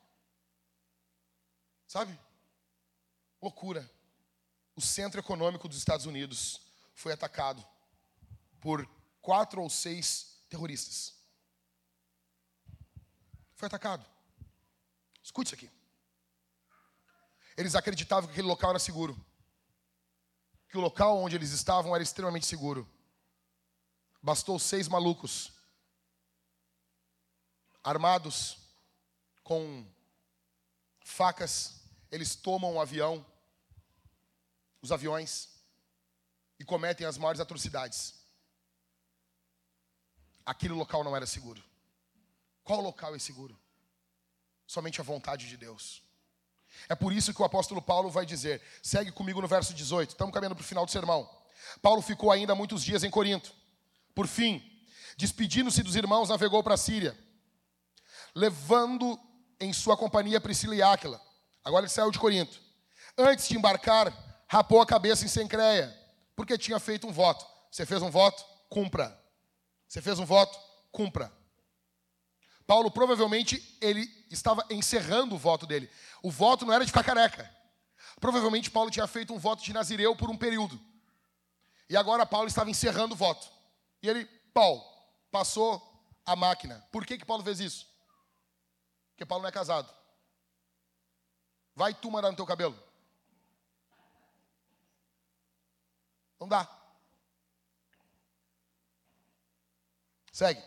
Sabe? 1.87 2.19
Loucura. 3.41 3.89
O 4.79 4.81
centro 4.81 5.19
econômico 5.19 5.67
dos 5.67 5.77
Estados 5.77 6.05
Unidos 6.05 6.61
foi 6.95 7.11
atacado 7.11 7.61
por 8.61 8.89
quatro 9.21 9.61
ou 9.61 9.69
seis 9.69 10.41
terroristas. 10.47 11.15
Foi 13.57 13.67
atacado. 13.67 14.05
Escute 15.21 15.47
isso 15.47 15.55
aqui. 15.55 15.69
Eles 17.57 17.75
acreditavam 17.75 18.29
que 18.29 18.31
aquele 18.31 18.47
local 18.47 18.69
era 18.69 18.79
seguro. 18.79 19.19
Que 20.69 20.77
o 20.77 20.81
local 20.81 21.17
onde 21.17 21.35
eles 21.35 21.51
estavam 21.51 21.93
era 21.93 22.01
extremamente 22.01 22.45
seguro. 22.45 22.89
Bastou 24.21 24.57
seis 24.57 24.87
malucos, 24.87 25.51
armados 27.83 28.59
com 29.43 29.85
facas, 31.03 31.81
eles 32.09 32.33
tomam 32.33 32.75
um 32.75 32.79
avião, 32.79 33.25
os 34.81 34.91
aviões, 34.91 35.49
e 36.59 36.65
cometem 36.65 37.07
as 37.07 37.17
maiores 37.17 37.39
atrocidades. 37.39 38.15
Aquele 40.45 40.73
local 40.73 41.03
não 41.03 41.15
era 41.15 41.25
seguro. 41.25 41.63
Qual 42.63 42.81
local 42.81 43.15
é 43.15 43.19
seguro? 43.19 43.57
Somente 44.67 44.99
a 44.99 45.03
vontade 45.03 45.47
de 45.47 45.57
Deus. 45.57 46.03
É 46.87 46.95
por 46.95 47.13
isso 47.13 47.33
que 47.33 47.41
o 47.41 47.45
apóstolo 47.45 47.81
Paulo 47.81 48.09
vai 48.09 48.25
dizer: 48.25 48.61
segue 48.83 49.11
comigo 49.11 49.41
no 49.41 49.47
verso 49.47 49.73
18, 49.73 50.09
estamos 50.11 50.33
caminhando 50.33 50.55
para 50.55 50.63
o 50.63 50.67
final 50.67 50.85
do 50.85 50.91
sermão. 50.91 51.29
Paulo 51.81 52.01
ficou 52.01 52.31
ainda 52.31 52.53
muitos 52.53 52.83
dias 52.83 53.03
em 53.03 53.09
Corinto. 53.09 53.53
Por 54.13 54.27
fim, 54.27 54.61
despedindo-se 55.17 55.81
dos 55.81 55.95
irmãos, 55.95 56.29
navegou 56.29 56.63
para 56.63 56.75
a 56.75 56.77
Síria, 56.77 57.17
levando 58.35 59.19
em 59.59 59.73
sua 59.73 59.97
companhia 59.97 60.41
Priscila 60.41 60.75
e 60.75 60.81
Áquila. 60.81 61.21
Agora 61.63 61.85
ele 61.85 61.91
saiu 61.91 62.11
de 62.11 62.19
Corinto. 62.19 62.61
Antes 63.17 63.47
de 63.47 63.57
embarcar, 63.57 64.13
rapou 64.49 64.81
a 64.81 64.85
cabeça 64.85 65.23
em 65.23 65.27
Sencreia, 65.27 65.95
porque 66.35 66.57
tinha 66.57 66.79
feito 66.79 67.07
um 67.07 67.11
voto. 67.11 67.45
Você 67.69 67.85
fez 67.85 68.01
um 68.01 68.09
voto? 68.09 68.43
Cumpra. 68.67 69.17
Você 69.87 70.01
fez 70.01 70.17
um 70.17 70.25
voto? 70.25 70.59
Cumpra. 70.91 71.31
Paulo 72.65 72.89
provavelmente 72.89 73.77
ele 73.79 74.01
estava 74.29 74.65
encerrando 74.71 75.35
o 75.35 75.37
voto 75.37 75.67
dele. 75.67 75.89
O 76.23 76.31
voto 76.31 76.65
não 76.65 76.73
era 76.73 76.83
de 76.83 76.91
ficar 76.91 77.03
careca. 77.03 77.49
Provavelmente 78.19 78.71
Paulo 78.71 78.89
tinha 78.89 79.05
feito 79.05 79.33
um 79.33 79.39
voto 79.39 79.63
de 79.63 79.71
Nazireu 79.71 80.15
por 80.15 80.31
um 80.31 80.37
período. 80.37 80.79
E 81.87 81.95
agora 81.95 82.25
Paulo 82.25 82.47
estava 82.47 82.71
encerrando 82.71 83.13
o 83.13 83.17
voto. 83.17 83.47
E 84.01 84.09
ele, 84.09 84.25
Paulo, 84.51 84.83
passou 85.31 85.81
a 86.25 86.35
máquina. 86.35 86.83
Por 86.91 87.05
que, 87.05 87.19
que 87.19 87.25
Paulo 87.25 87.43
fez 87.43 87.59
isso? 87.59 87.87
Porque 89.11 89.25
Paulo 89.25 89.43
não 89.43 89.49
é 89.49 89.51
casado. 89.51 89.93
Vai 91.75 91.93
tu 91.93 92.09
mandar 92.09 92.31
no 92.31 92.35
teu 92.35 92.45
cabelo. 92.47 92.88
Não 96.39 96.47
dá. 96.47 96.67
Segue. 100.31 100.63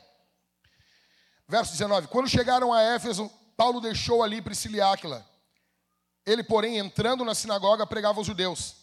Verso 1.49 1.73
19: 1.73 2.09
Quando 2.09 2.29
chegaram 2.29 2.73
a 2.73 2.83
Éfeso, 2.83 3.31
Paulo 3.57 3.81
deixou 3.81 4.23
ali 4.23 4.43
Priscila 4.43 4.77
e 4.77 4.81
Áquila. 4.81 5.27
Ele, 6.25 6.45
porém, 6.45 6.79
entrando 6.79 7.25
na 7.25 7.35
sinagoga, 7.35 7.87
pregava 7.87 8.19
aos 8.19 8.27
judeus. 8.27 8.77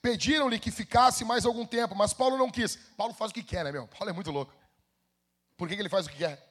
Pediram-lhe 0.00 0.58
que 0.58 0.70
ficasse 0.70 1.24
mais 1.24 1.46
algum 1.46 1.64
tempo, 1.64 1.94
mas 1.94 2.12
Paulo 2.12 2.36
não 2.36 2.50
quis. 2.50 2.76
Paulo 2.96 3.14
faz 3.14 3.30
o 3.30 3.34
que 3.34 3.42
quer, 3.42 3.64
né, 3.64 3.70
meu? 3.70 3.86
Paulo 3.86 4.10
é 4.10 4.12
muito 4.12 4.30
louco. 4.30 4.52
Por 5.56 5.68
que, 5.68 5.76
que 5.76 5.82
ele 5.82 5.88
faz 5.88 6.06
o 6.06 6.10
que 6.10 6.18
quer? 6.18 6.44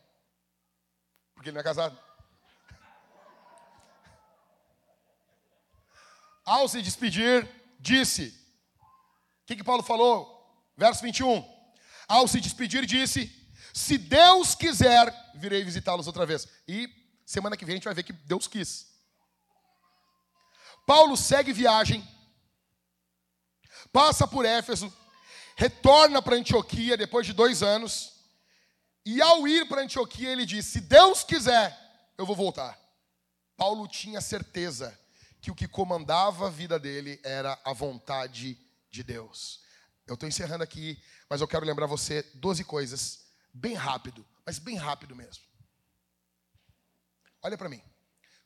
Porque 1.36 1.50
ele 1.50 1.56
não 1.56 1.62
é 1.62 1.64
casado. 1.64 1.98
Ao 6.46 6.68
se 6.68 6.82
despedir, 6.82 7.48
disse: 7.80 8.41
que, 9.52 9.58
que 9.58 9.64
Paulo 9.64 9.84
falou? 9.84 10.28
Verso 10.78 11.02
21. 11.02 11.44
Ao 12.08 12.28
se 12.28 12.40
despedir, 12.40 12.86
disse: 12.86 13.30
se 13.74 13.98
Deus 13.98 14.56
quiser, 14.56 15.14
virei 15.36 15.64
visitá-los 15.64 16.08
outra 16.08 16.26
vez. 16.26 16.48
E 16.68 16.90
semana 17.26 17.56
que 17.56 17.66
vem 17.66 17.74
a 17.74 17.76
gente 17.78 17.86
vai 17.86 17.94
ver 17.94 18.04
que 18.04 18.14
Deus 18.14 18.48
quis. 18.48 18.92
Paulo 20.86 21.16
segue 21.16 21.54
viagem, 21.54 22.06
passa 23.94 24.28
por 24.28 24.46
Éfeso, 24.46 24.92
retorna 25.56 26.22
para 26.22 26.36
Antioquia 26.36 26.98
depois 26.98 27.26
de 27.26 27.34
dois 27.34 27.64
anos. 27.64 28.14
E 29.06 29.22
ao 29.22 29.48
ir 29.48 29.68
para 29.68 29.82
Antioquia, 29.82 30.30
ele 30.30 30.46
diz: 30.46 30.66
Se 30.66 30.82
Deus 30.82 31.24
quiser, 31.24 31.78
eu 32.18 32.26
vou 32.26 32.36
voltar. 32.36 32.78
Paulo 33.56 33.88
tinha 33.88 34.20
certeza 34.22 34.98
que 35.40 35.52
o 35.52 35.56
que 35.56 35.68
comandava 35.68 36.48
a 36.48 36.50
vida 36.50 36.80
dele 36.80 37.20
era 37.24 37.60
a 37.64 37.74
vontade 37.74 38.56
de 38.56 38.71
Deus. 39.04 39.64
Eu 40.06 40.16
estou 40.16 40.28
encerrando 40.28 40.64
aqui, 40.64 41.02
mas 41.30 41.40
eu 41.40 41.48
quero 41.48 41.66
lembrar 41.66 41.86
você 41.86 42.24
12 42.36 42.64
coisas 42.66 43.32
Bem 43.54 43.74
rápido, 43.74 44.26
mas 44.46 44.60
bem 44.60 44.78
rápido 44.78 45.16
mesmo. 45.16 45.44
Olha 47.42 47.58
para 47.58 47.70
mim. 47.70 47.82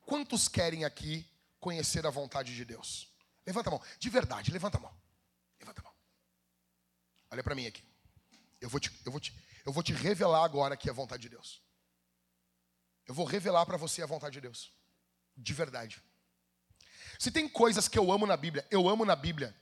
Quantos 0.01 0.47
querem 0.47 0.83
aqui 0.83 1.27
conhecer 1.59 2.05
a 2.05 2.09
vontade 2.09 2.55
de 2.55 2.65
Deus? 2.65 3.13
Levanta 3.45 3.69
a 3.69 3.71
mão. 3.71 3.81
De 3.99 4.09
verdade, 4.09 4.51
levanta 4.51 4.77
a 4.77 4.81
mão. 4.81 4.95
Levanta 5.59 5.81
a 5.81 5.83
mão. 5.83 5.93
Olha 7.31 7.43
para 7.43 7.55
mim 7.55 7.67
aqui. 7.67 7.83
Eu 8.59 8.69
vou, 8.69 8.79
te, 8.79 8.91
eu, 9.05 9.11
vou 9.11 9.21
te, 9.21 9.37
eu 9.63 9.71
vou 9.71 9.83
te 9.83 9.93
revelar 9.93 10.43
agora 10.43 10.75
é 10.75 10.89
a 10.89 10.93
vontade 10.93 11.23
de 11.23 11.29
Deus. 11.29 11.61
Eu 13.05 13.13
vou 13.13 13.25
revelar 13.25 13.65
para 13.65 13.77
você 13.77 14.01
a 14.01 14.07
vontade 14.07 14.33
de 14.33 14.41
Deus. 14.41 14.73
De 15.37 15.53
verdade. 15.53 16.01
Se 17.19 17.29
tem 17.29 17.47
coisas 17.47 17.87
que 17.87 17.99
eu 17.99 18.11
amo 18.11 18.25
na 18.25 18.35
Bíblia, 18.35 18.65
eu 18.71 18.89
amo 18.89 19.05
na 19.05 19.15
Bíblia. 19.15 19.55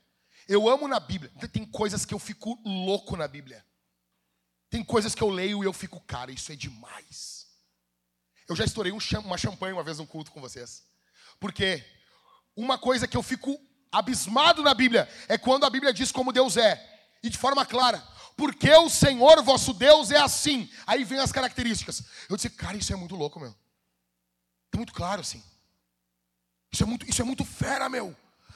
Eu 0.47 0.67
amo 0.69 0.87
na 0.87 0.99
Bíblia. 0.99 1.31
Tem 1.51 1.65
coisas 1.65 2.05
que 2.05 2.13
eu 2.13 2.19
fico 2.19 2.59
louco 2.65 3.15
na 3.15 3.27
Bíblia. 3.27 3.65
Tem 4.69 4.83
coisas 4.83 5.13
que 5.13 5.21
eu 5.21 5.29
leio 5.29 5.63
e 5.63 5.67
eu 5.67 5.73
fico, 5.73 5.99
cara, 6.01 6.31
isso 6.31 6.51
é 6.51 6.55
demais. 6.55 7.47
Eu 8.47 8.55
já 8.55 8.65
estourei 8.65 8.91
um 8.91 8.99
uma 9.23 9.37
champanhe 9.37 9.73
uma 9.73 9.83
vez 9.83 9.99
num 9.99 10.05
culto 10.05 10.31
com 10.31 10.41
vocês. 10.41 10.83
Porque 11.39 11.85
uma 12.55 12.77
coisa 12.77 13.07
que 13.07 13.15
eu 13.15 13.23
fico 13.23 13.59
abismado 13.91 14.63
na 14.63 14.73
Bíblia 14.73 15.07
é 15.27 15.37
quando 15.37 15.65
a 15.65 15.69
Bíblia 15.69 15.93
diz 15.93 16.11
como 16.11 16.33
Deus 16.33 16.57
é. 16.57 16.89
E 17.21 17.29
de 17.29 17.37
forma 17.37 17.65
clara. 17.65 18.05
Porque 18.35 18.71
o 18.71 18.89
Senhor 18.89 19.41
vosso 19.43 19.73
Deus 19.73 20.11
é 20.11 20.17
assim. 20.17 20.69
Aí 20.85 21.03
vem 21.03 21.19
as 21.19 21.31
características. 21.31 22.03
Eu 22.27 22.35
disse, 22.35 22.49
cara, 22.49 22.75
isso 22.75 22.91
é 22.91 22.95
muito 22.95 23.15
louco, 23.15 23.39
meu. 23.39 23.55
É 24.73 24.77
muito 24.77 24.91
claro 24.91 25.21
assim. 25.21 25.41
Isso 26.71 26.83
é 26.83 26.85
muito, 26.85 27.07
isso 27.07 27.21
é 27.21 27.25
muito 27.25 27.45
fera, 27.45 27.87
meu. 27.87 28.15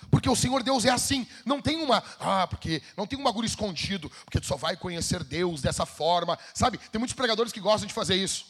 Porque 0.09 0.29
o 0.29 0.35
Senhor 0.35 0.63
Deus 0.63 0.85
é 0.85 0.89
assim, 0.89 1.27
não 1.45 1.61
tem 1.61 1.81
uma, 1.83 2.03
ah, 2.19 2.47
porque 2.47 2.81
não 2.95 3.05
tem 3.05 3.19
um 3.19 3.23
bagulho 3.23 3.45
escondido, 3.45 4.09
porque 4.25 4.39
tu 4.39 4.45
só 4.45 4.55
vai 4.55 4.77
conhecer 4.77 5.23
Deus 5.23 5.61
dessa 5.61 5.85
forma, 5.85 6.37
sabe? 6.53 6.77
Tem 6.77 6.99
muitos 6.99 7.15
pregadores 7.15 7.51
que 7.51 7.59
gostam 7.59 7.87
de 7.87 7.93
fazer 7.93 8.15
isso. 8.15 8.45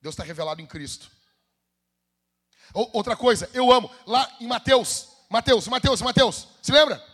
Deus 0.00 0.14
está 0.14 0.24
revelado 0.24 0.60
em 0.60 0.66
Cristo. 0.66 1.10
Outra 2.72 3.16
coisa, 3.16 3.50
eu 3.52 3.70
amo, 3.70 3.90
lá 4.06 4.30
em 4.40 4.46
Mateus, 4.46 5.08
Mateus, 5.28 5.68
Mateus, 5.68 6.00
Mateus, 6.00 6.48
se 6.62 6.72
lembra? 6.72 7.04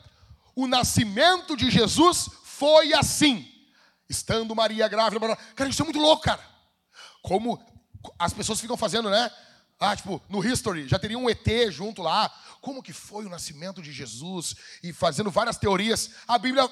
O 0.55 0.67
nascimento 0.67 1.57
de 1.57 1.71
Jesus 1.71 2.29
foi 2.45 2.93
assim, 2.93 3.51
estando 4.09 4.55
Maria 4.55 4.87
grávida, 4.87 5.37
cara, 5.55 5.71
isso 5.71 5.83
é 5.83 5.85
muito 5.85 5.99
louco, 5.99 6.23
cara. 6.23 6.45
Como 7.23 7.61
as 8.19 8.33
pessoas 8.33 8.61
ficam 8.61 8.77
fazendo, 8.77 9.11
né? 9.11 9.31
Ah, 9.81 9.95
tipo, 9.95 10.21
no 10.29 10.45
History, 10.45 10.89
já 10.89 10.99
teria 10.99 11.19
um 11.19 11.31
ET 11.31 11.47
junto 11.71 12.03
lá. 12.03 12.29
Como 12.61 12.83
que 12.83 12.93
foi 12.93 13.25
o 13.25 13.29
nascimento 13.29 13.81
de 13.81 13.93
Jesus? 13.93 14.57
E 14.83 14.93
fazendo 14.93 15.31
várias 15.31 15.57
teorias. 15.57 16.11
A 16.27 16.37
Bíblia, 16.37 16.69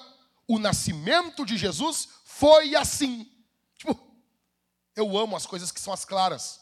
o 0.48 0.58
nascimento 0.58 1.46
de 1.46 1.56
Jesus 1.56 2.08
foi 2.24 2.74
assim. 2.74 3.30
Tipo, 3.78 3.98
eu 4.96 5.16
amo 5.16 5.36
as 5.36 5.46
coisas 5.46 5.70
que 5.70 5.80
são 5.80 5.92
as 5.92 6.04
claras. 6.04 6.60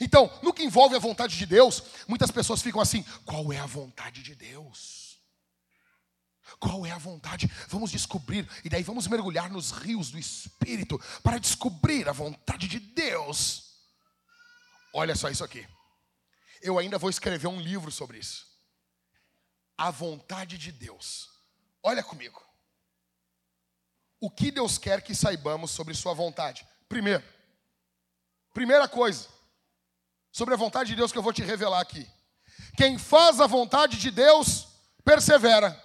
Então, 0.00 0.30
no 0.42 0.52
que 0.52 0.64
envolve 0.64 0.96
a 0.96 1.00
vontade 1.00 1.36
de 1.36 1.46
Deus, 1.46 1.82
muitas 2.06 2.30
pessoas 2.30 2.62
ficam 2.62 2.80
assim: 2.80 3.04
qual 3.24 3.52
é 3.52 3.58
a 3.58 3.66
vontade 3.66 4.22
de 4.22 4.34
Deus? 4.34 5.18
Qual 6.58 6.86
é 6.86 6.90
a 6.90 6.98
vontade? 6.98 7.50
Vamos 7.68 7.90
descobrir, 7.90 8.48
e 8.64 8.70
daí 8.70 8.82
vamos 8.82 9.06
mergulhar 9.06 9.50
nos 9.50 9.70
rios 9.70 10.10
do 10.10 10.18
Espírito 10.18 10.98
para 11.22 11.38
descobrir 11.38 12.08
a 12.08 12.12
vontade 12.12 12.66
de 12.66 12.80
Deus. 12.80 13.67
Olha 14.92 15.14
só 15.14 15.28
isso 15.28 15.44
aqui. 15.44 15.66
Eu 16.60 16.78
ainda 16.78 16.98
vou 16.98 17.10
escrever 17.10 17.46
um 17.46 17.60
livro 17.60 17.90
sobre 17.90 18.18
isso. 18.18 18.46
A 19.76 19.90
vontade 19.90 20.58
de 20.58 20.72
Deus. 20.72 21.28
Olha 21.82 22.02
comigo. 22.02 22.42
O 24.20 24.30
que 24.30 24.50
Deus 24.50 24.78
quer 24.78 25.00
que 25.02 25.14
saibamos 25.14 25.70
sobre 25.70 25.94
Sua 25.94 26.12
vontade? 26.12 26.66
Primeiro, 26.88 27.22
primeira 28.52 28.88
coisa, 28.88 29.28
sobre 30.32 30.54
a 30.54 30.56
vontade 30.56 30.90
de 30.90 30.96
Deus 30.96 31.12
que 31.12 31.18
eu 31.18 31.22
vou 31.22 31.32
te 31.32 31.42
revelar 31.42 31.80
aqui. 31.80 32.08
Quem 32.76 32.98
faz 32.98 33.40
a 33.40 33.46
vontade 33.46 33.98
de 33.98 34.10
Deus, 34.10 34.66
persevera. 35.04 35.80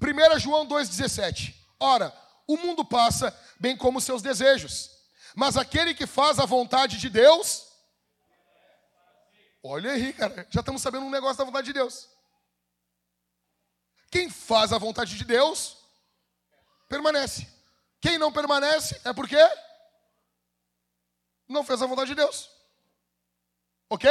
1 0.00 0.38
João 0.40 0.66
2,17. 0.66 1.54
Ora, 1.78 2.12
o 2.46 2.56
mundo 2.56 2.84
passa, 2.84 3.36
bem 3.60 3.76
como 3.76 4.00
seus 4.00 4.22
desejos. 4.22 4.90
Mas 5.34 5.56
aquele 5.56 5.94
que 5.94 6.06
faz 6.06 6.38
a 6.38 6.46
vontade 6.46 6.98
de 6.98 7.08
Deus. 7.08 7.71
Olha 9.62 9.92
aí, 9.92 10.12
cara, 10.12 10.46
já 10.50 10.60
estamos 10.60 10.82
sabendo 10.82 11.06
um 11.06 11.10
negócio 11.10 11.38
da 11.38 11.44
vontade 11.44 11.66
de 11.68 11.72
Deus. 11.72 12.08
Quem 14.10 14.28
faz 14.28 14.72
a 14.72 14.78
vontade 14.78 15.16
de 15.16 15.24
Deus, 15.24 15.78
permanece. 16.88 17.46
Quem 18.00 18.18
não 18.18 18.32
permanece 18.32 19.00
é 19.04 19.12
porque 19.12 19.38
não 21.48 21.62
fez 21.62 21.80
a 21.80 21.86
vontade 21.86 22.08
de 22.08 22.16
Deus. 22.16 22.50
Ok? 23.88 24.10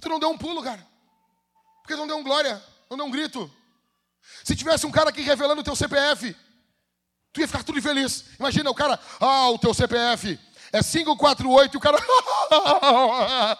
Tu 0.00 0.08
não 0.08 0.20
deu 0.20 0.30
um 0.30 0.36
pulo, 0.36 0.62
cara. 0.62 0.86
Porque 1.80 1.96
não 1.96 2.06
deu 2.06 2.18
um 2.18 2.22
glória, 2.22 2.62
não 2.90 2.96
deu 2.98 3.06
um 3.06 3.10
grito. 3.10 3.50
Se 4.44 4.54
tivesse 4.54 4.86
um 4.86 4.92
cara 4.92 5.08
aqui 5.08 5.22
revelando 5.22 5.62
o 5.62 5.64
teu 5.64 5.74
CPF, 5.74 6.36
tu 7.32 7.40
ia 7.40 7.48
ficar 7.48 7.64
tudo 7.64 7.80
feliz. 7.80 8.26
Imagina 8.38 8.70
o 8.70 8.74
cara, 8.74 9.00
ah, 9.18 9.48
o 9.50 9.58
teu 9.58 9.72
CPF 9.72 10.38
é 10.72 10.82
548 10.82 11.74
e 11.74 11.76
o 11.76 11.80
cara. 11.80 11.98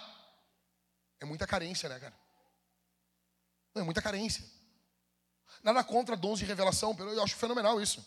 é 1.20 1.24
muita 1.24 1.46
carência, 1.46 1.88
né, 1.88 2.00
cara? 2.00 2.14
é 3.74 3.82
muita 3.82 4.02
carência. 4.02 4.44
Nada 5.62 5.84
contra 5.84 6.16
dons 6.16 6.38
de 6.38 6.44
revelação, 6.44 6.96
eu 6.98 7.22
acho 7.22 7.36
fenomenal 7.36 7.80
isso. 7.80 8.04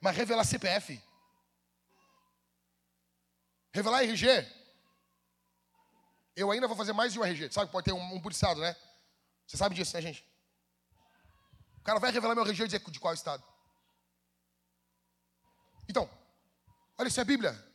Mas 0.00 0.16
revelar 0.16 0.44
CPF. 0.44 1.00
Revelar 3.72 4.02
RG. 4.02 4.26
Eu 6.36 6.50
ainda 6.50 6.66
vou 6.66 6.76
fazer 6.76 6.92
mais 6.92 7.12
de 7.12 7.18
um 7.18 7.24
RG. 7.24 7.52
Sabe, 7.52 7.70
pode 7.70 7.84
ter 7.84 7.92
um, 7.92 8.14
um 8.14 8.20
policiado, 8.20 8.60
né? 8.60 8.74
Você 9.46 9.56
sabe 9.56 9.74
disso, 9.74 9.94
né, 9.94 10.02
gente? 10.02 10.24
O 11.78 11.82
cara 11.84 11.98
vai 12.00 12.10
revelar 12.10 12.34
meu 12.34 12.44
RG 12.44 12.62
e 12.62 12.66
dizer 12.66 12.90
de 12.90 13.00
qual 13.00 13.12
estado. 13.12 13.42
Então, 15.88 16.08
olha 16.98 17.08
isso 17.08 17.20
é 17.20 17.22
a 17.22 17.26
Bíblia. 17.26 17.73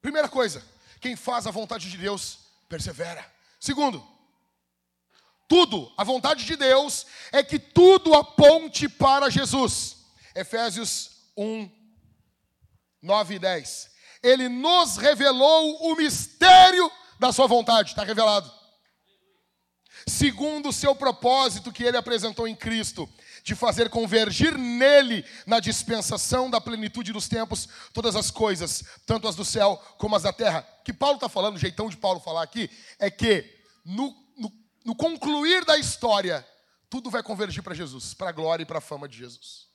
Primeira 0.00 0.28
coisa, 0.28 0.64
quem 1.00 1.16
faz 1.16 1.46
a 1.46 1.50
vontade 1.50 1.90
de 1.90 1.96
Deus, 1.96 2.38
persevera. 2.68 3.24
Segundo, 3.58 4.06
tudo, 5.48 5.90
a 5.96 6.04
vontade 6.04 6.44
de 6.44 6.56
Deus 6.56 7.06
é 7.32 7.42
que 7.42 7.58
tudo 7.58 8.14
aponte 8.14 8.88
para 8.88 9.30
Jesus. 9.30 9.96
Efésios 10.34 11.10
1, 11.36 11.70
9 13.02 13.34
e 13.34 13.38
10. 13.38 13.90
Ele 14.22 14.48
nos 14.48 14.96
revelou 14.96 15.90
o 15.90 15.96
mistério 15.96 16.90
da 17.18 17.32
sua 17.32 17.46
vontade, 17.46 17.90
está 17.90 18.04
revelado. 18.04 18.52
Segundo 20.06 20.68
o 20.68 20.72
seu 20.72 20.94
propósito 20.94 21.72
que 21.72 21.82
ele 21.82 21.96
apresentou 21.96 22.46
em 22.46 22.54
Cristo, 22.54 23.08
de 23.48 23.54
fazer 23.54 23.88
convergir 23.88 24.56
nele, 24.56 25.24
na 25.46 25.58
dispensação 25.58 26.50
da 26.50 26.60
plenitude 26.60 27.12
dos 27.12 27.28
tempos, 27.28 27.68
todas 27.92 28.14
as 28.14 28.30
coisas, 28.30 28.84
tanto 29.06 29.26
as 29.26 29.34
do 29.34 29.44
céu 29.44 29.76
como 29.98 30.14
as 30.14 30.22
da 30.22 30.32
terra. 30.32 30.66
O 30.80 30.84
que 30.84 30.92
Paulo 30.92 31.16
está 31.16 31.28
falando, 31.28 31.56
o 31.56 31.58
jeitão 31.58 31.88
de 31.88 31.96
Paulo 31.96 32.20
falar 32.20 32.42
aqui, 32.42 32.70
é 32.98 33.10
que 33.10 33.44
no, 33.84 34.14
no, 34.36 34.52
no 34.84 34.94
concluir 34.94 35.64
da 35.64 35.78
história, 35.78 36.46
tudo 36.90 37.10
vai 37.10 37.22
convergir 37.22 37.62
para 37.62 37.74
Jesus, 37.74 38.14
para 38.14 38.28
a 38.28 38.32
glória 38.32 38.62
e 38.62 38.66
para 38.66 38.78
a 38.78 38.82
fama 38.82 39.08
de 39.08 39.16
Jesus. 39.16 39.66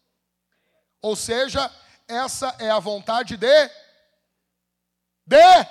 Ou 1.01 1.15
seja, 1.15 1.69
essa 2.07 2.55
é 2.59 2.69
a 2.69 2.79
vontade 2.79 3.35
de 3.35 3.69
de 5.25 5.67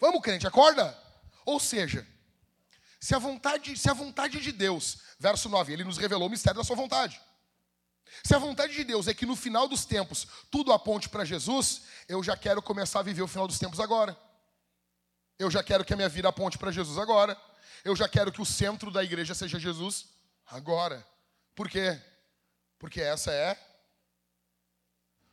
Vamos, 0.00 0.22
crente, 0.22 0.46
acorda. 0.46 0.98
Ou 1.44 1.60
seja, 1.60 2.06
se 3.02 3.16
a 3.16 3.18
vontade, 3.18 3.76
se 3.76 3.90
a 3.90 3.92
vontade 3.92 4.38
de 4.38 4.52
Deus, 4.52 4.98
verso 5.18 5.48
9, 5.48 5.72
ele 5.72 5.82
nos 5.82 5.98
revelou 5.98 6.28
o 6.28 6.30
mistério 6.30 6.58
da 6.58 6.64
sua 6.64 6.76
vontade. 6.76 7.20
Se 8.22 8.32
a 8.32 8.38
vontade 8.38 8.74
de 8.74 8.84
Deus 8.84 9.08
é 9.08 9.12
que 9.12 9.26
no 9.26 9.34
final 9.34 9.66
dos 9.66 9.84
tempos 9.84 10.24
tudo 10.52 10.72
aponte 10.72 11.08
para 11.08 11.24
Jesus, 11.24 11.82
eu 12.08 12.22
já 12.22 12.36
quero 12.36 12.62
começar 12.62 13.00
a 13.00 13.02
viver 13.02 13.22
o 13.22 13.26
final 13.26 13.48
dos 13.48 13.58
tempos 13.58 13.80
agora. 13.80 14.16
Eu 15.36 15.50
já 15.50 15.64
quero 15.64 15.84
que 15.84 15.92
a 15.92 15.96
minha 15.96 16.08
vida 16.08 16.28
aponte 16.28 16.56
para 16.56 16.70
Jesus 16.70 16.96
agora. 16.96 17.36
Eu 17.84 17.96
já 17.96 18.08
quero 18.08 18.30
que 18.30 18.40
o 18.40 18.46
centro 18.46 18.88
da 18.88 19.02
igreja 19.02 19.34
seja 19.34 19.58
Jesus 19.58 20.06
agora. 20.46 21.04
Por 21.56 21.68
quê? 21.68 22.00
Porque 22.78 23.00
essa 23.00 23.32
é. 23.32 23.58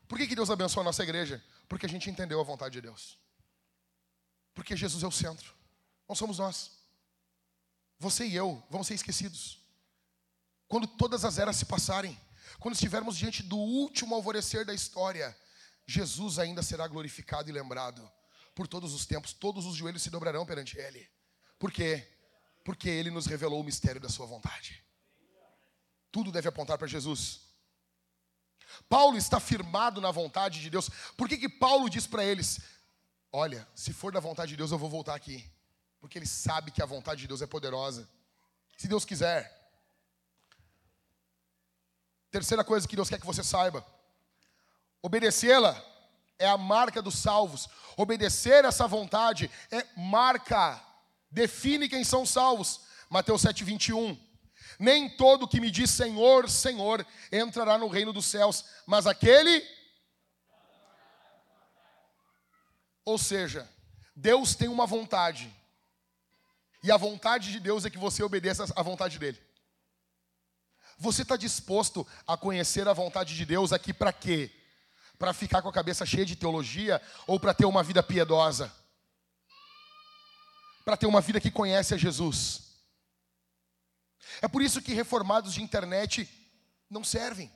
Por 0.08 0.18
que, 0.18 0.26
que 0.26 0.36
Deus 0.36 0.50
abençoa 0.50 0.82
a 0.82 0.86
nossa 0.86 1.04
igreja? 1.04 1.46
Porque 1.68 1.86
a 1.86 1.90
gente 1.90 2.10
entendeu 2.10 2.42
a 2.42 2.44
vontade 2.44 2.74
de 2.74 2.82
Deus. 2.82 3.20
Porque 4.56 4.76
Jesus 4.76 5.04
é 5.04 5.08
o 5.08 5.12
centro. 5.12 5.54
Não 6.08 6.16
somos 6.16 6.40
nós. 6.40 6.79
Você 8.00 8.26
e 8.26 8.36
eu 8.36 8.64
vamos 8.70 8.88
ser 8.88 8.94
esquecidos. 8.94 9.60
Quando 10.68 10.88
todas 10.88 11.26
as 11.26 11.38
eras 11.38 11.58
se 11.58 11.66
passarem, 11.66 12.18
quando 12.60 12.76
estivermos 12.76 13.18
diante 13.18 13.44
do 13.44 13.58
último 13.58 14.16
alvorecer 14.16 14.66
da 14.66 14.74
história, 14.74 15.38
Jesus 15.86 16.40
ainda 16.40 16.64
será 16.64 16.88
glorificado 16.88 17.50
e 17.50 17.54
lembrado 17.54 18.10
por 18.56 18.68
todos 18.68 18.94
os 18.94 19.06
tempos, 19.06 19.34
todos 19.34 19.66
os 19.66 19.76
joelhos 19.76 20.02
se 20.02 20.10
dobrarão 20.10 20.46
perante 20.46 20.78
Ele. 20.78 21.10
Por 21.58 21.72
quê? 21.72 22.08
Porque 22.64 22.90
Ele 22.90 23.10
nos 23.10 23.26
revelou 23.26 23.62
o 23.62 23.64
mistério 23.64 24.00
da 24.00 24.10
Sua 24.10 24.26
vontade. 24.26 24.84
Tudo 26.12 26.32
deve 26.32 26.48
apontar 26.48 26.78
para 26.78 26.88
Jesus. 26.88 27.42
Paulo 28.88 29.18
está 29.18 29.40
firmado 29.40 30.00
na 30.00 30.12
vontade 30.12 30.62
de 30.62 30.70
Deus. 30.70 30.90
Por 31.18 31.28
que, 31.28 31.38
que 31.38 31.50
Paulo 31.50 31.90
diz 31.90 32.06
para 32.06 32.24
eles: 32.24 32.60
Olha, 33.32 33.68
se 33.76 33.92
for 33.92 34.12
da 34.12 34.20
vontade 34.20 34.52
de 34.52 34.58
Deus, 34.58 34.72
eu 34.72 34.78
vou 34.78 34.90
voltar 34.90 35.16
aqui. 35.16 35.50
Porque 36.00 36.18
ele 36.18 36.26
sabe 36.26 36.72
que 36.72 36.82
a 36.82 36.86
vontade 36.86 37.22
de 37.22 37.28
Deus 37.28 37.42
é 37.42 37.48
poderosa. 37.48 38.08
Se 38.78 38.88
Deus 38.88 39.06
quiser. 39.06 39.58
Terceira 42.32 42.64
coisa 42.64 42.88
que 42.88 42.96
Deus 42.96 43.10
quer 43.10 43.20
que 43.20 43.26
você 43.26 43.44
saiba: 43.44 43.86
obedecê-la 45.02 45.90
é 46.40 46.48
a 46.48 46.58
marca 46.58 47.02
dos 47.02 47.16
salvos. 47.16 47.68
Obedecer 47.98 48.64
essa 48.64 48.88
vontade 48.88 49.52
é 49.70 49.86
marca, 49.98 50.82
define 51.30 51.90
quem 51.90 52.04
são 52.04 52.26
salvos. 52.26 52.82
Mateus 53.10 53.42
7, 53.42 53.64
21. 53.64 54.18
Nem 54.80 55.10
todo 55.10 55.48
que 55.48 55.60
me 55.60 55.70
diz 55.70 55.92
Senhor, 55.92 56.50
Senhor 56.50 57.06
entrará 57.30 57.78
no 57.78 57.90
reino 57.90 58.14
dos 58.14 58.26
céus, 58.26 58.64
mas 58.88 59.06
aquele. 59.06 59.62
Ou 63.04 63.18
seja, 63.18 63.70
Deus 64.16 64.56
tem 64.56 64.70
uma 64.70 64.86
vontade, 64.86 65.54
e 66.82 66.92
a 66.92 66.98
vontade 66.98 67.52
de 67.52 67.60
Deus 67.60 67.86
é 67.86 67.90
que 67.90 67.98
você 67.98 68.24
obedeça 68.24 68.66
à 68.76 68.82
vontade 68.82 69.20
dele. 69.20 69.40
Você 70.98 71.22
está 71.22 71.36
disposto 71.38 72.06
a 72.28 72.36
conhecer 72.36 72.88
a 72.88 72.94
vontade 72.94 73.36
de 73.36 73.46
Deus 73.46 73.72
aqui 73.72 73.94
para 73.94 74.12
quê? 74.12 74.52
Para 75.18 75.34
ficar 75.34 75.62
com 75.62 75.70
a 75.70 75.74
cabeça 75.74 76.06
cheia 76.06 76.26
de 76.26 76.36
teologia 76.36 77.02
ou 77.28 77.40
para 77.40 77.54
ter 77.54 77.66
uma 77.66 77.84
vida 77.84 78.02
piedosa? 78.04 78.72
Para 80.86 80.98
ter 80.98 81.06
uma 81.06 81.22
vida 81.22 81.40
que 81.40 81.52
conhece 81.52 81.94
a 81.94 81.98
Jesus? 81.98 82.70
É 84.42 84.48
por 84.48 84.62
isso 84.62 84.82
que 84.82 84.94
reformados 84.94 85.54
de 85.54 85.62
internet 85.62 86.30
não 86.90 87.04
servem. 87.04 87.52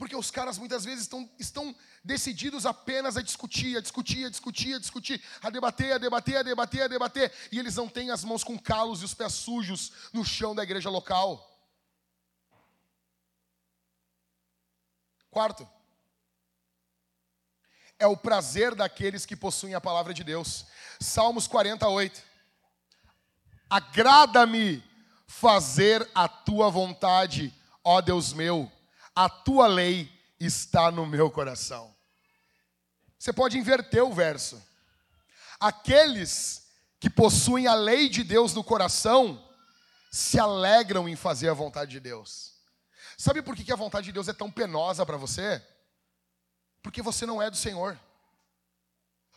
Porque 0.00 0.16
os 0.16 0.30
caras 0.30 0.56
muitas 0.56 0.82
vezes 0.82 1.02
estão, 1.02 1.30
estão 1.38 1.76
decididos 2.02 2.64
apenas 2.64 3.18
a 3.18 3.22
discutir, 3.22 3.76
a 3.76 3.82
discutir, 3.82 4.24
a 4.24 4.30
discutir, 4.30 4.74
a 4.74 4.78
discutir, 4.78 5.22
a 5.42 5.50
debater, 5.50 5.92
a 5.92 5.98
debater, 5.98 6.36
a 6.38 6.42
debater, 6.42 6.82
a 6.84 6.88
debater, 6.88 7.32
e 7.52 7.58
eles 7.58 7.76
não 7.76 7.86
têm 7.86 8.10
as 8.10 8.24
mãos 8.24 8.42
com 8.42 8.58
calos 8.58 9.02
e 9.02 9.04
os 9.04 9.12
pés 9.12 9.34
sujos 9.34 9.92
no 10.10 10.24
chão 10.24 10.54
da 10.54 10.62
igreja 10.62 10.88
local. 10.88 11.46
Quarto, 15.30 15.68
é 17.98 18.06
o 18.06 18.16
prazer 18.16 18.74
daqueles 18.74 19.26
que 19.26 19.36
possuem 19.36 19.74
a 19.74 19.82
palavra 19.82 20.14
de 20.14 20.24
Deus. 20.24 20.64
Salmos 20.98 21.46
48. 21.46 22.22
Agrada-me 23.68 24.82
fazer 25.26 26.10
a 26.14 26.26
tua 26.26 26.70
vontade, 26.70 27.54
ó 27.84 28.00
Deus 28.00 28.32
meu, 28.32 28.72
a 29.14 29.28
tua 29.28 29.66
lei 29.66 30.10
está 30.38 30.90
no 30.90 31.06
meu 31.06 31.30
coração. 31.30 31.94
Você 33.18 33.32
pode 33.32 33.58
inverter 33.58 34.02
o 34.02 34.12
verso. 34.12 34.62
Aqueles 35.58 36.66
que 36.98 37.10
possuem 37.10 37.66
a 37.66 37.74
lei 37.74 38.08
de 38.08 38.24
Deus 38.24 38.54
no 38.54 38.64
coração 38.64 39.46
se 40.10 40.38
alegram 40.38 41.08
em 41.08 41.16
fazer 41.16 41.48
a 41.48 41.54
vontade 41.54 41.90
de 41.90 42.00
Deus. 42.00 42.54
Sabe 43.16 43.42
por 43.42 43.54
que 43.54 43.70
a 43.70 43.76
vontade 43.76 44.06
de 44.06 44.12
Deus 44.12 44.28
é 44.28 44.32
tão 44.32 44.50
penosa 44.50 45.04
para 45.04 45.18
você? 45.18 45.62
Porque 46.82 47.02
você 47.02 47.26
não 47.26 47.40
é 47.40 47.50
do 47.50 47.56
Senhor. 47.56 47.98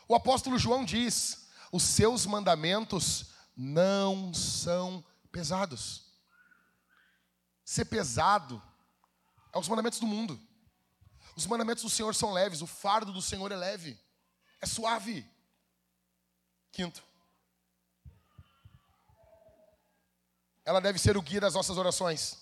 O 0.07 0.15
apóstolo 0.15 0.57
João 0.57 0.85
diz: 0.85 1.49
os 1.71 1.83
seus 1.83 2.25
mandamentos 2.25 3.25
não 3.55 4.33
são 4.33 5.03
pesados. 5.31 6.05
Ser 7.65 7.85
pesado 7.85 8.61
é 9.53 9.59
os 9.59 9.67
mandamentos 9.67 9.99
do 9.99 10.07
mundo. 10.07 10.39
Os 11.35 11.45
mandamentos 11.45 11.83
do 11.83 11.89
Senhor 11.89 12.13
são 12.13 12.33
leves, 12.33 12.61
o 12.61 12.67
fardo 12.67 13.11
do 13.11 13.21
Senhor 13.21 13.51
é 13.51 13.55
leve, 13.55 13.99
é 14.59 14.65
suave. 14.65 15.25
Quinto, 16.71 17.03
ela 20.65 20.79
deve 20.79 20.97
ser 20.97 21.17
o 21.17 21.21
guia 21.21 21.41
das 21.41 21.53
nossas 21.53 21.77
orações. 21.77 22.41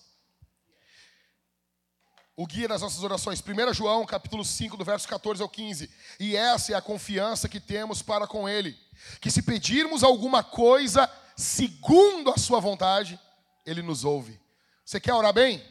O 2.35 2.47
guia 2.47 2.67
das 2.67 2.81
nossas 2.81 3.03
orações. 3.03 3.41
1 3.41 3.73
João, 3.73 4.05
capítulo 4.05 4.43
5, 4.43 4.77
do 4.77 4.85
verso 4.85 5.07
14 5.07 5.41
ao 5.41 5.49
15. 5.49 5.89
E 6.19 6.35
essa 6.35 6.71
é 6.71 6.75
a 6.75 6.81
confiança 6.81 7.49
que 7.49 7.59
temos 7.59 8.01
para 8.01 8.25
com 8.25 8.47
Ele. 8.47 8.77
Que 9.19 9.29
se 9.29 9.41
pedirmos 9.41 10.03
alguma 10.03 10.43
coisa 10.43 11.11
segundo 11.35 12.31
a 12.31 12.37
Sua 12.37 12.59
vontade, 12.59 13.19
Ele 13.65 13.81
nos 13.81 14.05
ouve. 14.05 14.39
Você 14.85 14.99
quer 14.99 15.13
orar 15.13 15.33
bem? 15.33 15.70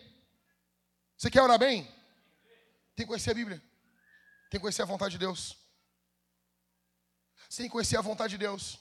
Você 1.20 1.30
quer 1.30 1.42
orar 1.42 1.58
bem? 1.58 1.84
Tem 2.96 3.04
que 3.04 3.08
conhecer 3.08 3.32
a 3.32 3.34
Bíblia. 3.34 3.58
Tem 4.50 4.58
que 4.58 4.60
conhecer 4.60 4.80
a 4.80 4.86
vontade 4.86 5.12
de 5.12 5.18
Deus. 5.18 5.54
Você 7.46 7.58
tem 7.58 7.66
que 7.66 7.72
conhecer 7.72 7.98
a 7.98 8.00
vontade 8.00 8.30
de 8.30 8.38
Deus. 8.38 8.78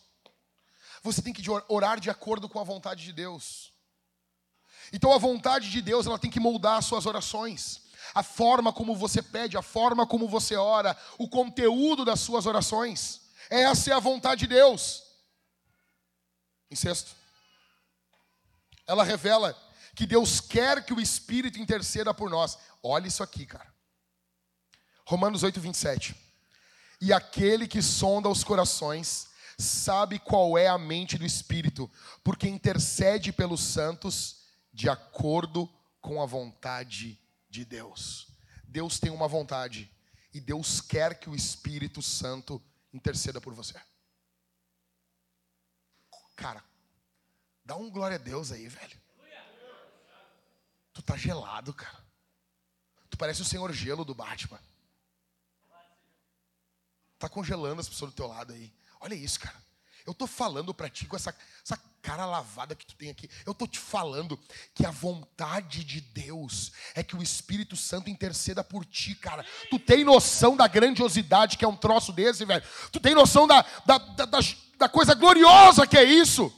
Você 1.03 1.22
tem 1.22 1.34
que 1.34 1.44
orar 1.68 1.99
de 1.99 2.10
acordo 2.10 2.48
com 2.48 2.57
a 2.57 2.64
vontade 2.64 3.03
de 3.03 3.11
Deus. 3.11 3.74
Então 4.94 5.11
a 5.11 5.18
vontade 5.18 5.70
de 5.70 5.82
Deus, 5.82 6.07
ela 6.07 6.18
tem 6.18 6.32
que 6.32 6.40
moldar 6.40 6.78
as 6.78 6.86
suas 6.86 7.06
orações. 7.06 7.82
A 8.16 8.24
forma 8.24 8.72
como 8.72 8.95
você 8.95 9.22
pede, 9.22 9.57
a 9.57 9.61
forma 9.61 10.07
como 10.07 10.26
você 10.26 10.56
ora, 10.56 10.98
o 11.18 11.28
conteúdo 11.28 12.06
das 12.06 12.22
suas 12.22 12.45
orações. 12.45 13.20
Essa 13.49 13.91
é 13.91 13.94
a 13.94 13.99
vontade 13.99 14.48
de 14.48 14.48
Deus. 14.48 15.03
Em 16.72 16.76
sexto, 16.78 17.14
ela 18.88 19.03
revela 19.03 19.69
que 19.99 20.07
Deus 20.07 20.39
quer 20.39 20.85
que 20.85 20.93
o 20.93 21.01
Espírito 21.01 21.59
interceda 21.59 22.13
por 22.13 22.30
nós. 22.30 22.57
Olha 22.81 23.05
isso 23.05 23.21
aqui, 23.21 23.45
cara. 23.45 23.67
Romanos 25.05 25.43
8, 25.43 25.59
27. 25.59 26.15
E 27.01 27.11
aquele 27.11 27.67
que 27.67 27.81
sonda 27.81 28.30
os 28.30 28.41
corações 28.41 29.27
sabe 29.57 30.17
qual 30.17 30.57
é 30.57 30.69
a 30.69 30.77
mente 30.77 31.17
do 31.17 31.26
Espírito, 31.26 31.91
porque 32.23 32.47
intercede 32.47 33.34
pelos 33.34 33.61
santos 33.61 34.38
de 34.71 34.88
acordo 34.88 35.69
com 35.99 36.21
a 36.21 36.26
vontade 36.26 37.19
de 37.49 37.65
Deus. 37.65 38.30
Deus 38.63 38.99
tem 38.99 39.11
uma 39.11 39.27
vontade 39.27 39.91
e 40.34 40.39
Deus 40.39 40.80
quer 40.80 41.19
que 41.19 41.30
o 41.30 41.35
Espírito 41.35 42.01
Santo 42.01 42.63
interceda 42.93 43.41
por 43.41 43.53
você. 43.53 43.77
Cara, 46.38 46.63
dá 47.65 47.76
um 47.76 47.91
glória 47.91 48.15
a 48.15 48.17
Deus 48.17 48.53
aí, 48.53 48.65
velho. 48.65 49.09
Tu 50.99 51.03
tá 51.03 51.15
gelado, 51.15 51.73
cara. 51.73 51.97
Tu 53.09 53.17
parece 53.17 53.41
o 53.41 53.45
Senhor 53.45 53.71
Gelo 53.71 54.03
do 54.03 54.13
Batman. 54.13 54.59
Tá 57.17 57.30
congelando 57.30 57.80
as 57.80 57.88
pessoas 57.88 58.11
do 58.11 58.15
teu 58.15 58.27
lado 58.27 58.51
aí. 58.51 58.69
Olha 58.99 59.15
isso, 59.15 59.39
cara. 59.39 59.55
Eu 60.05 60.13
tô 60.13 60.27
falando 60.27 60.73
para 60.73 60.89
ti 60.89 61.05
com 61.05 61.15
essa, 61.15 61.34
essa 61.63 61.80
cara 62.01 62.26
lavada 62.26 62.76
que 62.76 62.85
tu 62.85 62.95
tem 62.95 63.09
aqui. 63.09 63.30
Eu 63.45 63.53
tô 63.53 63.65
te 63.65 63.80
falando 63.80 64.38
que 64.73 64.85
a 64.85 64.91
vontade 64.91 65.85
de 65.85 66.01
Deus 66.01 66.73
é 66.93 67.01
que 67.01 67.15
o 67.15 67.23
Espírito 67.23 67.77
Santo 67.77 68.09
interceda 68.09 68.61
por 68.61 68.84
ti, 68.84 69.15
cara. 69.15 69.45
Tu 69.69 69.80
tem 69.80 70.03
noção 70.03 70.57
da 70.57 70.67
grandiosidade 70.67 71.57
que 71.57 71.63
é 71.63 71.67
um 71.67 71.77
troço 71.77 72.11
desse, 72.11 72.43
velho? 72.43 72.63
Tu 72.91 72.99
tem 72.99 73.15
noção 73.15 73.47
da, 73.47 73.61
da, 73.85 73.97
da, 73.97 74.26
da, 74.26 74.39
da 74.77 74.89
coisa 74.89 75.13
gloriosa 75.13 75.88
que 75.88 75.97
é 75.97 76.03
isso? 76.03 76.53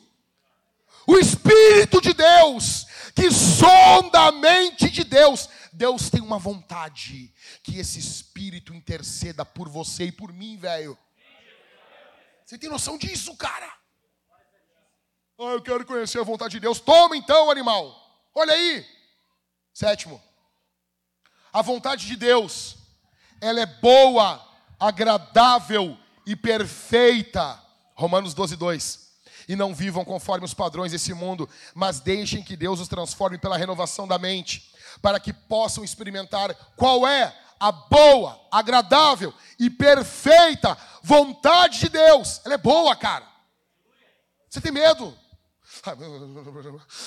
O 1.08 1.18
Espírito 1.18 2.00
de 2.02 2.14
Deus, 2.14 2.86
que 3.16 3.32
sonda 3.32 4.28
a 4.28 4.32
mente 4.32 4.90
de 4.90 5.04
Deus. 5.04 5.50
Deus 5.74 6.10
tem 6.10 6.22
uma 6.22 6.38
vontade 6.38 7.34
que 7.64 7.78
esse 7.80 8.00
Espírito 8.00 8.74
interceda 8.74 9.46
por 9.46 9.70
você 9.70 10.06
e 10.06 10.12
por 10.12 10.32
mim, 10.32 10.58
velho. 10.58 10.98
Você 12.46 12.58
tem 12.58 12.70
noção 12.70 12.98
disso, 12.98 13.36
cara? 13.36 13.72
Ah, 15.40 15.54
eu 15.54 15.62
quero 15.62 15.86
conhecer 15.86 16.20
a 16.20 16.24
vontade 16.24 16.52
de 16.52 16.60
Deus. 16.60 16.80
Toma 16.80 17.16
então, 17.16 17.50
animal. 17.50 18.28
Olha 18.36 18.54
aí. 18.54 18.86
Sétimo. 19.74 20.22
A 21.52 21.62
vontade 21.62 22.06
de 22.06 22.16
Deus, 22.16 22.78
ela 23.42 23.60
é 23.60 23.66
boa, 23.66 24.46
agradável 24.80 25.98
e 26.26 26.36
perfeita. 26.36 27.62
Romanos 27.96 28.34
12, 28.34 28.56
2. 28.56 29.01
E 29.52 29.56
não 29.58 29.76
vivam 29.76 30.06
conforme 30.06 30.46
os 30.46 30.54
padrões 30.54 30.94
desse 30.94 31.14
mundo, 31.14 31.50
mas 31.76 32.00
deixem 32.00 32.42
que 32.42 32.56
Deus 32.56 32.80
os 32.80 32.88
transforme 32.88 33.38
pela 33.38 33.58
renovação 33.58 34.08
da 34.08 34.18
mente, 34.18 34.74
para 35.02 35.20
que 35.20 35.34
possam 35.34 35.84
experimentar 35.84 36.56
qual 36.78 37.06
é 37.06 37.38
a 37.60 37.70
boa, 37.70 38.48
agradável 38.50 39.34
e 39.60 39.70
perfeita 39.70 40.78
vontade 41.04 41.80
de 41.80 41.90
Deus. 41.90 42.40
Ela 42.46 42.54
é 42.54 42.58
boa, 42.58 42.96
cara. 42.96 43.28
Você 44.50 44.62
tem 44.62 44.72
medo? 44.72 45.20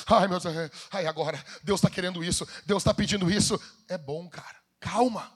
Ai, 0.07 0.29
meu 0.29 0.39
Deus, 0.39 0.71
ai, 0.91 1.07
agora, 1.07 1.43
Deus 1.63 1.81
está 1.81 1.89
querendo 1.89 2.23
isso, 2.23 2.47
Deus 2.67 2.83
está 2.83 2.93
pedindo 2.93 3.31
isso. 3.31 3.59
É 3.89 3.97
bom, 3.97 4.29
cara. 4.29 4.59
Calma. 4.79 5.33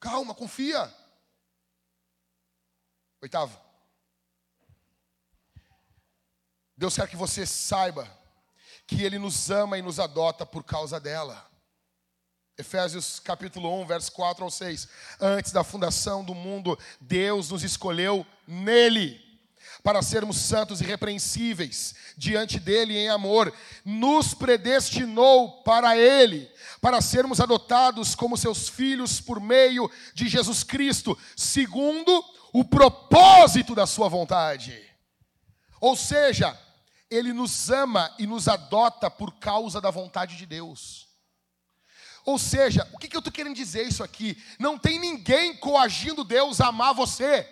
Calma, 0.00 0.34
confia. 0.34 0.90
Oitavo. 3.20 3.67
Deus 6.78 6.94
quer 6.94 7.08
que 7.08 7.16
você 7.16 7.44
saiba 7.44 8.08
que 8.86 9.02
Ele 9.02 9.18
nos 9.18 9.50
ama 9.50 9.76
e 9.76 9.82
nos 9.82 9.98
adota 9.98 10.46
por 10.46 10.62
causa 10.62 11.00
dela. 11.00 11.44
Efésios 12.56 13.18
capítulo 13.18 13.82
1, 13.82 13.86
verso 13.86 14.12
4 14.12 14.44
ao 14.44 14.50
6. 14.50 14.88
Antes 15.20 15.50
da 15.50 15.64
fundação 15.64 16.24
do 16.24 16.36
mundo, 16.36 16.78
Deus 17.00 17.50
nos 17.50 17.64
escolheu 17.64 18.24
nele 18.46 19.20
para 19.82 20.02
sermos 20.02 20.36
santos 20.36 20.80
e 20.80 20.84
repreensíveis 20.84 21.96
diante 22.16 22.60
dele 22.60 22.96
em 22.96 23.08
amor, 23.08 23.52
nos 23.84 24.32
predestinou 24.32 25.62
para 25.64 25.96
ele, 25.96 26.48
para 26.80 27.00
sermos 27.00 27.40
adotados 27.40 28.14
como 28.14 28.36
seus 28.36 28.68
filhos 28.68 29.20
por 29.20 29.40
meio 29.40 29.90
de 30.14 30.28
Jesus 30.28 30.62
Cristo, 30.62 31.18
segundo 31.36 32.24
o 32.52 32.64
propósito 32.64 33.74
da 33.74 33.86
sua 33.86 34.08
vontade. 34.08 34.80
Ou 35.80 35.96
seja, 35.96 36.58
ele 37.10 37.32
nos 37.32 37.70
ama 37.70 38.14
e 38.18 38.26
nos 38.26 38.48
adota 38.48 39.10
por 39.10 39.34
causa 39.38 39.80
da 39.80 39.90
vontade 39.90 40.36
de 40.36 40.46
Deus. 40.46 41.08
Ou 42.24 42.38
seja, 42.38 42.86
o 42.92 42.98
que, 42.98 43.14
eu 43.14 43.20
estou 43.20 43.32
querendo 43.32 43.56
dizer 43.56 43.86
isso 43.86 44.04
aqui? 44.04 44.36
Não 44.58 44.78
tem 44.78 44.98
ninguém 44.98 45.56
coagindo 45.56 46.22
Deus 46.22 46.60
a 46.60 46.66
amar 46.66 46.92
você. 46.92 47.48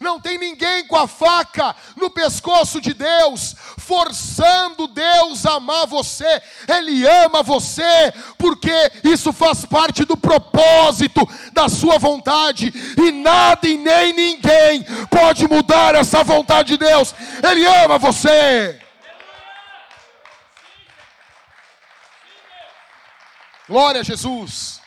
Não 0.00 0.20
tem 0.20 0.38
ninguém 0.38 0.86
com 0.86 0.96
a 0.96 1.08
faca 1.08 1.74
no 1.96 2.10
pescoço 2.10 2.80
de 2.80 2.94
Deus, 2.94 3.54
forçando 3.78 4.86
Deus 4.86 5.44
a 5.44 5.54
amar 5.54 5.86
você. 5.86 6.42
Ele 6.68 7.06
ama 7.06 7.42
você, 7.42 8.12
porque 8.36 8.72
isso 9.02 9.32
faz 9.32 9.64
parte 9.64 10.04
do 10.04 10.16
propósito 10.16 11.26
da 11.52 11.68
sua 11.68 11.98
vontade, 11.98 12.72
e 12.96 13.10
nada 13.10 13.66
e 13.66 13.76
nem 13.76 14.12
ninguém 14.12 14.84
pode 15.10 15.48
mudar 15.48 15.94
essa 15.94 16.22
vontade 16.22 16.68
de 16.68 16.76
Deus. 16.76 17.14
Ele 17.42 17.66
ama 17.66 17.98
você. 17.98 18.80
Glória 23.68 24.00
a 24.00 24.04
Jesus. 24.04 24.80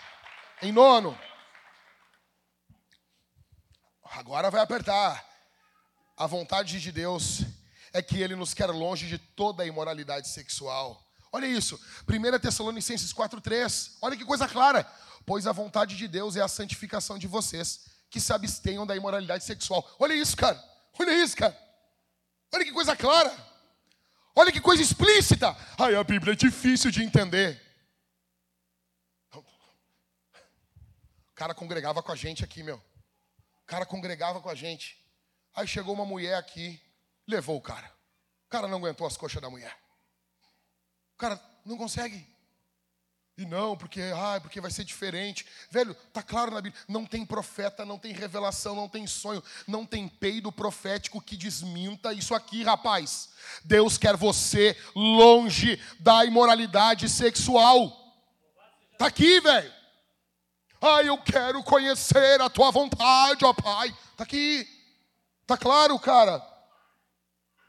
Em 0.62 0.72
nono. 0.72 1.18
Agora 4.12 4.52
vai 4.52 4.62
apertar. 4.62 5.26
A 6.18 6.28
vontade 6.28 6.80
de 6.80 6.92
Deus 6.92 7.42
é 7.94 8.02
que 8.02 8.22
Ele 8.22 8.36
nos 8.36 8.54
quer 8.54 8.68
longe 8.68 9.08
de 9.08 9.18
toda 9.18 9.64
a 9.64 9.66
imoralidade 9.66 10.28
sexual. 10.28 11.02
Olha 11.32 11.46
isso. 11.46 11.80
1 12.08 12.40
Tessalonicenses 12.40 13.14
4,3. 13.14 13.98
Olha 14.02 14.18
que 14.18 14.26
coisa 14.26 14.48
clara. 14.48 14.84
Pois 15.26 15.48
a 15.48 15.52
vontade 15.52 15.96
de 15.96 16.08
Deus 16.08 16.36
é 16.36 16.42
a 16.42 16.48
santificação 16.48 17.18
de 17.18 17.28
vocês, 17.28 17.86
que 18.10 18.20
se 18.20 18.34
abstenham 18.34 18.86
da 18.86 18.96
imoralidade 18.96 19.44
sexual. 19.44 19.88
Olha 19.98 20.14
isso, 20.14 20.36
cara. 20.36 20.62
Olha 21.00 21.12
isso, 21.24 21.36
cara. 21.38 21.58
Olha 22.54 22.66
que 22.66 22.72
coisa 22.72 22.96
clara. 22.96 23.34
Olha 24.36 24.52
que 24.52 24.60
coisa 24.60 24.82
explícita. 24.82 25.56
Ai, 25.78 25.96
a 25.96 26.04
Bíblia 26.04 26.34
é 26.34 26.36
difícil 26.36 26.92
de 26.92 27.04
entender. 27.04 27.72
cara 31.42 31.56
congregava 31.56 32.04
com 32.04 32.12
a 32.12 32.16
gente 32.16 32.44
aqui, 32.44 32.62
meu. 32.62 32.80
Cara 33.72 33.86
congregava 33.86 34.42
com 34.42 34.50
a 34.50 34.54
gente. 34.54 35.02
Aí 35.56 35.66
chegou 35.66 35.94
uma 35.94 36.04
mulher 36.04 36.36
aqui, 36.36 36.78
levou 37.26 37.56
o 37.56 37.62
cara. 37.62 37.90
O 38.46 38.50
cara 38.50 38.68
não 38.68 38.80
aguentou 38.80 39.08
as 39.08 39.16
coxas 39.16 39.42
da 39.42 39.50
mulher. 39.50 39.74
O 41.16 41.18
cara 41.18 41.42
não 41.66 41.78
consegue. 41.78 42.28
E 43.38 43.46
não, 43.46 43.78
porque, 43.78 44.02
ah, 44.14 44.42
porque 44.42 44.60
vai 44.60 44.72
ser 44.72 44.84
diferente. 44.84 45.46
Velho, 45.70 45.96
tá 46.12 46.22
claro 46.22 46.52
na 46.52 46.60
Bíblia, 46.60 46.84
não 46.86 47.06
tem 47.06 47.26
profeta, 47.26 47.86
não 47.86 47.98
tem 47.98 48.12
revelação, 48.12 48.76
não 48.76 48.90
tem 48.90 49.08
sonho, 49.08 49.42
não 49.66 49.86
tem 49.86 50.06
peido 50.06 50.52
profético 50.52 51.22
que 51.22 51.38
desminta 51.38 52.12
isso 52.12 52.36
aqui, 52.36 52.64
rapaz. 52.64 53.30
Deus 53.64 53.98
quer 53.98 54.18
você 54.18 54.78
longe 54.94 55.82
da 55.98 56.26
imoralidade 56.26 57.08
sexual. 57.08 57.90
Tá 58.98 59.06
aqui, 59.06 59.40
velho. 59.40 59.81
Ah, 60.82 61.04
eu 61.04 61.18
quero 61.20 61.62
conhecer 61.64 62.42
a 62.42 62.50
tua 62.50 62.72
vontade, 62.72 63.46
ó 63.46 63.54
Pai. 63.54 63.96
Tá 64.18 64.24
aqui. 64.24 64.68
Tá 65.46 65.56
claro, 65.56 66.00
cara. 66.00 66.44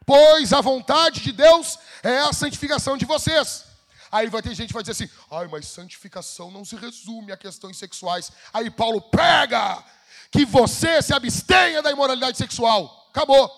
Pois 0.07 0.53
a 0.53 0.61
vontade 0.63 1.21
de 1.21 1.31
Deus 1.31 1.79
é 2.03 2.19
a 2.19 2.33
santificação 2.33 2.97
de 2.97 3.05
vocês. 3.05 3.67
Aí 4.11 4.29
vai 4.29 4.43
ter 4.43 4.55
gente 4.55 4.69
que 4.69 4.75
vai 4.75 4.83
dizer 4.83 4.93
assim: 5.05 5.15
ai, 5.31 5.47
mas 5.49 5.69
santificação 5.69 6.51
não 6.51 6.65
se 6.65 6.75
resume 6.75 7.33
a 7.33 7.37
questões 7.37 7.77
sexuais. 7.77 8.33
Aí 8.53 8.71
Paulo 8.71 9.01
pega 9.03 9.85
que 10.31 10.47
você 10.47 11.03
se 11.03 11.13
abstenha 11.13 11.83
da 11.83 11.91
imoralidade 11.91 12.39
sexual. 12.39 13.09
Acabou. 13.11 13.51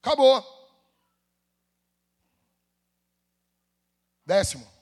Acabou. 0.00 0.58
Décimo. 4.24 4.77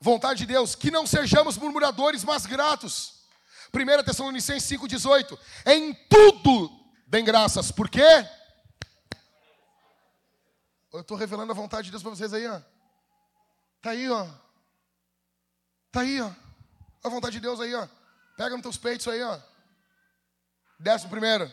Vontade 0.00 0.40
de 0.40 0.46
Deus, 0.46 0.74
que 0.74 0.90
não 0.90 1.06
sejamos 1.06 1.56
murmuradores, 1.56 2.22
mas 2.22 2.46
gratos. 2.46 3.14
1 3.74 4.04
Tessalonicenses 4.04 4.78
5,18. 4.78 5.38
Em 5.66 5.94
tudo 6.08 6.70
deem 7.06 7.24
graças. 7.24 7.72
Por 7.72 7.88
quê? 7.88 8.26
Eu 10.92 11.00
estou 11.00 11.16
revelando 11.16 11.52
a 11.52 11.54
vontade 11.54 11.86
de 11.86 11.90
Deus 11.90 12.02
para 12.02 12.10
vocês 12.10 12.32
aí, 12.32 12.46
ó. 12.46 12.60
Tá 13.82 13.90
aí, 13.90 14.08
ó. 14.08 14.26
Tá 15.90 16.00
aí, 16.00 16.20
ó. 16.20 16.30
A 17.04 17.08
vontade 17.08 17.34
de 17.34 17.40
Deus 17.40 17.60
aí, 17.60 17.74
ó. 17.74 17.86
Pega 18.36 18.50
nos 18.50 18.62
teus 18.62 18.78
peitos 18.78 19.06
aí, 19.08 19.22
ó. 19.22 19.38
Décimo 20.78 21.10
primeiro. 21.10 21.50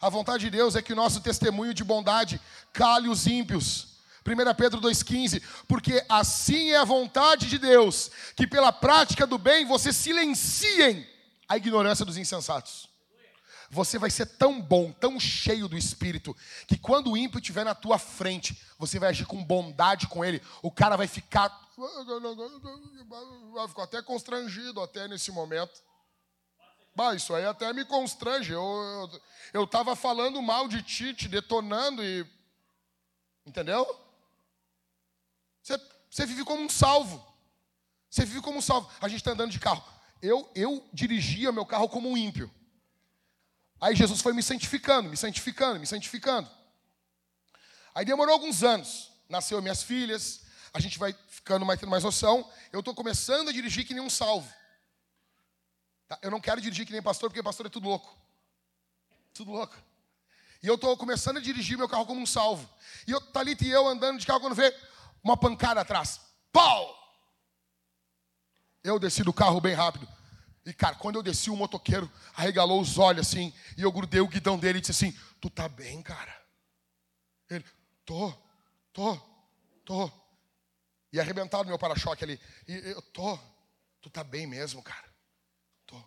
A 0.00 0.08
vontade 0.08 0.44
de 0.44 0.50
Deus 0.50 0.76
é 0.76 0.82
que 0.82 0.92
o 0.92 0.96
nosso 0.96 1.20
testemunho 1.20 1.74
de 1.74 1.82
bondade 1.82 2.40
cale 2.72 3.08
os 3.08 3.26
ímpios. 3.26 3.89
1 4.26 4.54
Pedro 4.54 4.80
2,15, 4.80 5.42
porque 5.66 6.04
assim 6.08 6.70
é 6.70 6.76
a 6.76 6.84
vontade 6.84 7.46
de 7.46 7.58
Deus, 7.58 8.10
que 8.36 8.46
pela 8.46 8.72
prática 8.72 9.26
do 9.26 9.38
bem 9.38 9.64
vocês 9.64 9.96
silenciem 9.96 11.06
a 11.48 11.56
ignorância 11.56 12.04
dos 12.04 12.16
insensatos 12.16 12.90
você 13.70 13.98
vai 13.98 14.10
ser 14.10 14.26
tão 14.26 14.60
bom, 14.60 14.90
tão 14.90 15.18
cheio 15.20 15.68
do 15.68 15.78
Espírito, 15.78 16.36
que 16.66 16.76
quando 16.76 17.12
o 17.12 17.16
ímpio 17.16 17.38
estiver 17.38 17.64
na 17.64 17.74
tua 17.74 17.98
frente, 17.98 18.60
você 18.76 18.98
vai 18.98 19.10
agir 19.10 19.26
com 19.26 19.42
bondade 19.44 20.08
com 20.08 20.24
ele. 20.24 20.42
O 20.60 20.72
cara 20.72 20.96
vai 20.96 21.06
ficar. 21.06 21.48
Vai 23.54 23.68
ficar 23.68 23.84
até 23.84 24.02
constrangido 24.02 24.82
até 24.82 25.06
nesse 25.06 25.30
momento. 25.30 25.80
Bah, 26.96 27.14
isso 27.14 27.32
aí 27.32 27.46
até 27.46 27.72
me 27.72 27.84
constrange. 27.84 28.52
Eu 28.52 29.08
estava 29.54 29.90
eu, 29.90 29.92
eu 29.92 29.96
falando 29.96 30.42
mal 30.42 30.66
de 30.66 30.82
ti, 30.82 31.14
te 31.14 31.28
detonando 31.28 32.02
e. 32.02 32.26
Entendeu? 33.46 33.86
Você, 35.62 35.80
você 36.10 36.26
vive 36.26 36.44
como 36.44 36.62
um 36.62 36.68
salvo. 36.68 37.24
Você 38.08 38.24
vive 38.24 38.40
como 38.40 38.58
um 38.58 38.62
salvo. 38.62 38.90
A 39.00 39.08
gente 39.08 39.20
está 39.20 39.32
andando 39.32 39.50
de 39.50 39.60
carro. 39.60 39.84
Eu, 40.20 40.50
eu 40.54 40.86
dirigia 40.92 41.52
meu 41.52 41.64
carro 41.64 41.88
como 41.88 42.08
um 42.08 42.16
ímpio. 42.16 42.50
Aí 43.80 43.96
Jesus 43.96 44.20
foi 44.20 44.32
me 44.32 44.42
santificando, 44.42 45.08
me 45.08 45.16
santificando, 45.16 45.80
me 45.80 45.86
santificando. 45.86 46.50
Aí 47.94 48.04
demorou 48.04 48.34
alguns 48.34 48.62
anos. 48.62 49.10
Nasceu 49.28 49.62
minhas 49.62 49.82
filhas, 49.82 50.40
a 50.74 50.80
gente 50.80 50.98
vai 50.98 51.14
ficando 51.28 51.64
mais 51.64 51.78
tendo 51.78 51.90
mais 51.90 52.04
noção. 52.04 52.48
Eu 52.72 52.80
estou 52.80 52.94
começando 52.94 53.48
a 53.48 53.52
dirigir 53.52 53.86
que 53.86 53.94
nem 53.94 54.02
um 54.02 54.10
salvo. 54.10 54.52
Tá? 56.08 56.18
Eu 56.20 56.30
não 56.30 56.40
quero 56.40 56.60
dirigir 56.60 56.84
que 56.84 56.92
nem 56.92 57.00
pastor, 57.00 57.30
porque 57.30 57.42
pastor 57.42 57.66
é 57.66 57.68
tudo 57.68 57.88
louco. 57.88 58.16
Tudo 59.32 59.52
louco. 59.52 59.76
E 60.62 60.66
eu 60.66 60.74
estou 60.74 60.96
começando 60.96 61.38
a 61.38 61.40
dirigir 61.40 61.78
meu 61.78 61.88
carro 61.88 62.04
como 62.04 62.20
um 62.20 62.26
salvo. 62.26 62.68
E 63.06 63.12
eu, 63.12 63.20
Thalita 63.20 63.64
e 63.64 63.70
eu 63.70 63.86
andando 63.86 64.18
de 64.18 64.26
carro 64.26 64.40
quando 64.40 64.54
vê 64.54 64.76
uma 65.22 65.36
pancada 65.36 65.80
atrás. 65.80 66.20
Pau! 66.52 66.96
Eu 68.82 68.98
desci 68.98 69.22
do 69.22 69.32
carro 69.32 69.60
bem 69.60 69.74
rápido. 69.74 70.08
E, 70.64 70.72
cara, 70.72 70.94
quando 70.96 71.16
eu 71.16 71.22
desci, 71.22 71.50
o 71.50 71.56
motoqueiro 71.56 72.10
arregalou 72.34 72.80
os 72.80 72.98
olhos 72.98 73.26
assim, 73.26 73.52
e 73.76 73.82
eu 73.82 73.92
grudei 73.92 74.20
o 74.20 74.28
guidão 74.28 74.58
dele 74.58 74.78
e 74.78 74.80
disse 74.80 74.92
assim: 74.92 75.18
Tu 75.40 75.48
tá 75.50 75.68
bem, 75.68 76.02
cara? 76.02 76.34
Ele, 77.48 77.64
tô, 78.04 78.32
tô, 78.92 79.16
tô. 79.84 80.12
E 81.12 81.18
arrebentado 81.18 81.68
meu 81.68 81.78
para-choque 81.78 82.22
ali. 82.22 82.40
E 82.68 82.72
eu 82.90 83.02
tô, 83.02 83.38
tu 84.00 84.08
tá 84.10 84.22
bem 84.22 84.46
mesmo, 84.46 84.82
cara? 84.82 85.08
Tô. 85.86 86.00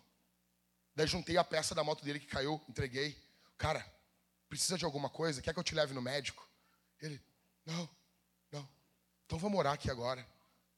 Daí 0.94 1.06
juntei 1.06 1.36
a 1.36 1.44
peça 1.44 1.74
da 1.74 1.84
moto 1.84 2.04
dele 2.04 2.20
que 2.20 2.26
caiu, 2.26 2.62
entreguei. 2.68 3.20
Cara, 3.58 3.84
precisa 4.48 4.78
de 4.78 4.84
alguma 4.84 5.10
coisa? 5.10 5.42
Quer 5.42 5.52
que 5.52 5.58
eu 5.58 5.64
te 5.64 5.74
leve 5.74 5.92
no 5.92 6.00
médico? 6.00 6.48
Ele, 7.00 7.20
não, 7.66 7.76
não. 7.76 8.03
Então 9.26 9.38
vamos 9.38 9.58
orar 9.58 9.74
aqui 9.74 9.90
agora. 9.90 10.26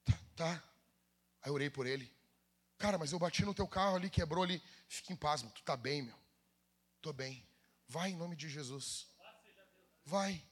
Tá, 0.05 0.19
tá. 0.37 0.63
Aí 1.43 1.51
eu 1.51 1.55
orei 1.55 1.71
por 1.71 1.87
ele. 1.87 2.13
Cara, 2.79 2.99
mas 2.99 3.13
eu 3.13 3.19
bati 3.19 3.45
no 3.45 3.55
teu 3.55 3.67
carro 3.67 3.97
ali, 3.97 4.11
quebrou 4.11 4.45
ali. 4.45 4.63
Fica 4.89 5.13
em 5.13 5.17
paz, 5.17 5.43
meu. 5.43 5.51
Tu 5.53 5.63
tá 5.63 5.77
bem, 5.77 6.03
meu. 6.03 6.15
Tô 7.01 7.13
bem. 7.13 7.47
Vai 7.89 8.11
em 8.11 8.17
nome 8.17 8.37
de 8.37 8.49
Jesus. 8.49 9.07
Vai. 10.05 10.43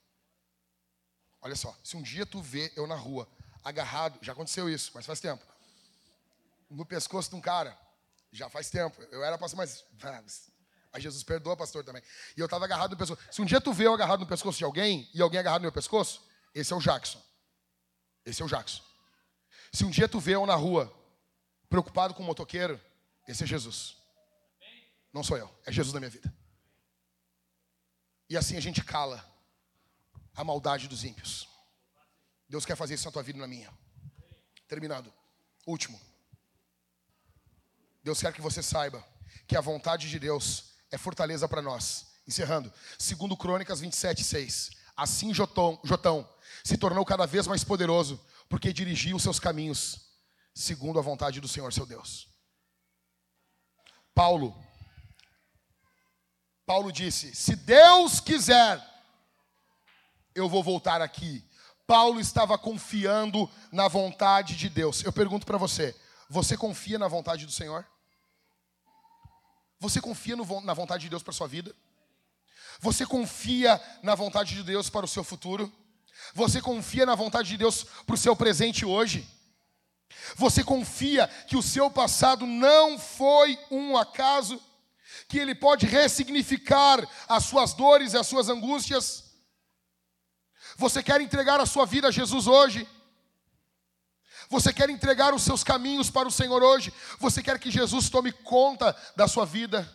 Olha 1.41 1.55
só, 1.55 1.77
se 1.85 1.97
um 1.97 2.03
dia 2.03 2.25
tu 2.25 2.41
vê 2.41 2.73
eu 2.75 2.87
na 2.87 2.95
rua, 2.95 3.29
agarrado, 3.63 4.19
já 4.23 4.33
aconteceu 4.33 4.69
isso, 4.69 4.91
mas 4.95 5.05
faz 5.05 5.21
tempo. 5.21 5.45
No 6.71 6.87
pescoço 6.87 7.29
de 7.29 7.37
um 7.37 7.41
cara, 7.41 7.79
já 8.33 8.49
faz 8.49 8.71
tempo. 8.71 9.01
Eu 9.11 9.23
era 9.23 9.37
pastor, 9.37 9.59
mas. 9.59 9.85
Mas 10.93 11.03
Jesus 11.03 11.23
perdoa, 11.23 11.57
pastor, 11.57 11.85
também. 11.85 12.03
E 12.37 12.41
eu 12.41 12.47
estava 12.47 12.65
agarrado 12.65 12.93
no 12.93 12.97
pescoço. 12.97 13.21
Se 13.31 13.43
um 13.43 13.45
dia 13.45 13.61
tu 13.61 13.73
vê 13.73 13.87
eu 13.87 13.95
agarrado 13.95 14.21
no 14.21 14.27
pescoço 14.27 14.59
de 14.59 14.65
alguém 14.65 15.09
e 15.13 15.21
alguém 15.21 15.41
agarrado 15.41 15.61
no 15.61 15.67
meu 15.67 15.73
pescoço, 15.73 16.27
esse 16.55 16.73
é 16.73 16.77
o 16.77 16.81
Jackson. 16.81 17.21
Esse 18.25 18.43
é 18.43 18.45
o 18.45 18.49
Jackson. 18.49 18.83
Se 19.73 19.85
um 19.85 19.91
dia 19.91 20.09
tu 20.09 20.21
vê 20.21 20.35
eu 20.35 20.47
na 20.47 20.55
rua 20.55 20.93
preocupado 21.69 22.15
com 22.15 22.23
o 22.23 22.27
motoqueiro, 22.27 22.81
esse 23.27 23.45
é 23.45 23.47
Jesus. 23.47 23.97
Não 25.13 25.23
sou 25.23 25.37
eu, 25.37 25.53
é 25.67 25.73
Jesus 25.73 25.93
na 25.93 26.01
minha 26.01 26.11
vida. 26.11 26.33
E 28.29 28.37
assim 28.37 28.57
a 28.57 28.61
gente 28.61 28.83
cala 28.83 29.25
a 30.35 30.43
maldade 30.43 30.89
dos 30.89 31.05
ímpios. 31.05 31.49
Deus 32.49 32.65
quer 32.65 32.77
fazer 32.77 32.95
isso 32.95 33.07
na 33.07 33.13
tua 33.13 33.23
vida 33.23 33.39
e 33.39 33.41
na 33.41 33.47
minha. 33.47 33.73
Terminando. 34.69 35.13
Último. 35.67 36.01
Deus 38.03 38.21
quer 38.21 38.33
que 38.33 38.41
você 38.41 38.63
saiba 38.63 39.05
que 39.47 39.57
a 39.57 39.61
vontade 39.61 40.09
de 40.09 40.19
Deus 40.19 40.73
é 40.91 40.99
fortaleza 40.99 41.49
para 41.49 41.63
nós. 41.63 42.07
Encerrando. 42.27 42.73
Segundo 42.99 43.37
Crônicas 43.37 43.81
27, 43.81 44.23
6. 44.23 44.71
Assim 44.97 45.35
Jotão, 45.35 45.81
se 46.63 46.77
tornou 46.77 47.05
cada 47.05 47.27
vez 47.27 47.47
mais 47.47 47.65
poderoso, 47.65 48.21
porque 48.49 48.73
dirigia 48.73 49.17
os 49.17 49.23
seus 49.23 49.41
caminhos 49.41 50.05
segundo 50.55 50.99
a 50.99 51.03
vontade 51.03 51.41
do 51.41 51.49
Senhor 51.49 51.73
seu 51.73 51.85
Deus. 51.85 52.29
Paulo, 54.15 54.57
Paulo 56.65 56.93
disse: 56.93 57.35
se 57.35 57.57
Deus 57.57 58.21
quiser, 58.21 58.83
eu 60.35 60.49
vou 60.49 60.63
voltar 60.63 61.03
aqui. 61.03 61.45
Paulo 61.87 62.19
estava 62.19 62.57
confiando 62.57 63.51
na 63.71 63.89
vontade 63.89 64.57
de 64.57 64.69
Deus. 64.69 65.03
Eu 65.03 65.13
pergunto 65.13 65.45
para 65.45 65.59
você: 65.59 65.95
você 66.29 66.57
confia 66.57 66.99
na 66.99 67.09
vontade 67.09 67.45
do 67.45 67.53
Senhor? 67.53 67.87
Você 69.81 70.01
confia 70.01 70.37
no, 70.37 70.61
na 70.63 70.73
vontade 70.73 71.03
de 71.03 71.11
Deus 71.11 71.23
para 71.23 71.33
sua 71.33 71.49
vida? 71.49 71.75
Você 72.81 73.07
confia 73.07 73.81
na 74.03 74.15
vontade 74.15 74.55
de 74.55 74.63
Deus 74.63 74.91
para 74.91 75.05
o 75.05 75.09
seu 75.09 75.25
futuro? 75.25 75.73
Você 76.35 76.61
confia 76.61 77.05
na 77.05 77.15
vontade 77.15 77.49
de 77.49 77.57
Deus 77.57 77.85
para 78.07 78.15
o 78.15 78.19
seu 78.19 78.35
presente 78.35 78.85
hoje? 78.85 79.29
Você 80.37 80.63
confia 80.65 81.29
que 81.49 81.57
o 81.57 81.63
seu 81.63 81.91
passado 81.91 82.47
não 82.47 82.99
foi 82.99 83.59
um 83.71 83.97
acaso, 83.97 84.61
que 85.29 85.39
ele 85.39 85.55
pode 85.55 85.87
ressignificar 85.87 87.07
as 87.29 87.45
suas 87.45 87.75
dores 87.75 88.13
e 88.13 88.19
as 88.19 88.27
suas 88.27 88.49
angústias? 88.49 89.25
Você 90.77 91.03
quer 91.03 91.21
entregar 91.21 91.61
a 91.61 91.67
sua 91.67 91.87
vida 91.87 92.09
a 92.09 92.13
Jesus 92.13 92.47
hoje? 92.47 92.89
Você 94.51 94.73
quer 94.73 94.91
entregar 94.91 95.35
os 95.35 95.43
seus 95.43 95.65
caminhos 95.65 96.11
para 96.11 96.29
o 96.29 96.33
Senhor 96.33 96.63
hoje? 96.63 96.93
Você 97.19 97.43
quer 97.43 97.59
que 97.59 97.71
Jesus 97.71 98.11
tome 98.11 98.33
conta 98.33 98.95
da 99.17 99.27
sua 99.27 99.47
vida? 99.47 99.89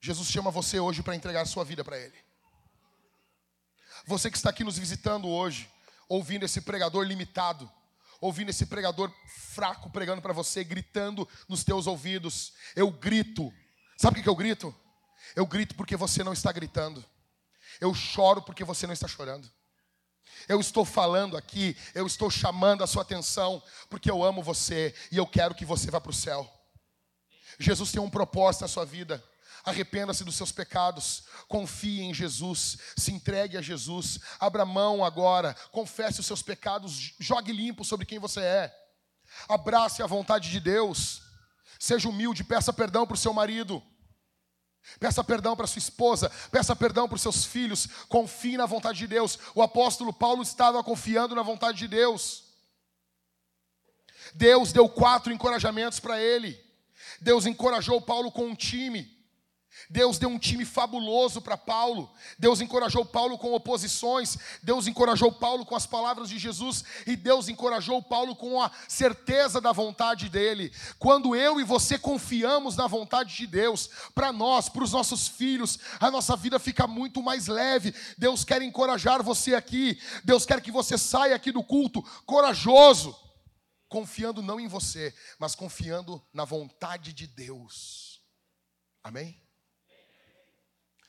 Jesus 0.00 0.28
chama 0.28 0.50
você 0.50 0.78
hoje 0.78 1.02
para 1.02 1.16
entregar 1.16 1.46
sua 1.46 1.64
vida 1.64 1.84
para 1.84 1.98
Ele. 1.98 2.16
Você 4.06 4.30
que 4.30 4.36
está 4.36 4.50
aqui 4.50 4.64
nos 4.64 4.78
visitando 4.78 5.28
hoje, 5.28 5.68
ouvindo 6.08 6.44
esse 6.44 6.60
pregador 6.60 7.04
limitado, 7.04 7.70
ouvindo 8.20 8.50
esse 8.50 8.66
pregador 8.66 9.12
fraco 9.54 9.90
pregando 9.90 10.22
para 10.22 10.32
você, 10.32 10.64
gritando 10.64 11.28
nos 11.48 11.64
teus 11.64 11.86
ouvidos. 11.86 12.52
Eu 12.74 12.90
grito. 12.90 13.52
Sabe 13.96 14.20
o 14.20 14.22
que 14.22 14.28
eu 14.28 14.36
grito? 14.36 14.74
Eu 15.34 15.46
grito 15.46 15.74
porque 15.74 15.96
você 15.96 16.22
não 16.24 16.32
está 16.32 16.50
gritando. 16.52 17.04
Eu 17.80 17.94
choro 17.94 18.42
porque 18.42 18.64
você 18.64 18.86
não 18.86 18.94
está 18.94 19.06
chorando. 19.06 19.50
Eu 20.48 20.60
estou 20.60 20.84
falando 20.84 21.36
aqui, 21.36 21.76
eu 21.94 22.06
estou 22.06 22.30
chamando 22.30 22.84
a 22.84 22.86
sua 22.86 23.02
atenção, 23.02 23.62
porque 23.88 24.10
eu 24.10 24.22
amo 24.22 24.42
você 24.42 24.94
e 25.10 25.16
eu 25.16 25.26
quero 25.26 25.54
que 25.54 25.64
você 25.64 25.90
vá 25.90 26.00
para 26.00 26.10
o 26.10 26.14
céu. 26.14 26.48
Jesus 27.58 27.90
tem 27.90 28.00
um 28.00 28.10
propósito 28.10 28.62
na 28.62 28.68
sua 28.68 28.84
vida. 28.84 29.22
Arrependa-se 29.68 30.24
dos 30.24 30.34
seus 30.34 30.50
pecados, 30.50 31.24
confie 31.46 32.00
em 32.00 32.14
Jesus, 32.14 32.78
se 32.96 33.12
entregue 33.12 33.58
a 33.58 33.60
Jesus, 33.60 34.18
abra 34.40 34.64
mão 34.64 35.04
agora, 35.04 35.54
confesse 35.70 36.20
os 36.20 36.26
seus 36.26 36.40
pecados, 36.40 37.14
jogue 37.20 37.52
limpo 37.52 37.84
sobre 37.84 38.06
quem 38.06 38.18
você 38.18 38.40
é, 38.40 38.74
abrace 39.46 40.02
a 40.02 40.06
vontade 40.06 40.50
de 40.50 40.58
Deus, 40.58 41.20
seja 41.78 42.08
humilde, 42.08 42.42
peça 42.42 42.72
perdão 42.72 43.06
para 43.06 43.14
o 43.14 43.18
seu 43.18 43.34
marido, 43.34 43.82
peça 44.98 45.22
perdão 45.22 45.54
para 45.54 45.66
sua 45.66 45.80
esposa, 45.80 46.30
peça 46.50 46.74
perdão 46.74 47.06
para 47.06 47.16
os 47.16 47.22
seus 47.22 47.44
filhos, 47.44 47.86
confie 48.08 48.56
na 48.56 48.64
vontade 48.64 48.98
de 48.98 49.06
Deus. 49.06 49.38
O 49.54 49.60
apóstolo 49.60 50.14
Paulo 50.14 50.42
estava 50.42 50.82
confiando 50.82 51.34
na 51.34 51.42
vontade 51.42 51.76
de 51.76 51.88
Deus. 51.88 52.44
Deus 54.34 54.72
deu 54.72 54.88
quatro 54.88 55.30
encorajamentos 55.30 56.00
para 56.00 56.18
ele. 56.18 56.58
Deus 57.20 57.44
encorajou 57.44 58.00
Paulo 58.00 58.32
com 58.32 58.46
um 58.46 58.54
time. 58.54 59.17
Deus 59.88 60.18
deu 60.18 60.28
um 60.28 60.38
time 60.38 60.64
fabuloso 60.64 61.40
para 61.40 61.56
Paulo. 61.56 62.10
Deus 62.38 62.60
encorajou 62.60 63.04
Paulo 63.04 63.38
com 63.38 63.54
oposições. 63.54 64.36
Deus 64.62 64.86
encorajou 64.86 65.32
Paulo 65.32 65.64
com 65.64 65.74
as 65.74 65.86
palavras 65.86 66.28
de 66.28 66.38
Jesus. 66.38 66.84
E 67.06 67.16
Deus 67.16 67.48
encorajou 67.48 68.02
Paulo 68.02 68.36
com 68.36 68.60
a 68.60 68.70
certeza 68.86 69.60
da 69.60 69.72
vontade 69.72 70.28
dele. 70.28 70.72
Quando 70.98 71.34
eu 71.34 71.60
e 71.60 71.64
você 71.64 71.98
confiamos 71.98 72.76
na 72.76 72.86
vontade 72.86 73.34
de 73.34 73.46
Deus, 73.46 73.88
para 74.14 74.32
nós, 74.32 74.68
para 74.68 74.84
os 74.84 74.92
nossos 74.92 75.28
filhos, 75.28 75.78
a 76.00 76.10
nossa 76.10 76.36
vida 76.36 76.58
fica 76.58 76.86
muito 76.86 77.22
mais 77.22 77.46
leve. 77.46 77.94
Deus 78.16 78.44
quer 78.44 78.60
encorajar 78.62 79.22
você 79.22 79.54
aqui. 79.54 79.98
Deus 80.24 80.44
quer 80.44 80.60
que 80.60 80.72
você 80.72 80.98
saia 80.98 81.34
aqui 81.34 81.52
do 81.52 81.62
culto 81.62 82.02
corajoso 82.26 83.16
confiando 83.88 84.42
não 84.42 84.60
em 84.60 84.68
você, 84.68 85.14
mas 85.38 85.54
confiando 85.54 86.22
na 86.30 86.44
vontade 86.44 87.14
de 87.14 87.26
Deus. 87.26 88.22
Amém? 89.02 89.47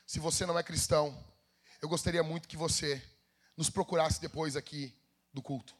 Se 0.09 0.19
você 0.19 0.43
não 0.43 0.57
é 0.57 0.63
cristão, 0.63 1.15
eu 1.79 1.87
gostaria 1.87 2.23
muito 2.23 2.47
que 2.47 2.57
você 2.57 2.99
nos 3.55 3.69
procurasse 3.69 4.19
depois 4.19 4.55
aqui 4.55 4.91
do 5.31 5.39
culto. 5.39 5.75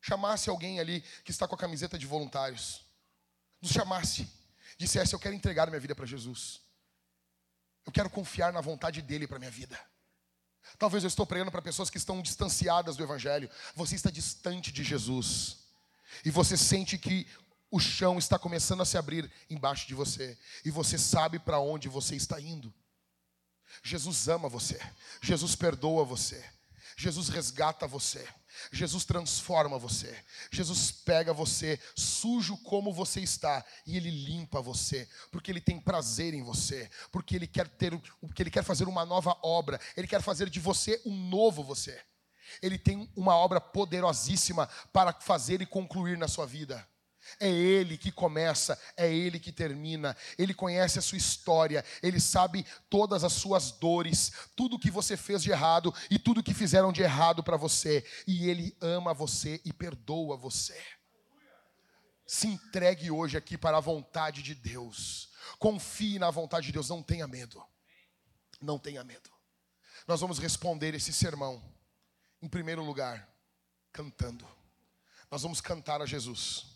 Chamasse 0.00 0.48
alguém 0.48 0.78
ali 0.78 1.00
que 1.24 1.32
está 1.32 1.48
com 1.48 1.56
a 1.56 1.58
camiseta 1.58 1.98
de 1.98 2.06
voluntários. 2.06 2.84
Nos 3.60 3.72
chamasse. 3.72 4.30
Dissesse: 4.78 5.14
Eu 5.14 5.18
quero 5.18 5.34
entregar 5.34 5.66
minha 5.66 5.80
vida 5.80 5.96
para 5.96 6.06
Jesus. 6.06 6.60
Eu 7.84 7.90
quero 7.90 8.08
confiar 8.08 8.52
na 8.52 8.60
vontade 8.60 9.02
dele 9.02 9.26
para 9.26 9.40
minha 9.40 9.50
vida. 9.50 9.76
Talvez 10.78 11.02
eu 11.02 11.08
estou 11.08 11.26
pregando 11.26 11.50
para 11.50 11.60
pessoas 11.60 11.90
que 11.90 11.98
estão 11.98 12.22
distanciadas 12.22 12.96
do 12.96 13.02
Evangelho. 13.02 13.50
Você 13.74 13.96
está 13.96 14.12
distante 14.12 14.70
de 14.70 14.84
Jesus 14.84 15.58
e 16.24 16.30
você 16.30 16.56
sente 16.56 16.96
que 16.96 17.26
o 17.68 17.80
chão 17.80 18.16
está 18.16 18.38
começando 18.38 18.82
a 18.82 18.86
se 18.86 18.96
abrir 18.96 19.28
embaixo 19.50 19.88
de 19.88 19.94
você, 19.94 20.38
e 20.64 20.70
você 20.70 20.96
sabe 20.96 21.40
para 21.40 21.58
onde 21.58 21.88
você 21.88 22.14
está 22.14 22.40
indo. 22.40 22.72
Jesus 23.82 24.28
ama 24.28 24.48
você, 24.48 24.80
Jesus 25.20 25.54
perdoa 25.54 26.04
você, 26.04 26.42
Jesus 26.96 27.28
resgata 27.28 27.86
você, 27.86 28.26
Jesus 28.70 29.04
transforma 29.04 29.78
você, 29.78 30.16
Jesus 30.50 30.90
pega 30.90 31.32
você 31.32 31.80
sujo 31.96 32.56
como 32.58 32.92
você 32.92 33.20
está 33.20 33.64
e 33.86 33.96
ele 33.96 34.10
limpa 34.10 34.60
você, 34.60 35.08
porque 35.30 35.50
ele 35.50 35.60
tem 35.60 35.80
prazer 35.80 36.34
em 36.34 36.42
você, 36.42 36.90
porque 37.10 37.36
ele 37.36 37.46
quer 37.46 37.68
ter, 37.68 37.98
porque 38.20 38.42
ele 38.42 38.50
quer 38.50 38.64
fazer 38.64 38.86
uma 38.88 39.04
nova 39.04 39.36
obra, 39.42 39.80
ele 39.96 40.06
quer 40.06 40.22
fazer 40.22 40.50
de 40.50 40.60
você 40.60 41.00
um 41.04 41.28
novo 41.28 41.62
você. 41.62 42.00
Ele 42.60 42.78
tem 42.78 43.10
uma 43.16 43.34
obra 43.34 43.60
poderosíssima 43.60 44.68
para 44.92 45.12
fazer 45.14 45.62
e 45.62 45.66
concluir 45.66 46.18
na 46.18 46.28
sua 46.28 46.44
vida. 46.44 46.86
É 47.38 47.48
Ele 47.48 47.96
que 47.96 48.12
começa, 48.12 48.78
é 48.96 49.12
Ele 49.12 49.38
que 49.38 49.52
termina. 49.52 50.16
Ele 50.38 50.54
conhece 50.54 50.98
a 50.98 51.02
sua 51.02 51.18
história, 51.18 51.84
Ele 52.02 52.20
sabe 52.20 52.66
todas 52.88 53.24
as 53.24 53.32
suas 53.32 53.72
dores, 53.72 54.32
tudo 54.56 54.78
que 54.78 54.90
você 54.90 55.16
fez 55.16 55.42
de 55.42 55.50
errado 55.50 55.94
e 56.10 56.18
tudo 56.18 56.42
que 56.42 56.54
fizeram 56.54 56.92
de 56.92 57.02
errado 57.02 57.42
para 57.42 57.56
você. 57.56 58.04
E 58.26 58.48
Ele 58.48 58.76
ama 58.80 59.14
você 59.14 59.60
e 59.64 59.72
perdoa 59.72 60.36
você. 60.36 60.80
Se 62.26 62.46
entregue 62.46 63.10
hoje 63.10 63.36
aqui 63.36 63.58
para 63.58 63.76
a 63.76 63.80
vontade 63.80 64.42
de 64.42 64.54
Deus. 64.54 65.30
Confie 65.58 66.18
na 66.18 66.30
vontade 66.30 66.66
de 66.66 66.72
Deus, 66.72 66.88
não 66.88 67.02
tenha 67.02 67.28
medo. 67.28 67.62
Não 68.60 68.78
tenha 68.78 69.04
medo. 69.04 69.30
Nós 70.06 70.20
vamos 70.20 70.38
responder 70.38 70.94
esse 70.94 71.12
sermão 71.12 71.62
em 72.40 72.48
primeiro 72.48 72.82
lugar, 72.82 73.28
cantando. 73.92 74.46
Nós 75.30 75.42
vamos 75.42 75.60
cantar 75.60 76.02
a 76.02 76.06
Jesus. 76.06 76.71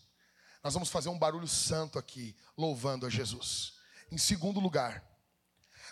Nós 0.67 0.73
vamos 0.73 0.89
fazer 0.89 1.07
um 1.07 1.17
barulho 1.17 1.47
santo 1.47 1.97
aqui, 1.97 2.35
louvando 2.57 3.05
a 3.05 3.09
Jesus. 3.09 3.75
Em 4.11 4.17
segundo 4.17 4.59
lugar, 4.59 5.01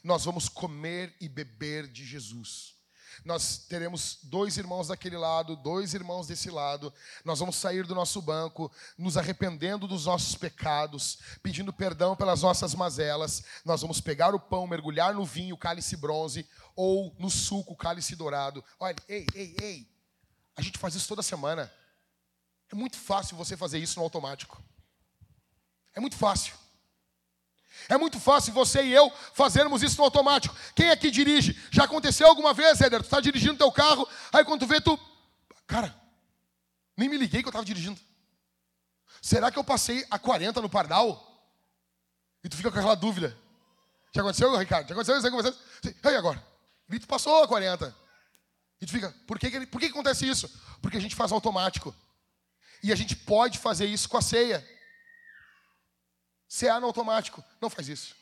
nós 0.03 0.25
vamos 0.25 0.49
comer 0.49 1.15
e 1.21 1.29
beber 1.29 1.87
de 1.87 2.05
Jesus. 2.05 2.75
Nós 3.23 3.57
teremos 3.69 4.19
dois 4.23 4.57
irmãos 4.57 4.89
daquele 4.89 5.15
lado, 5.15 5.55
dois 5.55 5.93
irmãos 5.93 6.27
desse 6.27 6.51
lado. 6.51 6.93
Nós 7.23 7.39
vamos 7.39 7.55
sair 7.55 7.87
do 7.87 7.95
nosso 7.95 8.21
banco, 8.21 8.69
nos 8.97 9.15
arrependendo 9.15 9.87
dos 9.87 10.07
nossos 10.07 10.35
pecados, 10.35 11.19
pedindo 11.41 11.71
perdão 11.71 12.13
pelas 12.13 12.41
nossas 12.41 12.75
mazelas. 12.75 13.45
Nós 13.63 13.79
vamos 13.79 14.01
pegar 14.01 14.35
o 14.35 14.39
pão, 14.41 14.67
mergulhar 14.67 15.13
no 15.13 15.23
vinho, 15.23 15.57
cálice 15.57 15.95
bronze, 15.95 16.45
ou 16.75 17.15
no 17.17 17.29
suco, 17.29 17.77
cálice 17.77 18.13
dourado. 18.13 18.61
Olha, 18.77 18.97
ei, 19.07 19.25
ei, 19.33 19.55
ei. 19.61 19.89
A 20.53 20.61
gente 20.61 20.77
faz 20.77 20.95
isso 20.95 21.07
toda 21.07 21.23
semana. 21.23 21.71
É 22.75 22.77
muito 22.77 22.97
fácil 22.97 23.37
você 23.37 23.55
fazer 23.55 23.79
isso 23.79 23.97
no 23.97 24.03
automático. 24.03 24.61
É 25.93 25.99
muito 26.01 26.17
fácil. 26.17 26.53
É 27.87 27.97
muito 27.97 28.19
fácil 28.19 28.51
você 28.51 28.83
e 28.83 28.91
eu 28.91 29.09
fazermos 29.33 29.81
isso 29.81 29.97
no 29.97 30.03
automático. 30.03 30.53
Quem 30.75 30.89
é 30.89 30.95
que 30.97 31.09
dirige? 31.09 31.57
Já 31.71 31.85
aconteceu 31.85 32.27
alguma 32.27 32.53
vez, 32.53 32.81
Éder? 32.81 32.99
Tu 32.99 33.05
está 33.05 33.21
dirigindo 33.21 33.57
teu 33.57 33.71
carro, 33.71 34.05
aí 34.33 34.43
quando 34.43 34.59
tu 34.59 34.67
vê, 34.67 34.81
tu. 34.81 34.99
Cara, 35.65 35.95
nem 36.97 37.07
me 37.07 37.17
liguei 37.17 37.41
que 37.41 37.47
eu 37.47 37.49
estava 37.49 37.63
dirigindo. 37.63 37.97
Será 39.21 39.49
que 39.49 39.57
eu 39.57 39.63
passei 39.63 40.05
a 40.11 40.19
40 40.19 40.61
no 40.61 40.69
Pardal? 40.69 41.47
E 42.43 42.49
tu 42.49 42.57
fica 42.57 42.69
com 42.69 42.77
aquela 42.77 42.95
dúvida. 42.95 43.37
Já 44.11 44.21
aconteceu, 44.21 44.53
Ricardo? 44.57 44.89
Já 44.89 44.93
aconteceu 44.93 45.15
isso? 45.15 45.23
Já 45.23 45.29
aconteceu? 45.29 45.57
E 46.03 46.07
aí 46.09 46.15
agora? 46.17 46.45
Tu 46.89 47.07
passou 47.07 47.41
a 47.41 47.47
40. 47.47 47.95
E 48.81 48.85
tu 48.85 48.91
fica, 48.91 49.15
por 49.25 49.39
que, 49.39 49.49
que, 49.49 49.65
por 49.65 49.79
que, 49.79 49.87
que 49.87 49.93
acontece 49.93 50.27
isso? 50.27 50.49
Porque 50.81 50.97
a 50.97 51.01
gente 51.01 51.15
faz 51.15 51.31
automático. 51.31 51.95
E 52.85 52.93
a 52.93 52.95
gente 52.95 53.15
pode 53.15 53.57
fazer 53.57 53.87
isso 53.87 54.07
com 54.07 54.15
a 54.15 54.21
ceia. 54.21 54.63
CA 56.47 56.79
no 56.79 56.85
automático. 56.85 57.43
Não 57.59 57.67
faz 57.67 57.89
isso. 57.89 58.15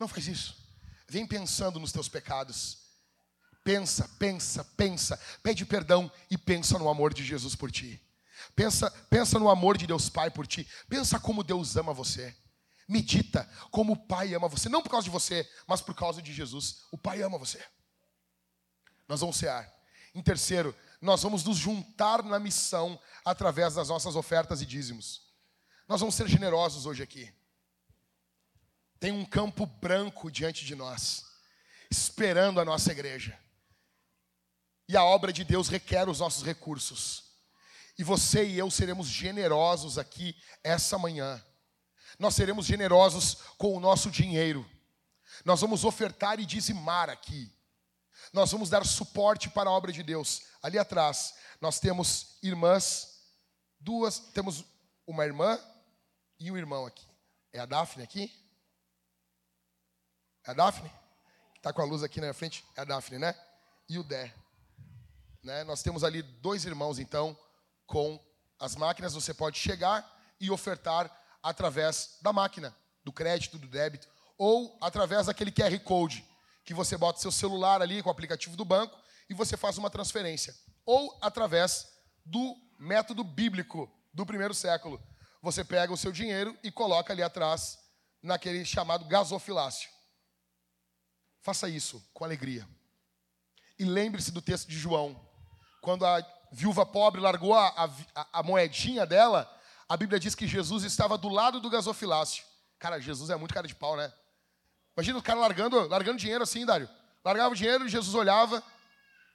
Não 0.00 0.08
faz 0.08 0.26
isso. 0.26 0.56
Vem 1.08 1.24
pensando 1.24 1.78
nos 1.78 1.92
teus 1.92 2.08
pecados. 2.08 2.78
Pensa, 3.62 4.08
pensa, 4.18 4.64
pensa. 4.76 5.16
Pede 5.44 5.64
perdão 5.64 6.10
e 6.28 6.36
pensa 6.36 6.76
no 6.76 6.88
amor 6.88 7.14
de 7.14 7.24
Jesus 7.24 7.54
por 7.54 7.70
ti. 7.70 8.02
Pensa, 8.56 8.90
pensa 9.08 9.38
no 9.38 9.48
amor 9.48 9.78
de 9.78 9.86
Deus 9.86 10.08
Pai 10.08 10.28
por 10.28 10.44
ti. 10.44 10.68
Pensa 10.88 11.20
como 11.20 11.44
Deus 11.44 11.76
ama 11.76 11.94
você. 11.94 12.36
Medita 12.88 13.48
como 13.70 13.92
o 13.92 14.06
Pai 14.08 14.34
ama 14.34 14.48
você. 14.48 14.68
Não 14.68 14.82
por 14.82 14.90
causa 14.90 15.04
de 15.04 15.10
você, 15.10 15.48
mas 15.68 15.80
por 15.80 15.94
causa 15.94 16.20
de 16.20 16.32
Jesus. 16.32 16.82
O 16.90 16.98
Pai 16.98 17.22
ama 17.22 17.38
você. 17.38 17.64
Nós 19.06 19.20
vamos 19.20 19.36
cear. 19.36 19.72
Em 20.12 20.20
terceiro, 20.20 20.74
nós 21.00 21.22
vamos 21.22 21.44
nos 21.44 21.56
juntar 21.56 22.22
na 22.22 22.38
missão 22.38 22.98
através 23.24 23.74
das 23.74 23.88
nossas 23.88 24.16
ofertas 24.16 24.62
e 24.62 24.66
dízimos. 24.66 25.22
Nós 25.88 26.00
vamos 26.00 26.14
ser 26.14 26.28
generosos 26.28 26.86
hoje 26.86 27.02
aqui. 27.02 27.32
Tem 28.98 29.12
um 29.12 29.24
campo 29.24 29.66
branco 29.66 30.30
diante 30.30 30.64
de 30.64 30.74
nós, 30.74 31.24
esperando 31.90 32.60
a 32.60 32.64
nossa 32.64 32.90
igreja. 32.92 33.38
E 34.88 34.96
a 34.96 35.04
obra 35.04 35.32
de 35.32 35.44
Deus 35.44 35.68
requer 35.68 36.08
os 36.08 36.20
nossos 36.20 36.42
recursos. 36.42 37.24
E 37.98 38.04
você 38.04 38.44
e 38.44 38.58
eu 38.58 38.70
seremos 38.70 39.06
generosos 39.06 39.98
aqui 39.98 40.36
essa 40.62 40.98
manhã. 40.98 41.42
Nós 42.18 42.34
seremos 42.34 42.66
generosos 42.66 43.38
com 43.58 43.76
o 43.76 43.80
nosso 43.80 44.10
dinheiro. 44.10 44.68
Nós 45.44 45.60
vamos 45.60 45.84
ofertar 45.84 46.40
e 46.40 46.46
dizimar 46.46 47.10
aqui. 47.10 47.52
Nós 48.32 48.50
vamos 48.50 48.70
dar 48.70 48.84
suporte 48.84 49.48
para 49.48 49.70
a 49.70 49.72
obra 49.72 49.92
de 49.92 50.02
Deus. 50.02 50.42
Ali 50.62 50.78
atrás, 50.78 51.34
nós 51.60 51.78
temos 51.78 52.38
irmãs, 52.42 53.20
duas, 53.78 54.18
temos 54.18 54.64
uma 55.06 55.24
irmã 55.24 55.58
e 56.38 56.50
o 56.50 56.56
irmão 56.56 56.86
aqui. 56.86 57.06
É 57.52 57.60
a 57.60 57.66
Daphne 57.66 58.02
aqui? 58.02 58.32
É 60.44 60.50
a 60.50 60.54
Daphne? 60.54 60.90
Está 61.56 61.72
com 61.72 61.82
a 61.82 61.84
luz 61.84 62.02
aqui 62.02 62.20
na 62.20 62.32
frente? 62.32 62.64
É 62.76 62.82
a 62.82 62.84
Daphne, 62.84 63.18
né? 63.18 63.34
E 63.88 63.98
o 63.98 64.04
Dé. 64.04 64.34
Né? 65.42 65.64
Nós 65.64 65.82
temos 65.82 66.04
ali 66.04 66.22
dois 66.22 66.64
irmãos, 66.64 66.98
então, 66.98 67.38
com 67.86 68.22
as 68.58 68.76
máquinas. 68.76 69.14
Você 69.14 69.32
pode 69.32 69.58
chegar 69.58 70.04
e 70.40 70.50
ofertar 70.50 71.10
através 71.42 72.18
da 72.20 72.32
máquina, 72.32 72.76
do 73.04 73.12
crédito, 73.12 73.58
do 73.58 73.68
débito, 73.68 74.08
ou 74.36 74.76
através 74.80 75.26
daquele 75.26 75.52
QR 75.52 75.78
Code, 75.80 76.26
que 76.66 76.74
você 76.74 76.98
bota 76.98 77.20
seu 77.20 77.30
celular 77.30 77.80
ali 77.80 78.02
com 78.02 78.10
o 78.10 78.12
aplicativo 78.12 78.56
do 78.56 78.64
banco 78.64 78.98
e 79.30 79.34
você 79.34 79.56
faz 79.56 79.78
uma 79.78 79.88
transferência. 79.88 80.54
ou 80.84 81.18
através 81.20 81.88
do 82.24 82.56
método 82.78 83.24
bíblico 83.24 83.90
do 84.12 84.24
primeiro 84.26 84.54
século. 84.54 85.02
Você 85.42 85.64
pega 85.64 85.92
o 85.92 85.96
seu 85.96 86.12
dinheiro 86.12 86.56
e 86.62 86.70
coloca 86.70 87.12
ali 87.12 87.22
atrás, 87.22 87.78
naquele 88.22 88.64
chamado 88.64 89.04
gasofilácio. 89.04 89.88
Faça 91.40 91.68
isso 91.68 92.04
com 92.12 92.24
alegria. 92.24 92.68
E 93.78 93.84
lembre-se 93.84 94.30
do 94.30 94.42
texto 94.42 94.68
de 94.68 94.78
João. 94.78 95.20
Quando 95.80 96.04
a 96.04 96.24
viúva 96.52 96.86
pobre 96.86 97.20
largou 97.20 97.54
a, 97.54 97.68
a, 98.14 98.28
a, 98.40 98.42
moedinha 98.42 99.04
dela, 99.04 99.52
a 99.88 99.96
Bíblia 99.96 100.18
diz 100.18 100.34
que 100.34 100.46
Jesus 100.46 100.84
estava 100.84 101.18
do 101.18 101.28
lado 101.28 101.60
do 101.60 101.70
gasofilácio. 101.70 102.44
Cara, 102.78 103.00
Jesus 103.00 103.30
é 103.30 103.36
muito 103.36 103.54
cara 103.54 103.68
de 103.68 103.74
pau, 103.74 103.96
né? 103.96 104.12
Imagina 104.96 105.18
o 105.18 105.22
cara 105.22 105.38
largando, 105.38 105.86
largando 105.88 106.18
dinheiro 106.18 106.42
assim, 106.42 106.64
Dário. 106.64 106.88
Largava 107.24 107.52
o 107.52 107.56
dinheiro 107.56 107.86
e 107.86 107.88
Jesus 107.88 108.14
olhava 108.14 108.62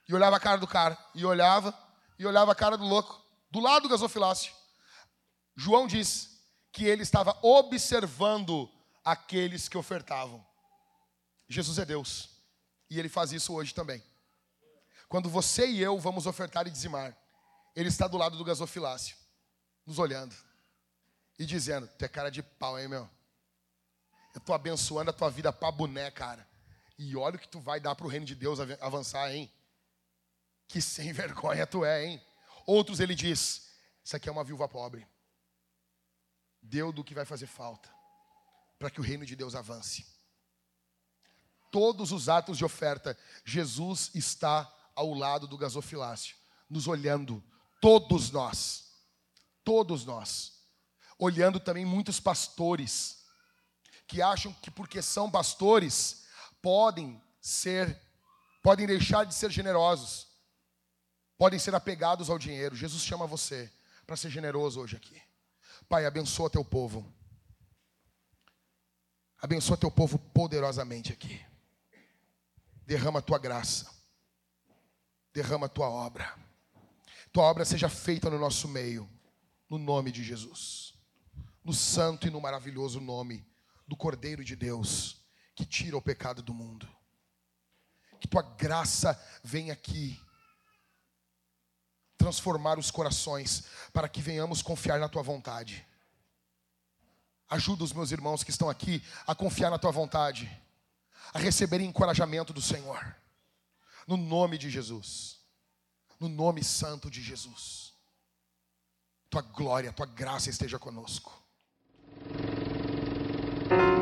e 0.08 0.14
olhava 0.14 0.36
a 0.36 0.40
cara 0.40 0.58
do 0.58 0.66
cara. 0.66 0.98
E 1.14 1.24
olhava 1.24 1.76
e 2.18 2.26
olhava 2.26 2.52
a 2.52 2.54
cara 2.54 2.76
do 2.76 2.84
louco. 2.84 3.22
Do 3.50 3.60
lado 3.60 3.82
do 3.84 3.88
gasofilácio. 3.88 4.52
João 5.54 5.86
diz 5.86 6.40
que 6.72 6.84
ele 6.84 7.02
estava 7.02 7.38
observando 7.42 8.68
aqueles 9.04 9.68
que 9.68 9.78
ofertavam. 9.78 10.44
Jesus 11.48 11.78
é 11.78 11.84
Deus. 11.84 12.30
E 12.90 12.98
ele 12.98 13.08
faz 13.08 13.30
isso 13.30 13.54
hoje 13.54 13.74
também. 13.74 14.02
Quando 15.08 15.28
você 15.28 15.66
e 15.66 15.80
eu 15.80 15.98
vamos 15.98 16.26
ofertar 16.26 16.66
e 16.66 16.70
dizimar, 16.70 17.16
ele 17.76 17.88
está 17.88 18.08
do 18.08 18.16
lado 18.16 18.36
do 18.36 18.44
gasofilácio, 18.44 19.16
nos 19.86 19.98
olhando 19.98 20.34
e 21.38 21.44
dizendo: 21.44 21.86
Tu 21.98 22.04
é 22.04 22.08
cara 22.08 22.30
de 22.30 22.42
pau, 22.42 22.78
hein, 22.78 22.88
meu? 22.88 23.08
Eu 24.34 24.38
estou 24.38 24.54
abençoando 24.54 25.10
a 25.10 25.12
tua 25.12 25.30
vida 25.30 25.52
para 25.52 25.70
boné, 25.70 26.10
cara. 26.10 26.48
E 26.98 27.16
olha 27.16 27.36
o 27.36 27.38
que 27.38 27.48
tu 27.48 27.60
vai 27.60 27.80
dar 27.80 27.94
para 27.94 28.06
o 28.06 28.08
reino 28.08 28.26
de 28.26 28.34
Deus 28.34 28.58
avançar, 28.80 29.32
hein? 29.32 29.50
Que 30.68 30.80
sem 30.80 31.12
vergonha 31.14 31.66
tu 31.66 31.84
é, 31.84 32.06
hein? 32.06 32.22
Outros 32.66 33.00
ele 33.00 33.14
diz: 33.14 33.68
Isso 34.04 34.16
aqui 34.16 34.28
é 34.28 34.32
uma 34.32 34.44
viúva 34.44 34.68
pobre. 34.68 35.06
Deu 36.60 36.92
do 36.92 37.02
que 37.02 37.14
vai 37.14 37.24
fazer 37.24 37.46
falta 37.46 37.90
para 38.78 38.90
que 38.90 39.00
o 39.00 39.04
reino 39.04 39.24
de 39.24 39.36
Deus 39.36 39.54
avance. 39.54 40.04
Todos 41.70 42.10
os 42.12 42.28
atos 42.28 42.58
de 42.58 42.64
oferta, 42.64 43.16
Jesus 43.44 44.10
está 44.14 44.70
ao 44.94 45.14
lado 45.14 45.46
do 45.46 45.56
gasofilácio, 45.56 46.36
nos 46.68 46.86
olhando, 46.86 47.42
todos 47.80 48.30
nós, 48.30 48.92
todos 49.64 50.04
nós, 50.04 50.52
olhando 51.18 51.60
também 51.60 51.84
muitos 51.84 52.18
pastores, 52.18 53.21
que 54.12 54.20
acham 54.20 54.52
que 54.60 54.70
porque 54.70 55.00
são 55.00 55.30
pastores, 55.30 56.24
podem 56.60 57.18
ser, 57.40 57.98
podem 58.62 58.86
deixar 58.86 59.24
de 59.24 59.34
ser 59.34 59.50
generosos, 59.50 60.28
podem 61.38 61.58
ser 61.58 61.74
apegados 61.74 62.28
ao 62.28 62.38
dinheiro. 62.38 62.76
Jesus 62.76 63.02
chama 63.02 63.26
você 63.26 63.72
para 64.06 64.16
ser 64.16 64.28
generoso 64.28 64.80
hoje 64.80 64.96
aqui. 64.96 65.18
Pai, 65.88 66.04
abençoa 66.04 66.50
teu 66.50 66.62
povo. 66.64 67.10
Abençoa 69.40 69.78
teu 69.78 69.90
povo 69.90 70.18
poderosamente 70.18 71.10
aqui. 71.10 71.42
Derrama 72.84 73.20
a 73.20 73.22
tua 73.22 73.38
graça 73.38 73.90
derrama 75.32 75.66
a 75.66 75.68
tua 75.68 75.88
obra. 75.88 76.38
Tua 77.32 77.44
obra 77.44 77.64
seja 77.64 77.88
feita 77.88 78.28
no 78.28 78.38
nosso 78.38 78.68
meio, 78.68 79.08
no 79.68 79.78
nome 79.78 80.12
de 80.12 80.22
Jesus. 80.22 80.94
No 81.64 81.72
santo 81.72 82.26
e 82.26 82.30
no 82.30 82.40
maravilhoso 82.40 83.00
nome 83.00 83.46
do 83.86 83.96
Cordeiro 83.96 84.44
de 84.44 84.56
Deus, 84.56 85.22
que 85.54 85.64
tira 85.64 85.96
o 85.96 86.02
pecado 86.02 86.42
do 86.42 86.54
mundo. 86.54 86.88
Que 88.20 88.28
tua 88.28 88.42
graça 88.42 89.20
venha 89.42 89.72
aqui 89.72 90.20
transformar 92.22 92.78
os 92.78 92.88
corações 92.90 93.64
para 93.92 94.08
que 94.08 94.22
venhamos 94.22 94.62
confiar 94.62 95.00
na 95.00 95.08
tua 95.08 95.22
vontade. 95.22 95.84
Ajuda 97.48 97.82
os 97.82 97.92
meus 97.92 98.12
irmãos 98.12 98.44
que 98.44 98.50
estão 98.50 98.70
aqui 98.70 99.02
a 99.26 99.34
confiar 99.34 99.70
na 99.70 99.78
tua 99.78 99.90
vontade, 99.90 100.50
a 101.34 101.38
receberem 101.38 101.88
encorajamento 101.88 102.52
do 102.52 102.62
Senhor. 102.62 103.16
No 104.06 104.16
nome 104.16 104.56
de 104.56 104.70
Jesus. 104.70 105.40
No 106.20 106.28
nome 106.28 106.62
santo 106.62 107.10
de 107.10 107.20
Jesus. 107.20 107.92
Tua 109.28 109.42
glória, 109.42 109.92
tua 109.92 110.06
graça 110.06 110.48
esteja 110.48 110.78
conosco. 110.78 111.42
Thank 113.78 113.96
you. 113.96 114.01